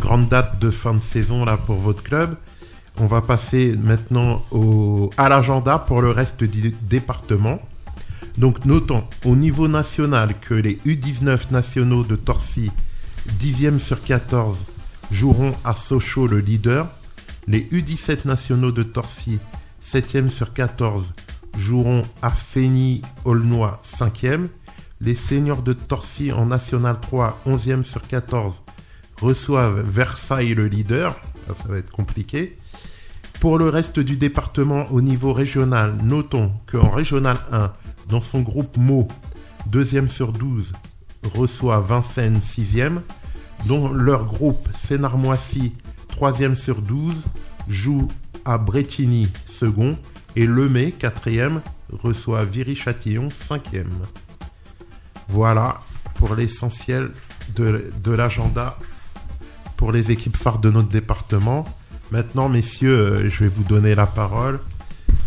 grandes 0.00 0.28
dates 0.28 0.58
de 0.58 0.70
fin 0.70 0.94
de 0.94 1.02
saison 1.02 1.46
là 1.46 1.56
pour 1.56 1.76
votre 1.76 2.02
club, 2.02 2.36
on 2.98 3.06
va 3.06 3.22
passer 3.22 3.74
maintenant 3.76 4.44
à 5.16 5.28
l'agenda 5.28 5.78
pour 5.78 6.02
le 6.02 6.10
reste 6.10 6.44
du 6.44 6.74
département. 6.82 7.60
Donc, 8.38 8.64
notons 8.64 9.04
au 9.24 9.34
niveau 9.34 9.66
national 9.66 10.38
que 10.40 10.54
les 10.54 10.76
U19 10.86 11.50
nationaux 11.52 12.04
de 12.04 12.16
Torcy, 12.16 12.70
10e 13.40 13.78
sur 13.78 14.02
14, 14.02 14.58
joueront 15.10 15.54
à 15.64 15.74
Sochaux 15.74 16.26
le 16.26 16.38
leader. 16.38 16.86
Les 17.46 17.60
U17 17.60 18.26
nationaux 18.26 18.72
de 18.72 18.82
Torcy, 18.82 19.38
7e 19.84 20.28
sur 20.28 20.52
14, 20.52 21.12
joueront 21.56 22.04
à 22.22 22.30
Fény 22.30 23.02
Aulnois 23.24 23.80
5e. 23.84 24.48
Les 25.00 25.14
seniors 25.14 25.62
de 25.62 25.72
Torcy 25.72 26.32
en 26.32 26.46
National 26.46 26.98
3 27.00 27.40
11e 27.46 27.82
sur 27.82 28.06
14 28.06 28.62
reçoivent 29.20 29.80
Versailles 29.80 30.54
le 30.54 30.66
leader. 30.66 31.20
Ça, 31.46 31.68
va 31.68 31.78
être 31.78 31.90
compliqué. 31.90 32.56
Pour 33.40 33.58
le 33.58 33.68
reste 33.68 34.00
du 34.00 34.16
département 34.16 34.90
au 34.90 35.02
niveau 35.02 35.32
régional, 35.32 35.96
notons 36.02 36.52
qu'en 36.70 36.90
régional 36.90 37.36
1, 37.52 37.72
dans 38.08 38.22
son 38.22 38.40
groupe 38.40 38.76
MO, 38.78 39.08
deuxième 39.66 40.08
sur 40.08 40.32
12, 40.32 40.72
reçoit 41.34 41.80
Vincennes 41.80 42.40
6e, 42.40 43.00
dont 43.66 43.92
leur 43.92 44.24
groupe 44.26 44.68
Sénarmoissy, 44.76 45.74
3e 46.18 46.54
sur 46.54 46.80
12, 46.80 47.14
joue 47.68 48.08
à 48.44 48.58
Bretigny 48.58 49.28
second, 49.46 49.96
et 50.36 50.46
Lemay, 50.46 50.94
4e, 50.98 51.60
reçoit 51.92 52.44
Viry-Châtillon 52.44 53.28
5e. 53.28 53.84
Voilà 55.28 55.80
pour 56.14 56.34
l'essentiel 56.34 57.10
de, 57.54 58.10
l'agenda 58.10 58.78
pour 59.76 59.92
les 59.92 60.10
équipes 60.10 60.36
phares 60.36 60.58
de 60.58 60.70
notre 60.70 60.88
département. 60.88 61.64
Maintenant, 62.10 62.48
messieurs, 62.48 62.98
euh, 62.98 63.30
je 63.30 63.44
vais 63.44 63.50
vous 63.50 63.64
donner 63.64 63.94
la 63.94 64.06
parole. 64.06 64.60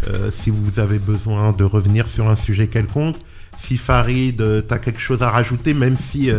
Euh, 0.08 0.32
si 0.32 0.50
vous 0.50 0.80
avez 0.80 1.00
besoin 1.00 1.52
de 1.52 1.64
revenir 1.64 2.08
sur 2.08 2.30
un 2.30 2.36
sujet 2.36 2.68
quelconque, 2.68 3.18
si 3.58 3.78
Farid, 3.78 4.40
euh, 4.42 4.62
t'as 4.62 4.78
quelque 4.78 5.00
chose 5.00 5.24
à 5.24 5.30
rajouter, 5.30 5.74
même 5.74 5.98
si 5.98 6.30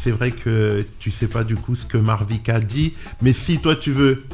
c'est 0.00 0.10
vrai 0.10 0.30
que 0.30 0.86
tu 1.00 1.10
sais 1.10 1.26
pas 1.26 1.44
du 1.44 1.56
coup 1.56 1.74
ce 1.74 1.86
que 1.86 1.98
Marvik 1.98 2.48
a 2.48 2.60
dit, 2.60 2.94
mais 3.22 3.32
si 3.32 3.58
toi 3.58 3.74
tu 3.74 3.90
veux, 3.90 4.24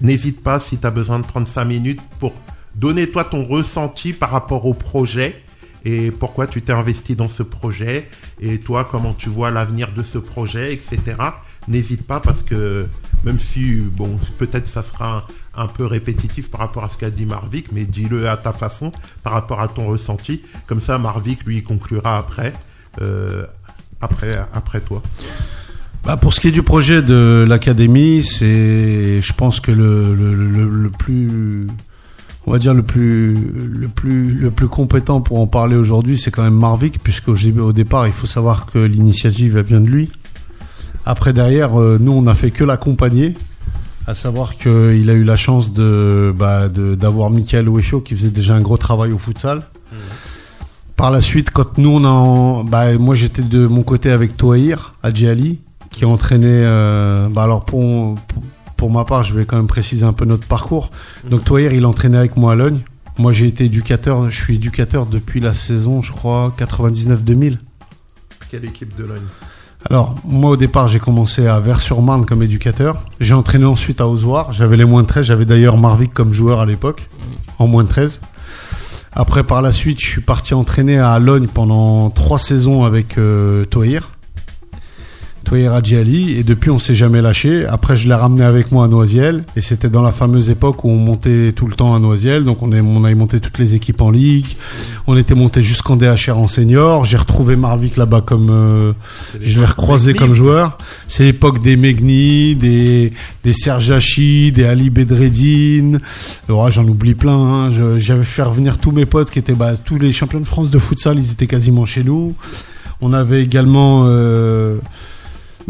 n'hésite 0.00 0.42
pas 0.42 0.58
si 0.58 0.78
tu 0.78 0.86
as 0.86 0.90
besoin 0.90 1.18
de 1.20 1.24
prendre 1.24 1.46
5 1.48 1.64
minutes 1.64 2.00
pour 2.18 2.34
donner 2.80 3.10
toi 3.10 3.24
ton 3.24 3.44
ressenti 3.44 4.14
par 4.14 4.30
rapport 4.30 4.64
au 4.64 4.72
projet 4.72 5.42
et 5.84 6.10
pourquoi 6.10 6.46
tu 6.46 6.62
t'es 6.62 6.72
investi 6.72 7.14
dans 7.14 7.28
ce 7.28 7.42
projet 7.42 8.08
et 8.40 8.58
toi 8.58 8.88
comment 8.90 9.12
tu 9.12 9.28
vois 9.28 9.50
l'avenir 9.50 9.92
de 9.92 10.02
ce 10.02 10.18
projet, 10.18 10.72
etc. 10.72 10.98
N'hésite 11.68 12.06
pas 12.06 12.20
parce 12.20 12.42
que 12.42 12.86
même 13.22 13.38
si 13.38 13.76
bon 13.76 14.18
peut-être 14.38 14.66
ça 14.66 14.82
sera 14.82 15.26
un, 15.54 15.66
peu 15.66 15.84
répétitif 15.84 16.50
par 16.50 16.60
rapport 16.60 16.84
à 16.84 16.88
ce 16.88 16.96
qu'a 16.96 17.10
dit 17.10 17.26
Marvik, 17.26 17.70
mais 17.70 17.84
dis-le 17.84 18.28
à 18.28 18.38
ta 18.38 18.52
façon 18.52 18.92
par 19.22 19.34
rapport 19.34 19.60
à 19.60 19.68
ton 19.68 19.86
ressenti. 19.86 20.42
Comme 20.66 20.80
ça 20.80 20.96
Marvik 20.96 21.44
lui 21.44 21.62
conclura 21.62 22.16
après, 22.16 22.54
euh, 23.02 23.44
après 24.00 24.38
après 24.54 24.80
toi. 24.80 25.02
Bah, 26.04 26.16
pour 26.16 26.32
ce 26.32 26.40
qui 26.40 26.48
est 26.48 26.52
du 26.52 26.62
projet 26.62 27.02
de 27.02 27.44
l'académie, 27.46 28.22
c'est, 28.22 29.20
je 29.20 29.32
pense 29.34 29.60
que 29.60 29.70
le 29.70 30.90
plus, 30.98 31.66
on 32.50 32.52
va 32.54 32.58
dire 32.58 32.74
le 32.74 32.82
plus, 32.82 33.32
le 33.32 33.86
plus, 33.86 34.34
le 34.34 34.50
plus 34.50 34.66
compétent 34.66 35.20
pour 35.20 35.38
en 35.38 35.46
parler 35.46 35.76
aujourd'hui, 35.76 36.16
c'est 36.16 36.32
quand 36.32 36.42
même 36.42 36.58
Marvik, 36.58 37.00
puisque 37.00 37.28
au, 37.28 37.72
départ, 37.72 38.08
il 38.08 38.12
faut 38.12 38.26
savoir 38.26 38.66
que 38.66 38.80
l'initiative 38.80 39.56
vient 39.60 39.80
de 39.80 39.86
lui. 39.88 40.10
Après 41.06 41.32
derrière, 41.32 41.80
euh, 41.80 41.96
nous 42.00 42.10
on 42.10 42.26
a 42.26 42.34
fait 42.34 42.50
que 42.50 42.64
l'accompagner, 42.64 43.34
à 44.08 44.14
savoir 44.14 44.56
qu'il 44.56 45.08
a 45.10 45.12
eu 45.12 45.22
la 45.22 45.36
chance 45.36 45.72
de, 45.72 46.34
bah, 46.36 46.68
d'avoir 46.68 47.30
Michael 47.30 47.68
Ouefio 47.68 48.00
qui 48.00 48.16
faisait 48.16 48.30
déjà 48.30 48.56
un 48.56 48.60
gros 48.60 48.76
travail 48.76 49.12
au 49.12 49.18
futsal. 49.18 49.62
Par 50.96 51.12
la 51.12 51.20
suite, 51.20 51.52
quand 51.52 51.78
nous 51.78 51.90
on 51.90 52.04
a, 52.04 52.08
en- 52.08 52.64
bah, 52.64 52.98
moi 52.98 53.14
j'étais 53.14 53.42
de 53.42 53.64
mon 53.68 53.84
côté 53.84 54.10
avec 54.10 54.36
Toahir, 54.36 54.94
Hadji 55.04 55.28
Ali, 55.28 55.60
qui 55.92 56.04
entraînait. 56.04 56.64
Euh, 56.66 57.28
bah 57.30 57.44
alors 57.44 57.64
pour, 57.64 58.16
pour 58.26 58.42
pour 58.80 58.90
ma 58.90 59.04
part, 59.04 59.24
je 59.24 59.34
vais 59.34 59.44
quand 59.44 59.58
même 59.58 59.66
préciser 59.66 60.06
un 60.06 60.14
peu 60.14 60.24
notre 60.24 60.46
parcours. 60.46 60.90
Donc 61.28 61.44
Toahir, 61.44 61.74
il 61.74 61.84
entraînait 61.84 62.16
avec 62.16 62.38
moi 62.38 62.52
à 62.52 62.54
Logne. 62.54 62.80
Moi 63.18 63.30
j'ai 63.30 63.46
été 63.46 63.64
éducateur, 63.66 64.30
je 64.30 64.42
suis 64.42 64.54
éducateur 64.54 65.04
depuis 65.04 65.38
la 65.38 65.52
saison, 65.52 66.00
je 66.00 66.10
crois 66.12 66.54
99-2000. 66.58 67.58
Quelle 68.50 68.64
équipe 68.64 68.96
de 68.96 69.04
Logne? 69.04 69.26
Alors, 69.90 70.14
moi 70.24 70.52
au 70.52 70.56
départ, 70.56 70.88
j'ai 70.88 70.98
commencé 70.98 71.46
à 71.46 71.60
Vers-sur-Marne 71.60 72.24
comme 72.24 72.42
éducateur. 72.42 73.04
J'ai 73.20 73.34
entraîné 73.34 73.66
ensuite 73.66 74.00
à 74.00 74.08
Ozoir. 74.08 74.50
J'avais 74.54 74.78
les 74.78 74.86
moins 74.86 75.02
de 75.02 75.06
13. 75.06 75.26
J'avais 75.26 75.44
d'ailleurs 75.44 75.76
Marvic 75.76 76.14
comme 76.14 76.32
joueur 76.32 76.60
à 76.60 76.64
l'époque, 76.64 77.10
en 77.58 77.66
moins 77.66 77.84
de 77.84 77.88
13. 77.88 78.22
Après, 79.12 79.44
par 79.44 79.60
la 79.60 79.72
suite, 79.72 80.00
je 80.00 80.06
suis 80.06 80.22
parti 80.22 80.54
entraîner 80.54 80.98
à 80.98 81.18
Logne 81.18 81.48
pendant 81.48 82.08
trois 82.08 82.38
saisons 82.38 82.84
avec 82.84 83.18
euh, 83.18 83.66
Tohir. 83.66 84.10
Tohir 85.44 85.72
Hadji 85.72 85.96
Ali. 85.96 86.32
Et 86.38 86.44
depuis, 86.44 86.70
on 86.70 86.78
s'est 86.78 86.94
jamais 86.94 87.20
lâché. 87.22 87.66
Après, 87.66 87.96
je 87.96 88.08
l'ai 88.08 88.14
ramené 88.14 88.44
avec 88.44 88.70
moi 88.72 88.84
à 88.84 88.88
Noisiel. 88.88 89.44
Et 89.56 89.60
c'était 89.60 89.88
dans 89.88 90.02
la 90.02 90.12
fameuse 90.12 90.50
époque 90.50 90.84
où 90.84 90.90
on 90.90 90.96
montait 90.96 91.52
tout 91.54 91.66
le 91.66 91.74
temps 91.74 91.94
à 91.94 91.98
Noisiel. 91.98 92.44
Donc, 92.44 92.62
on, 92.62 92.72
est, 92.72 92.80
on 92.80 93.04
avait 93.04 93.14
monté 93.14 93.40
toutes 93.40 93.58
les 93.58 93.74
équipes 93.74 94.00
en 94.02 94.10
ligue. 94.10 94.46
On 95.06 95.16
était 95.16 95.34
monté 95.34 95.62
jusqu'en 95.62 95.96
DHR 95.96 96.36
en 96.38 96.48
senior. 96.48 97.04
J'ai 97.04 97.16
retrouvé 97.16 97.56
Marvic 97.56 97.96
là-bas 97.96 98.20
comme... 98.20 98.48
euh, 98.50 98.92
je 99.40 99.60
l'ai 99.60 99.66
recroisé 99.66 100.14
comme 100.14 100.34
joueur. 100.34 100.78
C'est 101.08 101.24
l'époque 101.24 101.62
des 101.62 101.76
Megni, 101.76 102.54
des, 102.54 103.12
des 103.42 103.52
Serge 103.52 103.90
Hachi, 103.90 104.52
des 104.52 104.64
Ali 104.64 104.90
Bedreddine. 104.90 106.00
Alors, 106.48 106.70
j'en 106.70 106.86
oublie 106.86 107.14
plein. 107.14 107.32
hein. 107.68 107.70
J'avais 107.98 108.24
fait 108.24 108.42
revenir 108.42 108.78
tous 108.78 108.92
mes 108.92 109.06
potes 109.06 109.30
qui 109.30 109.38
étaient 109.38 109.54
bah, 109.54 109.72
tous 109.76 109.98
les 109.98 110.12
champions 110.12 110.40
de 110.40 110.44
France 110.46 110.70
de 110.70 110.78
futsal. 110.78 111.18
Ils 111.18 111.32
étaient 111.32 111.46
quasiment 111.46 111.86
chez 111.86 112.04
nous. 112.04 112.34
On 113.00 113.12
avait 113.12 113.42
également... 113.42 114.04
euh, 114.06 114.76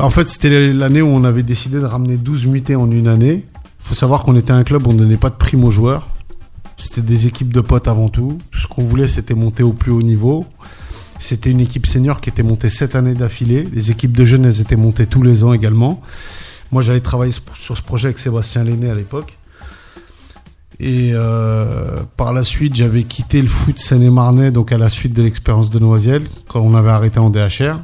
bah, 0.01 0.07
en 0.07 0.11
fait, 0.11 0.29
c'était 0.31 0.73
l'année 0.73 1.03
où 1.03 1.09
on 1.09 1.25
avait 1.25 1.43
décidé 1.43 1.79
de 1.79 1.85
ramener 1.85 2.17
12 2.17 2.47
mutés 2.47 2.75
en 2.75 2.91
une 2.91 3.07
année. 3.07 3.45
faut 3.81 3.95
savoir 3.95 4.23
qu'on 4.23 4.35
était 4.35 4.51
un 4.51 4.65
club 4.65 4.87
où 4.87 4.91
on 4.91 4.93
ne 4.95 5.01
donnait 5.01 5.19
pas 5.19 5.29
de 5.29 5.35
prime 5.35 5.63
aux 5.63 5.71
joueurs. 5.71 6.09
C'était 6.79 7.03
des 7.03 7.27
équipes 7.27 7.53
de 7.53 7.61
potes 7.61 7.87
avant 7.87 8.09
tout. 8.09 8.39
Tout 8.51 8.59
ce 8.59 8.67
qu'on 8.67 8.83
voulait, 8.83 9.09
c'était 9.09 9.35
monter 9.35 9.63
au 9.63 9.75
plus 9.75 9.93
haut 9.93 10.01
niveau. 10.01 10.47
C'était 11.19 11.51
une 11.51 11.61
équipe 11.61 11.87
senior 11.87 12.23
qui 12.23 12.31
était 12.31 12.43
montée 12.43 12.71
sept 12.71 12.95
années 12.95 13.13
d'affilée. 13.13 13.69
Les 13.75 13.91
équipes 13.91 14.17
de 14.17 14.25
jeunes, 14.25 14.47
elles 14.47 14.63
étaient 14.63 14.75
montées 14.75 15.07
tous 15.07 15.23
les 15.23 15.45
ans 15.45 15.53
également. 15.53 16.01
Moi, 16.73 16.81
j'avais 16.81 17.01
travaillé 17.01 17.35
sur 17.55 17.77
ce 17.77 17.83
projet 17.83 18.07
avec 18.07 18.19
Sébastien 18.19 18.65
Lenné 18.65 18.89
à 18.89 18.95
l'époque. 18.95 19.37
Et 20.79 21.11
euh, 21.13 21.99
par 22.17 22.33
la 22.33 22.43
suite, 22.43 22.75
j'avais 22.75 23.03
quitté 23.03 23.43
le 23.43 23.49
foot 23.49 23.79
Seine-et-Marnais, 23.79 24.51
donc 24.51 24.73
à 24.73 24.79
la 24.79 24.89
suite 24.89 25.13
de 25.13 25.23
l'expérience 25.23 25.71
de 25.71 25.79
Noisiel, 25.79 26.23
quand 26.49 26.61
on 26.61 26.75
avait 26.75 26.89
arrêté 26.89 27.19
en 27.19 27.29
DHR. 27.29 27.81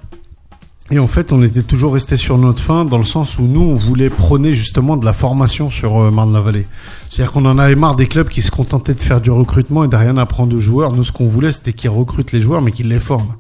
Et 0.92 1.00
en 1.00 1.08
fait, 1.08 1.32
on 1.32 1.42
était 1.42 1.64
toujours 1.64 1.94
resté 1.94 2.16
sur 2.16 2.38
notre 2.38 2.62
fin, 2.62 2.84
dans 2.84 2.98
le 2.98 3.04
sens 3.04 3.40
où 3.40 3.42
nous, 3.42 3.60
on 3.60 3.74
voulait 3.74 4.08
prôner 4.08 4.54
justement 4.54 4.96
de 4.96 5.04
la 5.04 5.12
formation 5.12 5.68
sur 5.68 6.00
euh, 6.00 6.10
Marne-la-Vallée. 6.12 6.66
C'est-à-dire 7.10 7.32
qu'on 7.32 7.44
en 7.44 7.58
avait 7.58 7.74
marre 7.74 7.96
des 7.96 8.06
clubs 8.06 8.28
qui 8.28 8.40
se 8.40 8.52
contentaient 8.52 8.94
de 8.94 9.00
faire 9.00 9.20
du 9.20 9.32
recrutement 9.32 9.82
et 9.82 9.88
de 9.88 9.96
rien 9.96 10.16
apprendre 10.16 10.56
aux 10.56 10.60
joueurs. 10.60 10.92
Nous, 10.92 11.02
ce 11.02 11.10
qu'on 11.10 11.26
voulait, 11.26 11.50
c'était 11.50 11.72
qu'ils 11.72 11.90
recrutent 11.90 12.30
les 12.30 12.40
joueurs, 12.40 12.62
mais 12.62 12.70
qu'ils 12.70 12.88
les 12.88 13.00
forment. 13.00 13.34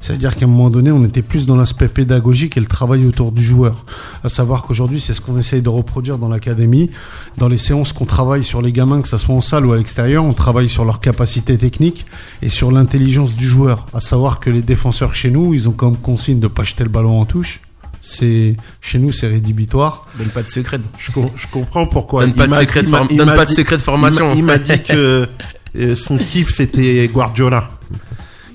C'est-à-dire 0.00 0.34
qu'à 0.34 0.46
un 0.46 0.48
moment 0.48 0.70
donné, 0.70 0.90
on 0.90 1.04
était 1.04 1.20
plus 1.20 1.44
dans 1.46 1.56
l'aspect 1.56 1.88
pédagogique 1.88 2.56
et 2.56 2.60
le 2.60 2.66
travail 2.66 3.04
autour 3.04 3.32
du 3.32 3.42
joueur. 3.44 3.84
À 4.24 4.30
savoir 4.30 4.62
qu'aujourd'hui, 4.62 4.98
c'est 4.98 5.12
ce 5.12 5.20
qu'on 5.20 5.36
essaye 5.38 5.60
de 5.60 5.68
reproduire 5.68 6.16
dans 6.16 6.28
l'académie. 6.28 6.90
Dans 7.36 7.48
les 7.48 7.58
séances 7.58 7.92
qu'on 7.92 8.06
travaille 8.06 8.42
sur 8.42 8.62
les 8.62 8.72
gamins, 8.72 9.02
que 9.02 9.08
ça 9.08 9.18
soit 9.18 9.34
en 9.34 9.42
salle 9.42 9.66
ou 9.66 9.72
à 9.72 9.76
l'extérieur, 9.76 10.24
on 10.24 10.32
travaille 10.32 10.70
sur 10.70 10.86
leur 10.86 11.00
capacité 11.00 11.58
technique 11.58 12.06
et 12.40 12.48
sur 12.48 12.72
l'intelligence 12.72 13.34
du 13.34 13.46
joueur. 13.46 13.86
À 13.92 14.00
savoir 14.00 14.40
que 14.40 14.48
les 14.48 14.62
défenseurs 14.62 15.14
chez 15.14 15.30
nous, 15.30 15.52
ils 15.52 15.68
ont 15.68 15.72
comme 15.72 15.96
consigne 15.98 16.40
de 16.40 16.46
pas 16.48 16.64
jeter 16.64 16.84
le 16.84 16.90
ballon 16.90 17.20
en 17.20 17.26
touche. 17.26 17.60
C'est 18.00 18.56
chez 18.80 18.98
nous, 18.98 19.12
c'est 19.12 19.26
rédhibitoire. 19.26 20.06
Donne 20.16 20.28
pas 20.28 20.42
de 20.42 20.48
secret. 20.48 20.80
Je, 20.96 21.10
com- 21.12 21.28
je 21.36 21.46
comprends 21.46 21.84
pourquoi. 21.86 22.22
Donne 22.24 22.32
pas 22.32 22.46
de 22.46 22.54
secret 22.54 22.82
de 22.82 22.88
form- 22.88 23.08
il 23.10 23.18
donne 23.18 23.26
m'a 23.26 23.36
pas 23.36 23.44
de 23.44 23.50
dit- 23.50 23.54
secret 23.56 23.76
de 23.76 23.82
formation. 23.82 24.28
m'a- 24.28 24.34
Il 24.34 24.44
m'a 24.44 24.56
dit 24.56 24.82
que 24.82 25.28
euh, 25.76 25.94
son 25.96 26.16
kiff 26.16 26.54
c'était 26.54 27.06
Guardiola. 27.12 27.68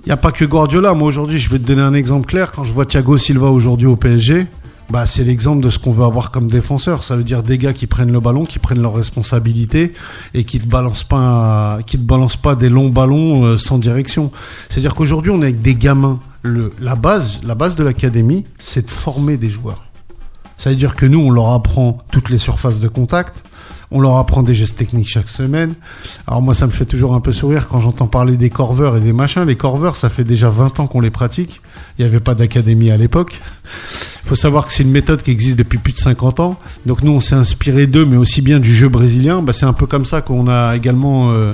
Il 0.06 0.10
n'y 0.10 0.14
a 0.14 0.18
pas 0.18 0.32
que 0.32 0.45
Guardiola. 0.45 0.94
Moi, 0.94 1.07
aujourd'hui, 1.07 1.40
je 1.40 1.49
vais 1.49 1.57
te 1.57 1.64
donner 1.64 1.82
un 1.82 1.95
exemple 1.95 2.27
clair. 2.27 2.52
Quand 2.52 2.64
je 2.64 2.72
vois 2.72 2.86
Thiago 2.86 3.18
Silva 3.18 3.48
aujourd'hui 3.48 3.88
au 3.88 3.95
PSG, 3.95 4.45
bah, 4.91 5.07
c'est 5.07 5.23
l'exemple 5.23 5.64
de 5.64 5.72
ce 5.72 5.80
qu'on 5.80 5.91
veut 5.91 6.03
avoir 6.03 6.30
comme 6.30 6.48
défenseur. 6.48 7.02
Ça 7.02 7.15
veut 7.15 7.23
dire 7.23 7.41
des 7.41 7.57
gars 7.57 7.73
qui 7.73 7.88
prennent 7.88 8.11
le 8.11 8.19
ballon, 8.19 8.45
qui 8.45 8.60
prennent 8.60 8.84
leurs 8.84 8.94
responsabilités 8.94 9.94
et 10.36 10.44
qui 10.44 10.60
te 10.60 10.68
balancent 10.68 11.06
pas, 11.06 11.80
qui 11.88 11.98
te 11.98 12.03
balancent 12.03 12.38
pas 12.38 12.53
des 12.53 12.69
longs 12.69 12.90
ballons 12.90 13.45
euh, 13.45 13.57
sans 13.57 13.80
direction. 13.80 14.32
C'est-à-dire 14.69 14.94
qu'aujourd'hui, 14.94 15.32
on 15.32 15.41
est 15.41 15.45
avec 15.45 15.64
des 15.64 15.73
gamins. 15.73 16.19
La 16.80 16.94
base, 16.94 17.41
la 17.44 17.56
base 17.56 17.76
de 17.76 17.84
l'académie, 17.84 18.45
c'est 18.60 18.86
de 18.86 18.91
former 18.91 19.38
des 19.38 19.49
joueurs. 19.49 19.86
Ça 20.57 20.69
veut 20.69 20.76
dire 20.76 20.95
que 20.95 21.07
nous, 21.07 21.19
on 21.19 21.32
leur 21.32 21.52
apprend 21.52 21.98
toutes 22.11 22.30
les 22.30 22.38
surfaces 22.38 22.80
de 22.80 22.88
contact. 22.88 23.44
On 23.95 24.01
leur 24.01 24.17
apprend 24.17 24.43
des 24.43 24.53
gestes 24.53 24.77
techniques 24.77 25.07
chaque 25.07 25.30
semaine. 25.30 25.73
Alors 26.27 26.41
moi, 26.41 26.53
ça 26.53 26.67
me 26.67 26.72
fait 26.72 26.84
toujours 26.84 27.13
un 27.13 27.22
peu 27.22 27.31
sourire 27.31 27.69
quand 27.69 27.80
j'entends 27.80 28.07
parler 28.07 28.35
des 28.35 28.49
corveurs 28.49 28.97
et 28.97 28.99
des 28.99 29.13
machins. 29.13 29.43
Les 29.45 29.55
corveurs, 29.55 29.95
ça 29.95 30.09
fait 30.09 30.26
déjà 30.26 30.49
20 30.49 30.81
ans 30.81 30.88
qu'on 30.88 30.99
les 30.99 31.11
pratique. 31.11 31.61
Il 31.97 32.03
n'y 32.03 32.11
avait 32.11 32.19
pas 32.19 32.35
d'académie 32.35 32.91
à 32.91 32.97
l'époque. 32.97 33.39
Il 33.63 34.27
faut 34.27 34.35
savoir 34.35 34.67
que 34.67 34.73
c'est 34.73 34.84
une 34.84 34.91
méthode 34.91 35.23
qui 35.23 35.31
existe 35.31 35.57
depuis 35.57 35.77
plus 35.77 35.93
de 35.93 35.97
50 35.97 36.41
ans. 36.41 36.59
Donc 36.85 37.03
nous, 37.03 37.13
on 37.13 37.22
s'est 37.22 37.35
inspiré 37.35 37.88
d'eux, 37.88 38.05
mais 38.05 38.17
aussi 38.17 38.41
bien 38.41 38.59
du 38.59 38.76
jeu 38.76 38.89
brésilien. 38.89 39.41
Bah, 39.41 39.53
c'est 39.53 39.65
un 39.65 39.72
peu 39.72 39.85
comme 39.85 40.03
ça 40.03 40.19
qu'on 40.19 40.49
a 40.49 40.76
également... 40.76 41.31
Il 41.31 41.38
euh, 41.38 41.53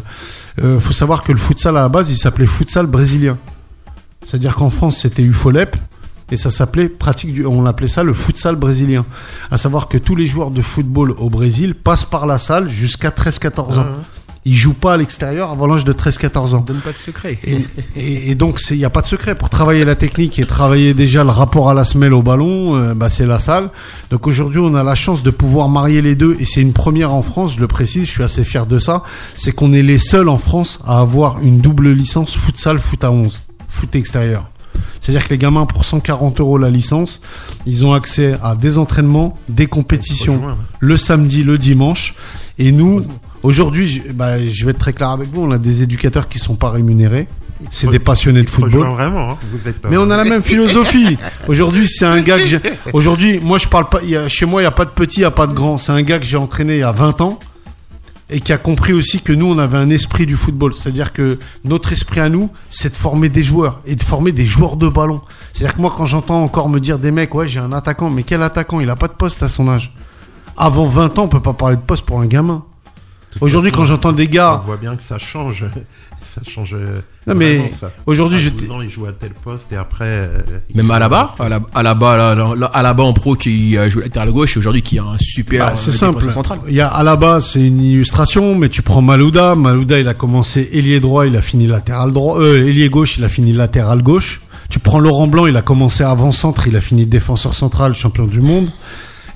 euh, 0.63 0.80
faut 0.80 0.93
savoir 0.93 1.23
que 1.23 1.31
le 1.31 1.38
futsal, 1.38 1.77
à 1.77 1.81
la 1.81 1.89
base, 1.89 2.09
il 2.09 2.18
s'appelait 2.18 2.47
futsal 2.47 2.88
brésilien. 2.88 3.38
C'est-à-dire 4.23 4.55
qu'en 4.55 4.72
France, 4.72 4.97
c'était 4.97 5.22
UFOLEP. 5.22 5.77
Et 6.32 6.38
ça 6.38 6.49
s'appelait 6.49 6.88
pratique 6.90 7.34
du, 7.34 7.45
on 7.45 7.66
appelait 7.66 7.88
ça 7.88 8.03
le 8.03 8.14
futsal 8.14 8.56
brésilien. 8.56 9.06
À 9.52 9.58
savoir 9.58 9.88
que 9.88 9.98
tous 9.98 10.16
les 10.16 10.26
joueurs 10.26 10.52
de 10.52 10.62
football 10.62 11.12
au 11.18 11.30
Brésil 11.30 11.76
passent 11.76 12.06
par 12.06 12.26
la 12.26 12.40
salle 12.40 12.70
jusqu'à 12.70 13.10
13-14 13.10 13.80
ans. 13.80 13.86
ils 14.44 14.56
jouent 14.56 14.74
pas 14.74 14.94
à 14.94 14.98
l'extérieur 14.98 15.52
avant 15.52 15.68
l'âge 15.68 15.84
de 15.86 15.94
13-14 15.94 16.56
ans. 16.56 16.62
Donne 16.62 16.78
pas 16.80 16.94
de 16.94 16.98
secret. 16.98 17.38
Et, 17.44 17.58
et- 17.95 18.32
et 18.32 18.36
donc, 18.36 18.60
il 18.72 18.78
n'y 18.78 18.86
a 18.86 18.90
pas 18.90 19.02
de 19.02 19.06
secret. 19.08 19.36
Pour 19.36 19.49
travailler 19.49 19.86
la 19.86 19.94
technique 19.94 20.40
et 20.40 20.48
travailler 20.48 20.95
déjà 20.95 21.24
le 21.24 21.30
rapport 21.30 21.70
à 21.70 21.76
la 21.76 21.84
semelle 21.84 22.14
au 22.14 22.24
ballon, 22.24 22.76
euh, 22.76 22.94
bah, 22.95 23.10
c'est 23.12 23.28
la 23.28 23.38
salle. 23.38 23.70
Donc 24.10 24.26
aujourd'hui, 24.26 24.60
on 24.60 24.74
a 24.74 24.84
la 24.84 24.95
chance 24.95 25.22
de 25.22 25.30
pouvoir 25.30 25.70
marier 25.70 26.02
les 26.02 26.16
deux. 26.16 26.38
Et 26.40 26.45
c'est 26.45 26.62
une 26.62 26.74
première 26.74 27.14
en 27.14 27.22
France, 27.22 27.53
je 27.56 27.60
le 27.60 27.68
précise, 27.68 28.06
je 28.08 28.12
suis 28.12 28.24
assez 28.24 28.44
fier 28.44 28.66
de 28.66 28.80
ça. 28.80 29.03
C'est 29.36 29.52
qu'on 29.52 29.74
est 29.74 29.84
les 29.84 29.99
seuls 29.99 30.28
en 30.30 30.40
France 30.40 30.80
à 30.88 30.99
avoir 31.02 31.40
une 31.44 31.60
double 31.60 31.91
licence 31.91 32.36
futsal, 32.36 32.80
foot 32.80 33.03
à 33.03 33.12
11, 33.12 33.41
foot 33.70 33.94
extérieur. 33.95 34.49
C'est-à-dire 34.99 35.26
que 35.26 35.30
les 35.30 35.38
gamins, 35.38 35.66
pour 35.66 35.86
140 35.86 36.40
euros 36.40 36.58
la 36.58 36.70
licence, 36.70 37.22
ils 37.66 37.86
ont 37.86 37.94
accès 37.94 38.36
à 38.44 38.56
des 38.56 38.78
entraînements, 38.78 39.36
des 39.49 39.68
compétitions 39.68 40.41
le 40.80 40.98
samedi, 40.98 41.44
le 41.44 41.58
dimanche. 41.58 42.16
Et 42.58 42.72
nous, 42.72 43.02
aujourd'hui, 43.44 43.88
je, 43.88 44.12
bah, 44.12 44.44
je 44.45 44.66
vais 44.66 44.72
être 44.72 44.80
très 44.80 44.94
clair 44.94 45.10
avec 45.10 45.30
vous, 45.34 45.41
on 45.41 45.52
a 45.52 45.58
des 45.58 45.84
éducateurs 45.84 46.28
qui 46.28 46.40
sont 46.40 46.56
pas 46.56 46.70
rémunérés. 46.70 47.28
C'est 47.70 47.88
des 47.88 47.99
passionnés 47.99 48.41
de 48.41 48.49
football. 48.49 48.88
Vraiment, 48.88 49.32
hein. 49.32 49.38
vous 49.52 49.70
êtes 49.70 49.80
pas 49.80 49.90
Mais 49.90 49.98
on 49.98 50.10
a 50.10 50.18
la 50.18 50.24
même 50.24 50.41
philosophie. 50.41 51.18
Aujourd'hui, 51.48 51.88
c'est 51.88 52.06
un 52.06 52.22
gars 52.22 52.40
que 52.40 52.45
j'ai. 52.48 52.60
Aujourd'hui, 52.94 53.40
moi, 53.40 53.60
je 53.60 53.68
parle 53.68 53.88
pas. 53.88 53.99
il 54.03 54.10
y 54.10 54.16
a- 54.18 54.28
chez 54.28 54.48
moi, 54.48 54.62
il 54.62 54.66
y 54.66 54.68
a 54.68 54.72
pas 54.72 54.86
de 54.86 54.90
petit, 54.90 55.20
il 55.20 55.24
y 55.24 55.26
a 55.26 55.32
pas 55.32 55.45
de 55.45 55.53
grand. 55.53 55.78
C'est 55.78 55.91
un 55.91 56.02
gars 56.02 56.18
que 56.18 56.26
j'ai 56.26 56.38
entraîné 56.38 56.78
il 56.78 56.80
y 56.80 56.84
a 56.84 56.91
20 56.91 57.22
ans 57.22 57.38
et 58.32 58.40
qui 58.40 58.53
a 58.53 58.58
compris 58.58 58.94
aussi 58.94 59.20
que 59.20 59.34
nous, 59.34 59.45
on 59.45 59.60
avait 59.60 59.78
un 59.78 59.90
esprit 59.90 60.26
du 60.26 60.38
football. 60.38 60.74
C'est-à-dire 60.74 61.12
que 61.12 61.38
notre 61.66 61.91
esprit 61.91 62.22
à 62.22 62.30
nous, 62.30 62.49
c'est 62.70 62.90
de 62.90 62.95
former 62.95 63.28
des 63.28 63.44
joueurs 63.44 63.82
et 63.86 63.95
de 63.95 64.03
former 64.03 64.32
des 64.32 64.45
joueurs 64.45 64.78
de 64.78 64.88
ballon. 64.88 65.22
C'est-à-dire 65.52 65.76
que 65.76 65.82
moi, 65.82 65.94
quand 65.95 66.06
j'entends 66.06 66.41
encore 66.41 66.70
me 66.70 66.80
dire 66.80 66.98
des 66.98 67.12
mecs, 67.12 67.36
ouais, 67.36 67.49
j'ai 67.49 67.60
un 67.60 67.74
attaquant, 67.74 68.10
mais 68.10 68.24
quel 68.24 68.41
attaquant? 68.41 68.80
Il 68.80 68.90
a 68.90 68.95
pas 68.95 69.10
de 69.10 69.14
poste 69.14 69.44
à 69.44 69.49
son 69.49 69.68
âge. 69.68 69.94
Avant 70.56 70.86
20 70.88 71.20
ans, 71.20 71.24
on 71.24 71.28
peut 71.28 71.41
pas 71.41 71.53
parler 71.53 71.76
de 71.76 71.82
poste 71.82 72.06
pour 72.06 72.22
un 72.22 72.26
gamin. 72.26 72.64
Aujourd'hui, 73.40 73.72
quand 73.72 73.86
j'entends 73.86 74.12
des 74.12 74.28
On 74.28 74.32
gars, 74.32 74.62
voit 74.66 74.78
bien 74.78 74.95
que 74.95 75.03
ça 75.03 75.18
change. 75.18 75.66
Ça 76.34 76.40
change. 76.49 76.74
euh, 76.76 77.02
Non, 77.28 77.36
mais 77.36 77.74
aujourd'hui, 78.06 78.40
je 78.40 78.48
12 78.52 78.62
t'ai- 78.62 78.72
ans, 78.72 78.82
il 78.82 78.90
joue 78.90 79.06
à 79.06 79.12
tel 79.12 79.32
poste 79.32 79.66
et 79.74 79.76
après. 79.76 80.06
euh, 80.08 80.41
Même 80.74 80.90
à 80.90 80.98
la 80.98 81.10
bas, 81.10 81.36
à 81.40 81.49
la, 81.49 81.60
à 81.74 81.84
la 81.84 81.94
bas, 81.94 82.16
là, 82.16 82.34
là, 82.36 82.53
là, 82.56 82.68
à 82.68 82.82
la 82.82 82.94
bas 82.94 83.03
en 83.03 83.12
pro 83.12 83.36
qui 83.36 83.78
a 83.78 83.90
joué 83.90 84.03
latéral 84.03 84.32
gauche 84.32 84.56
et 84.56 84.60
aujourd'hui 84.60 84.82
qui 84.82 84.98
a 84.98 85.03
un 85.03 85.18
super. 85.20 85.60
Bah, 85.66 85.72
euh, 85.74 85.76
c'est 85.76 85.91
simple. 85.91 86.32
Central. 86.32 86.60
Il 86.70 86.74
y 86.74 86.80
a 86.80 86.88
à 86.88 87.03
la 87.03 87.18
base 87.18 87.48
c'est 87.52 87.60
une 87.68 87.82
illustration, 87.84 88.56
mais 88.56 88.70
tu 88.70 88.82
prends 88.82 89.02
Malouda. 89.02 89.56
Malouda, 89.56 89.99
il 89.99 90.08
a 90.08 90.14
commencé 90.14 90.70
ailier 90.72 91.02
droit, 91.02 91.28
il 91.28 91.36
a 91.36 91.41
fini 91.41 91.68
latéral 91.68 92.14
droit. 92.14 92.40
Euh, 92.40 92.66
ailier 92.66 92.90
gauche, 92.90 93.18
il 93.18 93.26
a 93.26 93.30
fini 93.30 93.52
latéral 93.52 94.02
gauche. 94.02 94.41
Tu 94.70 94.80
prends 94.80 94.99
Laurent 94.99 95.28
Blanc, 95.28 95.48
il 95.48 95.58
a 95.58 95.62
commencé 95.62 96.02
avant 96.06 96.32
centre, 96.32 96.66
il 96.66 96.78
a 96.78 96.82
fini 96.82 97.06
défenseur 97.06 97.53
central, 97.56 97.94
champion 97.94 98.24
du 98.26 98.40
monde. 98.40 98.70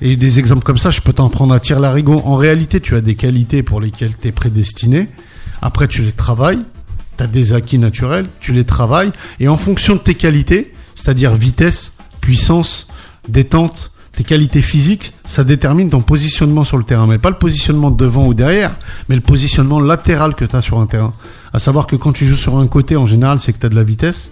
Et 0.02 0.16
des 0.16 0.38
exemples 0.38 0.62
comme 0.62 0.78
ça, 0.78 0.90
je 0.90 1.00
peux 1.00 1.12
t'en 1.12 1.28
prendre 1.28 1.54
à 1.54 1.60
tir 1.60 1.80
larigot. 1.80 2.20
En 2.24 2.36
réalité, 2.36 2.80
tu 2.80 2.94
as 2.94 3.00
des 3.00 3.14
qualités 3.14 3.62
pour 3.62 3.80
lesquelles 3.80 4.16
tu 4.20 4.28
es 4.28 4.32
prédestiné. 4.32 5.08
Après, 5.62 5.88
tu 5.88 6.02
les 6.02 6.12
travailles. 6.12 6.60
Tu 7.16 7.24
as 7.24 7.26
des 7.26 7.54
acquis 7.54 7.78
naturels, 7.78 8.26
tu 8.40 8.52
les 8.52 8.64
travailles. 8.64 9.10
Et 9.40 9.48
en 9.48 9.56
fonction 9.56 9.94
de 9.94 10.00
tes 10.00 10.14
qualités, 10.14 10.74
c'est-à-dire 10.94 11.34
vitesse, 11.34 11.94
puissance, 12.20 12.88
détente, 13.28 13.90
tes 14.12 14.24
qualités 14.24 14.62
physiques, 14.62 15.14
ça 15.24 15.44
détermine 15.44 15.90
ton 15.90 16.00
positionnement 16.00 16.64
sur 16.64 16.76
le 16.76 16.84
terrain. 16.84 17.06
Mais 17.06 17.18
pas 17.18 17.30
le 17.30 17.38
positionnement 17.38 17.90
devant 17.90 18.26
ou 18.26 18.34
derrière, 18.34 18.76
mais 19.08 19.14
le 19.14 19.20
positionnement 19.20 19.80
latéral 19.80 20.34
que 20.34 20.44
tu 20.44 20.56
as 20.56 20.62
sur 20.62 20.78
un 20.78 20.86
terrain. 20.86 21.14
À 21.52 21.58
savoir 21.58 21.86
que 21.86 21.96
quand 21.96 22.12
tu 22.12 22.26
joues 22.26 22.36
sur 22.36 22.58
un 22.58 22.66
côté, 22.66 22.96
en 22.96 23.06
général, 23.06 23.38
c'est 23.38 23.52
que 23.52 23.58
tu 23.58 23.66
as 23.66 23.70
de 23.70 23.74
la 23.74 23.84
vitesse. 23.84 24.30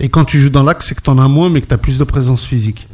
Et 0.00 0.08
quand 0.08 0.24
tu 0.24 0.40
joues 0.40 0.50
dans 0.50 0.62
l'axe, 0.62 0.86
c'est 0.88 0.94
que 0.94 1.02
tu 1.02 1.10
en 1.10 1.18
as 1.18 1.28
moins, 1.28 1.50
mais 1.50 1.60
que 1.60 1.66
tu 1.66 1.74
as 1.74 1.78
plus 1.78 1.98
de 1.98 2.04
présence 2.04 2.44
physique. 2.44 2.88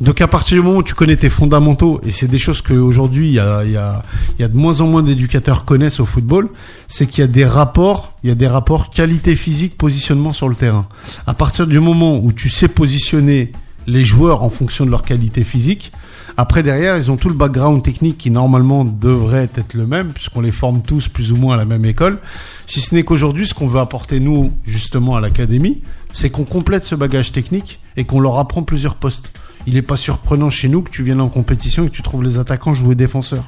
Donc 0.00 0.20
à 0.20 0.26
partir 0.26 0.56
du 0.56 0.62
moment 0.62 0.78
où 0.78 0.82
tu 0.82 0.94
connais 0.94 1.16
tes 1.16 1.28
fondamentaux, 1.28 2.00
et 2.04 2.10
c'est 2.10 2.26
des 2.26 2.38
choses 2.38 2.62
qu'aujourd'hui, 2.62 3.28
il 3.28 3.34
y 3.34 3.38
a, 3.38 3.64
y 3.64 3.76
a 3.76 4.48
de 4.48 4.56
moins 4.56 4.80
en 4.80 4.86
moins 4.86 5.02
d'éducateurs 5.02 5.64
connaissent 5.64 6.00
au 6.00 6.06
football, 6.06 6.48
c'est 6.88 7.06
qu'il 7.06 7.20
y 7.20 7.24
a 7.24 7.28
des 7.28 7.44
rapports, 7.44 8.14
il 8.22 8.28
y 8.28 8.32
a 8.32 8.34
des 8.34 8.48
rapports 8.48 8.90
qualité 8.90 9.36
physique, 9.36 9.76
positionnement 9.78 10.32
sur 10.32 10.48
le 10.48 10.54
terrain. 10.54 10.86
À 11.26 11.34
partir 11.34 11.66
du 11.66 11.80
moment 11.80 12.18
où 12.18 12.32
tu 12.32 12.50
sais 12.50 12.68
positionner 12.68 13.52
les 13.86 14.04
joueurs 14.04 14.42
en 14.42 14.50
fonction 14.50 14.84
de 14.84 14.90
leur 14.90 15.02
qualité 15.02 15.44
physique, 15.44 15.92
après 16.36 16.64
derrière, 16.64 16.96
ils 16.96 17.12
ont 17.12 17.16
tout 17.16 17.28
le 17.28 17.34
background 17.34 17.82
technique 17.82 18.18
qui 18.18 18.30
normalement 18.30 18.84
devrait 18.84 19.48
être 19.54 19.74
le 19.74 19.86
même, 19.86 20.12
puisqu'on 20.12 20.40
les 20.40 20.50
forme 20.50 20.82
tous 20.82 21.08
plus 21.08 21.30
ou 21.30 21.36
moins 21.36 21.54
à 21.54 21.56
la 21.56 21.64
même 21.64 21.84
école. 21.84 22.18
Si 22.66 22.80
ce 22.80 22.94
n'est 22.94 23.04
qu'aujourd'hui, 23.04 23.46
ce 23.46 23.54
qu'on 23.54 23.68
veut 23.68 23.78
apporter 23.78 24.18
nous, 24.18 24.52
justement, 24.64 25.14
à 25.14 25.20
l'académie, 25.20 25.82
c'est 26.10 26.30
qu'on 26.30 26.44
complète 26.44 26.84
ce 26.84 26.96
bagage 26.96 27.30
technique 27.30 27.78
et 27.96 28.04
qu'on 28.04 28.18
leur 28.18 28.38
apprend 28.38 28.64
plusieurs 28.64 28.96
postes. 28.96 29.30
Il 29.66 29.74
n'est 29.74 29.82
pas 29.82 29.96
surprenant 29.96 30.50
chez 30.50 30.68
nous 30.68 30.82
que 30.82 30.90
tu 30.90 31.02
viennes 31.02 31.20
en 31.20 31.28
compétition 31.28 31.84
et 31.84 31.88
que 31.88 31.94
tu 31.94 32.02
trouves 32.02 32.22
les 32.22 32.38
attaquants 32.38 32.74
jouer 32.74 32.94
défenseurs. 32.94 33.44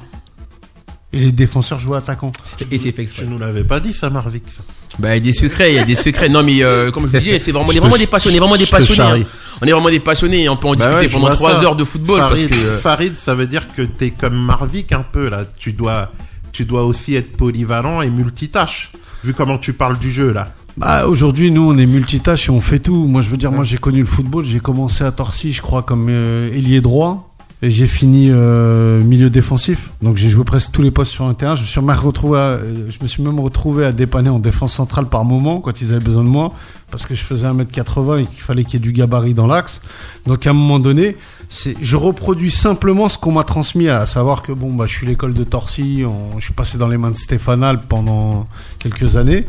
Et 1.13 1.19
les 1.19 1.31
défenseurs 1.31 1.79
jouer 1.79 1.97
attaquants. 1.97 2.31
Et 2.71 2.77
c'est 2.77 2.91
fait 2.91 3.03
exprès. 3.03 3.23
Tu 3.23 3.27
nous 3.29 3.37
l'avais 3.37 3.63
pas 3.63 3.79
dit, 3.79 3.93
ça, 3.93 4.09
Marvic. 4.09 4.43
ça. 4.49 4.61
Bah, 4.99 5.15
il 5.15 5.19
y 5.25 5.29
a 5.29 5.31
des 5.31 5.33
secrets, 5.37 5.71
il 5.71 5.75
y 5.75 5.79
a 5.79 5.85
des 5.85 5.95
secrets. 5.95 6.27
Non, 6.27 6.43
mais 6.43 6.63
euh, 6.63 6.91
comme 6.91 7.07
je 7.07 7.11
vous 7.13 7.19
disais, 7.19 7.39
c'est 7.39 7.51
vraiment, 7.51 7.69
on 7.69 7.71
est 7.71 7.79
vraiment 7.79 7.97
des 7.97 8.07
passionnés, 8.07 8.39
vraiment 8.39 8.57
des 8.57 8.65
passionnés. 8.65 9.01
hein. 9.01 9.25
On 9.61 9.65
est 9.65 9.71
vraiment 9.71 9.89
des 9.89 9.99
passionnés 9.99 10.43
et 10.43 10.49
on 10.49 10.57
peut 10.57 10.67
en 10.67 10.75
Bah 10.75 10.77
discuter 11.01 11.05
ouais, 11.15 11.21
pendant 11.21 11.33
trois 11.35 11.63
heures 11.63 11.75
de 11.75 11.83
football 11.83 12.19
Farid, 12.19 12.49
parce 12.49 12.59
que. 12.61 12.65
euh, 12.67 12.77
Farid, 12.77 13.13
ça 13.19 13.35
veut 13.35 13.47
dire 13.47 13.67
que 13.75 13.83
t'es 13.83 14.09
comme 14.11 14.35
Marvic 14.35 14.91
un 14.91 15.03
peu 15.03 15.29
là. 15.29 15.45
Tu 15.57 15.71
dois, 15.73 16.11
tu 16.51 16.65
dois 16.65 16.83
aussi 16.83 17.15
être 17.15 17.37
polyvalent 17.37 18.01
et 18.01 18.09
multitâche. 18.09 18.91
Vu 19.23 19.33
comment 19.33 19.57
tu 19.57 19.73
parles 19.73 19.97
du 19.99 20.11
jeu 20.11 20.31
là. 20.33 20.53
Bah, 20.77 21.07
aujourd'hui, 21.07 21.49
nous, 21.49 21.61
on 21.71 21.77
est 21.77 21.87
multitâche 21.87 22.49
et 22.49 22.51
on 22.51 22.61
fait 22.61 22.79
tout. 22.79 23.05
Moi, 23.07 23.21
je 23.21 23.29
veux 23.29 23.37
dire, 23.37 23.51
moi, 23.51 23.63
j'ai 23.63 23.77
connu 23.77 23.99
le 24.01 24.05
football. 24.05 24.45
J'ai 24.45 24.59
commencé 24.59 25.03
à 25.03 25.11
Torcy, 25.11 25.51
je 25.51 25.61
crois, 25.61 25.81
comme 25.81 26.07
euh, 26.09 26.53
ailier 26.53 26.81
droit. 26.81 27.23
Et 27.63 27.71
j'ai 27.71 27.87
fini 27.87 28.27
euh, 28.29 29.01
milieu 29.01 29.31
défensif. 29.31 29.89
Donc, 30.03 30.17
j'ai 30.17 30.29
joué 30.29 30.43
presque 30.43 30.71
tous 30.71 30.83
les 30.83 30.91
postes 30.91 31.11
sur 31.11 31.25
un 31.25 31.33
terrain. 31.33 31.55
Je 31.55 31.61
me 31.61 31.65
suis 31.65 31.81
même 31.81 31.97
retrouvé, 31.97 32.37
à, 32.37 32.41
euh, 32.43 32.85
je 32.89 32.97
me 33.01 33.07
suis 33.07 33.23
même 33.23 33.39
retrouvé 33.39 33.83
à 33.85 33.91
dépanner 33.91 34.29
en 34.29 34.37
défense 34.37 34.73
centrale 34.73 35.07
par 35.09 35.25
moment 35.25 35.59
quand 35.61 35.81
ils 35.81 35.89
avaient 35.93 36.03
besoin 36.05 36.23
de 36.23 36.29
moi. 36.29 36.53
Parce 36.91 37.07
que 37.07 37.15
je 37.15 37.23
faisais 37.23 37.47
1m80 37.47 38.21
et 38.21 38.25
qu'il 38.27 38.41
fallait 38.41 38.63
qu'il 38.63 38.75
y 38.75 38.77
ait 38.77 38.79
du 38.79 38.91
gabarit 38.91 39.33
dans 39.33 39.47
l'axe. 39.47 39.81
Donc, 40.27 40.45
à 40.45 40.51
un 40.51 40.53
moment 40.53 40.77
donné, 40.77 41.17
c'est, 41.49 41.75
je 41.81 41.95
reproduis 41.95 42.51
simplement 42.51 43.09
ce 43.09 43.17
qu'on 43.17 43.31
m'a 43.31 43.43
transmis, 43.43 43.89
à 43.89 44.05
savoir 44.05 44.43
que 44.43 44.51
bon, 44.51 44.71
bah, 44.75 44.85
je 44.87 44.93
suis 44.93 45.07
l'école 45.07 45.33
de 45.33 45.43
Torcy. 45.43 46.03
on- 46.05 46.37
je 46.39 46.45
suis 46.45 46.53
passé 46.53 46.77
dans 46.77 46.87
les 46.87 46.99
mains 46.99 47.09
de 47.11 47.17
Stéphane 47.17 47.63
Alp 47.63 47.81
pendant 47.89 48.47
quelques 48.77 49.15
années 49.15 49.45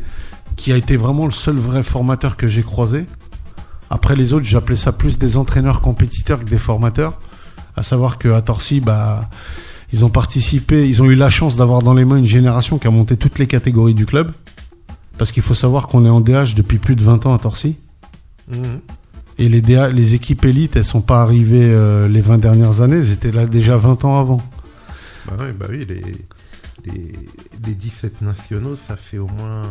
qui 0.59 0.73
a 0.73 0.77
été 0.77 0.99
vraiment 0.99 1.25
le 1.25 1.31
seul 1.31 1.57
vrai 1.57 1.83
formateur 1.83 2.37
que 2.37 2.47
j'ai 2.47 2.63
croisé. 2.63 3.07
Après 3.89 4.17
les 4.17 4.35
autres, 4.35 4.45
j'appelais 4.45 4.77
ça 4.77 4.93
plus 4.93 5.17
des 5.17 5.39
entraîneurs 5.39 5.81
compétiteurs 5.81 6.41
que 6.41 6.51
des 6.51 6.59
formateurs. 6.59 7.19
À 7.77 7.83
savoir 7.83 8.19
que 8.19 8.29
à 8.29 8.43
Torcy, 8.43 8.81
bah, 8.81 9.31
ils 9.93 10.05
ont 10.05 10.11
participé, 10.11 10.87
ils 10.87 11.01
ont 11.01 11.07
eu 11.07 11.15
la 11.15 11.31
chance 11.31 11.57
d'avoir 11.57 11.83
dans 11.83 11.95
les 11.95 12.05
mains 12.05 12.17
une 12.17 12.25
génération 12.25 12.77
qui 12.77 12.89
a 12.89 12.91
monté 12.91 13.17
toutes 13.17 13.39
les 13.39 13.47
catégories 13.47 13.95
du 13.95 14.05
club. 14.05 14.33
Parce 15.17 15.33
qu'il 15.33 15.43
faut 15.43 15.55
savoir 15.55 15.87
qu'on 15.87 16.05
est 16.05 16.11
en 16.11 16.21
DH 16.21 16.55
depuis 16.55 16.79
plus 16.79 16.97
de 16.97 17.05
20 17.05 17.27
ans 17.27 17.35
à 17.35 17.39
Torcy. 17.39 17.77
Mhm. 18.51 18.81
Et 19.39 19.49
les, 19.49 19.63
DH, 19.63 19.93
les 19.95 20.15
équipes 20.15 20.45
élites, 20.45 20.75
elles 20.75 20.85
sont 20.85 21.01
pas 21.01 21.23
arrivées 21.23 21.71
euh, 21.71 22.09
les 22.09 22.21
20 22.21 22.39
dernières 22.39 22.81
années, 22.81 22.97
elles 22.97 23.13
étaient 23.13 23.31
là 23.31 23.47
déjà 23.47 23.77
20 23.77 24.05
ans 24.05 24.19
avant. 24.19 24.41
Bah 25.27 25.37
oui, 25.39 25.53
bah 25.57 25.67
oui, 25.71 25.87
les, 25.89 26.03
les, 26.85 27.13
les 27.65 27.75
17 27.75 28.23
nationaux, 28.23 28.77
ça 28.89 28.97
fait 28.97 29.19
au 29.19 29.29
moins. 29.29 29.63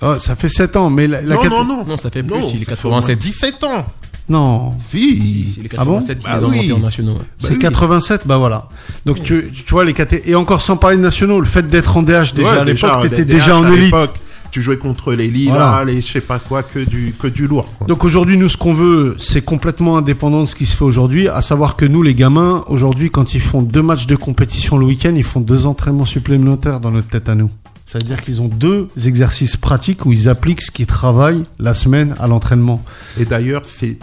Oh, 0.00 0.14
ça 0.18 0.36
fait 0.36 0.48
7 0.48 0.76
ans, 0.76 0.90
mais 0.90 1.06
la, 1.08 1.20
la 1.22 1.34
non, 1.34 1.40
cat- 1.42 1.48
non, 1.48 1.64
non, 1.64 1.84
Non, 1.86 1.96
ça 1.96 2.10
fait 2.10 2.22
plus, 2.22 2.38
Non, 2.38 2.48
il 2.54 2.62
est 2.62 2.64
ça 2.64 2.76
fait 2.76 2.86
au 2.86 2.90
moins 2.90 3.00
87. 3.00 3.18
17 3.18 3.64
ans. 3.64 3.86
Non, 4.28 4.74
Si. 4.86 5.58
Les 5.62 5.68
Ah 5.78 5.84
bon 5.84 5.94
87 6.00 6.18
qui 6.18 6.24
Bah 6.26 6.38
oui. 6.46 6.72
en 6.72 6.78
nationaux. 6.78 7.12
ouais. 7.14 7.18
Bah 7.18 7.24
c'est 7.48 7.52
oui. 7.54 7.58
87, 7.58 8.20
bah 8.26 8.36
voilà. 8.36 8.68
Donc 9.06 9.22
tu, 9.22 9.50
tu 9.52 9.64
vois 9.72 9.84
les 9.84 9.94
caté 9.94 10.22
et 10.30 10.34
encore 10.34 10.60
sans 10.60 10.76
parler 10.76 10.96
de 10.98 11.02
nationaux, 11.02 11.40
le 11.40 11.46
fait 11.46 11.66
d'être 11.66 11.96
en 11.96 12.02
DH 12.02 12.34
déjà 12.34 12.52
Ouais, 12.52 12.58
à 12.58 12.64
l'époque, 12.64 13.02
t'étais 13.10 13.24
déjà 13.24 13.56
en 13.56 13.64
à 13.64 13.70
élite. 13.70 13.84
l'époque, 13.86 14.14
Tu 14.50 14.62
jouais 14.62 14.76
contre 14.78 15.12
les 15.14 15.28
Lilas, 15.28 15.52
Voilà. 15.54 15.84
les 15.84 16.00
je 16.02 16.12
sais 16.12 16.20
pas 16.20 16.38
quoi, 16.38 16.62
que 16.62 16.78
du, 16.78 17.14
que 17.18 17.26
du 17.26 17.46
lourd. 17.46 17.68
quoi. 17.78 17.86
Donc 17.86 18.04
aujourd'hui, 18.04 18.36
nous, 18.36 18.48
ce 18.50 18.56
qu'on 18.58 18.72
veut, 18.74 19.14
c'est 19.18 19.42
complètement 19.42 19.96
indépendant 19.98 20.40
de 20.42 20.46
ce 20.46 20.54
qui 20.54 20.64
se 20.66 20.76
fait 20.76 20.84
aujourd'hui, 20.84 21.28
à 21.28 21.40
savoir 21.42 21.74
que 21.76 21.84
nous, 21.86 22.02
les 22.02 22.14
gamins, 22.14 22.64
aujourd'hui, 22.68 23.10
quand 23.10 23.34
ils 23.34 23.40
font 23.42 23.62
deux 23.62 23.82
matchs 23.82 24.06
de 24.06 24.16
compétition 24.16 24.76
le 24.78 24.84
week-end, 24.86 25.12
ils 25.16 25.24
font 25.24 25.40
deux 25.40 25.66
entraînements 25.66 26.04
supplémentaires 26.06 26.80
dans 26.80 26.90
notre 26.90 27.08
tête 27.08 27.28
à 27.30 27.34
nous. 27.34 27.50
Ça 27.90 27.98
veut 27.98 28.04
dire 28.04 28.20
qu'ils 28.20 28.42
ont 28.42 28.48
deux 28.48 28.90
exercices 29.06 29.56
pratiques 29.56 30.04
où 30.04 30.12
ils 30.12 30.28
appliquent 30.28 30.60
ce 30.60 30.70
qu'ils 30.70 30.84
travaillent 30.86 31.46
la 31.58 31.72
semaine 31.72 32.14
à 32.20 32.26
l'entraînement. 32.28 32.84
Et 33.18 33.24
d'ailleurs, 33.24 33.62
c'est 33.64 33.98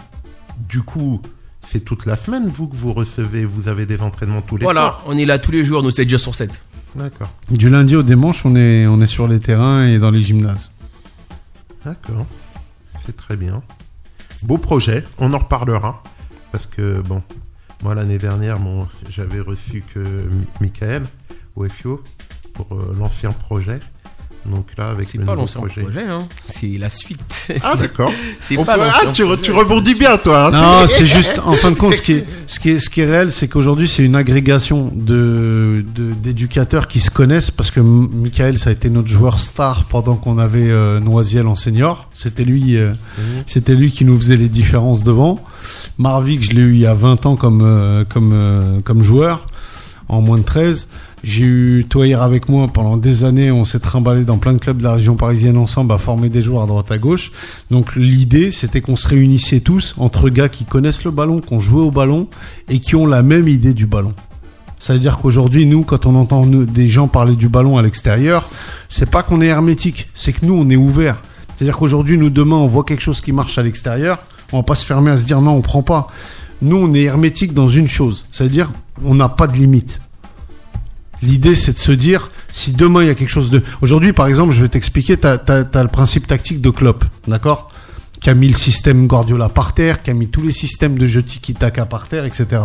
du 0.68 0.82
coup, 0.82 1.22
c'est 1.62 1.84
toute 1.84 2.04
la 2.04 2.16
semaine, 2.16 2.48
vous, 2.48 2.66
que 2.66 2.74
vous 2.74 2.92
recevez, 2.92 3.44
vous 3.44 3.68
avez 3.68 3.86
des 3.86 4.00
entraînements 4.00 4.40
tous 4.42 4.56
les 4.56 4.64
Voilà, 4.64 4.80
soirs. 4.90 5.04
on 5.06 5.16
est 5.16 5.24
là 5.24 5.38
tous 5.38 5.52
les 5.52 5.64
jours, 5.64 5.84
nous, 5.84 5.92
7 5.92 6.08
jours 6.08 6.18
sur 6.18 6.34
7. 6.34 6.62
D'accord. 6.96 7.30
Du 7.48 7.70
lundi 7.70 7.94
au 7.94 8.02
dimanche, 8.02 8.44
on 8.44 8.56
est, 8.56 8.88
on 8.88 9.00
est 9.00 9.06
sur 9.06 9.28
les 9.28 9.38
terrains 9.38 9.86
et 9.86 10.00
dans 10.00 10.10
les 10.10 10.22
gymnases. 10.22 10.72
D'accord. 11.84 12.26
C'est 13.04 13.16
très 13.16 13.36
bien. 13.36 13.62
Beau 14.42 14.58
projet, 14.58 15.04
on 15.18 15.32
en 15.32 15.38
reparlera. 15.38 16.02
Parce 16.50 16.66
que, 16.66 17.00
bon, 17.02 17.22
moi 17.84 17.94
l'année 17.94 18.18
dernière, 18.18 18.58
bon, 18.58 18.88
j'avais 19.10 19.38
reçu 19.40 19.84
que 19.94 20.00
Mi- 20.00 20.46
Michael 20.60 21.04
au 21.54 21.64
FIO 21.66 22.02
pour 22.56 22.66
euh, 22.72 22.94
l'ancien 22.98 23.32
projet. 23.32 23.80
Donc 24.48 24.66
là, 24.78 24.90
avec 24.90 25.08
C'est 25.08 25.18
le 25.18 25.24
pas 25.24 25.34
l'ancien 25.34 25.60
projet, 25.60 26.04
hein. 26.08 26.28
c'est 26.38 26.78
la 26.78 26.88
suite. 26.88 27.48
Ah 27.64 27.74
d'accord. 27.80 28.12
c'est 28.38 28.54
pas 28.54 28.76
peut- 28.76 28.82
Ah, 28.84 29.10
tu, 29.12 29.24
re- 29.24 29.26
projet. 29.26 29.42
tu 29.42 29.50
rebondis 29.52 29.94
bien, 29.96 30.16
toi. 30.18 30.46
hein. 30.46 30.50
Non, 30.82 30.86
c'est 30.86 31.04
juste, 31.04 31.40
en 31.44 31.54
fin 31.54 31.72
de 31.72 31.76
compte, 31.76 31.94
ce 31.96 32.02
qui 32.02 32.12
est, 32.12 32.24
ce 32.46 32.60
qui 32.60 32.70
est, 32.70 32.78
ce 32.78 32.88
qui 32.88 33.00
est 33.00 33.06
réel, 33.06 33.32
c'est 33.32 33.48
qu'aujourd'hui, 33.48 33.88
c'est 33.88 34.04
une 34.04 34.14
agrégation 34.14 34.92
de, 34.94 35.84
de- 35.96 36.12
d'éducateurs 36.12 36.86
qui 36.86 37.00
se 37.00 37.10
connaissent 37.10 37.50
parce 37.50 37.72
que 37.72 37.80
Michael, 37.80 38.56
ça 38.60 38.70
a 38.70 38.72
été 38.72 38.88
notre 38.88 39.08
joueur 39.08 39.40
star 39.40 39.84
pendant 39.86 40.14
qu'on 40.14 40.38
avait 40.38 40.70
euh, 40.70 41.00
Noisiel 41.00 41.48
en 41.48 41.56
senior. 41.56 42.08
C'était 42.12 42.44
lui, 42.44 42.76
euh, 42.76 42.92
c'était 43.48 43.74
lui 43.74 43.90
qui 43.90 44.04
nous 44.04 44.16
faisait 44.16 44.36
les 44.36 44.48
différences 44.48 45.02
devant. 45.02 45.44
Marvic, 45.98 46.44
je 46.44 46.50
l'ai 46.54 46.62
eu 46.62 46.74
il 46.74 46.80
y 46.82 46.86
a 46.86 46.94
20 46.94 47.26
ans 47.26 47.34
comme, 47.34 47.62
euh, 47.64 48.04
comme, 48.04 48.30
euh, 48.32 48.80
comme 48.84 49.02
joueur, 49.02 49.48
en 50.08 50.20
moins 50.20 50.38
de 50.38 50.44
13. 50.44 50.88
J'ai 51.28 51.44
eu 51.44 51.84
Toyer 51.88 52.14
avec 52.14 52.48
moi 52.48 52.68
pendant 52.68 52.96
des 52.96 53.24
années. 53.24 53.50
On 53.50 53.64
s'est 53.64 53.80
trimballé 53.80 54.22
dans 54.22 54.38
plein 54.38 54.52
de 54.52 54.58
clubs 54.58 54.78
de 54.78 54.84
la 54.84 54.92
région 54.92 55.16
parisienne 55.16 55.56
ensemble 55.56 55.92
à 55.92 55.98
former 55.98 56.28
des 56.28 56.40
joueurs 56.40 56.62
à 56.62 56.66
droite 56.66 56.92
à 56.92 56.98
gauche. 56.98 57.32
Donc 57.68 57.96
l'idée, 57.96 58.52
c'était 58.52 58.80
qu'on 58.80 58.94
se 58.94 59.08
réunissait 59.08 59.58
tous 59.58 59.96
entre 59.98 60.28
gars 60.28 60.48
qui 60.48 60.64
connaissent 60.64 61.02
le 61.02 61.10
ballon, 61.10 61.40
qui 61.40 61.52
ont 61.52 61.58
joué 61.58 61.80
au 61.80 61.90
ballon 61.90 62.28
et 62.68 62.78
qui 62.78 62.94
ont 62.94 63.08
la 63.08 63.24
même 63.24 63.48
idée 63.48 63.74
du 63.74 63.86
ballon. 63.86 64.12
Ça 64.78 64.92
veut 64.92 65.00
dire 65.00 65.18
qu'aujourd'hui, 65.18 65.66
nous, 65.66 65.82
quand 65.82 66.06
on 66.06 66.14
entend 66.14 66.46
des 66.46 66.86
gens 66.86 67.08
parler 67.08 67.34
du 67.34 67.48
ballon 67.48 67.76
à 67.76 67.82
l'extérieur, 67.82 68.48
c'est 68.88 69.10
pas 69.10 69.24
qu'on 69.24 69.40
est 69.40 69.46
hermétique, 69.46 70.08
c'est 70.14 70.32
que 70.32 70.46
nous, 70.46 70.54
on 70.54 70.70
est 70.70 70.76
ouvert. 70.76 71.20
C'est-à-dire 71.56 71.76
qu'aujourd'hui, 71.76 72.18
nous, 72.18 72.30
demain, 72.30 72.54
on 72.54 72.68
voit 72.68 72.84
quelque 72.84 73.02
chose 73.02 73.20
qui 73.20 73.32
marche 73.32 73.58
à 73.58 73.64
l'extérieur, 73.64 74.20
on 74.52 74.58
va 74.58 74.62
pas 74.62 74.76
se 74.76 74.86
fermer 74.86 75.10
à 75.10 75.16
se 75.16 75.24
dire 75.24 75.40
non, 75.40 75.54
on 75.54 75.60
prend 75.60 75.82
pas. 75.82 76.06
Nous, 76.62 76.76
on 76.76 76.94
est 76.94 77.02
hermétique 77.02 77.52
dans 77.52 77.68
une 77.68 77.88
chose, 77.88 78.28
c'est-à-dire 78.30 78.70
on 79.02 79.16
n'a 79.16 79.28
pas 79.28 79.48
de 79.48 79.54
limite. 79.54 80.00
L'idée, 81.22 81.54
c'est 81.54 81.72
de 81.72 81.78
se 81.78 81.92
dire, 81.92 82.30
si 82.52 82.72
demain 82.72 83.02
il 83.02 83.06
y 83.06 83.10
a 83.10 83.14
quelque 83.14 83.30
chose 83.30 83.50
de... 83.50 83.62
Aujourd'hui, 83.80 84.12
par 84.12 84.26
exemple, 84.26 84.52
je 84.52 84.60
vais 84.60 84.68
t'expliquer, 84.68 85.18
tu 85.18 85.26
as, 85.26 85.38
le 85.82 85.88
principe 85.88 86.26
tactique 86.26 86.60
de 86.60 86.70
Klopp, 86.70 87.04
d'accord? 87.26 87.70
Qui 88.20 88.30
a 88.30 88.34
mis 88.34 88.48
le 88.48 88.54
système 88.54 89.06
Guardiola 89.06 89.48
par 89.48 89.74
terre, 89.74 90.02
qui 90.02 90.10
a 90.10 90.14
mis 90.14 90.28
tous 90.28 90.42
les 90.42 90.52
systèmes 90.52 90.98
de 90.98 91.06
jeu 91.06 91.22
tiki-taka 91.22 91.86
par 91.86 92.08
terre, 92.08 92.24
etc. 92.24 92.62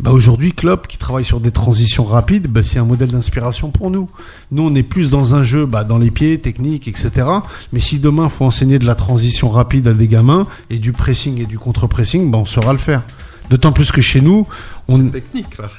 Bah 0.00 0.12
aujourd'hui, 0.12 0.54
Klopp, 0.54 0.86
qui 0.86 0.96
travaille 0.96 1.26
sur 1.26 1.40
des 1.40 1.50
transitions 1.50 2.04
rapides, 2.04 2.46
bah, 2.46 2.62
c'est 2.62 2.78
un 2.78 2.86
modèle 2.86 3.10
d'inspiration 3.10 3.70
pour 3.70 3.90
nous. 3.90 4.08
Nous, 4.50 4.62
on 4.62 4.74
est 4.74 4.82
plus 4.82 5.10
dans 5.10 5.34
un 5.34 5.42
jeu, 5.42 5.66
bah, 5.66 5.84
dans 5.84 5.98
les 5.98 6.10
pieds, 6.10 6.40
technique, 6.40 6.88
etc. 6.88 7.26
Mais 7.74 7.80
si 7.80 7.98
demain, 7.98 8.30
faut 8.30 8.46
enseigner 8.46 8.78
de 8.78 8.86
la 8.86 8.94
transition 8.94 9.50
rapide 9.50 9.88
à 9.88 9.92
des 9.92 10.08
gamins, 10.08 10.46
et 10.70 10.78
du 10.78 10.92
pressing 10.92 11.38
et 11.38 11.44
du 11.44 11.58
contre-pressing, 11.58 12.30
bah, 12.30 12.38
on 12.38 12.46
saura 12.46 12.72
le 12.72 12.78
faire. 12.78 13.02
D'autant 13.50 13.72
plus 13.72 13.90
que 13.90 14.00
chez 14.00 14.20
nous, 14.20 14.46
on, 14.88 15.08
Technique, 15.08 15.58
là. 15.58 15.70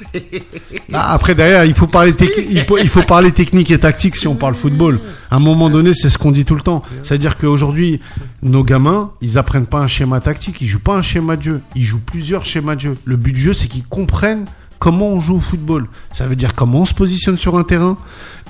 ah, 0.93 1.13
après 1.13 1.35
derrière, 1.35 1.63
il 1.65 1.73
faut 1.73 1.87
parler 1.87 2.11
techni- 2.11 2.45
il 2.51 2.63
faut, 2.65 2.77
il 2.77 2.89
faut 2.89 3.01
parler 3.01 3.31
technique 3.31 3.71
et 3.71 3.79
tactique 3.79 4.17
si 4.17 4.27
on 4.27 4.35
parle 4.35 4.55
football. 4.55 4.99
À 5.29 5.37
un 5.37 5.39
moment 5.39 5.69
donné, 5.69 5.93
c'est 5.93 6.09
ce 6.09 6.17
qu'on 6.17 6.31
dit 6.31 6.43
tout 6.43 6.55
le 6.55 6.61
temps. 6.61 6.83
C'est-à-dire 7.01 7.37
qu'aujourd'hui, 7.37 8.01
nos 8.43 8.63
gamins, 8.65 9.11
ils 9.21 9.37
apprennent 9.37 9.67
pas 9.67 9.79
un 9.79 9.87
schéma 9.87 10.19
tactique, 10.19 10.59
ils 10.61 10.67
jouent 10.67 10.79
pas 10.79 10.95
un 10.95 11.01
schéma 11.01 11.37
de 11.37 11.43
jeu, 11.43 11.61
ils 11.75 11.83
jouent 11.85 12.01
plusieurs 12.05 12.45
schémas 12.45 12.75
de 12.75 12.81
jeu. 12.81 12.95
Le 13.05 13.15
but 13.15 13.31
du 13.31 13.39
jeu, 13.39 13.53
c'est 13.53 13.67
qu'ils 13.69 13.85
comprennent 13.85 14.45
comment 14.81 15.09
on 15.09 15.19
joue 15.19 15.35
au 15.35 15.39
football. 15.39 15.87
Ça 16.11 16.27
veut 16.27 16.35
dire 16.35 16.55
comment 16.55 16.81
on 16.81 16.85
se 16.85 16.95
positionne 16.95 17.37
sur 17.37 17.55
un 17.55 17.63
terrain, 17.63 17.97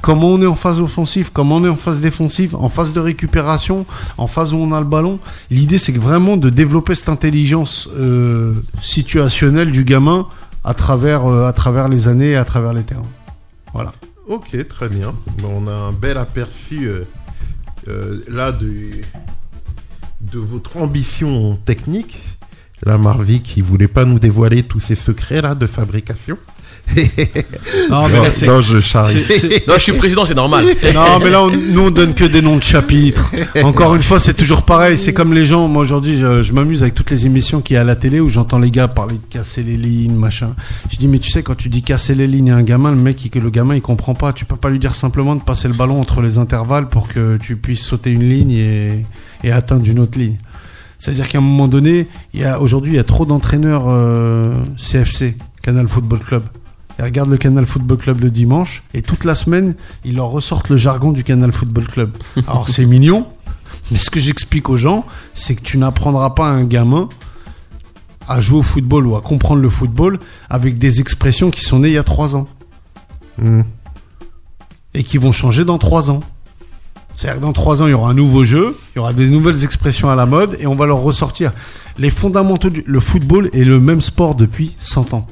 comment 0.02 0.30
on 0.30 0.42
est 0.42 0.48
en 0.48 0.56
phase 0.56 0.80
offensive, 0.80 1.30
comment 1.34 1.58
on 1.58 1.66
est 1.66 1.70
en 1.70 1.76
phase 1.76 2.00
défensive, 2.00 2.56
en 2.56 2.70
phase 2.70 2.94
de 2.94 3.02
récupération, 3.02 3.86
en 4.18 4.28
phase 4.28 4.54
où 4.54 4.58
on 4.58 4.72
a 4.72 4.80
le 4.80 4.86
ballon. 4.86 5.20
L'idée, 5.52 5.78
c'est 5.78 5.92
vraiment 5.92 6.38
de 6.38 6.50
développer 6.50 6.96
cette 6.96 7.10
intelligence 7.10 7.90
euh, 7.98 8.56
situationnelle 8.82 9.72
du 9.72 9.84
gamin 9.84 10.26
à 10.64 10.74
travers, 10.74 11.26
euh, 11.26 11.48
à 11.48 11.54
travers 11.54 11.90
les 11.90 12.08
années 12.08 12.32
et 12.32 12.38
à 12.38 12.46
travers 12.46 12.74
les 12.74 12.84
terrains. 12.84 13.12
Voilà. 13.74 13.92
Ok, 14.30 14.56
très 14.70 14.88
bien. 14.88 15.14
On 15.44 15.68
a 15.68 15.74
un 15.74 15.92
bel 15.92 16.16
aperçu 16.16 16.88
euh, 17.90 18.24
là 18.30 18.54
de, 18.54 18.92
de 20.22 20.40
votre 20.40 20.78
ambition 20.78 21.58
technique. 21.66 22.20
Là, 22.86 22.98
Marvik, 22.98 23.44
qui 23.44 23.62
voulait 23.62 23.88
pas 23.88 24.06
nous 24.06 24.18
dévoiler 24.20 24.64
tous 24.64 24.80
ses 24.80 24.96
secrets 24.96 25.42
là 25.42 25.54
de 25.56 25.68
fabrication. 25.68 26.38
Non, 27.90 28.08
mais 28.08 28.22
là, 28.22 28.32
c'est- 28.32 28.46
non, 28.46 28.62
je 28.62 28.80
charrie. 28.80 29.24
c'est- 29.28 29.38
c'est- 29.40 29.68
Non, 29.68 29.76
je 29.76 29.80
suis 29.84 29.92
président, 29.94 30.26
c'est 30.26 30.34
normal. 30.34 30.66
Non, 30.94 31.20
mais 31.20 31.30
là, 31.30 31.44
on- 31.44 31.52
nous, 31.52 31.82
on 31.82 31.92
donne 31.92 32.14
que 32.14 32.24
des 32.26 32.42
noms 32.42 32.56
de 32.58 32.64
chapitres. 32.64 33.30
Encore 33.64 33.96
une 33.96 34.02
fois, 34.02 34.20
c'est 34.20 34.34
toujours 34.34 34.64
pareil. 34.64 34.98
C'est 34.98 35.14
comme 35.14 35.34
les 35.34 35.46
gens. 35.46 35.68
Moi, 35.68 35.82
aujourd'hui, 35.84 36.18
je, 36.18 36.42
je 36.42 36.54
m'amuse 36.54 36.82
avec 36.82 36.96
toutes 36.96 37.12
les 37.12 37.26
émissions 37.26 37.62
qu'il 37.62 37.76
y 37.76 37.78
a 37.78 37.82
à 37.82 37.84
la 37.84 37.96
télé 37.96 38.20
où 38.20 38.30
j'entends 38.30 38.58
les 38.60 38.72
gars 38.72 38.88
parler 38.88 39.16
de 39.16 39.34
casser 39.34 39.62
les 39.64 39.78
lignes, 39.78 40.16
machin. 40.16 40.56
Je 40.92 40.98
dis, 40.98 41.08
mais 41.08 41.20
tu 41.20 41.30
sais, 41.30 41.44
quand 41.44 41.56
tu 41.56 41.70
dis 41.70 41.82
casser 41.84 42.16
les 42.16 42.28
lignes 42.28 42.52
à 42.52 42.56
un 42.56 42.64
gamin, 42.64 42.92
le 42.92 42.98
mec, 42.98 43.24
il- 43.24 43.42
le 43.42 43.50
gamin, 43.50 43.76
il 43.76 43.82
comprend 43.82 44.16
pas. 44.16 44.34
Tu 44.34 44.46
peux 44.46 44.56
pas 44.56 44.70
lui 44.70 44.80
dire 44.80 44.96
simplement 44.96 45.36
de 45.36 45.42
passer 45.42 45.68
le 45.68 45.74
ballon 45.76 46.00
entre 46.00 46.22
les 46.22 46.38
intervalles 46.40 46.90
pour 46.90 47.08
que 47.08 47.38
tu 47.38 47.58
puisses 47.58 47.84
sauter 47.84 48.10
une 48.12 48.28
ligne 48.28 48.52
et, 48.54 49.06
et 49.44 49.52
atteindre 49.52 49.88
une 49.88 50.00
autre 50.00 50.18
ligne. 50.18 50.38
C'est-à-dire 51.02 51.28
qu'à 51.28 51.40
un 51.40 51.42
moment 51.42 51.68
donné, 51.68 52.08
il 52.36 52.42
y 52.42 52.44
a 52.44 52.62
aujourd'hui, 52.62 52.92
il 52.92 52.96
y 52.96 53.00
a 53.00 53.04
trop 53.04 53.26
d'entraîneurs 53.26 53.86
euh, 53.88 54.54
CFC, 54.78 55.36
Canal 55.64 55.88
Football 55.88 56.20
Club. 56.20 56.44
Ils 57.00 57.06
regardent 57.06 57.32
le 57.32 57.38
Canal 57.38 57.66
Football 57.66 57.98
Club 57.98 58.22
le 58.22 58.30
dimanche 58.30 58.84
et 58.94 59.02
toute 59.02 59.24
la 59.24 59.34
semaine, 59.34 59.74
ils 60.06 60.16
leur 60.16 60.28
ressortent 60.28 60.70
le 60.70 60.78
jargon 60.78 61.12
du 61.12 61.24
Canal 61.24 61.52
Football 61.52 61.88
Club. 61.88 62.12
Alors 62.48 62.70
c'est 62.70 62.86
mignon, 62.86 63.26
mais 63.90 63.98
ce 63.98 64.12
que 64.12 64.20
j'explique 64.20 64.70
aux 64.70 64.78
gens, 64.78 65.04
c'est 65.34 65.56
que 65.56 65.64
tu 65.64 65.80
n'apprendras 65.80 66.30
pas 66.30 66.48
à 66.48 66.52
un 66.52 66.66
gamin 66.66 67.10
à 68.28 68.40
jouer 68.40 68.60
au 68.60 68.62
football 68.62 69.08
ou 69.08 69.16
à 69.16 69.22
comprendre 69.22 69.62
le 69.62 69.70
football 69.70 70.20
avec 70.52 70.78
des 70.78 71.00
expressions 71.00 71.50
qui 71.50 71.62
sont 71.62 71.80
nées 71.80 71.90
il 71.90 71.96
y 71.96 71.98
a 71.98 72.04
trois 72.04 72.36
ans 72.36 72.48
Hmm. 73.38 73.62
et 74.94 75.04
qui 75.04 75.18
vont 75.18 75.32
changer 75.32 75.66
dans 75.66 75.80
trois 75.80 76.12
ans. 76.12 76.20
C'est-à-dire 77.22 77.40
que 77.40 77.46
dans 77.46 77.54
trois 77.54 77.84
ans, 77.84 77.86
il 77.86 77.92
y 77.92 77.94
aura 77.94 78.10
un 78.10 78.16
nouveau 78.16 78.44
jeu, 78.44 78.76
il 78.96 78.98
y 78.98 79.00
aura 79.00 79.14
des 79.14 79.30
nouvelles 79.30 79.64
expressions 79.64 80.10
à 80.10 80.16
la 80.16 80.26
mode 80.26 80.58
et 80.60 80.66
on 80.66 80.74
va 80.74 80.88
leur 80.88 81.02
ressortir. 81.02 81.52
Les 82.00 82.10
fondamentaux 82.10 82.72
du 82.72 82.84
le 82.88 83.00
football 83.00 83.52
est 83.54 83.64
le 83.64 83.80
même 83.80 84.02
sport 84.02 84.34
depuis 84.34 84.76
100 84.80 85.14
ans. 85.14 85.28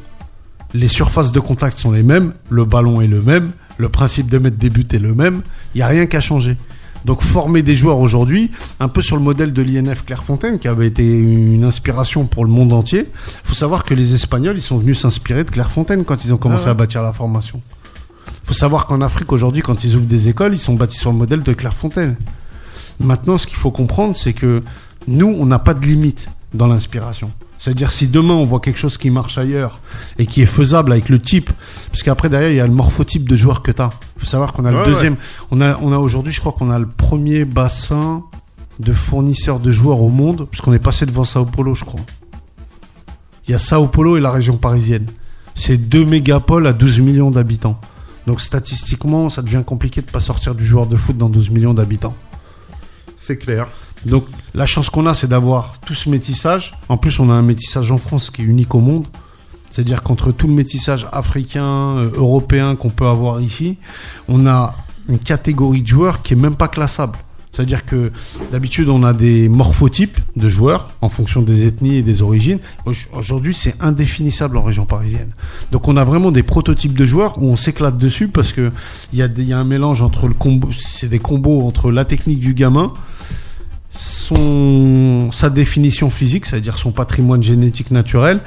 Les 0.76 0.88
surfaces 0.88 1.32
de 1.32 1.40
contact 1.40 1.80
sont 1.80 1.91
les 1.91 2.03
mêmes, 2.03 2.34
le 2.52 2.64
ballon 2.64 3.02
est 3.02 3.07
le 3.07 3.24
même, 3.24 3.53
le 3.80 3.90
principe 3.90 4.30
de 4.30 4.38
mettre 4.38 4.57
des 4.57 4.70
buts 4.70 4.86
est 4.91 4.99
le 4.99 5.16
même, 5.16 5.41
il 5.74 5.80
n'y 5.80 5.82
a 5.82 5.88
rien 5.88 6.06
qu'à 6.06 6.22
changer. 6.22 6.57
Donc 7.06 7.24
former 7.24 7.64
des 7.64 7.76
joueurs 7.76 7.98
aujourd'hui, 7.98 8.52
un 8.80 8.88
peu 8.88 9.02
sur 9.02 9.16
le 9.16 9.24
modèle 9.24 9.52
de 9.52 9.64
l'INF 9.64 10.06
Clairefontaine, 10.06 10.60
qui 10.60 10.68
avait 10.68 10.86
été 10.86 11.03
une 11.03 11.64
inspiration 11.64 12.28
pour 12.28 12.45
le 12.45 12.52
monde 12.52 12.72
entier. 12.72 13.07
Il 13.10 13.48
faut 13.48 13.56
savoir 13.56 13.84
que 13.84 13.95
les 13.95 14.14
Espagnols, 14.14 14.57
ils 14.57 14.61
sont 14.61 14.78
venus 14.78 14.99
s'inspirer 14.99 15.44
de 15.44 15.49
Clairefontaine 15.49 16.06
quand 16.06 16.24
ils 16.24 16.36
ont 16.36 16.38
commencé 16.38 16.68
à 16.68 16.76
bâtir 16.76 17.02
la 17.02 17.14
formation. 17.14 17.64
Il 18.44 18.48
faut 18.48 18.54
savoir 18.54 18.88
qu'en 18.88 19.02
Afrique 19.02 19.32
aujourd'hui, 19.32 19.62
quand 19.62 19.84
ils 19.84 19.96
ouvrent 19.96 20.06
des 20.06 20.28
écoles, 20.28 20.54
ils 20.54 20.60
sont 20.60 20.76
bâtis 20.76 20.98
sur 20.98 21.12
le 21.12 21.18
modèle 21.18 21.44
de 21.44 21.54
Clairefontaine. 21.54 22.16
Maintenant, 23.00 23.38
ce 23.38 23.48
qu'il 23.48 23.58
faut 23.58 23.72
comprendre, 23.72 24.16
c'est 24.16 24.34
que 24.34 24.64
nous, 25.08 25.36
on 25.40 25.46
n'a 25.46 25.60
pas 25.60 25.74
de 25.74 25.86
limite 25.86 26.28
dans 26.54 26.68
l'inspiration. 26.68 27.32
C'est-à-dire 27.58 27.92
si 27.92 28.08
demain 28.08 28.34
on 28.36 28.46
voit 28.46 28.62
quelque 28.62 28.80
chose 28.80 28.98
qui 28.98 29.10
marche 29.10 29.38
ailleurs 29.38 29.82
et 30.18 30.26
qui 30.26 30.42
est 30.42 30.48
faisable 30.48 30.94
avec 30.94 31.10
le 31.10 31.20
type, 31.20 31.52
parce 31.92 32.04
qu'après 32.04 32.30
derrière 32.30 32.50
il 32.50 32.56
y 32.56 32.62
a 32.62 32.66
le 32.68 32.74
morphotype 32.74 33.28
de 33.28 33.36
joueur 33.36 33.62
que 33.62 33.72
tu 33.72 33.82
as. 33.82 33.92
Il 34.16 34.22
faut 34.22 34.26
savoir 34.26 34.54
qu'on 34.54 34.64
a 34.64 34.72
Ouais, 34.72 34.80
le 34.80 34.94
deuxième, 34.94 35.18
on 35.52 35.60
a, 35.60 35.78
on 35.82 35.92
a 35.92 35.98
aujourd'hui, 35.98 36.32
je 36.32 36.40
crois 36.40 36.54
qu'on 36.54 36.72
a 36.72 36.80
le 36.80 36.88
premier 36.88 37.44
bassin 37.44 38.24
de 38.80 38.94
fournisseurs 38.94 39.60
de 39.60 39.72
joueurs 39.72 40.02
au 40.02 40.10
monde, 40.10 40.48
puisqu'on 40.50 40.72
est 40.72 40.80
passé 40.80 41.06
devant 41.06 41.26
Sao 41.26 41.44
Paulo, 41.44 41.76
je 41.76 41.84
crois. 41.84 42.00
Il 43.48 43.52
y 43.52 43.56
a 43.56 43.60
Sao 43.60 43.88
Paulo 43.88 44.16
et 44.16 44.22
la 44.22 44.32
région 44.32 44.56
parisienne. 44.56 45.08
C'est 45.54 45.78
deux 45.78 46.06
mégapoles 46.06 46.66
à 46.66 46.72
12 46.72 47.00
millions 47.00 47.30
d'habitants. 47.30 47.80
Donc 48.30 48.42
statistiquement, 48.42 49.28
ça 49.28 49.42
devient 49.42 49.64
compliqué 49.66 50.02
de 50.02 50.06
pas 50.06 50.20
sortir 50.20 50.54
du 50.54 50.64
joueur 50.64 50.86
de 50.86 50.96
foot 50.96 51.18
dans 51.18 51.30
12 51.30 51.50
millions 51.50 51.74
d'habitants. 51.74 52.14
C'est 53.20 53.38
clair. 53.38 53.70
Donc 54.06 54.24
la 54.54 54.68
chance 54.68 54.92
qu'on 54.92 55.08
a, 55.08 55.16
c'est 55.16 55.26
d'avoir 55.26 55.80
tout 55.80 55.96
ce 55.96 56.10
métissage. 56.10 56.76
En 56.90 56.98
plus, 56.98 57.20
on 57.20 57.32
a 57.32 57.34
un 57.34 57.42
métissage 57.42 57.92
en 57.92 57.98
France 57.98 58.30
qui 58.30 58.44
est 58.44 58.46
unique 58.46 58.76
au 58.76 58.82
monde. 58.82 59.08
C'est-à-dire 59.72 60.04
qu'entre 60.04 60.32
tout 60.32 60.48
le 60.48 60.54
métissage 60.54 61.08
africain, 61.12 61.98
euh, 61.98 62.12
européen 62.14 62.76
qu'on 62.76 62.92
peut 62.92 63.08
avoir 63.08 63.42
ici, 63.42 63.80
on 64.28 64.46
a 64.46 64.76
une 65.08 65.18
catégorie 65.18 65.82
de 65.82 65.88
joueurs 65.88 66.22
qui 66.22 66.34
est 66.34 66.36
même 66.36 66.56
pas 66.56 66.68
classable. 66.68 67.18
C'est-à-dire 67.60 67.86
que 67.86 68.14
d'habitude, 68.53 68.88
on 68.88 69.03
a 69.03 69.11
des 69.11 69.49
morphotypes 69.49 70.18
de 70.38 70.48
joueurs 70.48 70.91
en 71.02 71.10
fonction 71.10 71.41
des 71.41 71.68
ethnies 71.68 71.98
et 71.98 72.03
des 72.03 72.22
origines. 72.22 72.60
Au- 72.86 72.94
Aujourd'hui, 73.18 73.53
c'est 73.53 73.76
indéfinissable 73.81 74.56
en 74.56 74.64
région 74.64 74.86
parisienne. 74.86 75.31
Donc, 75.73 75.90
on 75.90 75.98
a 75.98 76.06
vraiment 76.06 76.31
des 76.31 76.41
prototypes 76.41 76.98
de 76.98 77.06
joueurs 77.06 77.38
où 77.38 77.52
on 77.52 77.57
s'éclate 77.57 77.98
dessus 77.98 78.30
parce 78.30 78.53
que 78.53 78.72
il 79.11 79.19
y, 79.19 79.52
a 79.53 79.57
un 79.60 79.64
mélange 79.65 80.02
entre 80.02 80.30
le 80.30 80.34
combo, 80.36 80.69
c'est 80.72 81.10
des 81.10 81.19
combos 81.19 81.68
entre 81.68 81.91
la 81.91 82.06
technique 82.06 82.40
du 82.40 82.53
gamin, 82.53 82.94
sa 83.91 85.49
définition 85.49 86.10
physique, 86.10 86.45
c'est-à-dire 86.45 86.77
son 86.77 86.94
patrimoine 86.94 87.44
génétique 87.44 87.91
naturel. 87.91 88.40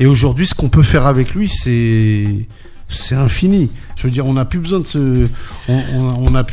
Et 0.00 0.06
aujourd'hui, 0.06 0.46
ce 0.46 0.54
qu'on 0.54 0.70
peut 0.70 0.82
faire 0.82 1.04
avec 1.04 1.34
lui, 1.34 1.50
c'est 1.50 2.46
c'est 2.88 3.14
infini. 3.14 3.68
Je 3.96 4.04
veux 4.04 4.10
dire, 4.10 4.24
on 4.24 4.32
n'a 4.32 4.46
plus 4.46 4.58
besoin 4.58 4.80
de 4.80 4.86
se, 4.86 5.26
on, 5.68 5.74
on, 5.94 6.00
on 6.00 6.32
on 6.32 6.34
a 6.34 6.44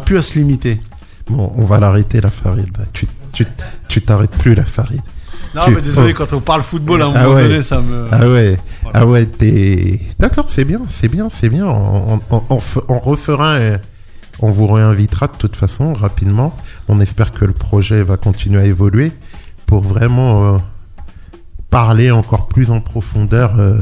plus 0.00 0.16
à 0.16 0.22
se 0.22 0.38
limiter. 0.38 0.80
Bon, 1.28 1.52
on 1.56 1.64
va 1.64 1.80
l'arrêter, 1.80 2.20
la 2.20 2.30
Farid. 2.30 2.70
Tu 2.92 3.06
tu 3.32 3.46
tu 3.88 4.02
t'arrêtes 4.02 4.36
plus, 4.38 4.54
la 4.54 4.64
Farid. 4.64 5.00
Non, 5.54 5.62
Tu- 5.64 5.74
mais 5.74 5.80
désolé, 5.80 6.12
oh. 6.14 6.18
quand 6.18 6.32
on 6.36 6.40
parle 6.40 6.62
football, 6.62 7.02
à 7.02 7.06
un 7.06 7.12
Ah 7.14 7.22
moment 7.24 7.34
ouais. 7.36 7.48
donné, 7.48 7.62
ça 7.62 7.80
me. 7.80 8.06
Ah 8.12 8.28
ouais, 8.28 8.56
ah 8.94 9.06
ouais, 9.06 9.26
t'es. 9.26 10.00
D'accord, 10.18 10.46
c'est 10.50 10.64
bien, 10.64 10.82
c'est 10.88 11.08
bien, 11.08 11.28
c'est 11.30 11.48
bien. 11.48 11.66
On, 11.66 12.20
on, 12.30 12.42
on 12.88 12.98
refera 12.98 13.56
un, 13.56 13.78
On 14.40 14.50
vous 14.50 14.66
réinvitera 14.66 15.28
de 15.28 15.36
toute 15.38 15.56
façon 15.56 15.92
rapidement. 15.94 16.54
On 16.88 17.00
espère 17.00 17.32
que 17.32 17.44
le 17.44 17.52
projet 17.54 18.02
va 18.02 18.16
continuer 18.18 18.60
à 18.60 18.64
évoluer 18.66 19.10
pour 19.66 19.82
vraiment 19.82 20.54
euh, 20.54 20.58
parler 21.70 22.10
encore 22.10 22.46
plus 22.48 22.70
en 22.70 22.80
profondeur 22.80 23.58
euh, 23.58 23.80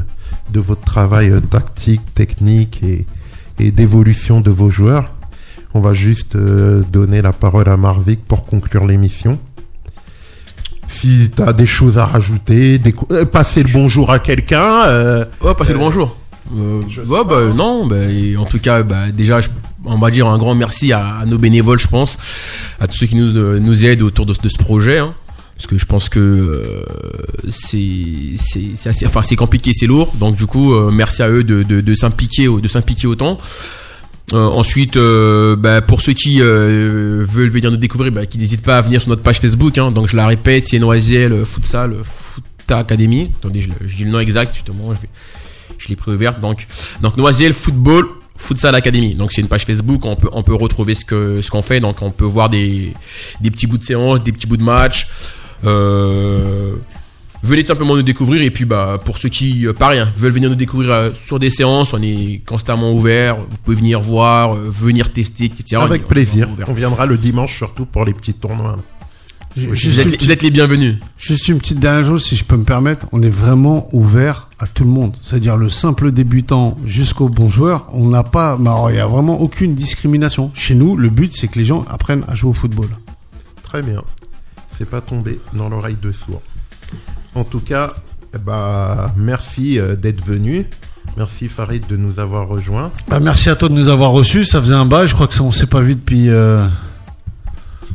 de 0.52 0.60
votre 0.60 0.82
travail 0.82 1.30
euh, 1.30 1.40
tactique, 1.40 2.14
technique 2.14 2.82
et, 2.82 3.06
et 3.58 3.70
d'évolution 3.72 4.40
de 4.40 4.50
vos 4.50 4.70
joueurs. 4.70 5.10
On 5.74 5.80
va 5.80 5.92
juste 5.92 6.36
euh, 6.36 6.82
donner 6.92 7.20
la 7.20 7.32
parole 7.32 7.68
à 7.68 7.76
Marvic 7.76 8.20
pour 8.24 8.44
conclure 8.46 8.86
l'émission. 8.86 9.38
Si 10.88 11.30
tu 11.34 11.42
as 11.42 11.52
des 11.52 11.66
choses 11.66 11.98
à 11.98 12.06
rajouter, 12.06 12.78
des 12.78 12.94
euh, 13.10 13.24
passer 13.24 13.62
le 13.64 13.72
bonjour 13.72 14.12
à 14.12 14.20
quelqu'un. 14.20 14.84
euh, 14.84 15.24
Ouais, 15.42 15.54
passez 15.54 15.72
le 15.72 15.78
bonjour. 15.78 16.16
Euh, 16.56 16.82
ouais, 17.06 17.24
bah, 17.28 17.52
non, 17.54 17.86
bah, 17.86 17.96
en 18.38 18.44
tout 18.44 18.60
cas, 18.60 18.82
bah, 18.84 19.10
déjà, 19.10 19.40
on 19.84 19.98
va 19.98 20.10
dire 20.12 20.28
un 20.28 20.38
grand 20.38 20.54
merci 20.54 20.92
à, 20.92 21.16
à 21.18 21.26
nos 21.26 21.38
bénévoles, 21.38 21.80
je 21.80 21.88
pense, 21.88 22.18
à 22.78 22.86
tous 22.86 22.96
ceux 22.96 23.06
qui 23.06 23.16
nous, 23.16 23.32
nous 23.58 23.84
aident 23.84 24.02
autour 24.02 24.26
de, 24.26 24.34
de 24.40 24.48
ce 24.48 24.58
projet. 24.58 24.98
hein. 24.98 25.14
parce 25.56 25.66
que 25.66 25.76
je 25.78 25.86
pense 25.86 26.08
que 26.08 26.20
euh, 26.20 26.84
c'est 27.50 28.36
assez, 28.88 29.06
enfin 29.06 29.22
c'est 29.22 29.36
compliqué, 29.36 29.72
c'est 29.74 29.86
lourd. 29.86 30.12
Donc 30.20 30.36
du 30.36 30.46
coup, 30.46 30.72
merci 30.92 31.22
à 31.24 31.28
eux 31.30 31.42
de, 31.42 31.64
de, 31.64 31.80
de 31.80 31.94
s'impliquer, 31.96 32.46
de 32.46 32.68
s'impliquer 32.68 33.08
autant. 33.08 33.38
Euh, 34.32 34.46
ensuite, 34.46 34.96
euh, 34.96 35.54
bah, 35.54 35.82
pour 35.82 36.00
ceux 36.00 36.14
qui 36.14 36.40
euh, 36.40 37.24
veulent 37.28 37.50
venir 37.50 37.70
nous 37.70 37.76
découvrir, 37.76 38.10
bah, 38.10 38.26
qui 38.26 38.38
n'hésitent 38.38 38.64
pas 38.64 38.78
à 38.78 38.80
venir 38.80 39.00
sur 39.00 39.10
notre 39.10 39.22
page 39.22 39.38
Facebook. 39.38 39.76
Hein, 39.76 39.90
donc 39.90 40.08
je 40.08 40.16
la 40.16 40.26
répète, 40.26 40.66
c'est 40.68 40.78
Noisiel 40.78 41.44
Futsal 41.44 41.96
Futa 42.04 42.78
Academy. 42.78 43.30
Attendez, 43.38 43.60
je, 43.60 43.96
dis 43.96 44.04
le 44.04 44.10
nom 44.10 44.20
exact 44.20 44.54
justement. 44.54 44.94
Je, 45.78 45.88
l'ai 45.88 45.96
préouverte. 45.96 46.40
Donc, 46.40 46.66
donc 47.02 47.16
Noisiel 47.18 47.52
Football 47.52 48.06
Futsal 48.36 48.74
Academy. 48.74 49.14
Donc 49.14 49.32
c'est 49.32 49.42
une 49.42 49.48
page 49.48 49.64
Facebook. 49.66 50.06
On 50.06 50.16
peut 50.16 50.30
on 50.32 50.42
peut 50.42 50.54
retrouver 50.54 50.94
ce 50.94 51.50
qu'on 51.50 51.62
fait. 51.62 51.80
Donc 51.80 52.00
on 52.00 52.10
peut 52.10 52.24
voir 52.24 52.48
des 52.48 52.94
petits 53.42 53.66
bouts 53.66 53.78
de 53.78 53.84
séance, 53.84 54.24
des 54.24 54.32
petits 54.32 54.46
bouts 54.46 54.56
de 54.56 54.62
match. 54.62 55.06
Euh, 55.66 56.74
venez 57.44 57.64
simplement 57.64 57.94
nous 57.96 58.02
découvrir 58.02 58.42
et 58.42 58.50
puis 58.50 58.64
bah 58.64 58.98
pour 59.04 59.18
ceux 59.18 59.28
qui 59.28 59.66
euh, 59.66 59.72
pas 59.72 59.88
rien 59.88 60.12
veulent 60.16 60.32
venir 60.32 60.48
nous 60.50 60.56
découvrir 60.56 60.90
euh, 60.92 61.10
sur 61.14 61.38
des 61.38 61.50
séances 61.50 61.92
on 61.92 62.02
est 62.02 62.40
constamment 62.46 62.92
ouvert 62.92 63.36
vous 63.38 63.56
pouvez 63.64 63.76
venir 63.76 64.00
voir 64.00 64.54
euh, 64.54 64.68
venir 64.70 65.12
tester 65.12 65.44
etc 65.44 65.76
avec 65.82 66.04
on 66.04 66.08
plaisir. 66.08 66.48
On 66.68 66.72
viendra 66.74 67.06
le 67.06 67.16
dimanche 67.18 67.56
surtout 67.56 67.86
pour 67.86 68.04
les 68.04 68.12
petits 68.14 68.34
tournois. 68.34 68.76
Vous, 69.56 69.70
êtes, 70.00 70.06
les- 70.06 70.10
vous 70.10 70.16
petite, 70.16 70.30
êtes 70.30 70.42
les 70.42 70.50
bienvenus 70.50 70.96
juste 71.16 71.46
une 71.46 71.58
petite 71.58 71.78
dernière 71.78 72.04
chose, 72.04 72.24
si 72.24 72.34
je 72.34 72.44
peux 72.44 72.56
me 72.56 72.64
permettre. 72.64 73.06
On 73.12 73.22
est 73.22 73.30
vraiment 73.30 73.88
ouvert 73.92 74.48
à 74.58 74.66
tout 74.66 74.82
le 74.82 74.90
monde. 74.90 75.14
C'est-à-dire 75.22 75.56
le 75.56 75.70
simple 75.70 76.10
débutant 76.10 76.76
jusqu'au 76.84 77.28
bon 77.28 77.48
joueur. 77.48 77.86
On 77.92 78.08
n'a 78.08 78.24
pas, 78.24 78.58
il 78.90 78.96
y 78.96 78.98
a 78.98 79.06
vraiment 79.06 79.40
aucune 79.40 79.76
discrimination. 79.76 80.50
Chez 80.54 80.74
nous, 80.74 80.96
le 80.96 81.08
but, 81.08 81.36
c'est 81.36 81.46
que 81.46 81.56
les 81.60 81.64
gens 81.64 81.84
apprennent 81.88 82.24
à 82.26 82.34
jouer 82.34 82.50
au 82.50 82.52
football. 82.52 82.88
Très 83.62 83.80
bien. 83.82 84.02
C'est 84.76 84.90
pas 84.90 85.00
tombé 85.00 85.38
dans 85.52 85.68
l'oreille 85.68 85.98
de 86.02 86.10
sourd. 86.10 86.42
En 87.34 87.44
tout 87.44 87.60
cas, 87.60 87.92
ben, 88.44 89.10
merci 89.16 89.78
euh, 89.78 89.96
d'être 89.96 90.24
venu. 90.24 90.66
Merci 91.16 91.48
Farid 91.48 91.86
de 91.86 91.96
nous 91.96 92.18
avoir 92.18 92.48
rejoints. 92.48 92.90
Bah, 93.08 93.20
merci 93.20 93.50
à 93.50 93.56
toi 93.56 93.68
de 93.68 93.74
nous 93.74 93.88
avoir 93.88 94.10
reçus. 94.12 94.44
Ça 94.44 94.60
faisait 94.60 94.74
un 94.74 94.86
bail. 94.86 95.08
Je 95.08 95.14
crois 95.14 95.26
que 95.26 95.34
ça, 95.34 95.42
on 95.42 95.52
s'est 95.52 95.66
pas 95.66 95.80
vu 95.80 95.94
depuis. 95.94 96.28
euh, 96.30 96.66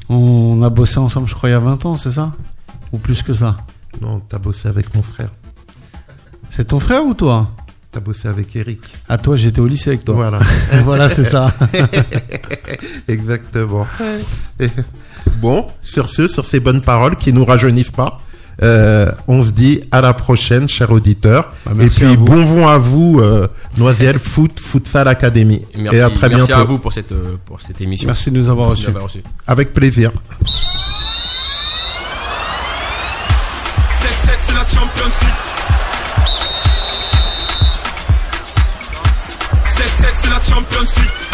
On 0.10 0.62
a 0.64 0.70
bossé 0.70 0.98
ensemble, 1.00 1.28
je 1.28 1.34
crois, 1.36 1.50
il 1.50 1.54
y 1.54 1.56
a 1.56 1.60
20 1.60 1.86
ans, 1.86 1.98
c'est 1.98 2.12
ça? 2.12 2.32
Ou 2.92 2.98
plus 2.98 3.22
que 3.24 3.34
ça? 3.34 3.58
Non, 4.02 4.20
t'as 4.28 4.38
bossé 4.40 4.68
avec 4.68 4.94
mon 4.96 5.04
frère. 5.04 5.30
C'est 6.52 6.66
ton 6.70 6.80
frère 6.80 7.04
ou 7.06 7.14
toi? 7.14 7.52
T'as 7.92 8.00
bossé 8.00 8.28
avec 8.28 8.56
Eric. 8.56 8.82
À 9.08 9.18
toi, 9.18 9.36
j'étais 9.36 9.60
au 9.62 9.68
lycée 9.68 9.90
avec 9.92 10.06
toi. 10.06 10.16
Voilà. 10.16 10.40
voilà, 10.84 11.10
c'est 11.10 11.24
ça. 11.24 11.52
Exactement. 13.08 13.88
Bon, 15.42 15.68
sur 15.82 16.10
ce, 16.10 16.28
sur 16.28 16.46
ces 16.46 16.60
bonnes 16.60 16.82
paroles 16.82 17.16
qui 17.16 17.34
nous 17.34 17.46
rajeunissent 17.46 17.92
pas, 17.92 18.20
euh, 18.62 19.12
on 19.28 19.44
se 19.44 19.52
dit 19.52 19.82
à 19.92 20.02
la 20.02 20.14
prochaine, 20.14 20.68
chers 20.68 20.92
auditeurs. 20.92 21.54
Bah, 21.66 21.84
Et 21.84 21.88
puis 21.88 22.18
bon 22.18 22.46
vent 22.46 22.68
à 22.68 22.78
vous, 22.78 23.20
euh, 23.22 23.48
Noisiel 23.78 24.20
Foot, 24.20 24.60
Futsal 24.60 25.08
Academy. 25.08 25.62
merci, 25.78 25.98
Et 25.98 26.02
à 26.02 26.10
très 26.10 26.30
merci 26.30 26.48
bientôt. 26.48 26.62
à 26.62 26.64
vous 26.66 26.78
pour 26.78 26.92
cette 26.94 27.12
euh, 27.12 27.38
pour 27.46 27.62
cette 27.62 27.80
émission 27.82 28.08
Merci 28.08 28.32
de 28.32 28.38
nous 28.38 28.50
avoir 28.50 28.70
reçus. 28.70 28.90
reçu. 28.92 29.24
Avec 29.48 29.74
plaisir. 29.74 30.12
7-7 33.92 34.12
c'est 34.40 34.54
la 34.54 34.66
Champions 34.68 35.06
League 35.22 35.40
7-7 39.66 40.06
c'est 40.16 40.30
la 40.30 40.44
Champions 40.44 40.82
League 40.98 41.29